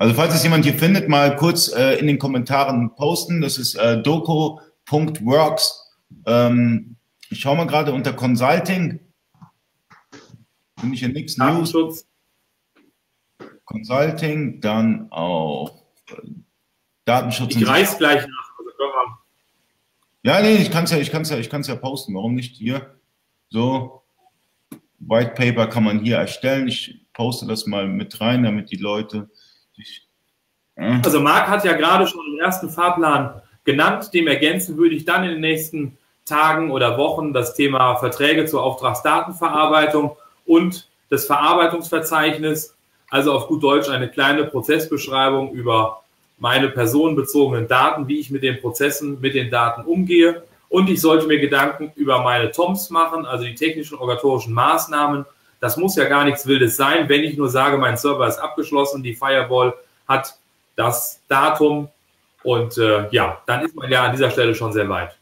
Also 0.00 0.14
falls 0.14 0.34
es 0.34 0.42
jemand 0.42 0.64
hier 0.64 0.72
findet, 0.72 1.10
mal 1.10 1.36
kurz 1.36 1.70
äh, 1.74 1.96
in 1.96 2.06
den 2.06 2.18
Kommentaren 2.18 2.94
posten. 2.94 3.42
Das 3.42 3.58
ist 3.58 3.74
äh, 3.74 4.00
doco.works. 4.02 5.92
Ähm, 6.24 6.96
ich 7.28 7.40
schaue 7.40 7.58
mal 7.58 7.66
gerade 7.66 7.92
unter 7.92 8.14
Consulting. 8.14 9.00
Finde 10.78 10.94
ich 10.94 11.00
hier 11.00 11.10
nichts. 11.10 11.36
News. 11.36 12.06
Consulting, 13.66 14.62
dann 14.62 15.12
auch 15.12 15.82
äh, 16.08 16.14
Datenschutz. 17.04 17.56
Ich 17.56 17.68
reiß 17.68 17.98
gleich 17.98 18.22
nach. 18.22 18.50
Also 18.58 18.70
ja, 20.22 20.40
nee, 20.40 20.54
ich 20.54 20.70
kann 20.70 20.84
es 20.84 20.92
ja, 20.92 20.96
ich 20.96 21.10
kann's 21.10 21.28
ja, 21.28 21.36
ich 21.36 21.50
kann's 21.50 21.68
ja 21.68 21.76
posten. 21.76 22.14
Warum 22.14 22.34
nicht 22.34 22.56
hier? 22.56 22.98
So, 23.50 24.02
White 24.98 25.32
Paper 25.32 25.66
kann 25.66 25.84
man 25.84 26.02
hier 26.02 26.16
erstellen. 26.16 26.68
Ich 26.68 27.06
poste 27.12 27.46
das 27.46 27.66
mal 27.66 27.86
mit 27.86 28.18
rein, 28.22 28.44
damit 28.44 28.70
die 28.70 28.76
Leute 28.76 29.28
also 31.02 31.20
Marc 31.20 31.48
hat 31.48 31.64
ja 31.64 31.74
gerade 31.74 32.06
schon 32.06 32.24
den 32.30 32.40
ersten 32.40 32.70
Fahrplan 32.70 33.40
genannt. 33.64 34.12
Dem 34.14 34.26
ergänzen 34.26 34.76
würde 34.76 34.94
ich 34.94 35.04
dann 35.04 35.24
in 35.24 35.30
den 35.30 35.40
nächsten 35.40 35.98
Tagen 36.24 36.70
oder 36.70 36.96
Wochen 36.96 37.32
das 37.32 37.54
Thema 37.54 37.96
Verträge 37.96 38.46
zur 38.46 38.62
Auftragsdatenverarbeitung 38.62 40.16
und 40.46 40.88
das 41.10 41.26
Verarbeitungsverzeichnis, 41.26 42.76
also 43.10 43.32
auf 43.32 43.48
gut 43.48 43.62
Deutsch 43.62 43.88
eine 43.88 44.08
kleine 44.08 44.44
Prozessbeschreibung 44.44 45.52
über 45.52 46.02
meine 46.38 46.68
personenbezogenen 46.68 47.68
Daten, 47.68 48.08
wie 48.08 48.20
ich 48.20 48.30
mit 48.30 48.42
den 48.42 48.60
Prozessen, 48.60 49.20
mit 49.20 49.34
den 49.34 49.50
Daten 49.50 49.82
umgehe. 49.82 50.42
Und 50.68 50.88
ich 50.88 51.00
sollte 51.00 51.26
mir 51.26 51.40
Gedanken 51.40 51.92
über 51.96 52.22
meine 52.22 52.52
TOMs 52.52 52.90
machen, 52.90 53.26
also 53.26 53.44
die 53.44 53.56
technischen 53.56 53.98
organisatorischen 53.98 54.54
Maßnahmen. 54.54 55.26
Das 55.60 55.76
muss 55.76 55.94
ja 55.96 56.06
gar 56.06 56.24
nichts 56.24 56.46
Wildes 56.46 56.76
sein, 56.76 57.08
wenn 57.08 57.22
ich 57.22 57.36
nur 57.36 57.50
sage, 57.50 57.76
mein 57.76 57.96
Server 57.96 58.26
ist 58.26 58.38
abgeschlossen, 58.38 59.02
die 59.02 59.14
Firewall 59.14 59.74
hat 60.08 60.34
das 60.74 61.20
Datum 61.28 61.88
und 62.42 62.78
äh, 62.78 63.08
ja, 63.10 63.42
dann 63.46 63.64
ist 63.64 63.74
man 63.74 63.90
ja 63.90 64.04
an 64.04 64.12
dieser 64.12 64.30
Stelle 64.30 64.54
schon 64.54 64.72
sehr 64.72 64.88
weit. 64.88 65.16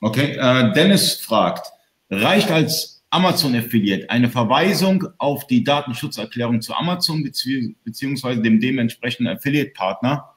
Okay, 0.00 0.36
äh, 0.36 0.72
Dennis 0.72 1.20
fragt, 1.20 1.68
reicht 2.10 2.50
als 2.50 2.96
Amazon-Affiliate 3.10 4.10
eine 4.10 4.28
Verweisung 4.28 5.06
auf 5.18 5.46
die 5.46 5.62
Datenschutzerklärung 5.62 6.60
zu 6.60 6.74
Amazon 6.74 7.22
bezieh 7.22 7.76
beziehungsweise 7.84 8.42
dem 8.42 8.60
dementsprechenden 8.60 9.36
Affiliate-Partner? 9.36 10.34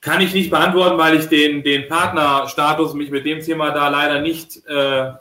Kann 0.00 0.20
ich 0.20 0.34
nicht 0.34 0.50
beantworten, 0.50 0.98
weil 0.98 1.16
ich 1.18 1.26
den, 1.26 1.62
den 1.62 1.88
Partnerstatus 1.88 2.94
mich 2.94 3.10
mit 3.10 3.24
dem 3.24 3.40
Thema 3.40 3.70
da 3.70 3.88
leider 3.88 4.20
nicht 4.20 4.64
äh, 4.66 5.12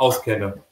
auskenne. 0.00 0.62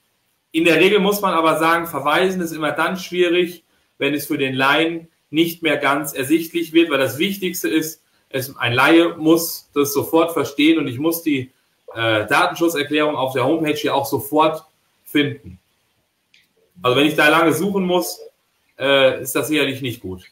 In 0.50 0.64
der 0.64 0.76
Regel 0.80 0.98
muss 0.98 1.20
man 1.20 1.34
aber 1.34 1.58
sagen, 1.58 1.86
verweisen 1.86 2.40
ist 2.40 2.52
immer 2.52 2.72
dann 2.72 2.96
schwierig, 2.96 3.64
wenn 3.98 4.14
es 4.14 4.26
für 4.26 4.38
den 4.38 4.54
Laien 4.54 5.08
nicht 5.30 5.62
mehr 5.62 5.76
ganz 5.76 6.14
ersichtlich 6.14 6.72
wird, 6.72 6.90
weil 6.90 6.98
das 6.98 7.18
Wichtigste 7.18 7.68
ist, 7.68 8.02
es, 8.30 8.56
ein 8.56 8.72
Laie 8.72 9.16
muss 9.16 9.70
das 9.74 9.92
sofort 9.92 10.32
verstehen 10.32 10.78
und 10.78 10.88
ich 10.88 10.98
muss 10.98 11.22
die 11.22 11.50
äh, 11.94 12.26
Datenschutzerklärung 12.26 13.16
auf 13.16 13.34
der 13.34 13.44
Homepage 13.44 13.74
hier 13.74 13.94
auch 13.94 14.06
sofort 14.06 14.64
finden. 15.04 15.58
Also 16.82 16.96
wenn 16.96 17.06
ich 17.06 17.16
da 17.16 17.28
lange 17.28 17.52
suchen 17.52 17.84
muss, 17.84 18.20
äh, 18.78 19.22
ist 19.22 19.34
das 19.34 19.48
sicherlich 19.48 19.82
nicht 19.82 20.00
gut. 20.00 20.24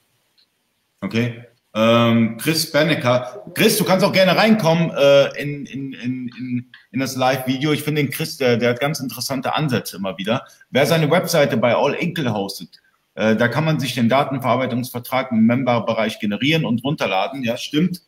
Okay. 1.01 1.44
Ähm, 1.78 2.38
Chris 2.38 2.72
Bennecker. 2.72 3.44
Chris, 3.54 3.76
du 3.76 3.84
kannst 3.84 4.02
auch 4.02 4.12
gerne 4.12 4.34
reinkommen 4.34 4.90
äh, 4.96 5.42
in, 5.42 5.66
in, 5.66 5.92
in, 5.92 6.70
in 6.90 7.00
das 7.00 7.16
Live-Video. 7.16 7.72
Ich 7.72 7.82
finde 7.82 8.02
den 8.02 8.10
Chris, 8.10 8.38
der, 8.38 8.56
der 8.56 8.70
hat 8.70 8.80
ganz 8.80 8.98
interessante 8.98 9.54
Ansätze 9.54 9.98
immer 9.98 10.16
wieder. 10.16 10.46
Wer 10.70 10.86
seine 10.86 11.10
Webseite 11.10 11.58
bei 11.58 11.76
All 11.76 11.92
Inkle 11.92 12.32
hostet, 12.32 12.80
äh, 13.14 13.36
da 13.36 13.48
kann 13.48 13.66
man 13.66 13.78
sich 13.78 13.94
den 13.94 14.08
Datenverarbeitungsvertrag 14.08 15.30
im 15.32 15.44
Member-Bereich 15.44 16.18
generieren 16.18 16.64
und 16.64 16.82
runterladen. 16.82 17.44
Ja, 17.44 17.58
stimmt. 17.58 18.00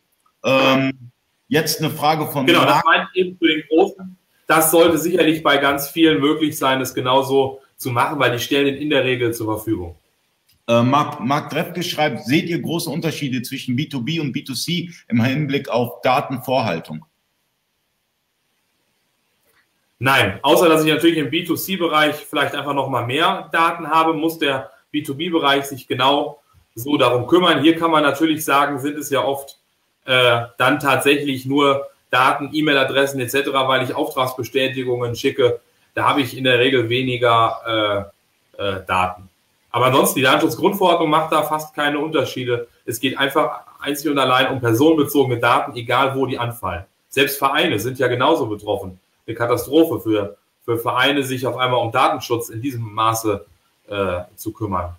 Ähm, 0.43 1.11
jetzt 1.47 1.79
eine 1.79 1.91
Frage 1.91 2.25
von 2.25 2.47
Genau, 2.47 2.61
Marc. 2.61 2.69
das 2.69 2.83
meint 2.85 3.09
eben 3.13 3.37
für 3.37 3.49
den 3.49 3.63
Großen. 3.69 4.17
Das 4.47 4.71
sollte 4.71 4.97
sicherlich 4.97 5.43
bei 5.43 5.57
ganz 5.57 5.89
vielen 5.89 6.19
möglich 6.19 6.57
sein, 6.57 6.79
das 6.79 6.95
genauso 6.95 7.61
zu 7.77 7.91
machen, 7.91 8.17
weil 8.17 8.31
die 8.31 8.39
stellen 8.39 8.75
in 8.75 8.89
der 8.89 9.03
Regel 9.03 9.31
zur 9.31 9.45
Verfügung. 9.45 9.95
Äh, 10.69 10.83
Marc, 10.83 11.19
Marc 11.19 11.49
Drefke 11.49 11.81
schreibt, 11.81 12.25
seht 12.25 12.47
ihr 12.47 12.61
große 12.61 12.91
Unterschiede 12.91 13.41
zwischen 13.41 13.75
B2B 13.75 14.21
und 14.21 14.35
B2C 14.35 14.93
im 15.07 15.23
Hinblick 15.23 15.67
auf 15.67 16.01
Datenvorhaltung? 16.01 17.05
Nein, 19.97 20.39
außer 20.43 20.69
dass 20.69 20.85
ich 20.85 20.93
natürlich 20.93 21.17
im 21.17 21.31
B2C-Bereich 21.31 22.15
vielleicht 22.17 22.53
einfach 22.53 22.75
noch 22.75 22.87
mal 22.87 23.05
mehr 23.05 23.49
Daten 23.51 23.89
habe, 23.89 24.13
muss 24.13 24.37
der 24.37 24.69
B2B-Bereich 24.93 25.65
sich 25.65 25.87
genau 25.87 26.39
so 26.75 26.97
darum 26.97 27.25
kümmern. 27.25 27.63
Hier 27.63 27.75
kann 27.75 27.89
man 27.89 28.03
natürlich 28.03 28.45
sagen, 28.45 28.79
sind 28.79 28.97
es 28.97 29.09
ja 29.09 29.23
oft 29.23 29.57
äh, 30.05 30.41
dann 30.59 30.79
tatsächlich 30.79 31.47
nur 31.47 31.87
Daten, 32.11 32.51
E-Mail-Adressen 32.53 33.19
etc., 33.19 33.49
weil 33.53 33.83
ich 33.83 33.95
Auftragsbestätigungen 33.95 35.15
schicke. 35.15 35.59
Da 35.95 36.07
habe 36.07 36.21
ich 36.21 36.37
in 36.37 36.43
der 36.43 36.59
Regel 36.59 36.89
weniger 36.89 38.11
äh, 38.57 38.63
äh, 38.63 38.85
Daten. 38.85 39.28
Aber 39.71 39.87
ansonsten, 39.87 40.19
die 40.19 40.23
Datenschutzgrundverordnung 40.23 41.09
macht 41.09 41.31
da 41.31 41.43
fast 41.43 41.75
keine 41.75 41.99
Unterschiede. 41.99 42.67
Es 42.85 42.99
geht 42.99 43.17
einfach 43.17 43.61
einzig 43.79 44.09
und 44.09 44.17
allein 44.17 44.51
um 44.51 44.59
personenbezogene 44.59 45.39
Daten, 45.39 45.75
egal 45.75 46.15
wo 46.15 46.25
die 46.25 46.39
anfallen. 46.39 46.85
Selbst 47.09 47.37
Vereine 47.37 47.79
sind 47.79 47.99
ja 47.99 48.07
genauso 48.07 48.47
betroffen. 48.47 48.99
Eine 49.27 49.35
Katastrophe 49.35 49.99
für, 49.99 50.37
für 50.65 50.77
Vereine, 50.77 51.23
sich 51.23 51.45
auf 51.45 51.57
einmal 51.57 51.79
um 51.79 51.91
Datenschutz 51.91 52.49
in 52.49 52.61
diesem 52.61 52.81
Maße 52.81 53.45
äh, 53.87 54.21
zu 54.35 54.51
kümmern. 54.51 54.95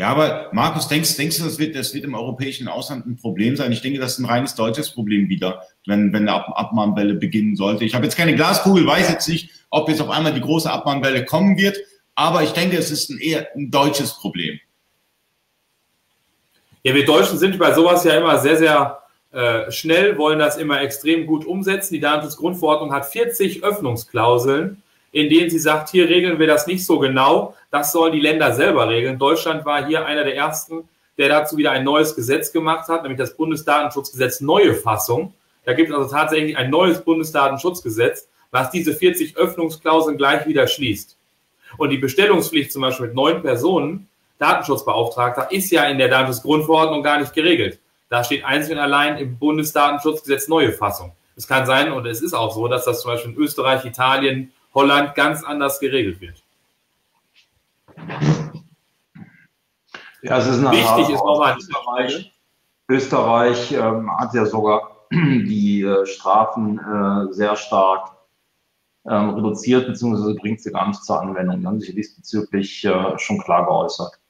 Ja, 0.00 0.08
aber 0.08 0.48
Markus, 0.52 0.88
denkst, 0.88 1.16
denkst 1.18 1.36
du, 1.36 1.44
das 1.44 1.58
wird, 1.58 1.76
das 1.76 1.92
wird 1.92 2.04
im 2.04 2.14
europäischen 2.14 2.68
Ausland 2.68 3.06
ein 3.06 3.18
Problem 3.18 3.54
sein? 3.54 3.70
Ich 3.70 3.82
denke, 3.82 4.00
das 4.00 4.12
ist 4.12 4.18
ein 4.20 4.24
reines 4.24 4.54
deutsches 4.54 4.90
Problem 4.90 5.28
wieder, 5.28 5.62
wenn, 5.86 6.10
wenn 6.14 6.22
eine 6.22 6.32
Ab 6.32 6.52
Abmahnwelle 6.54 7.14
beginnen 7.14 7.54
sollte. 7.54 7.84
Ich 7.84 7.94
habe 7.94 8.06
jetzt 8.06 8.16
keine 8.16 8.34
Glaskugel, 8.34 8.86
weiß 8.86 9.10
jetzt 9.10 9.28
nicht, 9.28 9.50
ob 9.68 9.90
jetzt 9.90 10.00
auf 10.00 10.08
einmal 10.08 10.32
die 10.32 10.40
große 10.40 10.72
Abmahnwelle 10.72 11.26
kommen 11.26 11.58
wird. 11.58 11.76
Aber 12.20 12.42
ich 12.42 12.50
denke, 12.50 12.76
es 12.76 12.90
ist 12.90 13.08
ein 13.08 13.18
eher 13.18 13.48
ein 13.56 13.70
deutsches 13.70 14.12
Problem. 14.12 14.60
Ja, 16.82 16.94
wir 16.94 17.06
Deutschen 17.06 17.38
sind 17.38 17.58
bei 17.58 17.72
sowas 17.72 18.04
ja 18.04 18.12
immer 18.12 18.36
sehr, 18.36 18.58
sehr 18.58 19.02
äh, 19.32 19.72
schnell, 19.72 20.18
wollen 20.18 20.38
das 20.38 20.58
immer 20.58 20.82
extrem 20.82 21.24
gut 21.24 21.46
umsetzen. 21.46 21.94
Die 21.94 22.00
Datenschutzgrundverordnung 22.00 22.92
hat 22.92 23.06
40 23.06 23.64
Öffnungsklauseln, 23.64 24.82
in 25.12 25.30
denen 25.30 25.48
sie 25.48 25.58
sagt, 25.58 25.88
hier 25.88 26.10
regeln 26.10 26.38
wir 26.38 26.46
das 26.46 26.66
nicht 26.66 26.84
so 26.84 26.98
genau. 26.98 27.54
Das 27.70 27.90
sollen 27.90 28.12
die 28.12 28.20
Länder 28.20 28.52
selber 28.52 28.90
regeln. 28.90 29.18
Deutschland 29.18 29.64
war 29.64 29.86
hier 29.86 30.04
einer 30.04 30.24
der 30.24 30.36
ersten, 30.36 30.86
der 31.16 31.30
dazu 31.30 31.56
wieder 31.56 31.70
ein 31.70 31.84
neues 31.84 32.14
Gesetz 32.14 32.52
gemacht 32.52 32.88
hat, 32.88 33.02
nämlich 33.02 33.18
das 33.18 33.34
Bundesdatenschutzgesetz 33.34 34.42
neue 34.42 34.74
Fassung. 34.74 35.32
Da 35.64 35.72
gibt 35.72 35.88
es 35.88 35.96
also 35.96 36.10
tatsächlich 36.10 36.54
ein 36.58 36.68
neues 36.68 37.00
Bundesdatenschutzgesetz, 37.00 38.28
was 38.50 38.70
diese 38.70 38.92
40 38.92 39.38
Öffnungsklauseln 39.38 40.18
gleich 40.18 40.46
wieder 40.46 40.66
schließt. 40.66 41.16
Und 41.76 41.90
die 41.90 41.98
Bestellungspflicht 41.98 42.72
zum 42.72 42.82
Beispiel 42.82 43.06
mit 43.06 43.14
neun 43.14 43.42
Personen, 43.42 44.08
Datenschutzbeauftragter, 44.38 45.52
ist 45.52 45.70
ja 45.70 45.84
in 45.84 45.98
der 45.98 46.08
Datenschutzgrundverordnung 46.08 47.02
gar 47.02 47.18
nicht 47.20 47.32
geregelt. 47.32 47.78
Da 48.08 48.24
steht 48.24 48.44
einzig 48.44 48.72
und 48.72 48.78
allein 48.78 49.18
im 49.18 49.38
Bundesdatenschutzgesetz 49.38 50.48
neue 50.48 50.72
Fassung. 50.72 51.12
Es 51.36 51.46
kann 51.46 51.64
sein, 51.64 51.92
und 51.92 52.06
es 52.06 52.20
ist 52.20 52.34
auch 52.34 52.52
so, 52.52 52.68
dass 52.68 52.84
das 52.84 53.02
zum 53.02 53.12
Beispiel 53.12 53.32
in 53.32 53.38
Österreich, 53.38 53.84
Italien, 53.84 54.52
Holland 54.74 55.14
ganz 55.14 55.44
anders 55.44 55.80
geregelt 55.80 56.20
wird. 56.20 56.42
Ja, 60.22 60.38
es 60.38 60.46
ist 60.46 60.58
eine 60.58 60.76
Wichtig 60.76 61.14
ist 61.14 61.24
nochmal 61.24 61.56
Österreich. 61.56 62.32
Österreich 62.88 63.72
ähm, 63.72 64.10
hat 64.18 64.34
ja 64.34 64.44
sogar 64.44 64.96
die 65.12 65.82
äh, 65.82 66.06
Strafen 66.06 66.78
äh, 66.78 67.32
sehr 67.32 67.56
stark 67.56 68.12
ähm, 69.08 69.30
reduziert, 69.30 69.86
beziehungsweise 69.86 70.34
bringt 70.34 70.60
sie 70.60 70.72
gar 70.72 70.88
nicht 70.88 71.02
zur 71.04 71.20
Anwendung. 71.20 71.60
Die 71.60 71.66
haben 71.66 71.80
sich 71.80 71.94
diesbezüglich 71.94 72.84
äh, 72.84 73.18
schon 73.18 73.38
klar 73.38 73.66
geäußert. 73.66 74.20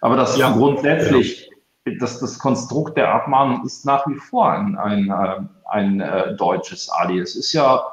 Aber 0.00 0.16
das 0.16 0.36
ja. 0.36 0.52
grundsätzlich, 0.52 1.50
ja. 1.86 1.94
das, 1.98 2.20
das 2.20 2.38
Konstrukt 2.38 2.96
der 2.96 3.14
Abmahnung 3.14 3.64
ist 3.64 3.86
nach 3.86 4.06
wie 4.06 4.16
vor 4.16 4.50
ein, 4.50 4.76
ein, 4.76 5.10
äh, 5.10 5.40
ein 5.66 6.00
äh, 6.00 6.34
deutsches 6.36 6.90
ADI. 6.90 7.20
Es 7.20 7.36
ist 7.36 7.52
ja 7.52 7.84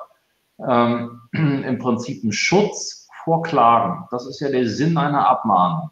ähm, 0.67 1.21
im 1.31 1.77
Prinzip 1.79 2.23
ein 2.23 2.31
Schutz 2.31 3.07
vor 3.23 3.43
Klagen. 3.43 4.07
Das 4.11 4.25
ist 4.25 4.39
ja 4.39 4.49
der 4.49 4.67
Sinn 4.67 4.97
einer 4.97 5.27
Abmahnung. 5.27 5.91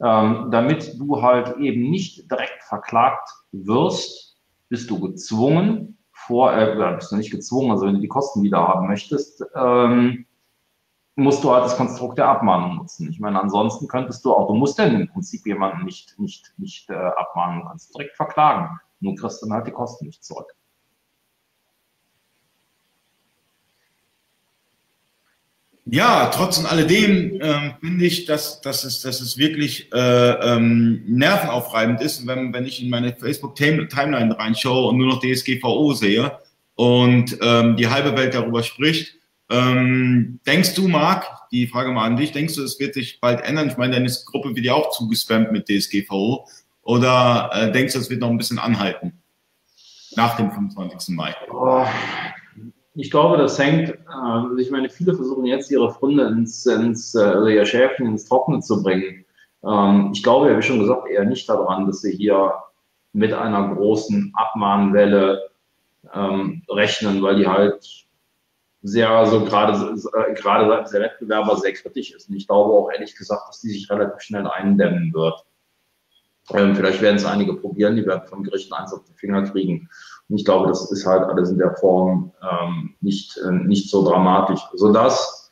Ähm, 0.00 0.50
damit 0.52 0.98
du 1.00 1.22
halt 1.22 1.56
eben 1.56 1.90
nicht 1.90 2.30
direkt 2.30 2.62
verklagt 2.62 3.30
wirst, 3.50 4.36
bist 4.68 4.90
du 4.90 5.00
gezwungen, 5.00 5.97
vor, 6.28 6.52
äh, 6.52 6.94
bist 6.94 7.10
du 7.10 7.16
nicht 7.16 7.32
gezwungen, 7.32 7.72
also 7.72 7.86
wenn 7.86 7.94
du 7.94 8.00
die 8.00 8.08
Kosten 8.08 8.42
wieder 8.42 8.58
haben 8.68 8.86
möchtest, 8.86 9.44
ähm, 9.56 10.26
musst 11.16 11.42
du 11.42 11.50
halt 11.50 11.64
das 11.64 11.76
Konstrukt 11.76 12.18
der 12.18 12.28
Abmahnung 12.28 12.76
nutzen. 12.76 13.10
Ich 13.10 13.18
meine, 13.18 13.40
ansonsten 13.40 13.88
könntest 13.88 14.24
du 14.24 14.32
auch, 14.32 14.46
du 14.46 14.54
musst 14.54 14.78
denn 14.78 15.00
im 15.00 15.08
Prinzip 15.08 15.44
jemanden 15.46 15.84
nicht, 15.84 16.16
nicht, 16.18 16.52
nicht 16.58 16.88
äh, 16.90 16.94
abmahnen, 16.94 17.62
du 17.62 17.68
kannst 17.68 17.94
direkt 17.94 18.14
verklagen. 18.14 18.78
Nur 19.00 19.16
kriegst 19.16 19.42
dann 19.42 19.52
halt 19.52 19.66
die 19.66 19.72
Kosten 19.72 20.06
nicht 20.06 20.22
zurück. 20.22 20.54
Ja, 25.90 26.26
trotz 26.26 26.62
alledem 26.62 27.40
äh, 27.40 27.70
finde 27.80 28.04
ich, 28.04 28.26
dass, 28.26 28.60
dass, 28.60 28.84
es, 28.84 29.00
dass 29.00 29.22
es 29.22 29.38
wirklich 29.38 29.90
äh, 29.92 30.30
ähm, 30.30 31.02
nervenaufreibend 31.06 32.02
ist, 32.02 32.26
wenn, 32.26 32.52
wenn 32.52 32.66
ich 32.66 32.82
in 32.82 32.90
meine 32.90 33.16
Facebook-Timeline 33.16 34.38
reinschaue 34.38 34.88
und 34.88 34.98
nur 34.98 35.06
noch 35.06 35.20
DSGVO 35.20 35.94
sehe 35.94 36.38
und 36.74 37.38
ähm, 37.40 37.76
die 37.76 37.88
halbe 37.88 38.14
Welt 38.18 38.34
darüber 38.34 38.62
spricht. 38.62 39.14
Ähm, 39.50 40.40
denkst 40.46 40.74
du, 40.74 40.88
Marc, 40.88 41.24
die 41.52 41.66
Frage 41.66 41.90
mal 41.90 42.04
an 42.04 42.16
dich, 42.16 42.32
denkst 42.32 42.56
du, 42.56 42.64
es 42.64 42.78
wird 42.78 42.92
sich 42.92 43.18
bald 43.18 43.40
ändern? 43.40 43.68
Ich 43.68 43.78
meine, 43.78 43.94
deine 43.94 44.12
Gruppe 44.26 44.54
wird 44.54 44.66
ja 44.66 44.74
auch 44.74 44.90
zugespammt 44.90 45.52
mit 45.52 45.68
DSGVO. 45.68 46.46
Oder 46.82 47.50
äh, 47.54 47.72
denkst 47.72 47.94
du, 47.94 47.98
es 47.98 48.10
wird 48.10 48.20
noch 48.20 48.30
ein 48.30 48.36
bisschen 48.36 48.58
anhalten? 48.58 49.22
Nach 50.16 50.36
dem 50.36 50.50
25. 50.50 51.14
Mai? 51.16 51.34
Oh, 51.50 51.86
ich 52.98 53.12
glaube, 53.12 53.36
das 53.36 53.58
hängt, 53.58 53.90
äh, 53.90 54.60
ich 54.60 54.72
meine, 54.72 54.90
viele 54.90 55.14
versuchen 55.14 55.46
jetzt 55.46 55.70
ihre 55.70 55.92
Funde 55.92 56.26
ins, 56.26 56.66
ins 56.66 57.14
äh, 57.14 57.20
also 57.20 57.46
ihr 57.46 57.64
Schäfchen 57.64 58.06
ins 58.08 58.24
Trockene 58.24 58.58
zu 58.58 58.82
bringen. 58.82 59.24
Ähm, 59.64 60.10
ich 60.12 60.22
glaube, 60.24 60.56
wie 60.56 60.62
schon 60.62 60.80
gesagt, 60.80 61.08
eher 61.08 61.24
nicht 61.24 61.48
daran, 61.48 61.86
dass 61.86 62.00
sie 62.00 62.16
hier 62.16 62.54
mit 63.12 63.32
einer 63.32 63.72
großen 63.72 64.32
Abmahnwelle 64.34 65.48
ähm, 66.12 66.62
rechnen, 66.68 67.22
weil 67.22 67.36
die 67.36 67.46
halt 67.46 68.06
sehr, 68.82 69.10
also 69.10 69.44
gerade, 69.44 69.94
äh, 69.94 70.34
gerade 70.34 70.68
seitens 70.68 70.90
der 70.90 71.02
Wettbewerber 71.02 71.56
sehr 71.56 71.74
kritisch 71.74 72.12
ist. 72.12 72.28
Und 72.28 72.34
ich 72.34 72.48
glaube 72.48 72.72
auch 72.72 72.90
ehrlich 72.90 73.14
gesagt, 73.14 73.48
dass 73.48 73.60
die 73.60 73.70
sich 73.70 73.88
relativ 73.88 74.20
schnell 74.22 74.48
eindämmen 74.48 75.14
wird. 75.14 75.44
Ähm, 76.52 76.74
vielleicht 76.74 77.00
werden 77.00 77.16
es 77.16 77.24
einige 77.24 77.54
probieren, 77.54 77.94
die 77.94 78.06
werden 78.06 78.26
vom 78.26 78.42
Gericht 78.42 78.72
eins 78.72 78.92
auf 78.92 79.04
die 79.04 79.14
Finger 79.14 79.42
kriegen. 79.44 79.88
Und 80.28 80.36
ich 80.38 80.44
glaube, 80.44 80.68
das 80.68 80.90
ist 80.90 81.06
halt 81.06 81.22
alles 81.22 81.50
in 81.50 81.58
der 81.58 81.74
Form 81.76 82.32
ähm, 82.42 82.94
nicht, 83.00 83.38
äh, 83.38 83.50
nicht 83.50 83.90
so 83.90 84.04
dramatisch, 84.04 84.60
sodass 84.74 85.50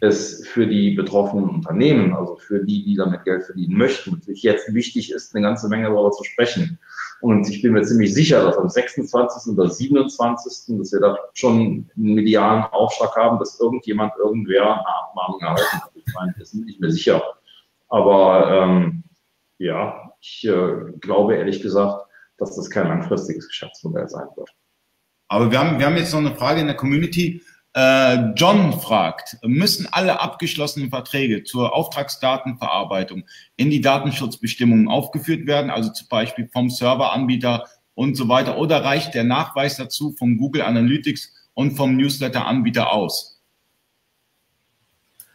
es 0.00 0.46
für 0.48 0.66
die 0.66 0.92
betroffenen 0.92 1.48
Unternehmen, 1.48 2.14
also 2.14 2.36
für 2.36 2.64
die, 2.64 2.84
die 2.84 2.96
damit 2.96 3.24
Geld 3.24 3.44
verdienen 3.44 3.76
möchten, 3.76 4.12
natürlich 4.12 4.42
jetzt 4.42 4.72
wichtig 4.74 5.12
ist, 5.12 5.34
eine 5.34 5.46
ganze 5.46 5.68
Menge 5.68 5.84
darüber 5.84 6.10
zu 6.10 6.24
sprechen. 6.24 6.78
Und 7.20 7.48
ich 7.48 7.62
bin 7.62 7.72
mir 7.72 7.82
ziemlich 7.82 8.12
sicher, 8.12 8.44
dass 8.44 8.58
am 8.58 8.68
26. 8.68 9.52
oder 9.52 9.70
27. 9.70 10.76
dass 10.78 10.92
wir 10.92 11.00
da 11.00 11.16
schon 11.34 11.60
einen 11.96 12.14
medialen 12.14 12.64
Aufschlag 12.64 13.14
haben, 13.14 13.38
dass 13.38 13.60
irgendjemand 13.60 14.12
irgendwer 14.18 14.62
eine 14.62 14.86
Abmahnung 14.86 15.40
erhalten 15.40 15.82
hat. 15.82 15.90
Ich 15.94 16.14
meine, 16.14 16.34
das 16.36 16.50
bin 16.50 16.66
ich 16.66 16.80
mir 16.80 16.90
sicher. 16.90 17.22
Aber 17.88 18.50
ähm, 18.50 19.04
ja, 19.58 20.12
ich 20.20 20.44
äh, 20.48 20.92
glaube 21.00 21.36
ehrlich 21.36 21.62
gesagt, 21.62 22.06
dass 22.42 22.56
das 22.56 22.68
kein 22.68 22.88
langfristiges 22.88 23.48
Geschäftsmodell 23.48 24.08
sein 24.08 24.26
wird. 24.36 24.50
Aber 25.28 25.50
wir 25.50 25.58
haben, 25.58 25.78
wir 25.78 25.86
haben 25.86 25.96
jetzt 25.96 26.12
noch 26.12 26.20
eine 26.20 26.34
Frage 26.34 26.60
in 26.60 26.66
der 26.66 26.76
Community. 26.76 27.42
Äh, 27.74 28.32
John 28.34 28.78
fragt, 28.80 29.38
müssen 29.42 29.88
alle 29.90 30.20
abgeschlossenen 30.20 30.90
Verträge 30.90 31.44
zur 31.44 31.74
Auftragsdatenverarbeitung 31.74 33.24
in 33.56 33.70
die 33.70 33.80
Datenschutzbestimmungen 33.80 34.88
aufgeführt 34.88 35.46
werden, 35.46 35.70
also 35.70 35.90
zum 35.90 36.08
Beispiel 36.08 36.50
vom 36.52 36.68
Serveranbieter 36.68 37.66
und 37.94 38.16
so 38.16 38.28
weiter, 38.28 38.58
oder 38.58 38.84
reicht 38.84 39.14
der 39.14 39.24
Nachweis 39.24 39.76
dazu 39.76 40.14
von 40.18 40.36
Google 40.36 40.60
Analytics 40.62 41.32
und 41.54 41.76
vom 41.76 41.96
Newsletter-Anbieter 41.96 42.92
aus? 42.92 43.40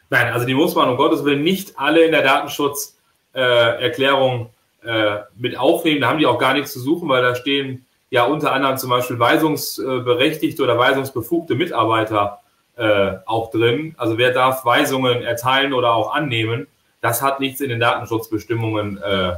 Nein, 0.09 0.31
also 0.31 0.45
die 0.45 0.53
muss 0.53 0.73
man 0.75 0.89
um 0.89 0.97
Gottes 0.97 1.25
Willen 1.25 1.43
nicht 1.43 1.79
alle 1.79 2.05
in 2.05 2.11
der 2.11 2.21
Datenschutzerklärung 2.21 4.45
äh, 4.45 4.49
äh, 4.83 5.17
mit 5.37 5.57
aufnehmen. 5.57 6.01
Da 6.01 6.09
haben 6.09 6.19
die 6.19 6.25
auch 6.25 6.39
gar 6.39 6.53
nichts 6.53 6.73
zu 6.73 6.79
suchen, 6.79 7.09
weil 7.09 7.21
da 7.21 7.35
stehen 7.35 7.85
ja 8.09 8.23
unter 8.23 8.53
anderem 8.53 8.77
zum 8.77 8.89
Beispiel 8.89 9.19
weisungsberechtigte 9.19 10.63
oder 10.63 10.77
weisungsbefugte 10.77 11.55
Mitarbeiter 11.55 12.39
äh, 12.77 13.15
auch 13.25 13.51
drin. 13.51 13.95
Also 13.97 14.17
wer 14.17 14.31
darf 14.31 14.63
Weisungen 14.63 15.23
erteilen 15.23 15.73
oder 15.73 15.93
auch 15.93 16.13
annehmen? 16.13 16.67
Das 17.01 17.21
hat 17.21 17.39
nichts 17.39 17.61
in 17.61 17.69
den 17.69 17.79
Datenschutzbestimmungen 17.79 18.97
äh, 19.01 19.33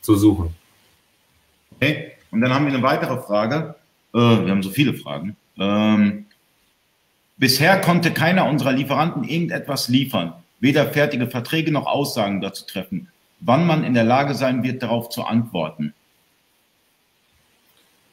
zu 0.00 0.16
suchen. 0.16 0.54
Okay, 1.76 2.12
und 2.30 2.40
dann 2.40 2.52
haben 2.54 2.66
wir 2.66 2.72
eine 2.72 2.82
weitere 2.82 3.18
Frage. 3.18 3.74
Äh, 4.14 4.18
wir 4.18 4.50
haben 4.50 4.62
so 4.62 4.70
viele 4.70 4.94
Fragen. 4.94 5.36
Ähm, 5.58 6.26
bisher 7.36 7.80
konnte 7.80 8.12
keiner 8.12 8.46
unserer 8.46 8.72
Lieferanten 8.72 9.24
irgendetwas 9.24 9.88
liefern, 9.88 10.32
weder 10.60 10.86
fertige 10.86 11.26
Verträge 11.26 11.72
noch 11.72 11.86
Aussagen 11.86 12.40
dazu 12.40 12.64
treffen, 12.66 13.08
wann 13.44 13.66
man 13.66 13.84
in 13.84 13.94
der 13.94 14.04
Lage 14.04 14.34
sein 14.34 14.62
wird, 14.62 14.82
darauf 14.82 15.08
zu 15.10 15.24
antworten. 15.24 15.94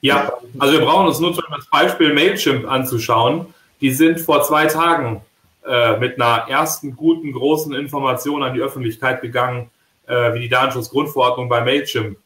Ja, 0.02 0.34
also 0.58 0.74
wir 0.78 0.86
brauchen 0.86 1.08
uns 1.08 1.20
nur 1.20 1.36
das 1.36 1.68
Beispiel 1.70 2.14
Mailchimp 2.14 2.70
anzuschauen. 2.70 3.54
Die 3.82 3.92
sind 3.92 4.20
vor 4.20 4.44
zwei 4.44 4.66
Tagen 4.66 5.22
äh, 5.66 5.98
mit 5.98 6.20
einer 6.20 6.48
ersten 6.48 6.96
guten, 6.96 7.34
großen 7.34 7.74
Information 7.74 8.44
an 8.44 8.54
die 8.54 8.62
Öffentlichkeit 8.62 9.22
gegangen, 9.22 9.70
äh, 10.08 10.34
wie 10.34 10.40
die 10.40 10.50
Datenschutzgrundverordnung 10.50 11.50
bei 11.50 11.62
Mailchimp 11.62 12.18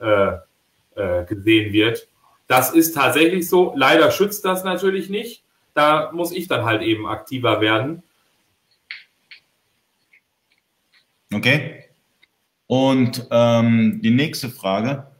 äh, 0.00 0.32
äh 0.96 1.24
gesehen 1.24 1.72
wird. 1.72 2.08
Das 2.48 2.72
ist 2.72 2.94
tatsächlich 2.94 3.48
so. 3.48 3.72
Leider 3.76 4.10
schützt 4.10 4.44
das 4.44 4.64
natürlich 4.64 5.08
nicht. 5.08 5.44
Da 5.72 6.10
muss 6.12 6.32
ich 6.32 6.48
dann 6.48 6.64
halt 6.64 6.82
eben 6.82 7.06
aktiver 7.06 7.60
werden. 7.60 8.02
Okay. 11.32 11.89
Und 12.70 13.26
ähm, 13.32 14.00
die 14.00 14.12
nächste 14.12 14.48
Frage 14.48 15.10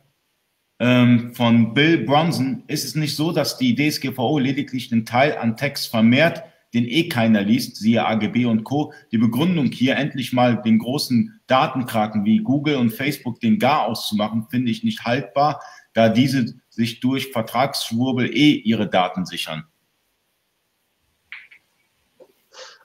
ähm, 0.79 1.35
von 1.35 1.75
Bill 1.75 2.05
Bronson, 2.05 2.63
ist 2.69 2.85
es 2.85 2.95
nicht 2.95 3.17
so, 3.17 3.33
dass 3.33 3.59
die 3.59 3.75
DSGVO 3.75 4.39
lediglich 4.39 4.93
einen 4.93 5.05
Teil 5.05 5.37
an 5.37 5.57
Text 5.57 5.89
vermehrt, 5.89 6.45
den 6.75 6.85
eh 6.85 7.09
keiner 7.09 7.43
liest, 7.43 7.75
siehe 7.75 8.07
AGB 8.07 8.45
und 8.45 8.63
Co. 8.63 8.93
Die 9.11 9.19
Begründung 9.19 9.67
hier 9.73 9.97
endlich 9.97 10.33
mal 10.33 10.63
den 10.63 10.79
großen 10.79 11.41
Datenkraken 11.49 12.25
wie 12.25 12.39
Google 12.39 12.77
und 12.77 12.91
Facebook 12.91 13.41
den 13.41 13.59
Gar 13.59 13.89
auszumachen, 13.89 14.47
finde 14.49 14.71
ich 14.71 14.85
nicht 14.85 15.05
haltbar, 15.05 15.61
da 15.93 16.09
diese 16.09 16.55
sich 16.69 17.01
durch 17.01 17.33
Vertragsschwurbel 17.33 18.33
eh 18.33 18.53
ihre 18.53 18.89
Daten 18.89 19.27
sichern. 19.27 19.65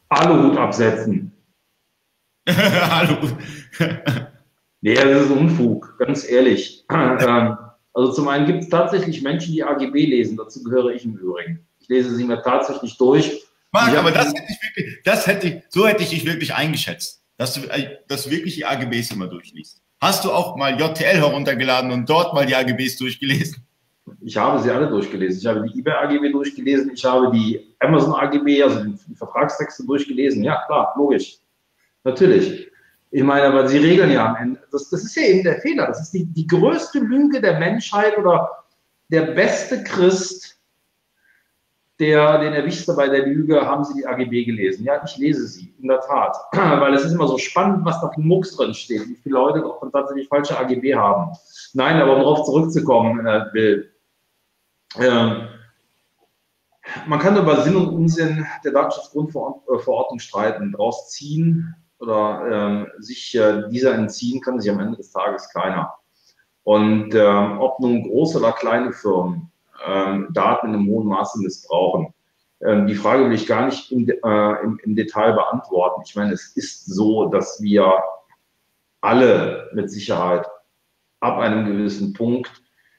Aluhut 0.09 0.57
absetzen. 0.57 1.33
Aluhut. 2.47 3.35
Nee, 4.85 4.93
das 4.93 5.23
ist 5.23 5.31
Unfug, 5.31 5.97
ganz 5.97 6.29
ehrlich. 6.29 6.85
Ähm, 6.91 7.57
also 7.93 8.11
zum 8.11 8.27
einen 8.27 8.45
gibt 8.45 8.63
es 8.63 8.69
tatsächlich 8.69 9.21
Menschen, 9.21 9.53
die 9.53 9.63
AGB 9.63 10.05
lesen. 10.05 10.35
Dazu 10.35 10.61
gehöre 10.63 10.89
ich 10.89 11.05
im 11.05 11.15
Übrigen. 11.15 11.65
Ich 11.79 11.87
lese 11.87 12.13
sie 12.13 12.25
mir 12.25 12.41
tatsächlich 12.41 12.97
durch. 12.97 13.45
Marc, 13.71 13.97
aber 13.97 14.11
das 14.11 14.27
hätte 14.27 14.43
ich 14.49 14.61
wirklich, 14.61 15.03
das 15.03 15.27
hätte 15.27 15.47
ich, 15.47 15.63
so 15.69 15.87
hätte 15.87 16.03
ich 16.03 16.09
dich 16.09 16.25
wirklich 16.25 16.53
eingeschätzt, 16.53 17.23
dass 17.37 17.53
du, 17.53 17.61
äh, 17.69 17.97
dass 18.07 18.25
du 18.25 18.31
wirklich 18.31 18.55
die 18.55 18.65
AGBs 18.65 19.11
immer 19.11 19.27
durchliest. 19.27 19.81
Hast 20.01 20.25
du 20.25 20.31
auch 20.31 20.57
mal 20.57 20.79
JTL 20.79 21.17
heruntergeladen 21.17 21.91
und 21.91 22.09
dort 22.09 22.33
mal 22.33 22.45
die 22.45 22.55
AGBs 22.55 22.97
durchgelesen? 22.97 23.65
Ich 24.21 24.37
habe 24.37 24.61
sie 24.61 24.69
alle 24.69 24.87
durchgelesen. 24.87 25.39
Ich 25.39 25.45
habe 25.45 25.67
die 25.67 25.79
eBay 25.79 25.93
AGB 25.93 26.31
durchgelesen. 26.31 26.91
Ich 26.93 27.03
habe 27.05 27.31
die 27.31 27.75
Amazon 27.79 28.13
AGB, 28.13 28.61
also 28.61 28.83
die 28.83 29.15
Vertragstexte 29.15 29.85
durchgelesen. 29.85 30.43
Ja, 30.43 30.63
klar, 30.67 30.93
logisch. 30.97 31.37
Natürlich. 32.03 32.69
Ich 33.15 33.23
meine, 33.23 33.47
aber 33.47 33.65
sie 33.65 33.77
regeln 33.77 34.11
ja 34.11 34.25
am 34.25 34.35
Ende. 34.35 34.59
Das, 34.73 34.89
das 34.89 35.05
ist 35.05 35.15
ja 35.15 35.23
eben 35.23 35.41
der 35.41 35.61
Fehler. 35.61 35.87
Das 35.87 36.01
ist 36.01 36.13
die, 36.13 36.25
die 36.25 36.45
größte 36.45 36.99
Lüge 36.99 37.39
der 37.39 37.57
Menschheit 37.59 38.17
oder 38.17 38.65
der 39.07 39.27
beste 39.27 39.85
Christ, 39.85 40.59
der, 41.97 42.39
den 42.39 42.51
erwischt 42.51 42.93
bei 42.93 43.07
der 43.07 43.25
Lüge, 43.25 43.65
haben 43.65 43.85
Sie 43.85 43.93
die 43.93 44.05
AGB 44.05 44.43
gelesen? 44.43 44.83
Ja, 44.83 45.01
ich 45.05 45.15
lese 45.15 45.47
sie, 45.47 45.73
in 45.79 45.87
der 45.87 46.01
Tat. 46.01 46.35
Weil 46.51 46.93
es 46.93 47.05
ist 47.05 47.13
immer 47.13 47.29
so 47.29 47.37
spannend, 47.37 47.85
was 47.85 48.01
da 48.01 48.11
für 48.11 48.19
Mucks 48.19 48.57
drin 48.57 48.73
steht, 48.73 49.07
wie 49.07 49.15
viele 49.15 49.35
Leute 49.35 49.65
auch 49.65 49.81
tatsächlich 49.93 50.27
falsche 50.27 50.59
AGB 50.59 50.93
haben. 50.93 51.31
Nein, 51.71 52.01
aber 52.01 52.17
um 52.17 52.19
darauf 52.19 52.43
zurückzukommen, 52.43 53.25
äh, 53.25 53.45
Bill. 53.53 53.93
Äh, 54.97 55.35
man 57.07 57.19
kann 57.19 57.37
über 57.37 57.61
Sinn 57.61 57.77
und 57.77 57.93
Unsinn 57.93 58.45
der 58.65 58.73
Datenschutzgrundverordnung 58.73 60.19
streiten, 60.19 60.73
daraus 60.73 61.11
ziehen, 61.11 61.77
oder 62.05 62.47
ähm, 62.51 62.87
sich 62.99 63.35
äh, 63.35 63.67
dieser 63.69 63.95
entziehen, 63.95 64.41
kann 64.41 64.59
sich 64.59 64.71
am 64.71 64.79
Ende 64.79 64.97
des 64.97 65.11
Tages 65.11 65.49
keiner. 65.51 65.93
Und 66.63 67.13
ähm, 67.13 67.59
ob 67.59 67.79
nun 67.79 68.03
große 68.03 68.37
oder 68.39 68.51
kleine 68.51 68.91
Firmen 68.91 69.51
ähm, 69.85 70.29
Daten 70.31 70.67
in 70.67 70.73
einem 70.75 70.87
hohen 70.87 71.07
Maße 71.07 71.39
missbrauchen, 71.39 72.13
ähm, 72.61 72.87
die 72.87 72.95
Frage 72.95 73.25
will 73.25 73.33
ich 73.33 73.47
gar 73.47 73.65
nicht 73.65 73.91
im, 73.91 74.07
äh, 74.07 74.63
im, 74.63 74.79
im 74.83 74.95
Detail 74.95 75.33
beantworten. 75.33 76.01
Ich 76.05 76.15
meine, 76.15 76.33
es 76.33 76.55
ist 76.55 76.85
so, 76.85 77.27
dass 77.27 77.61
wir 77.61 77.93
alle 79.01 79.69
mit 79.73 79.91
Sicherheit 79.91 80.47
ab 81.19 81.37
einem 81.37 81.65
gewissen 81.65 82.13
Punkt 82.13 82.51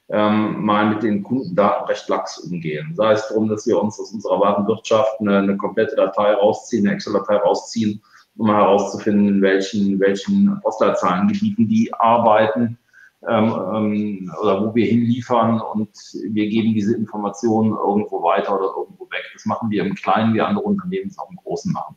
ähm, 0.09 0.63
mal 0.63 0.87
mit 0.89 1.03
den 1.03 1.23
Kundendaten 1.23 1.87
recht 1.87 2.07
lax 2.07 2.37
umgehen. 2.37 2.93
Sei 2.95 3.11
es 3.11 3.27
darum, 3.27 3.49
dass 3.49 3.67
wir 3.67 3.81
uns 3.81 3.99
aus 3.99 4.13
unserer 4.13 4.39
Warenwirtschaft 4.39 5.19
eine, 5.19 5.39
eine 5.39 5.57
komplette 5.57 5.95
Datei 5.95 6.33
rausziehen, 6.33 6.87
eine 6.87 6.95
Excel-Datei 6.95 7.35
rausziehen 7.37 8.01
um 8.37 8.49
herauszufinden, 8.49 9.27
in 9.27 9.41
welchen, 9.41 9.99
welchen 9.99 10.59
Postleitzahlengebieten 10.61 11.67
die 11.67 11.93
arbeiten 11.93 12.77
ähm, 13.27 13.53
ähm, 13.73 14.31
oder 14.41 14.63
wo 14.63 14.75
wir 14.75 14.85
hinliefern 14.85 15.59
und 15.59 15.89
wir 16.29 16.47
geben 16.47 16.73
diese 16.73 16.95
Informationen 16.95 17.71
irgendwo 17.71 18.21
weiter 18.21 18.55
oder 18.55 18.69
irgendwo 18.77 19.05
weg. 19.05 19.23
Das 19.33 19.45
machen 19.45 19.69
wir 19.71 19.83
im 19.83 19.95
Kleinen, 19.95 20.33
wie 20.33 20.41
andere 20.41 20.65
Unternehmen 20.65 21.07
es 21.07 21.17
auch 21.17 21.29
im 21.29 21.37
Großen 21.37 21.73
machen. 21.73 21.95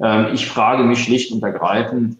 Ähm, 0.00 0.34
ich 0.34 0.48
frage 0.48 0.82
mich 0.82 1.02
schlicht 1.02 1.32
und 1.32 1.42
ergreifend, 1.42 2.18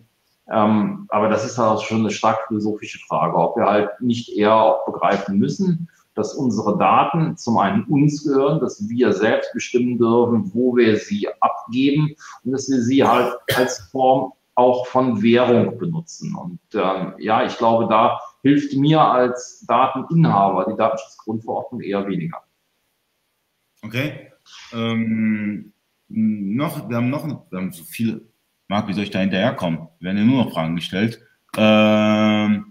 ähm, 0.50 1.06
aber 1.08 1.28
das 1.28 1.44
ist 1.44 1.58
halt 1.58 1.80
schon 1.82 2.00
eine 2.00 2.10
stark 2.10 2.46
philosophische 2.46 3.00
Frage, 3.06 3.36
ob 3.36 3.56
wir 3.56 3.66
halt 3.66 4.00
nicht 4.00 4.36
eher 4.36 4.54
auch 4.54 4.86
begreifen 4.86 5.38
müssen, 5.38 5.88
dass 6.18 6.34
unsere 6.34 6.76
Daten 6.76 7.36
zum 7.36 7.58
einen 7.58 7.84
uns 7.84 8.24
gehören, 8.24 8.60
dass 8.60 8.88
wir 8.88 9.12
selbst 9.12 9.52
bestimmen 9.54 9.98
dürfen, 9.98 10.50
wo 10.52 10.76
wir 10.76 10.96
sie 10.96 11.28
abgeben 11.40 12.14
und 12.44 12.52
dass 12.52 12.68
wir 12.68 12.82
sie 12.82 13.04
halt 13.04 13.32
als 13.56 13.78
Form 13.90 14.32
auch 14.54 14.86
von 14.86 15.22
Währung 15.22 15.78
benutzen. 15.78 16.34
Und 16.34 16.58
ähm, 16.74 17.14
ja, 17.18 17.46
ich 17.46 17.56
glaube, 17.58 17.86
da 17.88 18.20
hilft 18.42 18.74
mir 18.74 19.00
als 19.00 19.64
Dateninhaber 19.68 20.66
die 20.70 20.76
Datenschutzgrundverordnung 20.76 21.80
eher 21.80 22.06
weniger. 22.06 22.42
Okay. 23.82 24.32
Ähm, 24.72 25.72
noch, 26.08 26.88
wir 26.88 26.96
haben 26.96 27.10
noch 27.10 27.24
wir 27.24 27.58
haben 27.58 27.72
so 27.72 27.84
viele. 27.84 28.22
Marc, 28.66 28.88
wie 28.88 28.92
soll 28.92 29.04
ich 29.04 29.10
da 29.10 29.20
hinterherkommen? 29.20 29.88
Wir 29.98 30.06
werden 30.06 30.18
ja 30.18 30.24
nur 30.24 30.44
noch 30.44 30.52
Fragen 30.52 30.76
gestellt. 30.76 31.22
Ähm, 31.56 32.67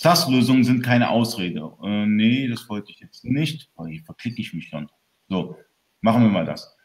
SAS-Lösungen 0.00 0.62
sind 0.62 0.84
keine 0.84 1.10
Ausrede. 1.10 1.72
Äh, 1.82 2.06
nee, 2.06 2.46
das 2.46 2.68
wollte 2.68 2.92
ich 2.92 3.00
jetzt 3.00 3.24
nicht. 3.24 3.68
Oh, 3.76 3.84
hier 3.84 4.00
verklicke 4.04 4.40
ich 4.40 4.54
mich 4.54 4.68
schon. 4.68 4.88
So, 5.28 5.56
machen 6.02 6.22
wir 6.22 6.30
mal 6.30 6.44
das. 6.44 6.76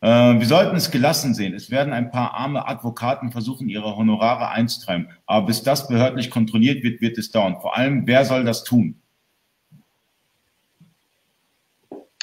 Äh, 0.00 0.08
wir 0.40 0.46
sollten 0.46 0.74
es 0.74 0.90
gelassen 0.90 1.34
sehen. 1.34 1.54
Es 1.54 1.70
werden 1.70 1.92
ein 1.92 2.10
paar 2.10 2.34
arme 2.34 2.66
Advokaten 2.66 3.30
versuchen, 3.30 3.68
ihre 3.68 3.94
Honorare 3.94 4.48
einzutreiben. 4.48 5.08
Aber 5.24 5.46
bis 5.46 5.62
das 5.62 5.86
behördlich 5.86 6.32
kontrolliert 6.32 6.82
wird, 6.82 7.00
wird 7.00 7.16
es 7.16 7.30
dauern. 7.30 7.60
Vor 7.60 7.76
allem, 7.76 8.08
wer 8.08 8.24
soll 8.24 8.42
das 8.42 8.64
tun? 8.64 9.00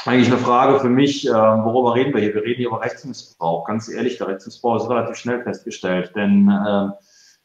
Eigentlich 0.05 0.27
eine 0.27 0.37
Frage 0.37 0.81
für 0.81 0.89
mich, 0.89 1.29
äh, 1.29 1.31
worüber 1.31 1.95
reden 1.95 2.13
wir 2.13 2.19
hier? 2.19 2.33
Wir 2.33 2.43
reden 2.43 2.57
hier 2.57 2.67
über 2.67 2.81
Rechtsmissbrauch. 2.81 3.63
Ganz 3.63 3.87
ehrlich, 3.87 4.17
der 4.17 4.27
Rechtsmissbrauch 4.27 4.83
ist 4.83 4.89
relativ 4.89 5.15
schnell 5.15 5.41
festgestellt, 5.43 6.11
denn 6.13 6.49
äh, 6.49 6.89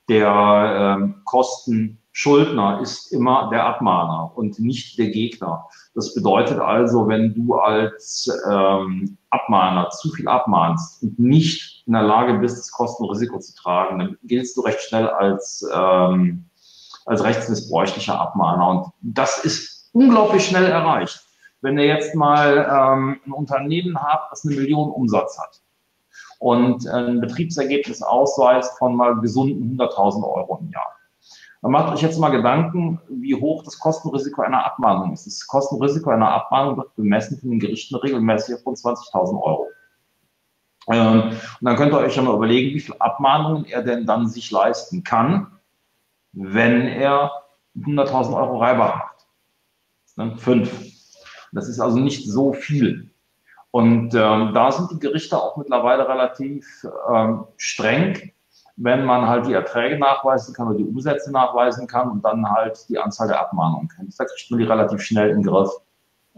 der 0.08 0.98
äh, 0.98 1.12
Kosten 1.24 2.00
Schuldner 2.16 2.80
ist 2.80 3.12
immer 3.12 3.50
der 3.50 3.66
Abmahner 3.66 4.30
und 4.36 4.60
nicht 4.60 4.96
der 4.98 5.08
Gegner. 5.08 5.66
Das 5.96 6.14
bedeutet 6.14 6.60
also, 6.60 7.08
wenn 7.08 7.34
du 7.34 7.56
als 7.56 8.30
ähm, 8.48 9.18
Abmahner 9.30 9.90
zu 9.90 10.12
viel 10.12 10.28
abmahnst 10.28 11.02
und 11.02 11.18
nicht 11.18 11.82
in 11.88 11.92
der 11.92 12.04
Lage 12.04 12.38
bist, 12.38 12.56
das 12.56 12.70
Kostenrisiko 12.70 13.40
zu 13.40 13.56
tragen, 13.56 13.98
dann 13.98 14.16
giltst 14.22 14.56
du 14.56 14.60
recht 14.60 14.80
schnell 14.82 15.08
als, 15.08 15.68
ähm, 15.74 16.44
als 17.04 17.24
rechtsmissbräuchlicher 17.24 18.20
Abmahner. 18.20 18.68
Und 18.68 18.86
das 19.00 19.44
ist 19.44 19.90
unglaublich 19.92 20.46
schnell 20.46 20.66
erreicht. 20.66 21.20
wenn 21.62 21.78
ihr 21.78 21.86
jetzt 21.86 22.14
mal 22.14 22.58
ähm, 22.58 23.20
ein 23.26 23.32
Unternehmen 23.32 24.00
habt, 24.00 24.30
das 24.30 24.44
eine 24.44 24.54
Million 24.54 24.88
Umsatz 24.90 25.36
hat 25.36 25.62
und 26.38 26.86
ein 26.86 27.20
Betriebsergebnis 27.20 28.02
ausweist 28.02 28.78
von 28.78 28.94
mal 28.94 29.16
gesunden 29.16 29.76
100.000 29.76 30.22
Euro 30.22 30.58
im 30.60 30.70
Jahr. 30.70 30.94
Dann 31.64 31.72
macht 31.72 31.94
euch 31.94 32.02
jetzt 32.02 32.18
mal 32.18 32.28
Gedanken, 32.28 33.00
wie 33.08 33.34
hoch 33.34 33.62
das 33.62 33.78
Kostenrisiko 33.78 34.42
einer 34.42 34.66
Abmahnung 34.66 35.14
ist. 35.14 35.26
Das 35.26 35.46
Kostenrisiko 35.46 36.10
einer 36.10 36.28
Abmahnung 36.28 36.76
wird 36.76 36.94
bemessen 36.94 37.38
von 37.40 37.48
den 37.48 37.58
Gerichten 37.58 37.94
regelmäßig 37.94 38.62
von 38.62 38.74
20.000 38.74 39.42
Euro. 39.42 39.68
Ähm, 40.90 41.30
und 41.30 41.38
dann 41.62 41.76
könnt 41.76 41.94
ihr 41.94 42.00
euch 42.00 42.16
ja 42.16 42.20
mal 42.20 42.34
überlegen, 42.34 42.74
wie 42.74 42.80
viele 42.80 43.00
Abmahnungen 43.00 43.64
er 43.64 43.82
denn 43.82 44.04
dann 44.04 44.28
sich 44.28 44.50
leisten 44.50 45.04
kann, 45.04 45.58
wenn 46.32 46.82
er 46.86 47.32
100.000 47.78 48.36
Euro 48.36 48.58
Reibach 48.58 49.14
macht. 50.16 50.40
Fünf. 50.42 50.70
Das 51.52 51.70
ist 51.70 51.80
also 51.80 51.98
nicht 51.98 52.28
so 52.28 52.52
viel. 52.52 53.10
Und 53.70 54.14
ähm, 54.14 54.52
da 54.52 54.70
sind 54.70 54.90
die 54.90 54.98
Gerichte 54.98 55.42
auch 55.42 55.56
mittlerweile 55.56 56.06
relativ 56.10 56.86
ähm, 57.10 57.46
streng, 57.56 58.34
wenn 58.76 59.04
man 59.04 59.28
halt 59.28 59.46
die 59.46 59.52
Erträge 59.52 59.98
nachweisen 59.98 60.54
kann 60.54 60.68
oder 60.68 60.78
die 60.78 60.84
Umsätze 60.84 61.30
nachweisen 61.30 61.86
kann 61.86 62.10
und 62.10 62.24
dann 62.24 62.48
halt 62.48 62.88
die 62.88 62.98
Anzahl 62.98 63.28
der 63.28 63.40
Abmahnungen 63.40 63.88
kennt. 63.88 64.18
Da 64.18 64.24
kriegt 64.24 64.50
man 64.50 64.58
die 64.58 64.66
relativ 64.66 65.00
schnell 65.00 65.28
den 65.28 65.42
Griff. 65.42 65.70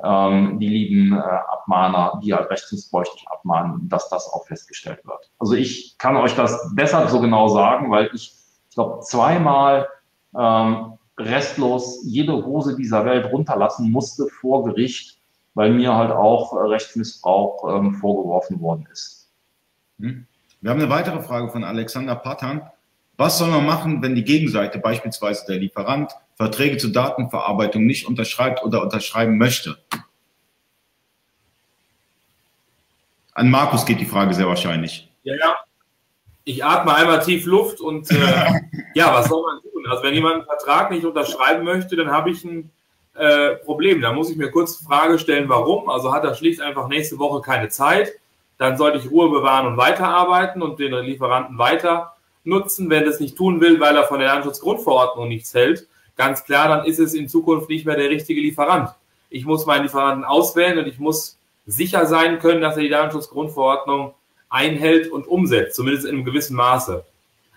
Ähm, 0.05 0.59
die 0.59 0.69
lieben 0.69 1.17
äh, 1.17 1.21
Abmahner, 1.21 2.21
die 2.23 2.35
halt 2.35 2.51
rechtsbräuchlich 2.51 3.27
abmahnen, 3.29 3.89
dass 3.89 4.11
das 4.11 4.31
auch 4.31 4.45
festgestellt 4.47 5.01
wird. 5.07 5.31
Also 5.39 5.55
ich 5.55 5.97
kann 5.97 6.17
euch 6.17 6.37
das 6.37 6.71
deshalb 6.75 7.09
so 7.09 7.19
genau 7.21 7.49
sagen, 7.49 7.91
weil 7.91 8.11
ich, 8.13 8.35
ich 8.69 8.75
glaube, 8.75 9.01
zweimal 9.01 9.89
ähm, 10.39 10.99
restlos 11.19 12.03
jede 12.05 12.45
Hose 12.45 12.77
dieser 12.77 13.07
Welt 13.07 13.33
runterlassen 13.33 13.91
musste 13.91 14.27
vor 14.27 14.65
Gericht, 14.65 15.19
weil 15.55 15.73
mir 15.73 15.95
halt 15.95 16.13
auch 16.13 16.53
äh, 16.53 16.67
Rechtsmissbrauch 16.67 17.79
ähm, 17.79 17.95
vorgeworfen 17.95 18.61
worden 18.61 18.87
ist. 18.93 19.31
Hm. 19.99 20.27
Wir 20.61 20.71
haben 20.71 20.81
eine 20.81 20.91
weitere 20.91 21.23
Frage 21.23 21.51
von 21.51 21.65
Alexander 21.65 22.17
Patan. 22.17 22.63
Was 23.17 23.39
soll 23.39 23.51
man 23.51 23.65
machen, 23.65 24.03
wenn 24.03 24.15
die 24.15 24.25
Gegenseite, 24.25 24.79
beispielsweise 24.79 25.47
der 25.47 25.57
Lieferant, 25.57 26.13
Verträge 26.35 26.77
zur 26.77 26.93
Datenverarbeitung 26.93 27.87
nicht 27.87 28.07
unterschreibt 28.07 28.63
oder 28.63 28.83
unterschreiben 28.83 29.39
möchte? 29.39 29.79
An 33.33 33.51
Markus 33.51 33.85
geht 33.85 34.01
die 34.01 34.07
Frage 34.07 34.35
sehr 34.35 34.47
wahrscheinlich. 34.47 35.11
Ja, 35.23 35.35
ja. 35.35 35.57
Ich 36.45 36.65
atme 36.65 36.95
einmal 36.95 37.21
tief 37.21 37.45
Luft 37.45 37.81
und 37.81 38.11
äh, 38.11 38.15
ja, 38.95 39.13
was 39.13 39.29
soll 39.29 39.43
man 39.43 39.61
tun? 39.63 39.85
Also 39.91 40.03
wenn 40.03 40.15
jemand 40.15 40.35
einen 40.37 40.45
Vertrag 40.45 40.91
nicht 40.91 41.05
unterschreiben 41.05 41.65
möchte, 41.65 41.97
dann 41.97 42.11
habe 42.11 42.31
ich 42.31 42.45
ein 42.45 42.71
äh, 43.15 43.57
Problem. 43.57 44.01
Da 44.01 44.13
muss 44.13 44.31
ich 44.31 44.37
mir 44.37 44.51
kurz 44.51 44.79
die 44.79 44.85
Frage 44.85 45.19
stellen, 45.19 45.49
warum. 45.49 45.89
Also 45.89 46.13
hat 46.13 46.25
er 46.25 46.35
schlicht 46.35 46.61
einfach 46.61 46.89
nächste 46.89 47.19
Woche 47.19 47.41
keine 47.41 47.69
Zeit. 47.69 48.13
Dann 48.59 48.77
sollte 48.77 48.99
ich 48.99 49.11
Ruhe 49.11 49.31
bewahren 49.31 49.67
und 49.67 49.77
weiterarbeiten 49.77 50.63
und 50.63 50.79
den 50.79 50.95
Lieferanten 50.95 51.59
weiter 51.59 52.17
nutzen. 52.45 52.89
Wenn 52.91 53.05
das 53.05 53.21
nicht 53.21 53.37
tun 53.37 53.61
will, 53.61 53.81
weil 53.81 53.97
er 53.97 54.05
von 54.05 54.19
der 54.19 54.29
Datenschutzgrundverordnung 54.29 55.29
nichts 55.29 55.53
hält, 55.55 55.87
ganz 56.17 56.45
klar, 56.45 56.69
dann 56.69 56.87
ist 56.87 56.99
es 56.99 57.15
in 57.15 57.29
Zukunft 57.29 57.69
nicht 57.69 57.85
mehr 57.85 57.97
der 57.97 58.11
richtige 58.11 58.41
Lieferant. 58.41 58.91
Ich 59.29 59.45
muss 59.45 59.67
meinen 59.67 59.83
Lieferanten 59.83 60.25
auswählen 60.25 60.79
und 60.79 60.87
ich 60.87 60.99
muss 60.99 61.39
sicher 61.67 62.07
sein 62.07 62.39
können, 62.39 62.61
dass 62.61 62.77
er 62.77 62.83
die 62.83 62.89
Datenschutzgrundverordnung 62.89 64.15
einhält 64.49 65.11
und 65.11 65.27
umsetzt, 65.27 65.77
zumindest 65.77 66.07
in 66.07 66.15
einem 66.15 66.25
gewissen 66.25 66.57
Maße. 66.57 67.05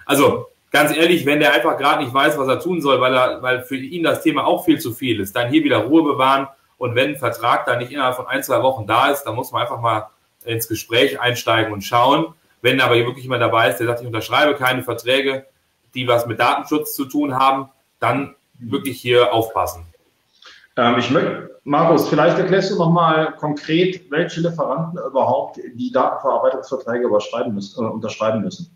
Also 0.05 0.47
ganz 0.71 0.95
ehrlich, 0.95 1.25
wenn 1.25 1.39
der 1.39 1.53
einfach 1.53 1.77
gerade 1.77 2.03
nicht 2.03 2.13
weiß, 2.13 2.37
was 2.37 2.47
er 2.47 2.59
tun 2.59 2.81
soll, 2.81 2.99
weil, 2.99 3.13
er, 3.13 3.41
weil 3.41 3.61
für 3.61 3.77
ihn 3.77 4.03
das 4.03 4.23
Thema 4.23 4.45
auch 4.45 4.65
viel 4.65 4.79
zu 4.79 4.91
viel 4.93 5.19
ist, 5.19 5.35
dann 5.35 5.49
hier 5.49 5.63
wieder 5.63 5.77
Ruhe 5.77 6.03
bewahren. 6.03 6.47
Und 6.77 6.95
wenn 6.95 7.09
ein 7.11 7.17
Vertrag 7.17 7.65
dann 7.65 7.79
nicht 7.79 7.91
innerhalb 7.91 8.15
von 8.15 8.27
ein, 8.27 8.41
zwei 8.41 8.61
Wochen 8.63 8.87
da 8.87 9.09
ist, 9.09 9.23
dann 9.23 9.35
muss 9.35 9.51
man 9.51 9.61
einfach 9.61 9.79
mal 9.79 10.09
ins 10.45 10.67
Gespräch 10.67 11.19
einsteigen 11.19 11.73
und 11.73 11.81
schauen. 11.83 12.33
Wenn 12.61 12.81
aber 12.81 12.95
hier 12.95 13.05
wirklich 13.05 13.23
jemand 13.23 13.41
dabei 13.41 13.69
ist, 13.69 13.77
der 13.77 13.87
sagt, 13.87 14.01
ich 14.01 14.07
unterschreibe 14.07 14.55
keine 14.55 14.83
Verträge, 14.83 15.45
die 15.93 16.07
was 16.07 16.25
mit 16.25 16.39
Datenschutz 16.39 16.95
zu 16.95 17.05
tun 17.05 17.35
haben, 17.35 17.69
dann 17.99 18.35
wirklich 18.59 19.01
hier 19.01 19.33
aufpassen. 19.33 19.85
Ähm, 20.75 20.97
ich 20.97 21.09
möchte, 21.09 21.59
Markus, 21.63 22.09
vielleicht 22.09 22.37
erklärst 22.37 22.71
du 22.71 22.77
nochmal 22.77 23.35
konkret, 23.35 24.09
welche 24.11 24.41
Lieferanten 24.41 24.99
überhaupt 24.99 25.59
die 25.75 25.91
Datenverarbeitungsverträge 25.91 27.09
müssen, 27.51 27.83
äh, 27.83 27.87
unterschreiben 27.87 28.41
müssen. 28.41 28.75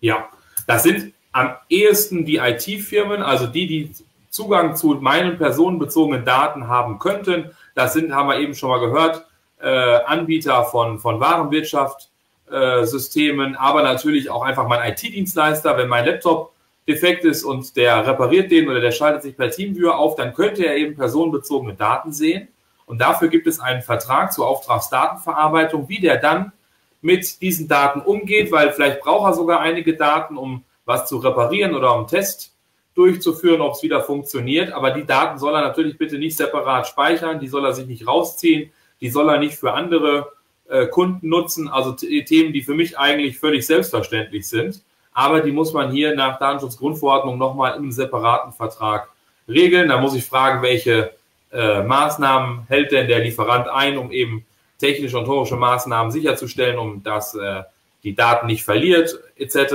Ja, 0.00 0.28
das 0.66 0.82
sind 0.82 1.12
am 1.32 1.54
ehesten 1.68 2.24
die 2.24 2.36
IT-Firmen, 2.36 3.22
also 3.22 3.46
die, 3.46 3.66
die 3.66 3.92
Zugang 4.30 4.76
zu 4.76 4.94
meinen 4.94 5.38
personenbezogenen 5.38 6.24
Daten 6.24 6.66
haben 6.68 6.98
könnten. 6.98 7.50
Das 7.74 7.92
sind, 7.92 8.14
haben 8.14 8.28
wir 8.28 8.38
eben 8.38 8.54
schon 8.54 8.70
mal 8.70 8.80
gehört, 8.80 9.26
äh, 9.62 9.68
Anbieter 9.68 10.64
von, 10.64 10.98
von 10.98 11.20
Warenwirtschaft, 11.20 12.10
äh, 12.50 12.84
Systemen, 12.84 13.56
aber 13.56 13.82
natürlich 13.82 14.28
auch 14.28 14.42
einfach 14.42 14.66
mein 14.68 14.92
IT-Dienstleister. 14.92 15.76
Wenn 15.76 15.88
mein 15.88 16.04
Laptop 16.04 16.52
defekt 16.86 17.24
ist 17.24 17.44
und 17.44 17.76
der 17.76 18.06
repariert 18.06 18.50
den 18.50 18.68
oder 18.68 18.80
der 18.80 18.92
schaltet 18.92 19.22
sich 19.22 19.36
per 19.36 19.50
Teamviewer 19.50 19.98
auf, 19.98 20.16
dann 20.16 20.34
könnte 20.34 20.66
er 20.66 20.76
eben 20.76 20.96
personenbezogene 20.96 21.74
Daten 21.74 22.12
sehen. 22.12 22.48
Und 22.86 23.00
dafür 23.00 23.28
gibt 23.28 23.46
es 23.46 23.60
einen 23.60 23.82
Vertrag 23.82 24.32
zur 24.32 24.46
Auftragsdatenverarbeitung, 24.48 25.88
wie 25.88 26.00
der 26.00 26.16
dann 26.18 26.52
mit 27.00 27.40
diesen 27.40 27.68
Daten 27.68 28.00
umgeht, 28.00 28.52
weil 28.52 28.72
vielleicht 28.72 29.00
braucht 29.00 29.30
er 29.30 29.34
sogar 29.34 29.60
einige 29.60 29.96
Daten, 29.96 30.36
um 30.36 30.64
was 30.84 31.06
zu 31.08 31.18
reparieren 31.18 31.74
oder 31.74 31.92
um 31.92 32.00
einen 32.00 32.08
Test 32.08 32.54
durchzuführen, 32.94 33.60
ob 33.60 33.74
es 33.74 33.82
wieder 33.82 34.02
funktioniert. 34.02 34.72
Aber 34.72 34.90
die 34.90 35.06
Daten 35.06 35.38
soll 35.38 35.54
er 35.54 35.62
natürlich 35.62 35.96
bitte 35.96 36.18
nicht 36.18 36.36
separat 36.36 36.86
speichern, 36.86 37.40
die 37.40 37.48
soll 37.48 37.64
er 37.64 37.72
sich 37.72 37.86
nicht 37.86 38.06
rausziehen, 38.06 38.72
die 39.02 39.10
soll 39.10 39.28
er 39.28 39.38
nicht 39.38 39.56
für 39.56 39.74
andere 39.74 40.32
äh, 40.68 40.86
Kunden 40.86 41.28
nutzen. 41.28 41.68
Also 41.68 41.92
Themen, 41.92 42.52
die 42.52 42.62
für 42.62 42.74
mich 42.74 42.96
eigentlich 42.98 43.38
völlig 43.38 43.66
selbstverständlich 43.66 44.48
sind. 44.48 44.80
Aber 45.12 45.40
die 45.40 45.52
muss 45.52 45.74
man 45.74 45.90
hier 45.90 46.14
nach 46.14 46.38
Datenschutzgrundverordnung 46.38 47.36
nochmal 47.36 47.76
im 47.76 47.92
separaten 47.92 48.52
Vertrag 48.52 49.08
regeln. 49.48 49.88
Da 49.88 49.98
muss 49.98 50.14
ich 50.14 50.24
fragen, 50.24 50.62
welche 50.62 51.12
äh, 51.52 51.82
Maßnahmen 51.82 52.66
hält 52.68 52.92
denn 52.92 53.08
der 53.08 53.18
Lieferant 53.18 53.68
ein, 53.68 53.98
um 53.98 54.10
eben 54.10 54.46
technische 54.78 55.18
und 55.18 55.24
historische 55.24 55.56
Maßnahmen 55.56 56.10
sicherzustellen, 56.10 56.78
um 56.78 57.02
dass 57.02 57.34
äh, 57.34 57.62
die 58.04 58.14
Daten 58.14 58.46
nicht 58.46 58.64
verliert, 58.64 59.18
etc. 59.36 59.74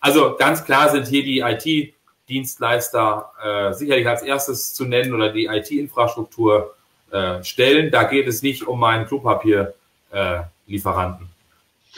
Also 0.00 0.36
ganz 0.36 0.64
klar 0.64 0.90
sind 0.90 1.06
hier 1.06 1.22
die 1.22 1.40
IT-Dienstleister 1.40 3.30
äh, 3.42 3.72
sicherlich 3.74 4.08
als 4.08 4.22
erstes 4.22 4.74
zu 4.74 4.84
nennen 4.86 5.14
oder 5.14 5.30
die 5.30 5.46
IT-Infrastruktur 5.46 6.73
äh, 7.14 7.42
stellen. 7.44 7.90
Da 7.90 8.04
geht 8.04 8.26
es 8.26 8.42
nicht 8.42 8.66
um 8.66 8.80
meinen 8.80 9.06
Klopapier-Lieferanten. 9.06 11.28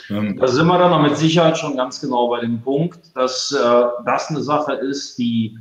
Ähm, 0.09 0.37
da 0.37 0.47
sind 0.47 0.67
wir 0.67 0.77
dann 0.77 1.01
mit 1.01 1.17
Sicherheit 1.17 1.57
schon 1.57 1.75
ganz 1.75 1.99
genau 1.99 2.29
bei 2.29 2.41
dem 2.41 2.61
Punkt, 2.61 2.99
dass 3.15 3.51
äh, 3.51 3.83
das 4.05 4.29
eine 4.29 4.43
Sache 4.43 4.73
ist, 4.73 5.17
die 5.17 5.57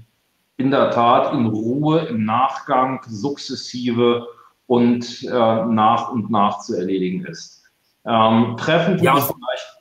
in 0.59 0.71
der 0.71 0.91
Tat 0.91 1.33
in 1.33 1.47
Ruhe 1.47 2.01
im 2.01 2.25
Nachgang 2.25 3.01
sukzessive 3.09 4.27
und 4.67 5.25
äh, 5.25 5.31
nach 5.31 6.11
und 6.11 6.31
nach 6.31 6.61
zu 6.61 6.77
erledigen 6.77 7.25
ist. 7.25 7.65
Ähm, 8.05 8.57
treffen 8.59 8.99
ja. 8.99 9.17
vielleicht 9.17 9.77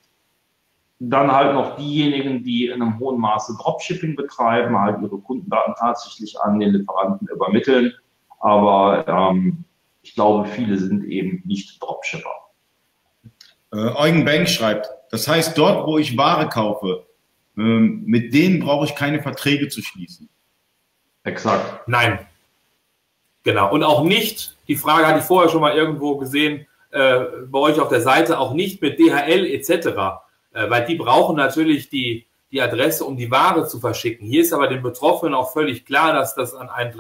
dann 1.00 1.32
halt 1.32 1.54
noch 1.54 1.76
diejenigen, 1.76 2.44
die 2.44 2.68
in 2.68 2.82
einem 2.82 3.00
hohen 3.00 3.20
Maße 3.20 3.58
Dropshipping 3.62 4.16
betreiben, 4.16 4.80
halt 4.80 5.02
ihre 5.02 5.18
Kundendaten 5.18 5.76
tatsächlich 5.78 6.40
an 6.40 6.60
den 6.60 6.72
Lieferanten 6.72 7.28
übermitteln. 7.28 7.94
Aber 8.40 9.06
ähm, 9.08 9.64
ich 10.02 10.16
glaube, 10.16 10.48
viele 10.48 10.78
sind 10.78 11.06
eben 11.06 11.42
nicht 11.46 11.82
Dropshipper. 11.82 12.34
Äh, 13.74 13.78
Eugen 13.96 14.26
Bank 14.26 14.48
schreibt, 14.50 14.90
das 15.12 15.28
heißt, 15.28 15.58
dort, 15.58 15.88
wo 15.88 15.98
ich 15.98 16.18
Ware 16.18 16.50
kaufe, 16.50 17.06
äh, 17.58 17.62
mit 17.62 18.34
denen 18.34 18.60
brauche 18.60 18.86
ich 18.86 18.96
keine 18.96 19.22
Verträge 19.22 19.70
zu 19.70 19.82
schließen. 19.82 20.30
Exakt. 21.24 21.88
Nein. 21.88 22.20
Genau. 23.44 23.72
Und 23.72 23.84
auch 23.84 24.04
nicht 24.04 24.56
die 24.68 24.76
Frage 24.76 25.08
hatte 25.08 25.20
ich 25.20 25.26
vorher 25.26 25.50
schon 25.50 25.62
mal 25.62 25.76
irgendwo 25.76 26.18
gesehen, 26.18 26.66
äh, 26.92 27.26
bei 27.48 27.60
euch 27.60 27.80
auf 27.80 27.90
der 27.90 28.02
Seite, 28.02 28.40
auch 28.40 28.54
nicht 28.54 28.82
mit 28.82 29.00
DHL 29.00 29.46
etc., 29.46 29.70
äh, 30.54 30.70
weil 30.70 30.86
die 30.86 30.96
brauchen 30.96 31.36
natürlich 31.36 31.90
die, 31.90 32.26
die 32.52 32.62
Adresse, 32.62 33.06
um 33.06 33.18
die 33.18 33.30
Ware 33.30 33.68
zu 33.68 33.80
verschicken. 33.80 34.28
Hier 34.28 34.42
ist 34.42 34.54
aber 34.54 34.68
den 34.68 34.82
Betroffenen 34.82 35.34
auch 35.34 35.54
völlig 35.54 35.86
klar, 35.86 36.14
dass 36.14 36.36
das 36.36 36.54
an 36.54 36.70
einen 36.70 36.92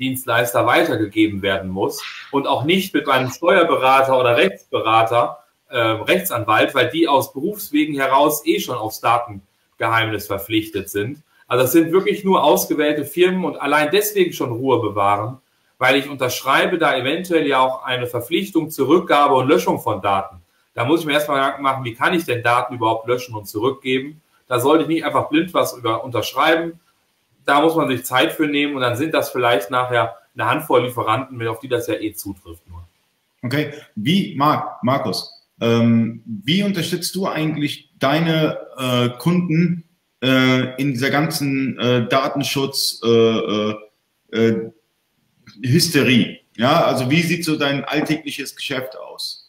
Transportdienstleister 0.00 0.66
weitergegeben 0.66 1.42
werden 1.42 1.70
muss 1.70 2.02
und 2.30 2.46
auch 2.46 2.64
nicht 2.64 2.94
mit 2.94 3.08
einem 3.08 3.30
Steuerberater 3.30 4.18
oder 4.18 4.36
Rechtsberater, 4.36 5.38
äh, 5.68 5.78
Rechtsanwalt, 5.78 6.74
weil 6.74 6.88
die 6.88 7.06
aus 7.06 7.32
Berufswegen 7.32 7.94
heraus 7.94 8.42
eh 8.46 8.60
schon 8.60 8.76
aufs 8.76 9.00
Datengeheimnis 9.00 10.26
verpflichtet 10.26 10.88
sind. 10.88 11.22
Also 11.46 11.64
es 11.64 11.72
sind 11.72 11.92
wirklich 11.92 12.24
nur 12.24 12.42
ausgewählte 12.42 13.04
Firmen 13.04 13.44
und 13.44 13.60
allein 13.60 13.90
deswegen 13.92 14.32
schon 14.32 14.52
Ruhe 14.52 14.80
bewahren, 14.80 15.38
weil 15.78 15.96
ich 15.96 16.08
unterschreibe 16.08 16.78
da 16.78 16.96
eventuell 16.96 17.46
ja 17.46 17.60
auch 17.60 17.84
eine 17.84 18.06
Verpflichtung 18.06 18.70
zur 18.70 18.88
Rückgabe 18.88 19.34
und 19.34 19.48
Löschung 19.48 19.80
von 19.80 20.00
Daten. 20.00 20.36
Da 20.74 20.84
muss 20.84 21.00
ich 21.00 21.06
mir 21.06 21.14
erstmal 21.14 21.38
Gedanken 21.38 21.62
machen, 21.62 21.84
wie 21.84 21.94
kann 21.94 22.14
ich 22.14 22.24
denn 22.24 22.42
Daten 22.42 22.74
überhaupt 22.74 23.06
löschen 23.06 23.34
und 23.34 23.46
zurückgeben? 23.46 24.22
Da 24.46 24.60
sollte 24.60 24.84
ich 24.84 24.88
nicht 24.88 25.04
einfach 25.04 25.28
blind 25.28 25.52
was 25.52 25.76
über 25.76 26.04
unterschreiben. 26.04 26.80
Da 27.44 27.60
muss 27.60 27.74
man 27.74 27.88
sich 27.88 28.04
Zeit 28.04 28.32
für 28.32 28.46
nehmen 28.46 28.74
und 28.74 28.82
dann 28.82 28.96
sind 28.96 29.14
das 29.14 29.30
vielleicht 29.30 29.70
nachher 29.70 30.16
eine 30.34 30.46
Handvoll 30.46 30.84
Lieferanten, 30.84 31.46
auf 31.48 31.60
die 31.60 31.68
das 31.68 31.86
ja 31.86 31.94
eh 31.94 32.12
zutrifft. 32.12 32.62
Nur. 32.68 32.86
Okay, 33.42 33.72
wie, 33.94 34.34
Marc, 34.36 34.82
Markus, 34.82 35.30
ähm, 35.60 36.22
wie 36.26 36.62
unterstützt 36.62 37.14
du 37.14 37.26
eigentlich 37.26 37.90
deine 37.98 38.58
äh, 38.76 39.08
Kunden 39.18 39.84
äh, 40.22 40.74
in 40.80 40.92
dieser 40.92 41.10
ganzen 41.10 41.78
äh, 41.78 42.08
Datenschutz 42.08 43.00
äh, 43.04 43.74
äh, 44.32 44.70
Hysterie? 45.62 46.40
Ja, 46.56 46.84
also 46.84 47.10
wie 47.10 47.22
sieht 47.22 47.44
so 47.44 47.56
dein 47.56 47.84
alltägliches 47.84 48.54
Geschäft 48.54 48.96
aus? 48.96 49.39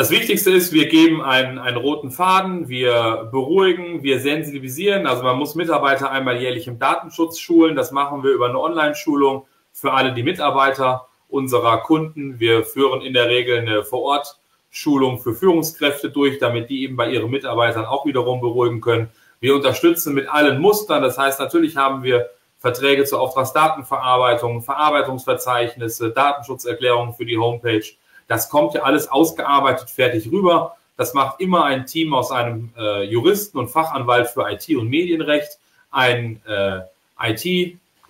Das 0.00 0.08
Wichtigste 0.08 0.50
ist, 0.50 0.72
wir 0.72 0.88
geben 0.88 1.20
einen, 1.20 1.58
einen 1.58 1.76
roten 1.76 2.10
Faden, 2.10 2.70
wir 2.70 3.28
beruhigen, 3.30 4.02
wir 4.02 4.18
sensibilisieren. 4.18 5.06
Also 5.06 5.22
man 5.22 5.36
muss 5.36 5.56
Mitarbeiter 5.56 6.10
einmal 6.10 6.40
jährlich 6.40 6.66
im 6.68 6.78
Datenschutz 6.78 7.38
schulen. 7.38 7.76
Das 7.76 7.92
machen 7.92 8.22
wir 8.22 8.30
über 8.30 8.48
eine 8.48 8.58
Online-Schulung 8.58 9.44
für 9.72 9.92
alle 9.92 10.14
die 10.14 10.22
Mitarbeiter 10.22 11.06
unserer 11.28 11.82
Kunden. 11.82 12.40
Wir 12.40 12.64
führen 12.64 13.02
in 13.02 13.12
der 13.12 13.28
Regel 13.28 13.58
eine 13.58 13.84
Vor-Ort-Schulung 13.84 15.18
für 15.18 15.34
Führungskräfte 15.34 16.08
durch, 16.08 16.38
damit 16.38 16.70
die 16.70 16.84
eben 16.84 16.96
bei 16.96 17.10
ihren 17.10 17.30
Mitarbeitern 17.30 17.84
auch 17.84 18.06
wiederum 18.06 18.40
beruhigen 18.40 18.80
können. 18.80 19.10
Wir 19.40 19.54
unterstützen 19.54 20.14
mit 20.14 20.30
allen 20.30 20.62
Mustern. 20.62 21.02
Das 21.02 21.18
heißt, 21.18 21.38
natürlich 21.38 21.76
haben 21.76 22.02
wir 22.04 22.30
Verträge 22.56 23.04
zur 23.04 23.20
Auftragsdatenverarbeitung, 23.20 24.62
Verarbeitungsverzeichnisse, 24.62 26.08
Datenschutzerklärungen 26.12 27.12
für 27.12 27.26
die 27.26 27.36
Homepage. 27.36 27.84
Das 28.30 28.48
kommt 28.48 28.74
ja 28.74 28.82
alles 28.82 29.10
ausgearbeitet 29.10 29.90
fertig 29.90 30.30
rüber. 30.30 30.76
Das 30.96 31.14
macht 31.14 31.40
immer 31.40 31.64
ein 31.64 31.86
Team 31.86 32.14
aus 32.14 32.30
einem 32.30 32.72
äh, 32.78 33.02
Juristen 33.02 33.58
und 33.58 33.70
Fachanwalt 33.70 34.28
für 34.28 34.48
IT 34.48 34.68
und 34.76 34.88
Medienrecht, 34.88 35.58
ein 35.90 36.40
äh, 36.46 36.82
IT 37.20 37.44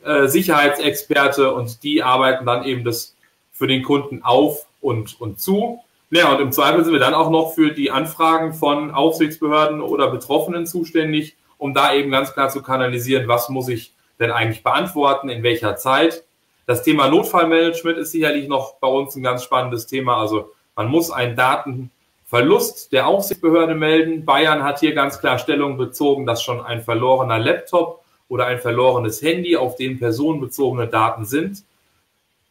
äh, 0.04 1.46
und 1.54 1.82
die 1.82 2.02
arbeiten 2.02 2.44
dann 2.44 2.64
eben 2.64 2.84
das 2.84 3.16
für 3.50 3.66
den 3.66 3.82
Kunden 3.82 4.22
auf 4.22 4.66
und, 4.82 5.18
und 5.22 5.40
zu. 5.40 5.80
Ja, 6.10 6.34
und 6.34 6.40
im 6.42 6.52
Zweifel 6.52 6.84
sind 6.84 6.92
wir 6.92 7.00
dann 7.00 7.14
auch 7.14 7.30
noch 7.30 7.54
für 7.54 7.70
die 7.70 7.90
Anfragen 7.90 8.52
von 8.52 8.90
Aufsichtsbehörden 8.90 9.80
oder 9.80 10.10
Betroffenen 10.10 10.66
zuständig, 10.66 11.34
um 11.56 11.72
da 11.72 11.94
eben 11.94 12.10
ganz 12.10 12.34
klar 12.34 12.50
zu 12.50 12.60
kanalisieren, 12.60 13.26
was 13.26 13.48
muss 13.48 13.70
ich 13.70 13.94
denn 14.18 14.30
eigentlich 14.30 14.62
beantworten, 14.62 15.30
in 15.30 15.42
welcher 15.42 15.76
Zeit. 15.76 16.24
Das 16.70 16.84
Thema 16.84 17.08
Notfallmanagement 17.08 17.98
ist 17.98 18.12
sicherlich 18.12 18.46
noch 18.46 18.74
bei 18.74 18.86
uns 18.86 19.16
ein 19.16 19.24
ganz 19.24 19.42
spannendes 19.42 19.88
Thema. 19.88 20.20
Also 20.20 20.52
man 20.76 20.86
muss 20.86 21.10
einen 21.10 21.34
Datenverlust 21.34 22.92
der 22.92 23.08
Aufsichtsbehörde 23.08 23.74
melden. 23.74 24.24
Bayern 24.24 24.62
hat 24.62 24.78
hier 24.78 24.94
ganz 24.94 25.18
klar 25.18 25.40
Stellung 25.40 25.76
bezogen, 25.76 26.26
dass 26.26 26.44
schon 26.44 26.60
ein 26.60 26.80
verlorener 26.80 27.40
Laptop 27.40 28.04
oder 28.28 28.46
ein 28.46 28.60
verlorenes 28.60 29.20
Handy, 29.20 29.56
auf 29.56 29.74
dem 29.74 29.98
personenbezogene 29.98 30.86
Daten 30.86 31.24
sind, 31.24 31.64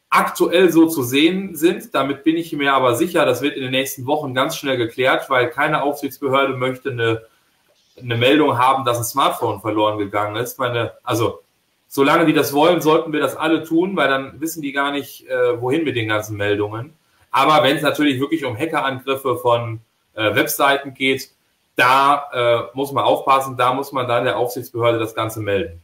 aktuell 0.10 0.70
so 0.70 0.88
zu 0.88 1.02
sehen 1.02 1.56
sind. 1.56 1.96
Damit 1.96 2.26
bin 2.26 2.36
ich 2.36 2.52
mir 2.52 2.74
aber 2.74 2.96
sicher, 2.96 3.26
das 3.26 3.42
wird 3.42 3.56
in 3.56 3.62
den 3.62 3.72
nächsten 3.72 4.06
Wochen 4.06 4.34
ganz 4.34 4.58
schnell 4.58 4.76
geklärt, 4.76 5.30
weil 5.30 5.50
keine 5.50 5.82
Aufsichtsbehörde 5.82 6.58
möchte 6.58 6.92
eine, 6.92 7.22
eine 7.98 8.18
Meldung 8.18 8.58
haben, 8.58 8.84
dass 8.84 8.98
ein 8.98 9.06
Smartphone 9.06 9.62
verloren 9.62 9.98
gegangen 9.98 10.36
ist. 10.36 10.60
Meine, 10.60 10.92
also 11.04 11.40
solange 11.90 12.26
die 12.26 12.34
das 12.34 12.54
wollen, 12.54 12.80
sollten 12.80 13.12
wir 13.12 13.20
das 13.20 13.36
alle 13.36 13.64
tun, 13.64 13.98
weil 13.98 14.08
dann 14.08 14.40
wissen 14.40 14.62
die 14.62 14.72
gar 14.72 14.92
nicht, 14.92 15.28
äh, 15.28 15.60
wohin 15.60 15.84
mit 15.84 15.98
den 15.98 16.08
ganzen 16.08 16.38
Meldungen. 16.38 16.94
Aber 17.32 17.64
wenn 17.64 17.76
es 17.76 17.82
natürlich 17.82 18.20
wirklich 18.20 18.46
um 18.46 18.58
Hackerangriffe 18.58 19.38
von 19.38 19.82
äh, 20.14 20.34
Webseiten 20.36 20.94
geht, 20.94 21.30
da 21.76 22.24
äh, 22.34 22.76
muss 22.76 22.92
man 22.92 23.04
aufpassen, 23.04 23.58
da 23.58 23.74
muss 23.74 23.92
man 23.92 24.08
dann 24.08 24.24
der 24.24 24.38
Aufsichtsbehörde 24.38 25.00
das 25.00 25.16
Ganze 25.16 25.40
melden. 25.42 25.82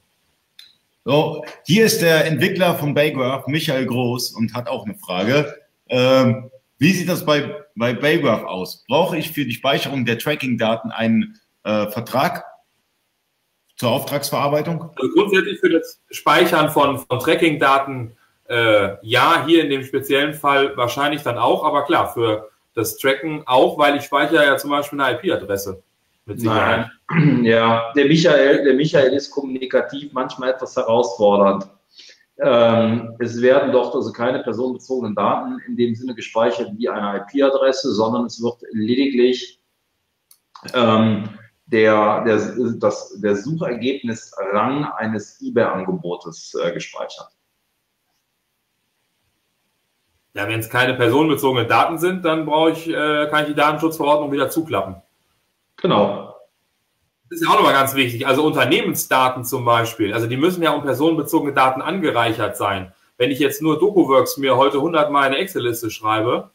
So, 1.03 1.43
hier 1.65 1.85
ist 1.85 2.01
der 2.01 2.25
Entwickler 2.25 2.75
von 2.75 2.93
Baygraph, 2.93 3.47
Michael 3.47 3.85
Groß, 3.85 4.31
und 4.31 4.53
hat 4.53 4.67
auch 4.67 4.85
eine 4.85 4.95
Frage. 4.95 5.55
Ähm, 5.87 6.49
wie 6.77 6.91
sieht 6.91 7.09
das 7.09 7.25
bei, 7.25 7.63
bei 7.75 7.93
Baygraph 7.93 8.43
aus? 8.43 8.83
Brauche 8.87 9.17
ich 9.17 9.31
für 9.31 9.45
die 9.45 9.53
Speicherung 9.53 10.05
der 10.05 10.17
Tracking-Daten 10.17 10.91
einen 10.91 11.39
äh, 11.63 11.87
Vertrag 11.87 12.43
zur 13.75 13.89
Auftragsverarbeitung? 13.89 14.89
Also 14.95 15.13
grundsätzlich 15.13 15.59
für 15.59 15.69
das 15.69 16.01
Speichern 16.11 16.69
von, 16.69 16.99
von 16.99 17.19
Tracking-Daten 17.19 18.15
äh, 18.47 18.95
ja, 19.01 19.43
hier 19.45 19.63
in 19.63 19.69
dem 19.69 19.83
speziellen 19.83 20.33
Fall 20.33 20.75
wahrscheinlich 20.77 21.23
dann 21.23 21.37
auch, 21.37 21.63
aber 21.63 21.83
klar, 21.83 22.13
für 22.13 22.49
das 22.75 22.97
Tracken 22.97 23.43
auch, 23.45 23.77
weil 23.77 23.97
ich 23.97 24.03
speichere 24.03 24.45
ja 24.45 24.57
zum 24.57 24.69
Beispiel 24.69 24.99
eine 24.99 25.17
IP-Adresse. 25.17 25.81
Mit 26.25 26.39
Sicherheit. 26.39 26.87
Nein. 27.09 27.43
Ja, 27.45 27.93
der 27.95 28.05
Michael, 28.05 28.63
der 28.63 28.73
Michael 28.73 29.13
ist 29.13 29.29
kommunikativ 29.29 30.11
manchmal 30.13 30.49
etwas 30.49 30.75
herausfordernd. 30.75 31.67
Ähm, 32.39 33.15
es 33.19 33.39
werden 33.41 33.71
dort 33.71 33.93
also 33.93 34.11
keine 34.11 34.39
personenbezogenen 34.39 35.15
Daten 35.15 35.59
in 35.67 35.77
dem 35.77 35.95
Sinne 35.95 36.15
gespeichert 36.15 36.71
wie 36.77 36.89
eine 36.89 37.19
IP-Adresse, 37.19 37.93
sondern 37.93 38.25
es 38.25 38.41
wird 38.41 38.57
lediglich 38.71 39.59
ähm, 40.73 41.29
der, 41.67 42.23
der, 42.23 42.37
das, 42.79 43.19
der 43.19 43.35
Suchergebnisrang 43.35 44.85
eines 44.85 45.41
eBay-Angebotes 45.41 46.55
äh, 46.63 46.71
gespeichert. 46.71 47.29
Ja, 50.33 50.47
wenn 50.47 50.59
es 50.59 50.69
keine 50.69 50.93
personenbezogenen 50.95 51.67
Daten 51.67 51.97
sind, 51.97 52.25
dann 52.25 52.45
brauche 52.45 52.71
ich, 52.71 52.89
äh, 52.89 53.27
kann 53.29 53.43
ich 53.43 53.47
die 53.47 53.55
Datenschutzverordnung 53.55 54.31
wieder 54.31 54.49
zuklappen. 54.49 54.95
Genau. 55.77 56.35
Das 57.29 57.39
ist 57.39 57.47
ja 57.47 57.51
auch 57.51 57.55
nochmal 57.55 57.73
ganz 57.73 57.95
wichtig. 57.95 58.27
Also 58.27 58.45
Unternehmensdaten 58.45 59.45
zum 59.45 59.65
Beispiel, 59.65 60.13
also 60.13 60.27
die 60.27 60.37
müssen 60.37 60.61
ja 60.61 60.71
um 60.71 60.83
personenbezogene 60.83 61.53
Daten 61.53 61.81
angereichert 61.81 62.57
sein. 62.57 62.93
Wenn 63.17 63.31
ich 63.31 63.39
jetzt 63.39 63.61
nur 63.61 63.79
DocuWorks 63.79 64.37
mir 64.37 64.57
heute 64.57 64.77
100 64.77 65.09
Mal 65.09 65.27
eine 65.27 65.37
Excel-Liste 65.37 65.89
schreibe 65.89 66.51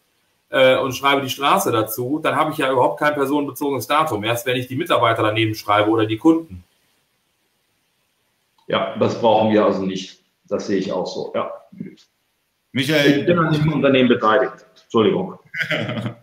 äh, 0.50 0.76
und 0.78 0.92
schreibe 0.94 1.22
die 1.22 1.30
Straße 1.30 1.72
dazu, 1.72 2.20
dann 2.22 2.36
habe 2.36 2.52
ich 2.52 2.58
ja 2.58 2.70
überhaupt 2.70 3.00
kein 3.00 3.14
personenbezogenes 3.14 3.86
Datum. 3.86 4.24
Erst 4.24 4.46
wenn 4.46 4.56
ich 4.56 4.66
die 4.66 4.76
Mitarbeiter 4.76 5.22
daneben 5.22 5.54
schreibe 5.54 5.90
oder 5.90 6.06
die 6.06 6.18
Kunden. 6.18 6.64
Ja, 8.66 8.96
das 8.98 9.20
brauchen 9.20 9.52
wir 9.52 9.64
also 9.64 9.84
nicht. 9.84 10.20
Das 10.48 10.66
sehe 10.66 10.78
ich 10.78 10.92
auch 10.92 11.06
so. 11.06 11.32
Ja. 11.34 11.52
Michael. 12.72 13.20
Ich 13.20 13.26
bin 13.26 13.38
an 13.38 13.52
dem 13.52 13.72
Unternehmen 13.72 14.08
beteiligt. 14.08 14.64
Entschuldigung. 14.84 15.38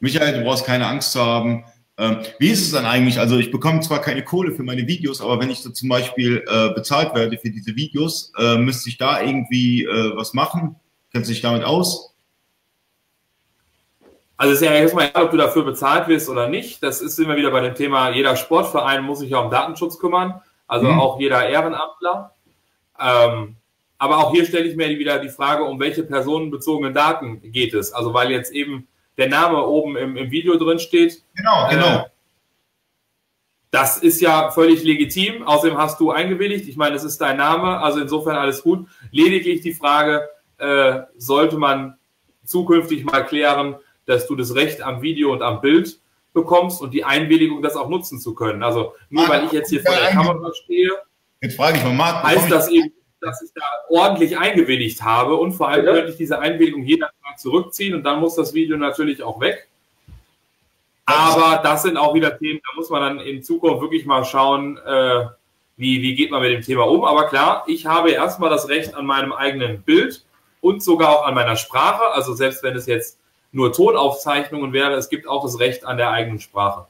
Michael, 0.00 0.38
du 0.38 0.44
brauchst 0.44 0.66
keine 0.66 0.86
Angst 0.86 1.12
zu 1.12 1.20
haben. 1.20 1.64
Ähm, 1.98 2.18
wie 2.38 2.50
ist 2.50 2.60
es 2.60 2.72
dann 2.72 2.84
eigentlich? 2.84 3.18
Also 3.18 3.38
ich 3.38 3.50
bekomme 3.50 3.80
zwar 3.80 4.00
keine 4.00 4.22
Kohle 4.22 4.52
für 4.52 4.62
meine 4.62 4.86
Videos, 4.86 5.22
aber 5.22 5.40
wenn 5.40 5.50
ich 5.50 5.60
so 5.60 5.70
zum 5.70 5.88
Beispiel 5.88 6.44
äh, 6.46 6.74
bezahlt 6.74 7.14
werde 7.14 7.38
für 7.38 7.50
diese 7.50 7.74
Videos, 7.74 8.32
äh, 8.38 8.58
müsste 8.58 8.90
ich 8.90 8.98
da 8.98 9.22
irgendwie 9.22 9.84
äh, 9.84 10.12
was 10.14 10.34
machen? 10.34 10.76
Kennst 11.12 11.30
du 11.30 11.32
dich 11.32 11.42
damit 11.42 11.64
aus? 11.64 12.15
Also 14.36 14.52
es 14.52 14.60
ist 14.60 14.66
ja 14.66 14.74
erstmal 14.74 15.08
egal, 15.08 15.24
ob 15.24 15.30
du 15.30 15.36
dafür 15.36 15.64
bezahlt 15.64 16.08
wirst 16.08 16.28
oder 16.28 16.48
nicht. 16.48 16.82
Das 16.82 17.00
ist 17.00 17.18
immer 17.18 17.36
wieder 17.36 17.50
bei 17.50 17.60
dem 17.60 17.74
Thema, 17.74 18.10
jeder 18.10 18.36
Sportverein 18.36 19.02
muss 19.02 19.20
sich 19.20 19.30
ja 19.30 19.38
um 19.38 19.50
Datenschutz 19.50 19.98
kümmern, 19.98 20.42
also 20.66 20.86
mhm. 20.86 21.00
auch 21.00 21.18
jeder 21.18 21.48
Ehrenamtler. 21.48 22.34
Ähm, 23.00 23.56
aber 23.98 24.18
auch 24.18 24.32
hier 24.32 24.44
stelle 24.44 24.66
ich 24.66 24.76
mir 24.76 24.88
wieder 24.98 25.18
die 25.18 25.30
Frage, 25.30 25.64
um 25.64 25.80
welche 25.80 26.02
personenbezogenen 26.02 26.92
Daten 26.92 27.40
geht 27.50 27.72
es? 27.72 27.92
Also 27.92 28.12
weil 28.12 28.30
jetzt 28.30 28.52
eben 28.52 28.88
der 29.16 29.28
Name 29.28 29.64
oben 29.64 29.96
im, 29.96 30.16
im 30.16 30.30
Video 30.30 30.56
drin 30.58 30.78
steht. 30.78 31.22
Genau, 31.34 31.68
genau. 31.70 31.96
Äh, 32.00 32.04
das 33.70 33.98
ist 33.98 34.20
ja 34.20 34.50
völlig 34.50 34.84
legitim. 34.84 35.42
Außerdem 35.42 35.78
hast 35.78 35.98
du 36.00 36.10
eingewilligt. 36.10 36.68
Ich 36.68 36.76
meine, 36.76 36.96
es 36.96 37.04
ist 37.04 37.20
dein 37.20 37.38
Name, 37.38 37.78
also 37.80 38.00
insofern 38.00 38.36
alles 38.36 38.62
gut. 38.62 38.86
Lediglich 39.10 39.62
die 39.62 39.74
Frage, 39.74 40.28
äh, 40.58 41.00
sollte 41.16 41.56
man 41.56 41.98
zukünftig 42.44 43.04
mal 43.04 43.24
klären, 43.24 43.76
dass 44.06 44.26
du 44.26 44.34
das 44.36 44.54
Recht 44.54 44.82
am 44.82 45.02
Video 45.02 45.32
und 45.32 45.42
am 45.42 45.60
Bild 45.60 45.98
bekommst 46.32 46.80
und 46.80 46.92
die 46.92 47.04
Einwilligung, 47.04 47.62
das 47.62 47.76
auch 47.76 47.88
nutzen 47.88 48.18
zu 48.20 48.34
können. 48.34 48.62
Also 48.62 48.94
nur 49.10 49.26
ah, 49.26 49.28
weil 49.28 49.44
ich 49.44 49.52
jetzt 49.52 49.70
hier 49.70 49.82
vor 49.82 49.94
der 49.94 50.10
Kamera 50.10 50.52
stehe, 50.64 50.90
jetzt 51.40 51.56
frage 51.56 51.78
ich 51.78 51.84
mal, 51.84 51.92
Marc, 51.92 52.22
heißt 52.22 52.50
das 52.50 52.68
eben 52.68 52.92
dass 53.20 53.42
ich 53.42 53.50
da 53.54 53.62
ordentlich 53.88 54.38
eingewilligt 54.38 55.02
habe 55.02 55.36
und 55.36 55.52
vor 55.52 55.68
allem 55.68 55.86
ja. 55.86 55.92
könnte 55.92 56.12
ich 56.12 56.16
diese 56.16 56.38
Einwilligung 56.38 56.84
jederzeit 56.84 57.38
zurückziehen 57.38 57.94
und 57.94 58.04
dann 58.04 58.20
muss 58.20 58.36
das 58.36 58.54
Video 58.54 58.76
natürlich 58.76 59.22
auch 59.22 59.40
weg. 59.40 59.68
Aber 61.06 61.62
das 61.62 61.82
sind 61.82 61.96
auch 61.96 62.14
wieder 62.14 62.36
Themen, 62.36 62.60
da 62.64 62.76
muss 62.76 62.90
man 62.90 63.00
dann 63.00 63.20
in 63.26 63.42
Zukunft 63.42 63.80
wirklich 63.80 64.06
mal 64.06 64.24
schauen, 64.24 64.76
äh, 64.78 65.26
wie, 65.76 66.02
wie 66.02 66.14
geht 66.14 66.30
man 66.30 66.42
mit 66.42 66.52
dem 66.52 66.62
Thema 66.62 66.84
um. 66.84 67.04
Aber 67.04 67.28
klar, 67.28 67.64
ich 67.66 67.86
habe 67.86 68.10
erstmal 68.10 68.50
das 68.50 68.68
Recht 68.68 68.94
an 68.94 69.06
meinem 69.06 69.32
eigenen 69.32 69.82
Bild 69.82 70.24
und 70.60 70.82
sogar 70.82 71.10
auch 71.10 71.26
an 71.26 71.34
meiner 71.34 71.56
Sprache. 71.56 72.12
Also 72.12 72.34
selbst 72.34 72.62
wenn 72.62 72.74
es 72.74 72.86
jetzt 72.86 73.20
nur 73.56 73.72
Tonaufzeichnungen 73.72 74.72
wäre, 74.72 74.94
es 74.94 75.08
gibt 75.08 75.26
auch 75.26 75.42
das 75.42 75.58
Recht 75.58 75.84
an 75.84 75.96
der 75.96 76.10
eigenen 76.10 76.38
Sprache. 76.38 76.86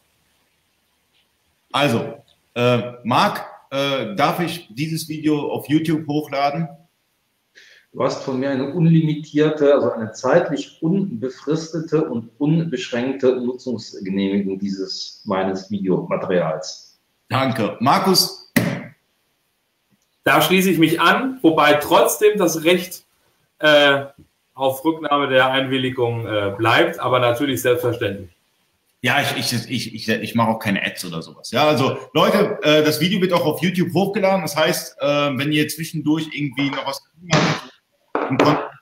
Also, 1.72 2.22
äh, 2.54 2.92
Marc, 3.04 3.46
äh, 3.70 4.14
darf 4.16 4.40
ich 4.40 4.68
dieses 4.70 5.08
Video 5.08 5.52
auf 5.52 5.68
YouTube 5.68 6.06
hochladen? 6.06 6.68
Du 7.92 8.02
hast 8.02 8.24
von 8.24 8.38
mir 8.40 8.50
eine 8.50 8.74
unlimitierte, 8.74 9.72
also 9.72 9.92
eine 9.92 10.12
zeitlich 10.12 10.82
unbefristete 10.82 12.04
und 12.04 12.30
unbeschränkte 12.38 13.36
Nutzungsgenehmigung 13.36 14.58
dieses 14.58 15.22
meines 15.24 15.70
Videomaterials. 15.70 16.98
Danke. 17.28 17.76
Markus, 17.80 18.52
Da 20.24 20.42
schließe 20.42 20.70
ich 20.70 20.78
mich 20.78 21.00
an, 21.00 21.38
wobei 21.42 21.74
trotzdem 21.74 22.36
das 22.36 22.64
Recht 22.64 23.04
äh, 23.60 24.06
auf 24.56 24.84
Rücknahme 24.84 25.28
der 25.28 25.50
Einwilligung 25.52 26.26
äh, 26.26 26.52
bleibt, 26.56 26.98
aber 26.98 27.20
natürlich 27.20 27.62
selbstverständlich. 27.62 28.30
Ja, 29.02 29.20
ich, 29.20 29.52
ich, 29.52 29.70
ich, 29.70 29.94
ich, 29.94 30.08
ich 30.08 30.34
mache 30.34 30.48
auch 30.48 30.58
keine 30.58 30.82
Ads 30.82 31.04
oder 31.04 31.22
sowas. 31.22 31.50
Ja, 31.52 31.68
also 31.68 31.98
Leute, 32.14 32.58
äh, 32.62 32.82
das 32.82 32.98
Video 32.98 33.20
wird 33.20 33.34
auch 33.34 33.44
auf 33.44 33.62
YouTube 33.62 33.92
hochgeladen. 33.92 34.40
Das 34.42 34.56
heißt, 34.56 34.96
äh, 34.98 35.06
wenn 35.06 35.52
ihr 35.52 35.68
zwischendurch 35.68 36.28
irgendwie 36.32 36.70
noch 36.70 36.86
was 36.86 37.02
habt, 38.42 38.72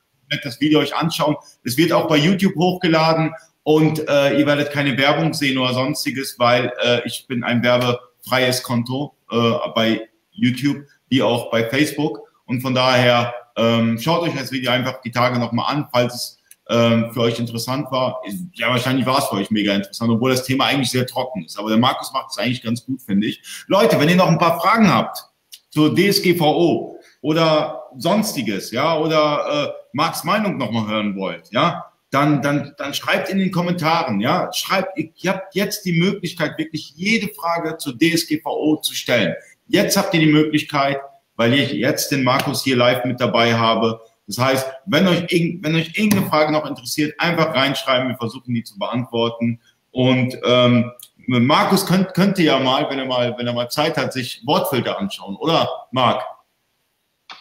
das 0.42 0.60
Video 0.60 0.80
euch 0.80 0.94
anschauen. 0.94 1.36
Es 1.64 1.76
wird 1.76 1.92
auch 1.92 2.08
bei 2.08 2.16
YouTube 2.16 2.54
hochgeladen 2.56 3.32
und 3.62 4.08
äh, 4.08 4.38
ihr 4.38 4.46
werdet 4.46 4.70
keine 4.70 4.96
Werbung 4.96 5.34
sehen 5.34 5.58
oder 5.58 5.74
sonstiges, 5.74 6.38
weil 6.38 6.72
äh, 6.82 7.00
ich 7.04 7.26
bin 7.26 7.44
ein 7.44 7.62
werbefreies 7.62 8.62
Konto 8.62 9.14
äh, 9.30 9.52
bei 9.74 10.08
YouTube, 10.30 10.84
wie 11.08 11.22
auch 11.22 11.50
bei 11.50 11.68
Facebook. 11.68 12.20
Und 12.46 12.60
von 12.60 12.74
daher 12.74 13.34
ähm, 13.56 13.98
schaut 13.98 14.22
euch 14.22 14.34
das 14.34 14.52
Video 14.52 14.70
einfach 14.70 15.00
die 15.00 15.10
Tage 15.10 15.38
nochmal 15.38 15.74
an, 15.74 15.88
falls 15.92 16.14
es 16.14 16.38
ähm, 16.68 17.12
für 17.12 17.20
euch 17.20 17.38
interessant 17.38 17.90
war. 17.90 18.20
Ja, 18.54 18.70
wahrscheinlich 18.70 19.06
war 19.06 19.18
es 19.18 19.26
für 19.26 19.36
euch 19.36 19.50
mega 19.50 19.74
interessant, 19.74 20.10
obwohl 20.10 20.30
das 20.30 20.44
Thema 20.44 20.66
eigentlich 20.66 20.90
sehr 20.90 21.06
trocken 21.06 21.44
ist. 21.44 21.58
Aber 21.58 21.68
der 21.68 21.78
Markus 21.78 22.12
macht 22.12 22.30
es 22.30 22.38
eigentlich 22.38 22.62
ganz 22.62 22.84
gut, 22.84 23.02
finde 23.02 23.26
ich. 23.26 23.42
Leute, 23.66 23.98
wenn 24.00 24.08
ihr 24.08 24.16
noch 24.16 24.28
ein 24.28 24.38
paar 24.38 24.60
Fragen 24.60 24.92
habt 24.92 25.24
zur 25.70 25.94
DSGVO 25.94 26.98
oder 27.20 27.82
sonstiges, 27.98 28.70
ja, 28.70 28.98
oder 28.98 29.66
äh, 29.66 29.72
Marks 29.92 30.24
Meinung 30.24 30.56
nochmal 30.56 30.88
hören 30.88 31.16
wollt, 31.16 31.50
ja, 31.50 31.84
dann, 32.10 32.42
dann, 32.42 32.74
dann 32.78 32.94
schreibt 32.94 33.28
in 33.28 33.38
den 33.38 33.50
Kommentaren, 33.50 34.20
ja, 34.20 34.50
schreibt, 34.52 34.96
ihr 34.96 35.32
habt 35.32 35.54
jetzt 35.54 35.84
die 35.84 35.98
Möglichkeit, 35.98 36.56
wirklich 36.58 36.92
jede 36.94 37.28
Frage 37.34 37.76
zur 37.76 37.98
DSGVO 37.98 38.76
zu 38.82 38.94
stellen. 38.94 39.34
Jetzt 39.66 39.96
habt 39.96 40.14
ihr 40.14 40.20
die 40.20 40.32
Möglichkeit, 40.32 40.98
weil 41.36 41.54
ich 41.54 41.72
jetzt 41.72 42.10
den 42.10 42.24
Markus 42.24 42.62
hier 42.62 42.76
live 42.76 43.04
mit 43.04 43.20
dabei 43.20 43.54
habe, 43.54 44.00
das 44.26 44.38
heißt, 44.38 44.66
wenn 44.86 45.06
euch, 45.06 45.26
wenn 45.60 45.74
euch 45.74 45.98
irgendeine 45.98 46.26
Frage 46.26 46.52
noch 46.52 46.66
interessiert, 46.66 47.14
einfach 47.18 47.54
reinschreiben, 47.54 48.08
wir 48.08 48.16
versuchen 48.16 48.54
die 48.54 48.64
zu 48.64 48.78
beantworten. 48.78 49.60
Und 49.90 50.36
ähm, 50.44 50.90
Markus 51.26 51.86
könnt, 51.86 52.14
könnte 52.14 52.42
ja 52.42 52.58
mal, 52.58 52.88
wenn 52.88 52.98
er 52.98 53.06
mal, 53.06 53.34
wenn 53.36 53.46
er 53.46 53.52
mal 53.52 53.68
Zeit 53.68 53.96
hat, 53.96 54.12
sich 54.12 54.42
Wortfilter 54.46 54.98
anschauen, 54.98 55.36
oder 55.36 55.68
Marc? 55.92 56.22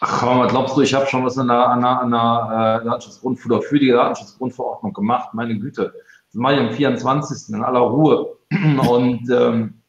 Ach, 0.00 0.22
was 0.22 0.50
glaubst 0.50 0.76
du, 0.76 0.82
ich 0.82 0.92
habe 0.92 1.06
schon 1.06 1.24
was 1.24 1.38
an 1.38 1.48
der, 1.48 1.68
an 1.68 1.80
der, 1.80 2.00
an 2.00 2.10
der 2.10 2.82
äh, 2.84 3.62
für 3.62 3.78
die 3.78 3.90
Datenschutzgrundverordnung 3.90 4.92
gemacht, 4.92 5.30
meine 5.32 5.58
Güte. 5.58 5.94
Das 6.32 6.34
mache 6.34 6.54
ich 6.54 6.60
am 6.60 6.72
24. 6.72 7.54
in 7.54 7.62
aller 7.62 7.80
Ruhe. 7.80 8.36
Und 8.88 9.30
ähm, 9.30 9.82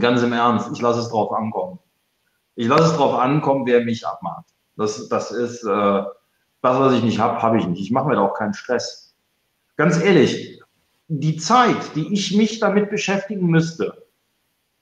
ganz 0.00 0.22
im 0.22 0.32
Ernst, 0.32 0.70
ich 0.72 0.80
lasse 0.80 1.00
es 1.00 1.10
drauf 1.10 1.32
ankommen. 1.32 1.78
Ich 2.56 2.68
lasse 2.68 2.84
es 2.84 2.96
drauf 2.96 3.14
ankommen, 3.14 3.66
wer 3.66 3.84
mich 3.84 4.06
abmacht. 4.06 4.46
Das, 4.76 5.08
das 5.08 5.30
ist, 5.30 5.64
äh, 5.64 6.02
das, 6.62 6.78
was 6.78 6.94
ich 6.94 7.02
nicht 7.02 7.18
habe, 7.18 7.42
habe 7.42 7.58
ich 7.58 7.66
nicht. 7.66 7.80
Ich 7.80 7.90
mache 7.90 8.08
mir 8.08 8.16
da 8.16 8.22
auch 8.22 8.34
keinen 8.34 8.54
Stress. 8.54 9.14
Ganz 9.76 10.00
ehrlich, 10.00 10.60
die 11.08 11.36
Zeit, 11.36 11.94
die 11.94 12.12
ich 12.12 12.36
mich 12.36 12.60
damit 12.60 12.90
beschäftigen 12.90 13.46
müsste, 13.46 14.06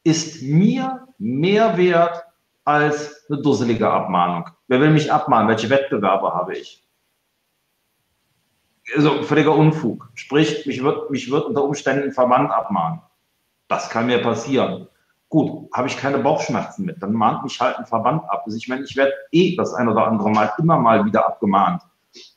ist 0.04 0.42
mir 0.42 1.06
mehr 1.18 1.76
wert 1.76 2.24
als 2.64 3.24
eine 3.28 3.42
dusselige 3.42 3.90
Abmahnung. 3.90 4.48
Wer 4.68 4.80
will 4.80 4.90
mich 4.90 5.12
abmahnen? 5.12 5.48
Welche 5.48 5.70
Wettbewerbe 5.70 6.32
habe 6.32 6.56
ich? 6.56 6.86
Also 8.94 9.22
völliger 9.22 9.54
Unfug. 9.54 10.10
Sprich, 10.14 10.66
mich 10.66 10.82
wird, 10.82 11.10
mich 11.10 11.30
wird 11.30 11.46
unter 11.46 11.64
Umständen 11.64 12.04
ein 12.04 12.12
Verband 12.12 12.50
abmahnen. 12.50 13.00
Das 13.68 13.90
kann 13.90 14.06
mir 14.06 14.20
passieren. 14.20 14.88
Gut, 15.32 15.70
habe 15.72 15.88
ich 15.88 15.96
keine 15.96 16.18
Bauchschmerzen 16.18 16.84
mit, 16.84 17.02
dann 17.02 17.14
mahnt 17.14 17.42
mich 17.42 17.58
halt 17.58 17.78
ein 17.78 17.86
Verband 17.86 18.22
ab. 18.28 18.42
Also 18.44 18.58
ich 18.58 18.68
meine, 18.68 18.84
ich 18.84 18.96
werde 18.96 19.14
eh 19.30 19.56
das 19.56 19.72
ein 19.72 19.88
oder 19.88 20.06
andere 20.06 20.28
Mal 20.28 20.52
immer 20.58 20.78
mal 20.78 21.06
wieder 21.06 21.26
abgemahnt. 21.26 21.80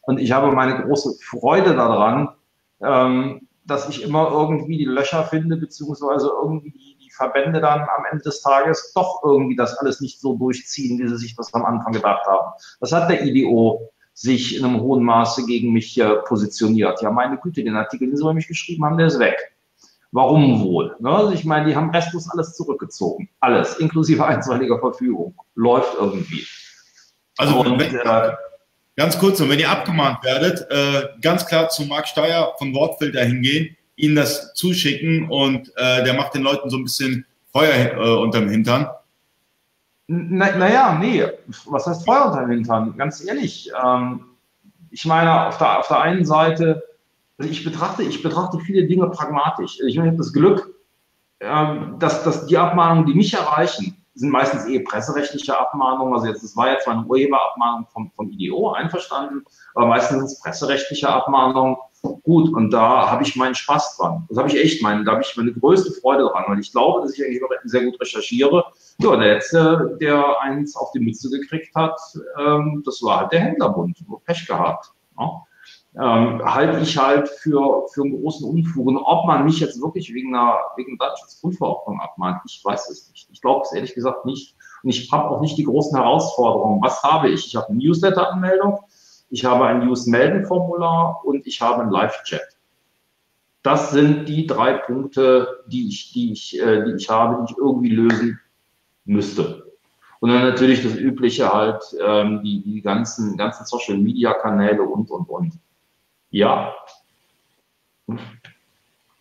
Und 0.04 0.18
ich 0.18 0.32
habe 0.32 0.50
meine 0.54 0.82
große 0.82 1.18
Freude 1.22 1.76
daran, 1.76 2.30
ähm, 2.82 3.50
dass 3.66 3.90
ich 3.90 4.02
immer 4.02 4.32
irgendwie 4.32 4.78
die 4.78 4.86
Löcher 4.86 5.26
finde, 5.26 5.58
beziehungsweise 5.58 6.30
irgendwie 6.42 6.72
die, 6.72 6.98
die 7.04 7.12
Verbände 7.12 7.60
dann 7.60 7.82
am 7.82 8.06
Ende 8.10 8.24
des 8.24 8.42
Tages 8.42 8.94
doch 8.96 9.22
irgendwie 9.26 9.58
das 9.58 9.78
alles 9.80 10.00
nicht 10.00 10.22
so 10.22 10.38
durchziehen, 10.38 10.98
wie 10.98 11.10
sie 11.10 11.18
sich 11.18 11.36
das 11.36 11.54
am 11.54 11.66
Anfang 11.66 11.92
gedacht 11.92 12.26
haben. 12.26 12.54
Das 12.80 12.94
hat 12.94 13.10
der 13.10 13.26
IDO 13.26 13.92
sich 14.14 14.58
in 14.58 14.64
einem 14.64 14.80
hohen 14.80 15.04
Maße 15.04 15.46
gegen 15.46 15.74
mich 15.74 16.00
äh, 16.00 16.16
positioniert. 16.26 17.02
Ja, 17.02 17.12
meine 17.12 17.40
Güte, 17.40 17.62
den 17.62 17.76
Artikel, 17.76 18.08
den 18.08 18.16
sie 18.16 18.24
über 18.24 18.34
mich 18.34 18.48
geschrieben 18.48 18.86
haben, 18.86 18.98
der 18.98 19.08
ist 19.08 19.20
weg. 19.20 19.55
Warum 20.16 20.64
wohl? 20.64 20.96
Ne? 21.00 21.10
Also 21.10 21.34
ich 21.34 21.44
meine, 21.44 21.68
die 21.68 21.76
haben 21.76 21.90
restlos 21.90 22.30
alles 22.30 22.54
zurückgezogen. 22.54 23.28
Alles, 23.42 23.80
inklusive 23.80 24.26
einstweiliger 24.26 24.80
Verfügung. 24.80 25.36
Läuft 25.56 25.94
irgendwie. 26.00 26.48
Also 27.38 27.60
und, 27.60 27.78
wenn, 27.78 27.94
äh, 27.94 28.32
ganz 28.96 29.20
kurz, 29.20 29.42
und 29.42 29.50
wenn 29.50 29.60
ihr 29.60 29.70
abgemahnt 29.70 30.24
werdet, 30.24 30.72
äh, 30.72 31.10
ganz 31.22 31.46
klar 31.46 31.68
zu 31.68 31.84
Marc 31.84 32.08
Steyer 32.08 32.54
von 32.58 32.74
Wortfilter 32.74 33.26
hingehen, 33.26 33.76
ihnen 33.98 34.16
das 34.16 34.54
zuschicken 34.54 35.30
und 35.30 35.74
äh, 35.76 36.06
der 36.06 36.14
macht 36.14 36.34
den 36.34 36.44
Leuten 36.44 36.70
so 36.70 36.78
ein 36.78 36.84
bisschen 36.84 37.26
Feuer 37.52 37.74
äh, 37.74 38.16
unterm 38.16 38.48
Hintern. 38.48 38.88
Naja, 40.08 40.94
na 40.94 40.98
nee, 40.98 41.26
was 41.66 41.88
heißt 41.88 42.06
Feuer 42.06 42.28
unterm 42.28 42.50
Hintern? 42.52 42.96
Ganz 42.96 43.22
ehrlich, 43.22 43.70
ähm, 43.86 44.22
ich 44.92 45.04
meine, 45.04 45.48
auf 45.48 45.58
der, 45.58 45.80
auf 45.80 45.90
der 45.90 46.00
einen 46.00 46.24
Seite 46.24 46.84
also 47.38 47.52
ich 47.52 47.64
betrachte, 47.64 48.04
ich 48.04 48.24
betrachte 48.24 48.60
viele 48.60 48.88
Dinge 48.88 49.10
pragmatisch. 49.10 49.80
Ich 49.86 49.98
habe 49.98 50.16
das 50.16 50.32
Glück, 50.32 50.74
ähm, 51.42 51.96
dass, 52.00 52.24
dass 52.24 52.46
die 52.48 52.58
Abmahnungen, 52.58 53.06
die 53.06 53.14
mich 53.14 53.34
erreichen, 53.34 53.98
sind 54.14 54.30
meistens 54.30 54.66
eh 54.68 54.80
presserechtliche 54.80 55.58
Abmahnungen. 55.58 56.14
Also 56.14 56.28
jetzt, 56.28 56.42
das 56.44 56.56
war 56.56 56.72
jetzt 56.72 56.86
zwar 56.86 56.94
eine 56.94 57.06
Urheberabmahnung 57.06 57.88
vom, 57.92 58.10
vom 58.16 58.32
IDO 58.32 58.72
einverstanden, 58.72 59.44
aber 59.74 59.88
meistens 59.88 60.18
sind 60.18 60.26
es 60.26 60.40
presserechtliche 60.40 61.10
Abmahnungen. 61.10 61.76
Gut, 62.24 62.54
und 62.54 62.70
da 62.70 63.10
habe 63.10 63.24
ich 63.24 63.36
meinen 63.36 63.56
Spaß 63.56 63.98
dran. 63.98 64.26
Das 64.30 64.38
habe 64.38 64.48
ich 64.48 64.56
echt 64.56 64.82
meinen, 64.82 65.04
da 65.06 65.14
habe 65.14 65.24
ich 65.24 65.36
meine 65.36 65.52
größte 65.52 65.92
Freude 65.92 66.24
dran, 66.26 66.46
weil 66.48 66.60
ich 66.60 66.72
glaube, 66.72 67.02
dass 67.02 67.18
ich 67.18 67.26
eigentlich 67.26 67.42
sehr 67.64 67.84
gut 67.84 68.00
recherchiere. 68.00 68.64
Ja, 69.00 69.16
der 69.18 69.34
letzte, 69.34 69.98
der 70.00 70.40
eins 70.40 70.76
auf 70.76 70.92
die 70.92 71.00
Mütze 71.00 71.30
gekriegt 71.32 71.74
hat, 71.76 72.00
ähm, 72.40 72.84
das 72.86 73.02
war 73.02 73.22
halt 73.22 73.34
der 73.34 73.42
Händlerbund. 73.42 73.98
Pech 74.24 74.46
gehabt. 74.48 74.92
Ja 75.20 75.45
ähm, 75.98 76.44
halte 76.44 76.80
ich 76.80 76.98
halt 76.98 77.30
für, 77.30 77.88
für 77.94 78.04
einen 78.04 78.22
großen 78.22 78.48
Unfug. 78.48 78.88
Und 78.88 78.98
ob 78.98 79.26
man 79.26 79.46
mich 79.46 79.60
jetzt 79.60 79.82
wirklich 79.82 80.14
wegen 80.14 80.36
einer, 80.36 80.58
wegen 80.76 80.98
Datenschutzgrundverordnung 80.98 82.02
abmahnt, 82.02 82.42
ich 82.46 82.62
weiß 82.64 82.90
es 82.90 83.10
nicht. 83.10 83.30
Ich 83.32 83.42
glaube 83.42 83.62
es 83.64 83.72
ehrlich 83.72 83.94
gesagt 83.94 84.26
nicht. 84.26 84.56
Und 84.84 84.90
ich 84.90 85.12
habe 85.12 85.30
auch 85.30 85.42
nicht 85.42 85.58
die 85.58 85.64
großen 85.64 85.98
Herausforderungen. 85.98 86.82
Was 86.82 87.02
habe 87.02 87.30
ich? 87.30 87.48
Ich 87.48 87.56
habe 87.56 87.70
eine 87.70 87.78
Newsletter-Anmeldung, 87.78 88.80
ich 89.30 89.46
habe 89.46 89.66
ein 89.66 89.86
News-Melden-Formular 89.86 91.22
und 91.24 91.48
ich 91.48 91.62
habe 91.62 91.82
einen 91.82 91.92
Live-Chat. 91.92 92.42
Das 93.64 93.92
sind 93.92 94.28
die 94.28 94.46
drei 94.46 94.74
Punkte, 94.74 95.64
die 95.68 95.88
ich, 95.88 96.14
die 96.14 96.34
ich, 96.34 96.62
äh, 96.62 96.84
die 96.86 96.94
ich 96.98 97.10
habe, 97.10 97.44
die 97.46 97.54
ich 97.54 97.58
irgendwie 97.58 97.90
lösen 97.90 98.40
müsste. 99.06 99.66
Und 100.20 100.30
dann 100.30 100.44
natürlich 100.44 100.84
das 100.84 100.96
Übliche 100.96 101.52
halt, 101.52 101.84
ähm, 102.00 102.42
die, 102.44 102.62
die 102.62 102.82
ganzen, 102.82 103.38
ganzen 103.38 103.66
Social-Media-Kanäle 103.66 104.84
und, 104.84 105.10
und, 105.10 105.30
und. 105.30 105.54
Ja. 106.36 106.76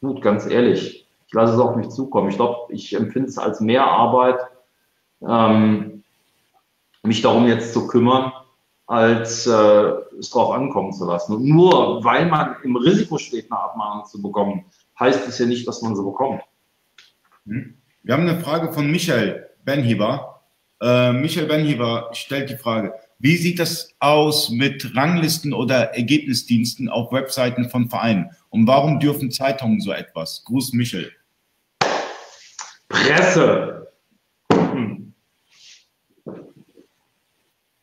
Gut, 0.00 0.20
ganz 0.20 0.46
ehrlich. 0.46 1.06
Ich 1.28 1.32
lasse 1.32 1.54
es 1.54 1.60
auf 1.60 1.76
mich 1.76 1.88
zukommen. 1.90 2.28
Ich 2.28 2.34
glaube, 2.34 2.74
ich 2.74 2.92
empfinde 2.92 3.28
es 3.28 3.38
als 3.38 3.60
mehr 3.60 3.84
Arbeit, 3.84 4.40
ähm, 5.22 6.02
mich 7.04 7.22
darum 7.22 7.46
jetzt 7.46 7.72
zu 7.72 7.86
kümmern, 7.86 8.32
als 8.88 9.46
äh, 9.46 9.92
es 10.18 10.30
darauf 10.30 10.56
ankommen 10.56 10.92
zu 10.92 11.06
lassen. 11.06 11.36
Und 11.36 11.44
nur 11.44 12.02
weil 12.02 12.26
man 12.26 12.56
im 12.64 12.74
Risiko 12.74 13.16
steht, 13.16 13.48
eine 13.48 13.60
Abmahnung 13.60 14.06
zu 14.06 14.20
bekommen, 14.20 14.64
heißt 14.98 15.28
es 15.28 15.38
ja 15.38 15.46
nicht, 15.46 15.68
dass 15.68 15.82
man 15.82 15.94
sie 15.94 16.02
bekommt. 16.02 16.42
Hm. 17.46 17.78
Wir 18.02 18.14
haben 18.14 18.28
eine 18.28 18.40
Frage 18.40 18.72
von 18.72 18.90
Michael 18.90 19.50
Benhiber. 19.64 20.42
Äh, 20.82 21.12
Michael 21.12 21.46
Benhiber 21.46 22.10
stellt 22.12 22.50
die 22.50 22.56
Frage, 22.56 22.92
wie 23.18 23.36
sieht 23.36 23.58
das 23.58 23.94
aus 24.00 24.50
mit 24.50 24.94
Ranglisten 24.96 25.52
oder 25.52 25.94
Ergebnisdiensten 25.94 26.88
auf 26.88 27.12
Webseiten 27.12 27.70
von 27.70 27.88
Vereinen? 27.88 28.30
Und 28.50 28.66
warum 28.66 29.00
dürfen 29.00 29.30
Zeitungen 29.30 29.80
so 29.80 29.92
etwas? 29.92 30.44
Gruß 30.44 30.72
Michel. 30.72 31.12
Presse. 32.88 33.88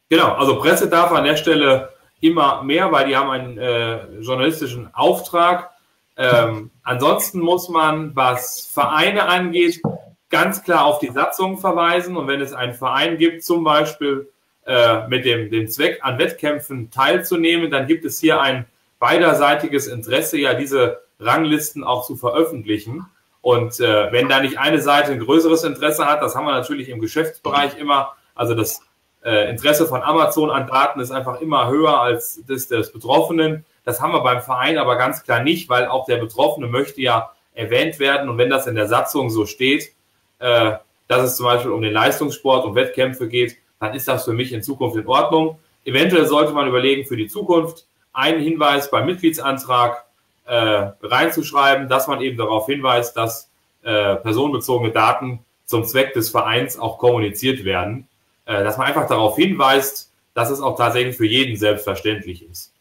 Genau, 0.09 0.33
also 0.33 0.59
Presse 0.59 0.89
darf 0.89 1.11
an 1.11 1.23
der 1.23 1.37
Stelle 1.37 1.89
immer 2.19 2.63
mehr, 2.63 2.91
weil 2.91 3.07
die 3.07 3.15
haben 3.15 3.29
einen 3.29 3.57
äh, 3.57 4.19
journalistischen 4.19 4.93
Auftrag. 4.93 5.71
Ähm, 6.17 6.69
ansonsten 6.83 7.39
muss 7.39 7.69
man, 7.69 8.15
was 8.15 8.69
Vereine 8.71 9.23
angeht, 9.23 9.81
ganz 10.29 10.63
klar 10.63 10.85
auf 10.85 10.99
die 10.99 11.11
Satzung 11.11 11.57
verweisen. 11.57 12.17
Und 12.17 12.27
wenn 12.27 12.41
es 12.41 12.53
einen 12.53 12.73
Verein 12.73 13.17
gibt, 13.17 13.43
zum 13.43 13.63
Beispiel 13.63 14.29
äh, 14.65 15.07
mit 15.07 15.25
dem, 15.25 15.49
dem 15.49 15.67
Zweck, 15.67 15.99
an 16.01 16.17
Wettkämpfen 16.19 16.91
teilzunehmen, 16.91 17.71
dann 17.71 17.87
gibt 17.87 18.05
es 18.05 18.19
hier 18.19 18.41
ein 18.41 18.65
beiderseitiges 18.99 19.87
Interesse, 19.87 20.37
ja 20.37 20.53
diese 20.53 21.01
Ranglisten 21.19 21.83
auch 21.83 22.05
zu 22.05 22.15
veröffentlichen. 22.15 23.05
Und 23.41 23.79
äh, 23.79 24.11
wenn 24.11 24.29
da 24.29 24.39
nicht 24.39 24.59
eine 24.59 24.79
Seite 24.79 25.11
ein 25.11 25.19
größeres 25.19 25.63
Interesse 25.63 26.05
hat, 26.05 26.21
das 26.21 26.35
haben 26.35 26.45
wir 26.45 26.51
natürlich 26.51 26.89
im 26.89 26.99
Geschäftsbereich 26.99 27.77
immer, 27.77 28.13
also 28.35 28.53
das 28.53 28.81
äh, 29.23 29.49
Interesse 29.49 29.87
von 29.87 30.03
Amazon 30.03 30.51
an 30.51 30.67
Daten 30.67 30.99
ist 30.99 31.11
einfach 31.11 31.41
immer 31.41 31.67
höher 31.69 31.99
als 31.99 32.43
das 32.47 32.67
des 32.67 32.91
Betroffenen. 32.91 33.65
Das 33.83 33.99
haben 33.99 34.13
wir 34.13 34.21
beim 34.21 34.41
Verein 34.41 34.77
aber 34.77 34.95
ganz 34.97 35.23
klar 35.23 35.41
nicht, 35.41 35.69
weil 35.69 35.87
auch 35.87 36.05
der 36.05 36.17
Betroffene 36.17 36.67
möchte 36.67 37.01
ja 37.01 37.31
erwähnt 37.53 37.99
werden. 37.99 38.29
Und 38.29 38.37
wenn 38.37 38.49
das 38.49 38.67
in 38.67 38.75
der 38.75 38.87
Satzung 38.87 39.29
so 39.29 39.45
steht, 39.45 39.91
äh, 40.39 40.73
dass 41.07 41.23
es 41.23 41.35
zum 41.35 41.45
Beispiel 41.45 41.71
um 41.71 41.81
den 41.81 41.93
Leistungssport, 41.93 42.65
um 42.65 42.75
Wettkämpfe 42.75 43.27
geht, 43.27 43.57
dann 43.81 43.95
ist 43.95 44.07
das 44.07 44.23
für 44.23 44.33
mich 44.33 44.53
in 44.53 44.61
Zukunft 44.61 44.95
in 44.95 45.07
Ordnung. 45.07 45.57
Eventuell 45.83 46.27
sollte 46.27 46.53
man 46.53 46.67
überlegen, 46.67 47.05
für 47.05 47.17
die 47.17 47.27
Zukunft 47.27 47.87
einen 48.13 48.41
Hinweis 48.41 48.91
beim 48.91 49.07
Mitgliedsantrag 49.07 50.05
äh, 50.45 50.91
reinzuschreiben, 51.01 51.89
dass 51.89 52.07
man 52.07 52.21
eben 52.21 52.37
darauf 52.37 52.67
hinweist, 52.67 53.17
dass 53.17 53.49
äh, 53.81 54.15
personenbezogene 54.17 54.91
Daten 54.91 55.39
zum 55.65 55.83
Zweck 55.83 56.13
des 56.13 56.29
Vereins 56.29 56.77
auch 56.77 56.99
kommuniziert 56.99 57.65
werden. 57.65 58.07
Äh, 58.45 58.63
dass 58.63 58.77
man 58.77 58.87
einfach 58.87 59.07
darauf 59.07 59.35
hinweist, 59.35 60.11
dass 60.35 60.51
es 60.51 60.61
auch 60.61 60.77
tatsächlich 60.77 61.17
für 61.17 61.25
jeden 61.25 61.57
selbstverständlich 61.57 62.43
ist. 62.43 62.73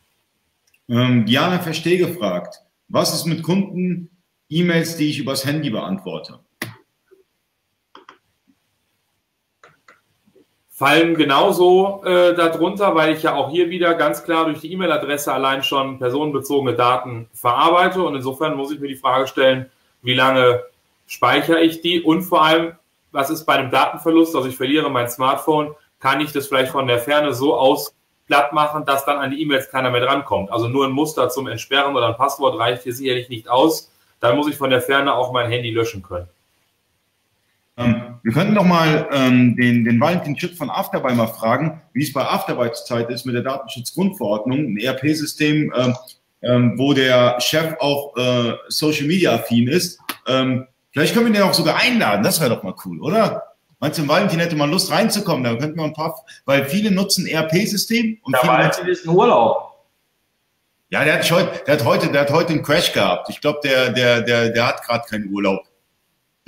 Ähm, 0.88 1.24
Diana 1.24 1.60
Versteh 1.60 1.96
gefragt, 1.96 2.62
was 2.88 3.14
ist 3.14 3.24
mit 3.24 3.42
Kunden, 3.42 4.10
E-Mails, 4.50 4.96
die 4.96 5.08
ich 5.08 5.18
übers 5.18 5.46
Handy 5.46 5.70
beantworte? 5.70 6.40
Fallen 10.80 11.14
genauso 11.14 12.02
äh, 12.06 12.34
darunter, 12.34 12.94
weil 12.94 13.14
ich 13.14 13.22
ja 13.22 13.34
auch 13.34 13.50
hier 13.50 13.68
wieder 13.68 13.92
ganz 13.92 14.24
klar 14.24 14.46
durch 14.46 14.62
die 14.62 14.72
E-Mail-Adresse 14.72 15.30
allein 15.30 15.62
schon 15.62 15.98
personenbezogene 15.98 16.74
Daten 16.74 17.28
verarbeite. 17.34 18.02
Und 18.02 18.14
insofern 18.14 18.56
muss 18.56 18.72
ich 18.72 18.80
mir 18.80 18.88
die 18.88 18.96
Frage 18.96 19.26
stellen, 19.26 19.70
wie 20.00 20.14
lange 20.14 20.62
speichere 21.06 21.60
ich 21.60 21.82
die 21.82 22.00
und 22.00 22.22
vor 22.22 22.42
allem, 22.42 22.72
was 23.12 23.28
ist 23.28 23.44
bei 23.44 23.56
einem 23.56 23.70
Datenverlust, 23.70 24.34
also 24.34 24.48
ich 24.48 24.56
verliere 24.56 24.88
mein 24.88 25.10
Smartphone, 25.10 25.74
kann 25.98 26.22
ich 26.22 26.32
das 26.32 26.46
vielleicht 26.46 26.72
von 26.72 26.86
der 26.86 26.98
Ferne 26.98 27.34
so 27.34 27.54
aus 27.54 27.94
glatt 28.26 28.54
machen, 28.54 28.86
dass 28.86 29.04
dann 29.04 29.18
an 29.18 29.32
die 29.32 29.42
E-Mails 29.42 29.70
keiner 29.70 29.90
mehr 29.90 30.00
drankommt. 30.00 30.50
Also 30.50 30.66
nur 30.68 30.86
ein 30.86 30.92
Muster 30.92 31.28
zum 31.28 31.46
Entsperren 31.46 31.94
oder 31.94 32.06
ein 32.06 32.16
Passwort 32.16 32.58
reicht 32.58 32.84
hier 32.84 32.94
sicherlich 32.94 33.28
nicht 33.28 33.50
aus. 33.50 33.92
Dann 34.20 34.34
muss 34.34 34.48
ich 34.48 34.56
von 34.56 34.70
der 34.70 34.80
Ferne 34.80 35.12
auch 35.12 35.30
mein 35.30 35.50
Handy 35.50 35.72
löschen 35.72 36.02
können. 36.02 36.30
Ähm, 37.76 38.18
wir 38.22 38.32
könnten 38.32 38.54
doch 38.54 38.64
mal 38.64 39.08
ähm, 39.12 39.56
den, 39.56 39.84
den 39.84 40.00
Valentin 40.00 40.38
Schipp 40.38 40.56
von 40.56 40.70
Afterby 40.70 41.14
mal 41.14 41.26
fragen, 41.26 41.80
wie 41.92 42.02
es 42.02 42.12
bei 42.12 42.22
Afterby 42.22 42.72
zurzeit 42.72 43.08
ist 43.10 43.24
mit 43.24 43.34
der 43.34 43.42
Datenschutzgrundverordnung, 43.42 44.58
ein 44.58 44.76
ERP-System, 44.76 45.72
ähm, 45.74 45.96
ähm, 46.42 46.74
wo 46.76 46.92
der 46.92 47.40
Chef 47.40 47.74
auch 47.78 48.16
äh, 48.16 48.54
Social 48.68 49.06
Media 49.06 49.34
affin 49.34 49.68
ist. 49.68 49.98
Ähm, 50.26 50.66
vielleicht 50.92 51.14
können 51.14 51.26
wir 51.26 51.32
den 51.32 51.42
auch 51.42 51.54
sogar 51.54 51.76
einladen, 51.76 52.22
das 52.22 52.40
wäre 52.40 52.50
doch 52.50 52.62
mal 52.62 52.74
cool, 52.84 53.00
oder? 53.00 53.44
Meinst 53.78 53.98
du, 53.98 54.06
Valentin 54.06 54.40
hätte 54.40 54.56
mal 54.56 54.68
Lust 54.68 54.90
reinzukommen? 54.90 55.42
Da 55.42 55.54
könnten 55.54 55.78
wir 55.78 55.84
ein 55.84 55.94
paar, 55.94 56.14
weil 56.44 56.66
viele 56.66 56.90
nutzen 56.90 57.26
ERP-System 57.26 58.18
und 58.22 58.34
ja, 58.34 58.40
viele 58.40 58.52
Valentin 58.52 58.88
ist 58.88 59.06
ein 59.06 59.10
Urlaub. 59.10 59.70
Ja, 60.90 61.04
der 61.04 61.14
hat, 61.14 61.30
heute, 61.30 61.64
der 61.64 61.74
hat 61.74 61.84
heute, 61.84 62.10
der 62.10 62.20
hat 62.22 62.30
heute 62.30 62.52
einen 62.52 62.62
Crash 62.62 62.92
gehabt. 62.92 63.30
Ich 63.30 63.40
glaube, 63.40 63.60
der, 63.62 63.90
der, 63.90 64.20
der, 64.22 64.50
der 64.50 64.66
hat 64.66 64.82
gerade 64.82 65.04
keinen 65.08 65.32
Urlaub. 65.32 65.62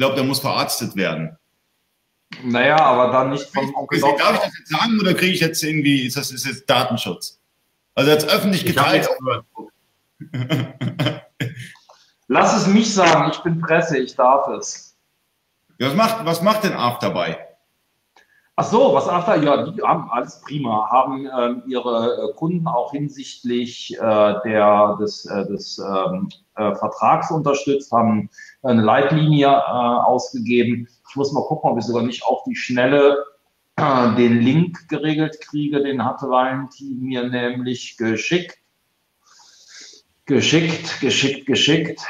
Ich 0.03 0.05
glaube, 0.05 0.17
der 0.17 0.25
muss 0.25 0.41
verarztet 0.41 0.97
werden. 0.97 1.39
Naja, 2.43 2.77
aber 2.77 3.13
dann 3.13 3.31
nicht 3.31 3.45
vom 3.55 3.73
Onkel 3.73 4.01
Darf 4.01 4.35
ich 4.35 4.41
das 4.41 4.59
jetzt 4.59 4.71
sagen 4.71 4.99
oder 4.99 5.15
kriege 5.15 5.33
ich 5.33 5.39
jetzt 5.39 5.63
irgendwie, 5.63 6.05
ist 6.05 6.17
das 6.17 6.33
ist 6.33 6.45
jetzt 6.45 6.69
Datenschutz? 6.69 7.41
Also 7.95 8.11
jetzt 8.11 8.29
öffentlich 8.29 8.67
geteilt. 8.67 9.09
Lass 12.27 12.57
es 12.57 12.67
mich 12.67 12.93
sagen, 12.93 13.31
ich 13.31 13.39
bin 13.45 13.61
Presse, 13.61 13.97
ich 13.97 14.17
darf 14.17 14.49
es. 14.49 14.97
Ja, 15.79 15.87
was, 15.87 15.95
macht, 15.95 16.25
was 16.25 16.43
macht 16.43 16.65
denn 16.65 16.73
AF 16.73 16.99
dabei? 16.99 17.39
Ach 18.57 18.65
so, 18.65 18.93
was 18.93 19.09
After, 19.09 19.43
ja, 19.43 19.71
die 19.71 19.83
haben 19.83 20.11
alles 20.11 20.43
prima, 20.43 20.87
haben 20.91 21.27
ähm, 21.27 21.63
ihre 21.67 22.29
äh, 22.29 22.35
Kunden 22.35 22.67
auch 22.67 22.93
hinsichtlich 22.93 23.97
äh, 23.97 24.35
der, 24.45 24.99
des, 25.01 25.25
äh, 25.25 25.47
des 25.47 25.79
ähm, 25.79 26.29
äh, 26.57 26.75
Vertrags 26.75 27.31
unterstützt, 27.31 27.91
haben 27.93 28.29
eine 28.63 28.83
Leitlinie 28.83 29.47
äh, 29.47 29.51
ausgegeben. 29.51 30.87
Ich 31.09 31.17
muss 31.17 31.33
mal 31.33 31.45
gucken, 31.47 31.71
ob 31.71 31.79
ich 31.79 31.85
sogar 31.87 32.03
nicht 32.03 32.27
auf 32.27 32.43
die 32.45 32.55
Schnelle 32.55 33.25
äh, 33.77 34.15
den 34.17 34.41
Link 34.41 34.87
geregelt 34.87 35.41
kriege. 35.41 35.83
Den 35.83 36.05
hatte 36.05 36.29
Valentin 36.29 37.01
mir 37.01 37.27
nämlich 37.27 37.97
geschickt. 37.97 38.59
Geschickt, 40.27 41.01
geschickt, 41.01 41.47
geschickt. 41.47 42.03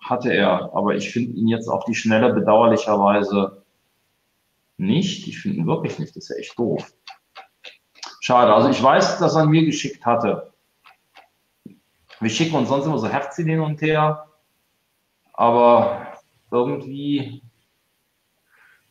Hatte 0.00 0.32
er, 0.32 0.70
aber 0.74 0.94
ich 0.94 1.10
finde 1.10 1.32
ihn 1.32 1.48
jetzt 1.48 1.68
auf 1.68 1.84
die 1.84 1.94
Schnelle 1.94 2.32
bedauerlicherweise 2.32 3.61
nicht. 4.82 5.26
Ich 5.28 5.40
finde 5.40 5.58
ihn 5.58 5.66
wirklich 5.66 5.98
nicht. 5.98 6.14
Das 6.16 6.24
ist 6.24 6.30
ja 6.30 6.36
echt 6.36 6.58
doof. 6.58 6.92
Schade. 8.20 8.54
Also 8.54 8.68
ich 8.68 8.82
weiß, 8.82 9.18
dass 9.18 9.34
er 9.34 9.46
mir 9.46 9.64
geschickt 9.64 10.04
hatte. 10.04 10.52
Wir 12.20 12.30
schicken 12.30 12.54
uns 12.54 12.68
sonst 12.68 12.86
immer 12.86 12.98
so 12.98 13.08
Herzchen 13.08 13.46
hin 13.46 13.60
und 13.60 13.80
her. 13.82 14.28
Aber 15.32 16.06
irgendwie, 16.50 17.42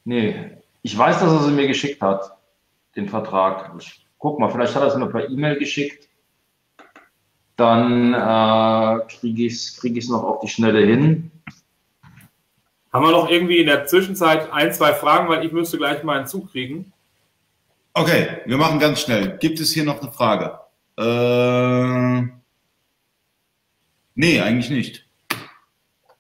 nee, 0.04 0.58
ich 0.82 0.98
weiß, 0.98 1.20
dass 1.20 1.32
er 1.32 1.44
sie 1.44 1.52
mir 1.52 1.68
geschickt 1.68 2.02
hat, 2.02 2.38
den 2.96 3.08
Vertrag. 3.08 3.72
Ich 3.80 4.06
guck 4.18 4.40
mal, 4.40 4.50
vielleicht 4.50 4.76
hat 4.76 4.82
er 4.82 4.90
es 4.90 4.98
mir 4.98 5.08
per 5.08 5.30
E-Mail 5.30 5.58
geschickt. 5.58 6.10
Dann 7.56 8.14
äh, 8.14 9.06
kriege 9.08 9.46
ich 9.46 9.54
es 9.54 9.80
krieg 9.80 10.10
noch 10.10 10.24
auf 10.24 10.40
die 10.40 10.48
Schnelle 10.48 10.86
hin. 10.86 11.31
Haben 12.92 13.06
wir 13.06 13.12
noch 13.12 13.30
irgendwie 13.30 13.58
in 13.58 13.68
der 13.68 13.86
Zwischenzeit 13.86 14.52
ein, 14.52 14.74
zwei 14.74 14.94
Fragen, 14.94 15.30
weil 15.30 15.46
ich 15.46 15.54
müsste 15.54 15.78
gleich 15.78 16.04
mal 16.04 16.18
einen 16.18 16.28
Zug 16.28 16.52
kriegen. 16.52 16.92
Okay, 17.94 18.28
wir 18.46 18.58
machen 18.58 18.80
ganz 18.80 19.02
schnell. 19.02 19.38
Gibt 19.40 19.60
es 19.60 19.72
hier 19.72 19.86
noch 19.86 20.02
eine 20.02 20.12
Frage? 20.12 20.60
Äh, 20.98 22.28
nee, 24.16 24.42
eigentlich 24.42 24.70
nicht. 24.70 25.06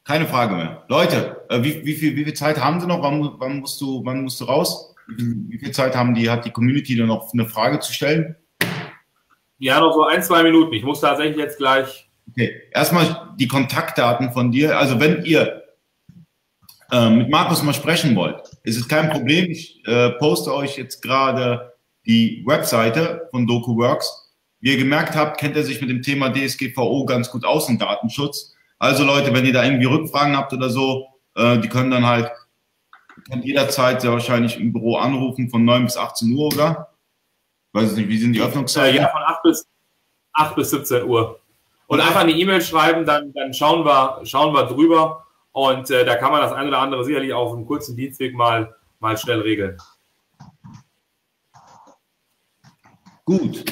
Keine 0.06 0.26
Frage 0.26 0.56
mehr. 0.56 0.84
Leute, 0.88 1.46
äh, 1.50 1.62
wie, 1.62 1.86
wie, 1.86 1.94
viel, 1.94 2.16
wie 2.16 2.24
viel 2.24 2.34
Zeit 2.34 2.60
haben 2.60 2.80
Sie 2.80 2.88
noch? 2.88 3.02
Wann, 3.02 3.36
wann, 3.38 3.60
musst, 3.60 3.80
du, 3.82 4.04
wann 4.06 4.24
musst 4.24 4.40
du 4.40 4.46
raus? 4.46 4.96
Wie 5.08 5.58
viel 5.58 5.72
Zeit 5.72 5.96
haben 5.96 6.16
die, 6.16 6.30
hat 6.30 6.46
die 6.46 6.52
Community 6.52 6.96
da 6.96 7.06
noch 7.06 7.34
eine 7.34 7.48
Frage 7.48 7.80
zu 7.80 7.94
stellen? 7.94 8.36
Ja, 9.60 9.80
noch 9.80 9.94
so 9.94 10.04
ein, 10.04 10.24
zwei 10.24 10.42
Minuten. 10.44 10.74
Ich 10.74 10.84
muss 10.84 11.02
tatsächlich 11.02 11.38
jetzt 11.38 11.58
gleich. 11.58 12.10
Okay, 12.30 12.62
erstmal 12.72 13.30
die 13.38 13.48
Kontaktdaten 13.48 14.32
von 14.32 14.52
dir. 14.52 14.78
Also 14.78 15.00
wenn 15.00 15.24
ihr 15.26 15.61
äh, 16.92 17.10
mit 17.10 17.30
Markus 17.30 17.64
mal 17.64 17.74
sprechen 17.74 18.16
wollt, 18.16 18.42
ist 18.64 18.78
es 18.78 18.88
kein 18.88 19.10
Problem. 19.10 19.50
Ich 19.50 19.86
äh, 19.88 20.12
poste 20.12 20.54
euch 20.54 20.78
jetzt 20.78 21.02
gerade 21.02 21.74
die 22.06 22.44
Webseite 22.46 23.28
von 23.32 23.48
DokuWorks. 23.48 24.34
Wie 24.60 24.72
ihr 24.72 24.78
gemerkt 24.78 25.16
habt, 25.16 25.40
kennt 25.40 25.56
er 25.56 25.64
sich 25.64 25.82
mit 25.82 25.90
dem 25.90 26.02
Thema 26.02 26.32
DSGVO 26.32 27.06
ganz 27.06 27.32
gut 27.32 27.46
aus 27.46 27.68
und 27.68 27.82
Datenschutz. 27.82 28.54
Also 28.78 29.04
Leute, 29.04 29.34
wenn 29.34 29.46
ihr 29.46 29.54
da 29.54 29.64
irgendwie 29.64 29.86
Rückfragen 29.86 30.36
habt 30.36 30.54
oder 30.54 30.70
so, 30.70 31.08
äh, 31.36 31.58
die 31.60 31.70
können 31.70 31.92
dann 31.92 32.06
halt 32.06 32.32
könnt 33.30 33.46
jederzeit 33.46 34.02
sehr 34.02 34.12
wahrscheinlich 34.12 34.60
im 34.60 34.74
Büro 34.74 34.98
anrufen 34.98 35.50
von 35.50 35.64
9 35.64 35.86
bis 35.86 35.98
18 35.98 36.34
Uhr, 36.34 36.48
oder? 36.48 36.90
Weiß 37.74 37.94
nicht, 37.94 38.10
wie 38.10 38.18
sind 38.18 38.34
die 38.34 38.42
Öffnungszeiten? 38.42 38.98
Ja, 38.98 39.10
von 39.10 39.22
8 39.22 39.44
bis, 39.44 39.68
8 40.34 40.56
bis 40.56 40.70
17 40.72 41.06
Uhr. 41.06 41.40
Und 41.88 42.00
einfach 42.00 42.22
eine 42.22 42.32
E-Mail 42.32 42.62
schreiben, 42.62 43.06
dann, 43.06 43.34
dann 43.34 43.54
schauen, 43.54 43.86
wir, 43.86 44.22
schauen 44.26 44.54
wir 44.54 44.66
drüber. 44.66 45.26
Und 45.52 45.90
äh, 45.90 46.06
da 46.06 46.16
kann 46.16 46.32
man 46.32 46.42
das 46.42 46.54
eine 46.54 46.70
oder 46.70 46.80
andere 46.80 47.04
sicherlich 47.04 47.34
auf 47.34 47.54
einem 47.54 47.66
kurzen 47.66 47.96
Dienstweg 47.96 48.34
mal, 48.34 48.76
mal 49.00 49.18
schnell 49.18 49.42
regeln. 49.42 49.78
Gut 53.26 53.64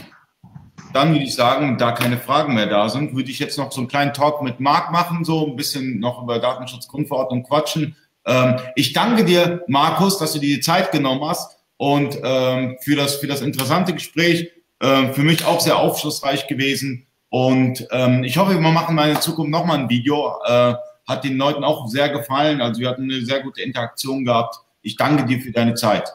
dann 0.94 1.12
würde 1.12 1.26
ich 1.26 1.36
sagen, 1.36 1.78
da 1.78 1.92
keine 1.92 2.18
Fragen 2.18 2.56
mehr 2.56 2.66
da 2.66 2.90
sind, 2.90 3.16
würde 3.16 3.30
ich 3.30 3.40
jetzt 3.40 3.58
noch 3.58 3.72
so 3.72 3.82
einen 3.82 3.88
kleinen 3.88 4.14
Talk 4.14 4.42
mit 4.42 4.60
Marc 4.60 4.92
machen, 4.92 5.24
so 5.24 5.46
ein 5.46 5.56
bisschen 5.56 6.00
noch 6.00 6.24
über 6.24 6.40
Datenschutzgrundverordnung 6.40 7.44
quatschen. 7.44 7.96
Ähm, 8.26 8.56
ich 8.76 8.94
danke 8.94 9.24
dir, 9.24 9.64
Markus, 9.68 10.18
dass 10.18 10.34
du 10.34 10.40
dir 10.40 10.56
die 10.56 10.62
Zeit 10.62 10.92
genommen 10.92 11.24
hast 11.24 11.58
und 11.78 12.18
ähm, 12.24 12.78
für, 12.82 12.96
das, 12.96 13.16
für 13.16 13.28
das 13.28 13.42
interessante 13.42 13.94
Gespräch. 13.94 14.52
Äh, 14.80 15.14
für 15.14 15.24
mich 15.24 15.46
auch 15.46 15.60
sehr 15.60 15.78
aufschlussreich 15.78 16.48
gewesen. 16.48 17.06
Und 17.30 17.88
ähm, 17.92 18.24
ich 18.24 18.38
hoffe, 18.38 18.54
wir 18.54 18.72
machen 18.72 18.96
mal 18.96 19.10
in 19.12 19.22
Zukunft 19.22 19.52
nochmal 19.52 19.80
ein 19.80 19.90
Video. 19.90 20.34
Äh, 20.46 20.74
hat 21.10 21.24
den 21.24 21.38
Leuten 21.38 21.64
auch 21.64 21.88
sehr 21.88 22.10
gefallen. 22.10 22.62
Also 22.62 22.80
wir 22.80 22.90
hatten 22.90 23.04
eine 23.04 23.22
sehr 23.26 23.42
gute 23.42 23.62
Interaktion 23.62 24.24
gehabt. 24.24 24.60
Ich 24.82 24.96
danke 24.96 25.26
dir 25.26 25.42
für 25.42 25.52
deine 25.52 25.74
Zeit. 25.74 26.08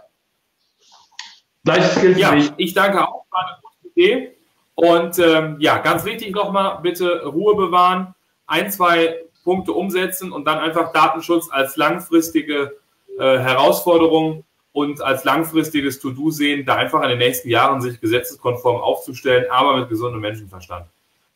Gleiches 1.65 2.01
gilt 2.01 2.19
ja, 2.19 2.35
ich 2.57 2.75
danke 2.75 3.07
auch. 3.07 3.25
War 3.31 3.47
eine 3.47 3.57
gute 3.61 3.89
Idee. 3.89 4.37
Und 4.77 5.19
ähm, 5.19 5.57
ja, 5.61 5.79
ganz 5.79 6.05
wichtig 6.05 6.35
nochmal, 6.35 6.79
bitte 6.83 7.25
Ruhe 7.27 7.55
bewahren, 7.57 8.15
ein, 8.47 8.71
zwei 8.71 9.17
Punkte 9.45 9.73
umsetzen 9.73 10.33
und 10.33 10.47
dann 10.47 10.59
einfach 10.59 10.93
Datenschutz 10.93 11.49
als 11.51 11.77
langfristige 11.77 12.77
äh, 13.19 13.39
Herausforderung 13.39 14.45
und 14.73 15.01
als 15.01 15.25
langfristiges 15.25 16.01
To-Do 16.01 16.31
sehen, 16.31 16.67
da 16.67 16.77
einfach 16.77 17.03
in 17.03 17.11
den 17.11 17.19
nächsten 17.19 17.49
Jahren 17.49 17.81
sich 17.81 18.01
gesetzeskonform 18.01 18.77
aufzustellen, 18.77 19.47
aber 19.51 19.77
mit 19.77 19.89
gesundem 19.89 20.21
Menschenverstand. 20.21 20.87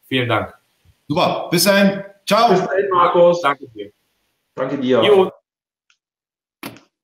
Vielen 0.09 0.29
Dank. 0.29 0.55
Super, 1.07 1.49
bis 1.51 1.65
dahin. 1.65 2.03
Ciao. 2.29 2.51
Bis 2.51 2.61
dahin, 2.61 2.91
Markus. 2.91 3.41
Danke 3.41 3.67
dir. 3.69 3.91
Danke 4.55 4.77
dir. 4.77 5.03
Jo. 5.03 5.33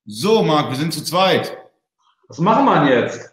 So, 0.05 0.43
Marc, 0.43 0.69
wir 0.69 0.77
sind 0.77 0.93
zu 0.93 1.03
zweit. 1.03 1.57
Was 2.29 2.39
machen 2.39 2.67
wir 2.67 3.01
jetzt? 3.01 3.33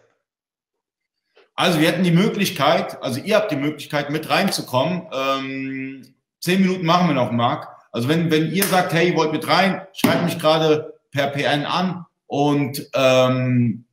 Also 1.54 1.80
wir 1.80 1.88
hätten 1.88 2.02
die 2.02 2.10
Möglichkeit, 2.10 3.00
also 3.02 3.20
ihr 3.20 3.36
habt 3.36 3.50
die 3.50 3.56
Möglichkeit 3.56 4.08
mit 4.08 4.30
reinzukommen. 4.30 5.06
Ähm, 5.12 6.14
zehn 6.40 6.62
Minuten 6.62 6.86
machen 6.86 7.08
wir 7.08 7.14
noch, 7.14 7.30
Marc. 7.30 7.68
Also 7.92 8.08
wenn, 8.08 8.30
wenn 8.30 8.50
ihr 8.50 8.64
sagt, 8.64 8.94
hey, 8.94 9.10
ihr 9.10 9.16
wollt 9.16 9.32
mit 9.32 9.46
rein, 9.46 9.86
schreibt 9.92 10.24
mich 10.24 10.38
gerade 10.38 10.94
per 11.10 11.26
PN 11.26 11.66
an 11.66 12.06
und 12.26 12.88
ähm, 12.94 13.84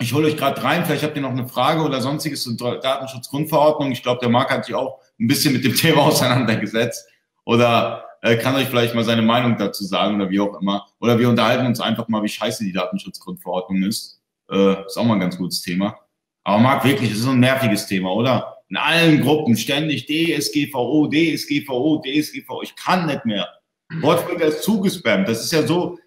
ich 0.00 0.14
hole 0.14 0.26
euch 0.26 0.38
gerade 0.38 0.64
rein. 0.64 0.86
Vielleicht 0.86 1.04
habt 1.04 1.16
ihr 1.16 1.22
noch 1.22 1.30
eine 1.30 1.48
Frage 1.48 1.82
oder 1.82 2.00
sonstiges 2.00 2.44
zur 2.44 2.80
Datenschutzgrundverordnung. 2.80 3.92
Ich 3.92 4.02
glaube, 4.02 4.20
der 4.20 4.30
Marc 4.30 4.50
hat 4.50 4.64
sich 4.64 4.74
auch 4.74 5.00
ein 5.20 5.26
bisschen 5.26 5.52
mit 5.52 5.64
dem 5.64 5.74
Thema 5.74 6.00
auseinandergesetzt 6.06 7.11
oder 7.44 8.04
äh, 8.22 8.36
kann 8.36 8.54
euch 8.54 8.68
vielleicht 8.68 8.94
mal 8.94 9.04
seine 9.04 9.22
Meinung 9.22 9.56
dazu 9.58 9.84
sagen 9.84 10.16
oder 10.16 10.30
wie 10.30 10.40
auch 10.40 10.60
immer. 10.60 10.86
Oder 11.00 11.18
wir 11.18 11.28
unterhalten 11.28 11.66
uns 11.66 11.80
einfach 11.80 12.08
mal, 12.08 12.22
wie 12.22 12.28
scheiße 12.28 12.64
die 12.64 12.72
Datenschutzgrundverordnung 12.72 13.82
ist. 13.82 14.20
Äh, 14.50 14.84
ist 14.86 14.96
auch 14.96 15.04
mal 15.04 15.14
ein 15.14 15.20
ganz 15.20 15.36
gutes 15.36 15.60
Thema. 15.60 15.98
Aber 16.44 16.58
Marc, 16.58 16.84
wirklich, 16.84 17.10
das 17.10 17.18
ist 17.18 17.24
so 17.24 17.30
ein 17.30 17.40
nerviges 17.40 17.86
Thema, 17.86 18.12
oder? 18.12 18.58
In 18.68 18.76
allen 18.76 19.20
Gruppen 19.20 19.56
ständig 19.56 20.06
DSGVO, 20.06 21.08
DSGVO, 21.08 22.02
DSGVO. 22.04 22.62
Ich 22.62 22.74
kann 22.76 23.06
nicht 23.06 23.24
mehr. 23.24 23.48
Wortwörter 24.00 24.46
ist 24.46 24.62
zugespammt. 24.62 25.28
Das 25.28 25.44
ist 25.44 25.52
ja 25.52 25.66
so, 25.66 25.98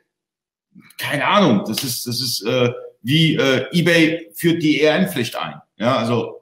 keine 0.97 1.27
Ahnung, 1.27 1.63
das 1.67 1.83
ist, 1.83 2.07
das 2.07 2.19
ist 2.21 2.43
äh, 2.45 2.71
wie 3.01 3.35
äh, 3.35 3.67
eBay 3.71 4.31
führt 4.33 4.63
die 4.63 4.81
ERN-Pflicht 4.81 5.35
ein. 5.35 5.61
Ja, 5.77 5.97
also. 5.97 6.41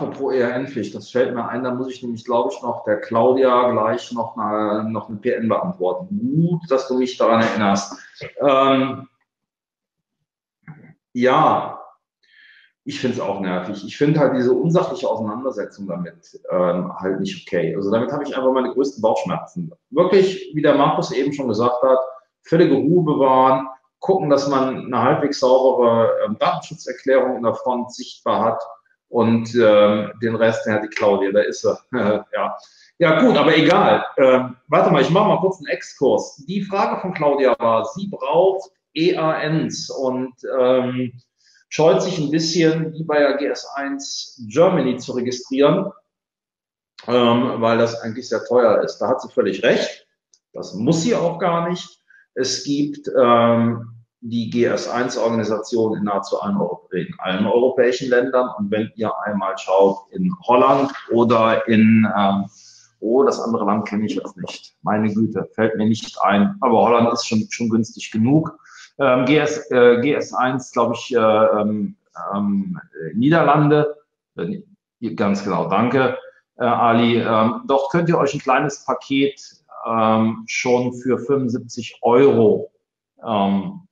Apropos 0.00 0.32
ERN-Pflicht, 0.32 0.94
das 0.94 1.10
fällt 1.10 1.34
mir 1.34 1.46
ein, 1.46 1.62
da 1.62 1.74
muss 1.74 1.92
ich 1.92 2.02
nämlich, 2.02 2.24
glaube 2.24 2.50
ich, 2.50 2.62
noch 2.62 2.84
der 2.84 3.00
Claudia 3.00 3.70
gleich 3.70 4.10
noch 4.12 4.34
eine, 4.34 4.88
noch 4.90 5.10
eine 5.10 5.18
PN 5.18 5.46
beantworten. 5.46 6.08
Gut, 6.18 6.70
dass 6.70 6.88
du 6.88 6.96
mich 6.96 7.18
daran 7.18 7.42
erinnerst. 7.42 7.98
Ähm, 8.40 9.08
ja, 11.12 11.82
ich 12.84 12.98
finde 12.98 13.16
es 13.16 13.20
auch 13.20 13.40
nervig. 13.40 13.84
Ich 13.84 13.98
finde 13.98 14.20
halt 14.20 14.34
diese 14.34 14.54
unsachliche 14.54 15.06
Auseinandersetzung 15.06 15.86
damit 15.86 16.40
ähm, 16.50 16.96
halt 16.98 17.20
nicht 17.20 17.46
okay. 17.46 17.76
Also 17.76 17.90
damit 17.90 18.10
habe 18.10 18.24
ich 18.24 18.34
einfach 18.34 18.52
meine 18.52 18.72
größten 18.72 19.02
Bauchschmerzen. 19.02 19.70
Wirklich, 19.90 20.50
wie 20.54 20.62
der 20.62 20.76
Markus 20.76 21.12
eben 21.12 21.34
schon 21.34 21.48
gesagt 21.48 21.82
hat, 21.82 21.98
völlige 22.42 22.74
Ruhe 22.74 23.04
bewahren, 23.04 23.68
gucken, 23.98 24.30
dass 24.30 24.48
man 24.48 24.86
eine 24.86 25.02
halbwegs 25.02 25.40
saubere 25.40 26.10
ähm, 26.24 26.38
Datenschutzerklärung 26.38 27.36
in 27.36 27.42
der 27.42 27.54
Front 27.54 27.92
sichtbar 27.92 28.42
hat 28.46 28.62
und 29.10 29.54
ähm, 29.56 30.12
den 30.22 30.36
Rest, 30.36 30.66
ja, 30.66 30.80
die 30.80 30.88
Claudia, 30.88 31.32
da 31.32 31.40
ist 31.40 31.64
er. 31.64 31.80
ja. 32.32 32.56
ja, 32.98 33.20
gut, 33.20 33.36
aber 33.36 33.56
egal. 33.56 34.06
Ähm, 34.16 34.56
warte 34.68 34.90
mal, 34.90 35.02
ich 35.02 35.10
mache 35.10 35.28
mal 35.28 35.40
kurz 35.40 35.58
einen 35.58 35.66
Exkurs. 35.66 36.36
Die 36.46 36.62
Frage 36.62 37.00
von 37.00 37.12
Claudia 37.12 37.56
war, 37.58 37.84
sie 37.84 38.06
braucht 38.06 38.70
EANs 38.94 39.90
und 39.90 40.32
ähm, 40.58 41.12
scheut 41.68 42.02
sich 42.02 42.18
ein 42.18 42.30
bisschen, 42.30 42.92
wie 42.92 43.02
bei 43.02 43.18
der 43.18 43.40
GS1 43.40 44.48
Germany 44.48 44.96
zu 44.98 45.12
registrieren, 45.12 45.90
ähm, 47.08 47.60
weil 47.60 47.78
das 47.78 48.00
eigentlich 48.00 48.28
sehr 48.28 48.44
teuer 48.44 48.82
ist. 48.84 48.98
Da 48.98 49.08
hat 49.08 49.20
sie 49.20 49.28
völlig 49.32 49.64
recht. 49.64 50.06
Das 50.52 50.74
muss 50.74 51.02
sie 51.02 51.16
auch 51.16 51.40
gar 51.40 51.68
nicht. 51.68 52.00
Es 52.34 52.62
gibt 52.62 53.10
ähm, 53.20 53.99
die 54.20 54.50
GS1-Organisation 54.52 55.96
in 55.96 56.04
nahezu 56.04 56.40
allen, 56.40 56.58
in 56.92 57.14
allen, 57.18 57.46
europäischen 57.46 58.10
Ländern. 58.10 58.50
Und 58.58 58.70
wenn 58.70 58.90
ihr 58.94 59.10
einmal 59.24 59.56
schaut 59.56 60.10
in 60.10 60.34
Holland 60.46 60.92
oder 61.10 61.66
in, 61.68 62.06
ähm, 62.16 62.44
oh, 63.00 63.22
das 63.24 63.40
andere 63.40 63.64
Land 63.64 63.88
kenne 63.88 64.06
ich 64.06 64.16
jetzt 64.16 64.36
nicht. 64.36 64.76
Meine 64.82 65.12
Güte, 65.12 65.48
fällt 65.54 65.76
mir 65.76 65.86
nicht 65.86 66.20
ein. 66.22 66.54
Aber 66.60 66.82
Holland 66.82 67.12
ist 67.12 67.26
schon, 67.26 67.46
schon 67.50 67.70
günstig 67.70 68.10
genug. 68.10 68.58
Ähm, 68.98 69.24
GS, 69.24 69.70
äh, 69.70 70.00
GS1, 70.00 70.72
glaube 70.72 70.94
ich, 70.94 71.14
äh, 71.14 71.18
ähm, 71.18 71.96
ähm, 72.34 72.78
Niederlande. 73.14 73.96
Äh, 74.36 74.60
ganz 75.14 75.42
genau, 75.42 75.68
danke, 75.68 76.18
äh, 76.58 76.64
Ali. 76.64 77.16
Ähm, 77.16 77.62
dort 77.66 77.90
könnt 77.90 78.10
ihr 78.10 78.18
euch 78.18 78.34
ein 78.34 78.40
kleines 78.40 78.84
Paket 78.84 79.40
ähm, 79.86 80.44
schon 80.46 80.92
für 80.92 81.18
75 81.18 82.00
Euro 82.02 82.70
ähm, 83.26 83.86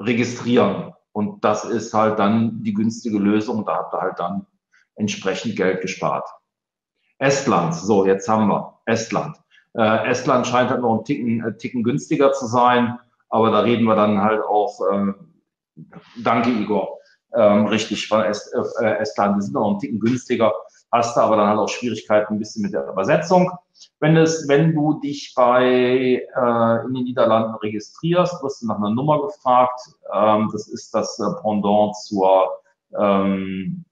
registrieren. 0.00 0.94
Und 1.12 1.44
das 1.44 1.64
ist 1.64 1.92
halt 1.92 2.18
dann 2.18 2.62
die 2.62 2.74
günstige 2.74 3.18
Lösung. 3.18 3.64
Da 3.64 3.76
habt 3.76 3.94
ihr 3.94 4.00
halt 4.00 4.18
dann 4.18 4.46
entsprechend 4.96 5.56
Geld 5.56 5.82
gespart. 5.82 6.28
Estland, 7.18 7.74
so, 7.74 8.06
jetzt 8.06 8.28
haben 8.28 8.48
wir 8.48 8.80
Estland. 8.86 9.36
Äh, 9.74 10.08
Estland 10.08 10.46
scheint 10.46 10.70
halt 10.70 10.80
noch 10.80 10.98
ein 10.98 11.04
Ticken, 11.04 11.44
äh, 11.44 11.56
Ticken 11.56 11.82
günstiger 11.82 12.32
zu 12.32 12.46
sein. 12.46 12.98
Aber 13.28 13.50
da 13.50 13.60
reden 13.60 13.84
wir 13.84 13.94
dann 13.94 14.20
halt 14.20 14.42
auch, 14.42 14.80
ähm, 14.92 15.14
danke 16.22 16.50
Igor, 16.50 16.98
ähm, 17.34 17.66
richtig, 17.66 18.08
von 18.08 18.22
Est, 18.22 18.52
äh, 18.80 18.96
Estland, 18.96 19.36
die 19.36 19.42
sind 19.42 19.54
noch 19.54 19.72
ein 19.72 19.78
Ticken 19.78 20.00
günstiger, 20.00 20.52
hast 20.92 21.16
du 21.16 21.20
aber 21.20 21.36
dann 21.36 21.48
halt 21.48 21.58
auch 21.58 21.68
Schwierigkeiten 21.68 22.34
ein 22.34 22.38
bisschen 22.38 22.62
mit 22.62 22.72
der 22.72 22.88
Übersetzung. 22.88 23.50
Wenn, 24.00 24.16
es, 24.16 24.48
wenn 24.48 24.74
du 24.74 25.00
dich 25.00 25.32
bei 25.34 25.64
äh, 25.64 26.84
in 26.84 26.94
den 26.94 27.04
Niederlanden 27.04 27.54
registrierst, 27.54 28.42
wirst 28.42 28.62
du 28.62 28.66
nach 28.66 28.76
einer 28.76 28.90
Nummer 28.90 29.22
gefragt. 29.22 29.80
Ähm, 30.12 30.48
das 30.52 30.68
ist 30.68 30.94
das 30.94 31.18
äh, 31.18 31.40
Pendant 31.42 31.96
zur, 31.96 32.60
ähm, 32.98 33.84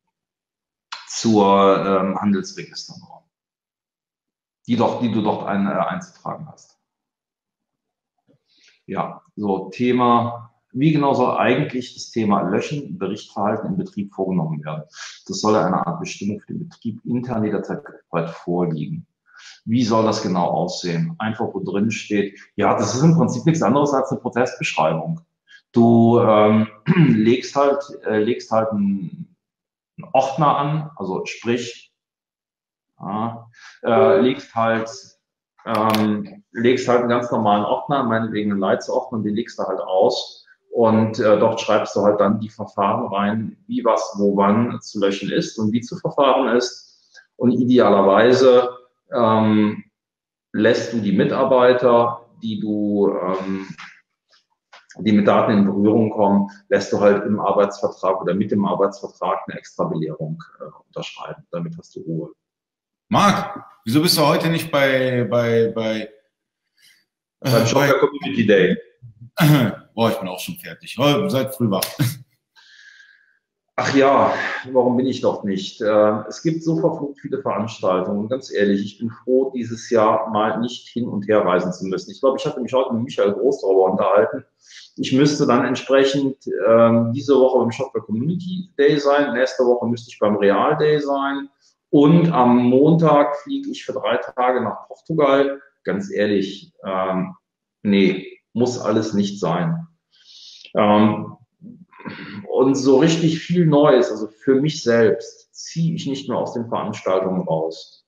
zur 1.07 1.87
ähm, 1.87 2.21
Handelsregisternummer, 2.21 3.25
die, 4.67 4.77
die 4.77 5.13
du 5.13 5.23
dort 5.23 5.47
ein, 5.47 5.67
äh, 5.67 5.71
einzutragen 5.71 6.49
hast. 6.51 6.79
Ja, 8.87 9.23
so 9.37 9.69
Thema, 9.69 10.51
wie 10.73 10.93
genau 10.93 11.15
soll 11.15 11.37
eigentlich 11.37 11.95
das 11.95 12.11
Thema 12.11 12.43
Löschen, 12.43 12.99
Berichtverhalten 12.99 13.69
im 13.69 13.77
Betrieb 13.77 14.13
vorgenommen 14.13 14.63
werden? 14.65 14.85
Das 15.27 15.41
soll 15.41 15.57
eine 15.57 15.87
Art 15.87 16.01
Bestimmung 16.01 16.41
für 16.41 16.53
den 16.53 16.69
Betrieb 16.69 17.01
intern 17.05 17.45
jederzeit 17.45 17.83
vorliegen. 18.45 19.07
Wie 19.65 19.85
soll 19.85 20.05
das 20.05 20.23
genau 20.23 20.47
aussehen? 20.47 21.15
Einfach 21.19 21.49
wo 21.53 21.61
drin 21.61 21.91
steht, 21.91 22.39
ja, 22.57 22.77
das 22.77 22.95
ist 22.95 23.03
im 23.03 23.17
Prinzip 23.17 23.47
nichts 23.47 23.63
anderes 23.63 23.93
als 23.93 24.11
eine 24.11 24.21
Prozessbeschreibung. 24.21 25.21
Du 25.73 26.21
ähm, 26.21 26.69
legst 26.87 27.55
halt, 27.55 27.83
äh, 28.05 28.19
legst 28.19 28.51
halt 28.51 28.71
einen, 28.71 29.37
einen 29.97 30.11
Ordner 30.13 30.57
an, 30.57 30.91
also 30.97 31.25
sprich, 31.25 31.93
ja, 33.01 33.49
äh, 33.83 34.21
legst 34.21 34.55
halt 34.55 34.91
ähm, 35.67 36.45
legst 36.53 36.89
halt 36.89 37.01
einen 37.01 37.09
ganz 37.09 37.31
normalen 37.31 37.65
Ordner, 37.65 38.05
meinetwegen 38.05 38.53
einen 38.53 38.61
Leitsordner, 38.61 39.21
den 39.21 39.35
legst 39.35 39.59
du 39.59 39.65
halt 39.65 39.81
aus 39.81 40.38
und 40.71 41.19
äh, 41.19 41.39
dort 41.39 41.61
schreibst 41.61 41.97
du 41.97 42.03
halt 42.03 42.21
dann 42.21 42.41
die 42.41 42.51
Verfahren 42.51 43.13
rein, 43.13 43.57
wie 43.67 43.85
was, 43.85 44.15
wo, 44.19 44.37
wann 44.37 44.81
zu 44.81 45.01
löschen 45.01 45.31
ist 45.31 45.59
und 45.59 45.73
wie 45.73 45.81
zu 45.81 45.97
verfahren 45.97 46.57
ist. 46.57 46.89
Und 47.37 47.53
idealerweise 47.53 48.71
ähm, 49.13 49.85
lässt 50.53 50.93
du 50.93 50.99
die 50.99 51.13
Mitarbeiter, 51.13 52.27
die 52.43 52.61
du, 52.61 53.11
ähm, 53.11 53.69
die 54.99 55.13
mit 55.13 55.27
Daten 55.27 55.53
in 55.53 55.65
Berührung 55.65 56.11
kommen, 56.11 56.49
lässt 56.69 56.93
du 56.93 57.01
halt 57.01 57.25
im 57.25 57.41
Arbeitsvertrag 57.41 58.21
oder 58.21 58.35
mit 58.35 58.51
dem 58.51 58.65
Arbeitsvertrag 58.65 59.39
eine 59.47 59.59
extra 59.59 59.85
Belehrung 59.85 60.43
äh, 60.61 60.65
unterschreiben. 60.87 61.47
Damit 61.51 61.77
hast 61.79 61.95
du 61.97 62.01
Ruhe. 62.01 62.33
Marc, 63.09 63.65
wieso 63.85 64.03
bist 64.03 64.19
du 64.19 64.27
heute 64.27 64.49
nicht 64.49 64.71
bei, 64.71 65.27
bei, 65.31 65.73
bei, 65.75 66.11
äh, 67.41 67.73
beim 67.73 67.99
Community 68.01 68.47
Day? 68.47 68.77
Boah, 69.99 70.11
ich 70.11 70.17
bin 70.19 70.29
auch 70.29 70.39
schon 70.39 70.55
fertig. 70.55 70.97
Oh, 70.97 71.29
seid 71.29 71.53
früh 71.57 71.69
wach. 71.69 71.83
Ach 73.75 73.93
ja, 73.97 74.33
warum 74.71 74.97
bin 74.97 75.07
ich 75.07 75.23
doch 75.23 75.43
nicht? 75.43 75.81
Äh, 75.81 76.21
es 76.29 76.41
gibt 76.41 76.63
so 76.63 76.77
verflucht 76.77 77.19
viele 77.19 77.43
Veranstaltungen. 77.43 78.29
Ganz 78.29 78.53
ehrlich, 78.53 78.85
ich 78.85 78.99
bin 79.01 79.11
froh, 79.11 79.51
dieses 79.53 79.91
Jahr 79.91 80.31
mal 80.31 80.61
nicht 80.61 80.87
hin 80.87 81.09
und 81.09 81.27
her 81.27 81.45
reisen 81.45 81.73
zu 81.73 81.85
müssen. 81.87 82.13
Ich 82.13 82.21
glaube, 82.21 82.37
ich 82.39 82.47
hatte 82.47 82.61
mich 82.61 82.73
heute 82.73 82.95
mit 82.95 83.07
Michael 83.07 83.33
Groß 83.33 83.63
darüber 83.63 83.91
unterhalten. 83.91 84.45
Ich 84.99 85.13
müsste 85.13 85.49
dann 85.49 85.65
entsprechend 85.65 86.37
ähm, 86.69 87.13
diese 87.13 87.35
Woche 87.35 87.59
beim 87.59 87.73
Shopware 87.73 88.05
Community 88.05 88.71
Day 88.79 89.01
sein. 89.01 89.35
Nächste 89.35 89.65
Woche 89.65 89.89
müsste 89.89 90.13
ich 90.13 90.19
beim 90.21 90.37
Real 90.37 90.77
Day 90.77 91.01
sein. 91.01 91.49
Und 91.91 92.31
am 92.31 92.57
Montag 92.57 93.35
fliege 93.39 93.69
ich 93.69 93.85
für 93.85 93.95
drei 93.95 94.19
Tage 94.19 94.63
nach 94.63 94.87
Portugal. 94.87 95.61
Ganz 95.83 96.09
ehrlich, 96.13 96.73
ähm, 96.85 97.35
nee, 97.83 98.39
muss 98.53 98.79
alles 98.79 99.13
nicht 99.13 99.41
sein. 99.41 99.88
Ähm, 100.75 101.37
und 102.49 102.75
so 102.75 102.99
richtig 102.99 103.41
viel 103.41 103.67
Neues, 103.67 104.11
also 104.11 104.29
für 104.29 104.61
mich 104.61 104.83
selbst, 104.83 105.55
ziehe 105.55 105.95
ich 105.95 106.07
nicht 106.07 106.29
mehr 106.29 106.39
aus 106.39 106.55
den 106.55 106.69
Veranstaltungen 106.69 107.43
raus. 107.43 108.07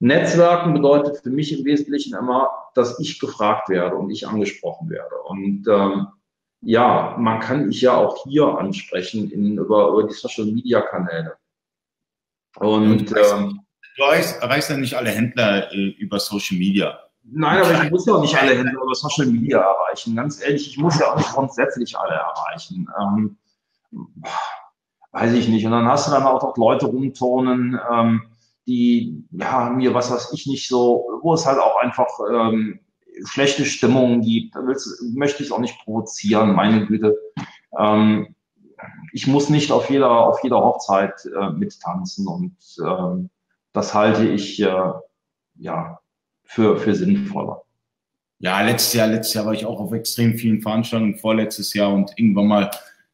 Netzwerken 0.00 0.74
bedeutet 0.74 1.18
für 1.22 1.30
mich 1.30 1.56
im 1.58 1.64
Wesentlichen 1.64 2.14
immer, 2.14 2.50
dass 2.74 2.98
ich 2.98 3.18
gefragt 3.20 3.68
werde 3.68 3.96
und 3.96 4.10
ich 4.10 4.26
angesprochen 4.26 4.90
werde. 4.90 5.14
Und 5.24 5.66
ähm, 5.68 6.08
ja, 6.60 7.16
man 7.18 7.40
kann 7.40 7.70
ich 7.70 7.80
ja 7.80 7.96
auch 7.96 8.24
hier 8.24 8.46
ansprechen 8.46 9.30
in, 9.30 9.58
über, 9.58 9.88
über 9.88 10.04
die 10.04 10.14
Social 10.14 10.46
Media 10.46 10.80
Kanäle. 10.80 11.36
Und, 12.56 12.90
und 12.90 13.14
ähm, 13.16 13.60
du 13.96 14.02
erreichst, 14.02 14.42
erreichst 14.42 14.70
ja 14.70 14.76
nicht 14.76 14.94
alle 14.94 15.10
Händler 15.10 15.72
äh, 15.72 15.88
über 15.98 16.18
Social 16.18 16.58
Media. 16.58 16.98
Nein, 17.26 17.62
aber 17.62 17.84
ich 17.84 17.90
muss 17.90 18.06
ja 18.06 18.14
auch 18.14 18.20
nicht 18.20 18.36
alle 18.36 18.56
Händler 18.56 18.82
über 18.82 18.94
Social 18.94 19.26
Media 19.26 19.60
erreichen. 19.60 20.14
Ganz 20.14 20.42
ehrlich, 20.42 20.68
ich 20.68 20.78
muss 20.78 20.98
ja 20.98 21.10
auch 21.10 21.16
nicht 21.16 21.32
grundsätzlich 21.32 21.96
alle 21.98 22.14
erreichen. 22.14 22.88
Ähm, 23.00 23.36
weiß 25.12 25.32
ich 25.32 25.48
nicht. 25.48 25.64
Und 25.64 25.72
dann 25.72 25.88
hast 25.88 26.06
du 26.06 26.12
dann 26.12 26.24
auch 26.24 26.42
noch 26.42 26.56
Leute 26.56 26.86
rumturnen, 26.86 27.80
ähm, 27.90 28.22
die 28.66 29.24
ja 29.30 29.70
mir 29.70 29.94
was 29.94 30.10
weiß 30.10 30.32
ich 30.32 30.46
nicht 30.46 30.68
so, 30.68 31.06
wo 31.22 31.34
es 31.34 31.46
halt 31.46 31.58
auch 31.58 31.76
einfach 31.76 32.08
ähm, 32.30 32.80
schlechte 33.24 33.64
Stimmungen 33.64 34.20
gibt. 34.20 34.54
Da 34.54 34.60
möchte 34.62 35.42
ich 35.42 35.52
auch 35.52 35.58
nicht 35.58 35.78
provozieren, 35.84 36.54
meine 36.54 36.86
Güte. 36.86 37.16
Ähm, 37.78 38.34
ich 39.12 39.26
muss 39.26 39.48
nicht 39.48 39.72
auf 39.72 39.88
jeder, 39.88 40.10
auf 40.10 40.42
jeder 40.42 40.58
Hochzeit 40.58 41.24
äh, 41.24 41.50
mittanzen 41.50 42.26
und 42.26 42.56
ähm, 42.84 43.30
das 43.72 43.94
halte 43.94 44.28
ich 44.28 44.60
äh, 44.60 44.92
ja 45.56 46.00
für, 46.44 46.78
für 46.78 46.94
sinnvoller. 46.94 47.62
Ja, 48.38 48.60
letztes 48.60 48.92
Jahr, 48.94 49.06
letztes 49.06 49.34
Jahr 49.34 49.46
war 49.46 49.54
ich 49.54 49.64
auch 49.64 49.80
auf 49.80 49.92
extrem 49.92 50.36
vielen 50.36 50.60
Veranstaltungen, 50.60 51.16
vorletztes 51.16 51.72
Jahr 51.72 51.92
und 51.92 52.12
irgendwann 52.16 52.46
mal, 52.46 52.70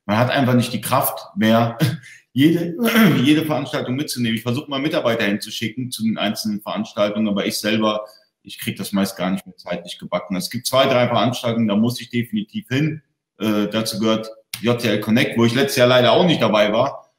man 0.07 0.17
hat 0.17 0.31
einfach 0.31 0.55
nicht 0.55 0.73
die 0.73 0.81
Kraft 0.81 1.21
mehr, 1.37 1.79
jede, 2.33 2.75
jede 3.23 3.45
Veranstaltung 3.45 3.95
mitzunehmen. 3.95 4.37
Ich 4.37 4.43
versuche 4.43 4.69
mal 4.69 4.81
Mitarbeiter 4.81 5.25
hinzuschicken 5.25 5.91
zu 5.91 6.03
den 6.03 6.19
einzelnen 6.19 6.61
Veranstaltungen, 6.61 7.29
aber 7.29 7.47
ich 7.47 7.59
selber, 7.59 8.07
ich 8.43 8.59
kriege 8.59 8.79
das 8.79 8.93
meist 8.93 9.17
gar 9.17 9.31
nicht 9.31 9.47
mehr 9.47 9.57
zeitlich 9.57 9.99
gebacken. 9.99 10.37
Es 10.37 10.51
gibt 10.51 10.67
zwei, 10.67 10.87
drei 10.87 11.07
Veranstaltungen, 11.07 11.69
da 11.69 11.77
muss 11.77 12.01
ich 12.01 12.11
definitiv 12.11 12.67
hin. 12.69 13.03
Äh, 13.39 13.69
dazu 13.69 13.99
gehört 14.01 14.31
JTL 14.63 15.01
Connect, 15.01 15.39
wo 15.39 15.45
ich 15.45 15.55
letztes 15.55 15.77
Jahr 15.77 15.89
leider 15.89 16.13
auch 16.13 16.25
nicht 16.25 16.43
dabei 16.43 16.73
war. 16.73 17.13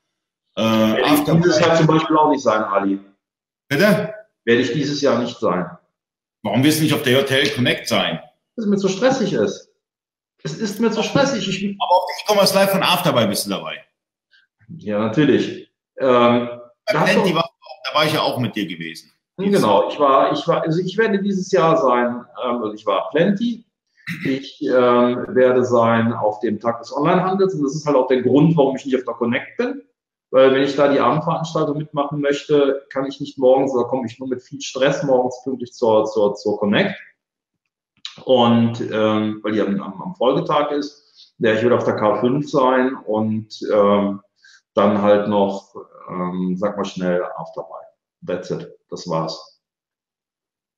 Äh, 0.56 0.64
Werde 0.64 1.14
ich 1.14 1.24
dieses 1.24 1.60
Jahr 1.60 1.78
zum 1.78 1.88
Beispiel 1.88 2.18
auch 2.18 2.30
nicht 2.30 2.44
sein, 2.44 2.64
Ali. 2.64 3.00
Bitte? 3.70 4.14
Werde 4.44 4.62
ich 4.62 4.74
dieses 4.74 5.02
Jahr 5.02 5.20
nicht 5.20 5.40
sein. 5.40 5.66
Warum 6.44 6.64
wirst 6.64 6.80
du 6.80 6.84
nicht 6.84 6.94
auf 6.94 7.04
der 7.04 7.20
JTL 7.20 7.50
Connect 7.56 7.88
sein? 7.88 8.20
Weil 8.56 8.64
es 8.64 8.66
mir 8.66 8.78
zu 8.78 8.88
stressig 8.88 9.34
ist. 9.34 9.70
Es 10.44 10.58
ist 10.58 10.80
mir 10.80 10.92
zu 10.92 11.04
stressig. 11.04 11.48
Ich, 11.48 11.78
aber 11.80 11.96
auf 11.96 12.04
der 12.08 12.36
E-Commerce 12.36 12.56
Live 12.56 12.72
von 12.72 12.84
Afterby 12.84 13.28
bist 13.28 13.46
du 13.46 13.52
dabei. 13.52 13.78
Ja, 14.78 15.00
natürlich. 15.00 15.72
Ähm, 16.00 16.50
da, 16.88 17.02
war, 17.02 17.50
da 17.84 17.94
war 17.94 18.06
ich 18.06 18.14
ja 18.14 18.22
auch 18.22 18.40
mit 18.40 18.56
dir 18.56 18.66
gewesen. 18.66 19.12
Genau, 19.38 19.90
ich 19.90 20.00
war, 20.00 20.32
ich 20.34 20.48
war, 20.48 20.64
also 20.64 20.80
ich 20.82 20.98
werde 20.98 21.22
dieses 21.22 21.52
Jahr 21.52 21.78
sein, 21.78 22.26
ähm, 22.44 22.62
also 22.62 22.74
ich 22.74 22.86
war 22.86 23.10
Plenty. 23.12 23.66
Ich 24.26 24.62
ähm, 24.62 25.26
werde 25.30 25.64
sein 25.64 26.12
auf 26.12 26.40
dem 26.40 26.60
Tag 26.60 26.80
des 26.80 26.92
Onlinehandels 26.96 27.54
und 27.54 27.64
das 27.64 27.76
ist 27.76 27.86
halt 27.86 27.96
auch 27.96 28.08
der 28.08 28.22
Grund, 28.22 28.58
warum 28.58 28.76
ich 28.76 28.86
nicht 28.86 28.96
auf 28.96 29.04
der 29.04 29.14
Connect 29.14 29.58
bin. 29.58 29.82
Weil 30.32 30.54
wenn 30.54 30.64
ich 30.64 30.78
da 30.78 30.88
die 30.88 31.00
Abendveranstaltung 31.00 31.78
mitmachen 31.78 32.22
möchte, 32.22 32.86
kann 32.90 33.06
ich 33.06 33.20
nicht 33.20 33.38
morgens, 33.38 33.74
da 33.74 33.84
komme 33.84 34.08
ich 34.08 34.18
nur 34.18 34.30
mit 34.30 34.42
viel 34.42 34.62
Stress 34.62 35.04
morgens 35.04 35.42
pünktlich 35.44 35.74
zur, 35.74 36.06
zur, 36.06 36.36
zur 36.36 36.58
Connect. 36.58 36.96
Und 38.24 38.80
ähm, 38.92 39.40
weil 39.44 39.52
die 39.52 39.62
am, 39.62 39.82
am 39.82 40.16
Folgetag 40.16 40.72
ist, 40.72 41.36
ja, 41.40 41.54
ich 41.54 41.62
werde 41.62 41.76
auf 41.76 41.84
der 41.84 41.98
K5 41.98 42.48
sein 42.48 42.96
und 42.96 43.60
ähm, 43.74 44.22
dann 44.74 45.02
halt 45.02 45.28
noch, 45.28 45.76
ähm, 46.10 46.56
sag 46.58 46.78
mal 46.78 46.86
schnell, 46.86 47.24
Afterbuy. 47.36 47.84
That's 48.26 48.52
it. 48.52 48.72
Das 48.90 49.08
war's. 49.10 49.60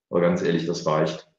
Aber 0.09 0.21
ganz 0.21 0.41
ehrlich, 0.41 0.65
das 0.65 0.85
reicht. 0.85 1.29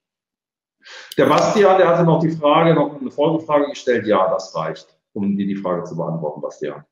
Der 1.16 1.26
Bastian, 1.26 1.78
der 1.78 1.88
hatte 1.88 2.04
noch 2.04 2.20
die 2.20 2.30
Frage, 2.30 2.74
noch 2.74 3.00
eine 3.00 3.10
Folgefrage 3.10 3.70
gestellt. 3.70 4.06
Ja, 4.06 4.28
das 4.30 4.54
reicht, 4.54 4.98
um 5.14 5.36
dir 5.36 5.46
die 5.46 5.56
Frage 5.56 5.84
zu 5.84 5.96
beantworten, 5.96 6.40
Bastian. 6.40 6.84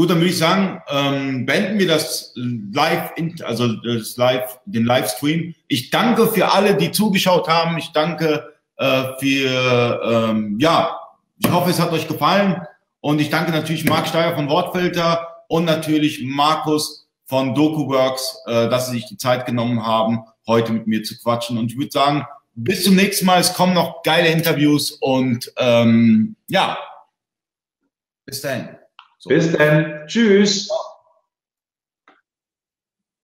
Gut, 0.00 0.08
dann 0.08 0.16
würde 0.16 0.30
ich 0.30 0.38
sagen, 0.38 0.80
ähm, 0.88 1.44
beenden 1.44 1.78
wir 1.78 1.86
das 1.86 2.32
Live, 2.34 3.12
also 3.44 3.74
das 3.82 4.16
Live, 4.16 4.58
den 4.64 4.86
Livestream. 4.86 5.54
Ich 5.68 5.90
danke 5.90 6.26
für 6.28 6.50
alle, 6.52 6.74
die 6.74 6.90
zugeschaut 6.90 7.48
haben. 7.48 7.76
Ich 7.76 7.92
danke 7.92 8.50
äh, 8.78 9.02
für, 9.18 10.00
ähm, 10.02 10.56
ja, 10.58 10.98
ich 11.36 11.52
hoffe, 11.52 11.68
es 11.68 11.78
hat 11.78 11.92
euch 11.92 12.08
gefallen. 12.08 12.62
Und 13.00 13.20
ich 13.20 13.28
danke 13.28 13.52
natürlich 13.52 13.84
Marc 13.84 14.08
Steyer 14.08 14.34
von 14.34 14.48
Wortfilter 14.48 15.44
und 15.48 15.66
natürlich 15.66 16.24
Markus 16.24 17.06
von 17.26 17.54
DokuWorks, 17.54 18.38
äh, 18.46 18.70
dass 18.70 18.86
sie 18.86 18.92
sich 18.92 19.06
die 19.06 19.18
Zeit 19.18 19.44
genommen 19.44 19.84
haben, 19.84 20.20
heute 20.46 20.72
mit 20.72 20.86
mir 20.86 21.02
zu 21.02 21.14
quatschen. 21.18 21.58
Und 21.58 21.72
ich 21.72 21.76
würde 21.76 21.92
sagen, 21.92 22.24
bis 22.54 22.84
zum 22.84 22.96
nächsten 22.96 23.26
Mal. 23.26 23.38
Es 23.38 23.52
kommen 23.52 23.74
noch 23.74 24.02
geile 24.02 24.30
Interviews 24.30 24.92
und 24.92 25.52
ähm, 25.58 26.36
ja, 26.48 26.78
bis 28.24 28.40
dahin. 28.40 28.79
So. 29.20 29.28
Bis 29.28 29.52
dann. 29.52 30.06
Tschüss. 30.06 30.68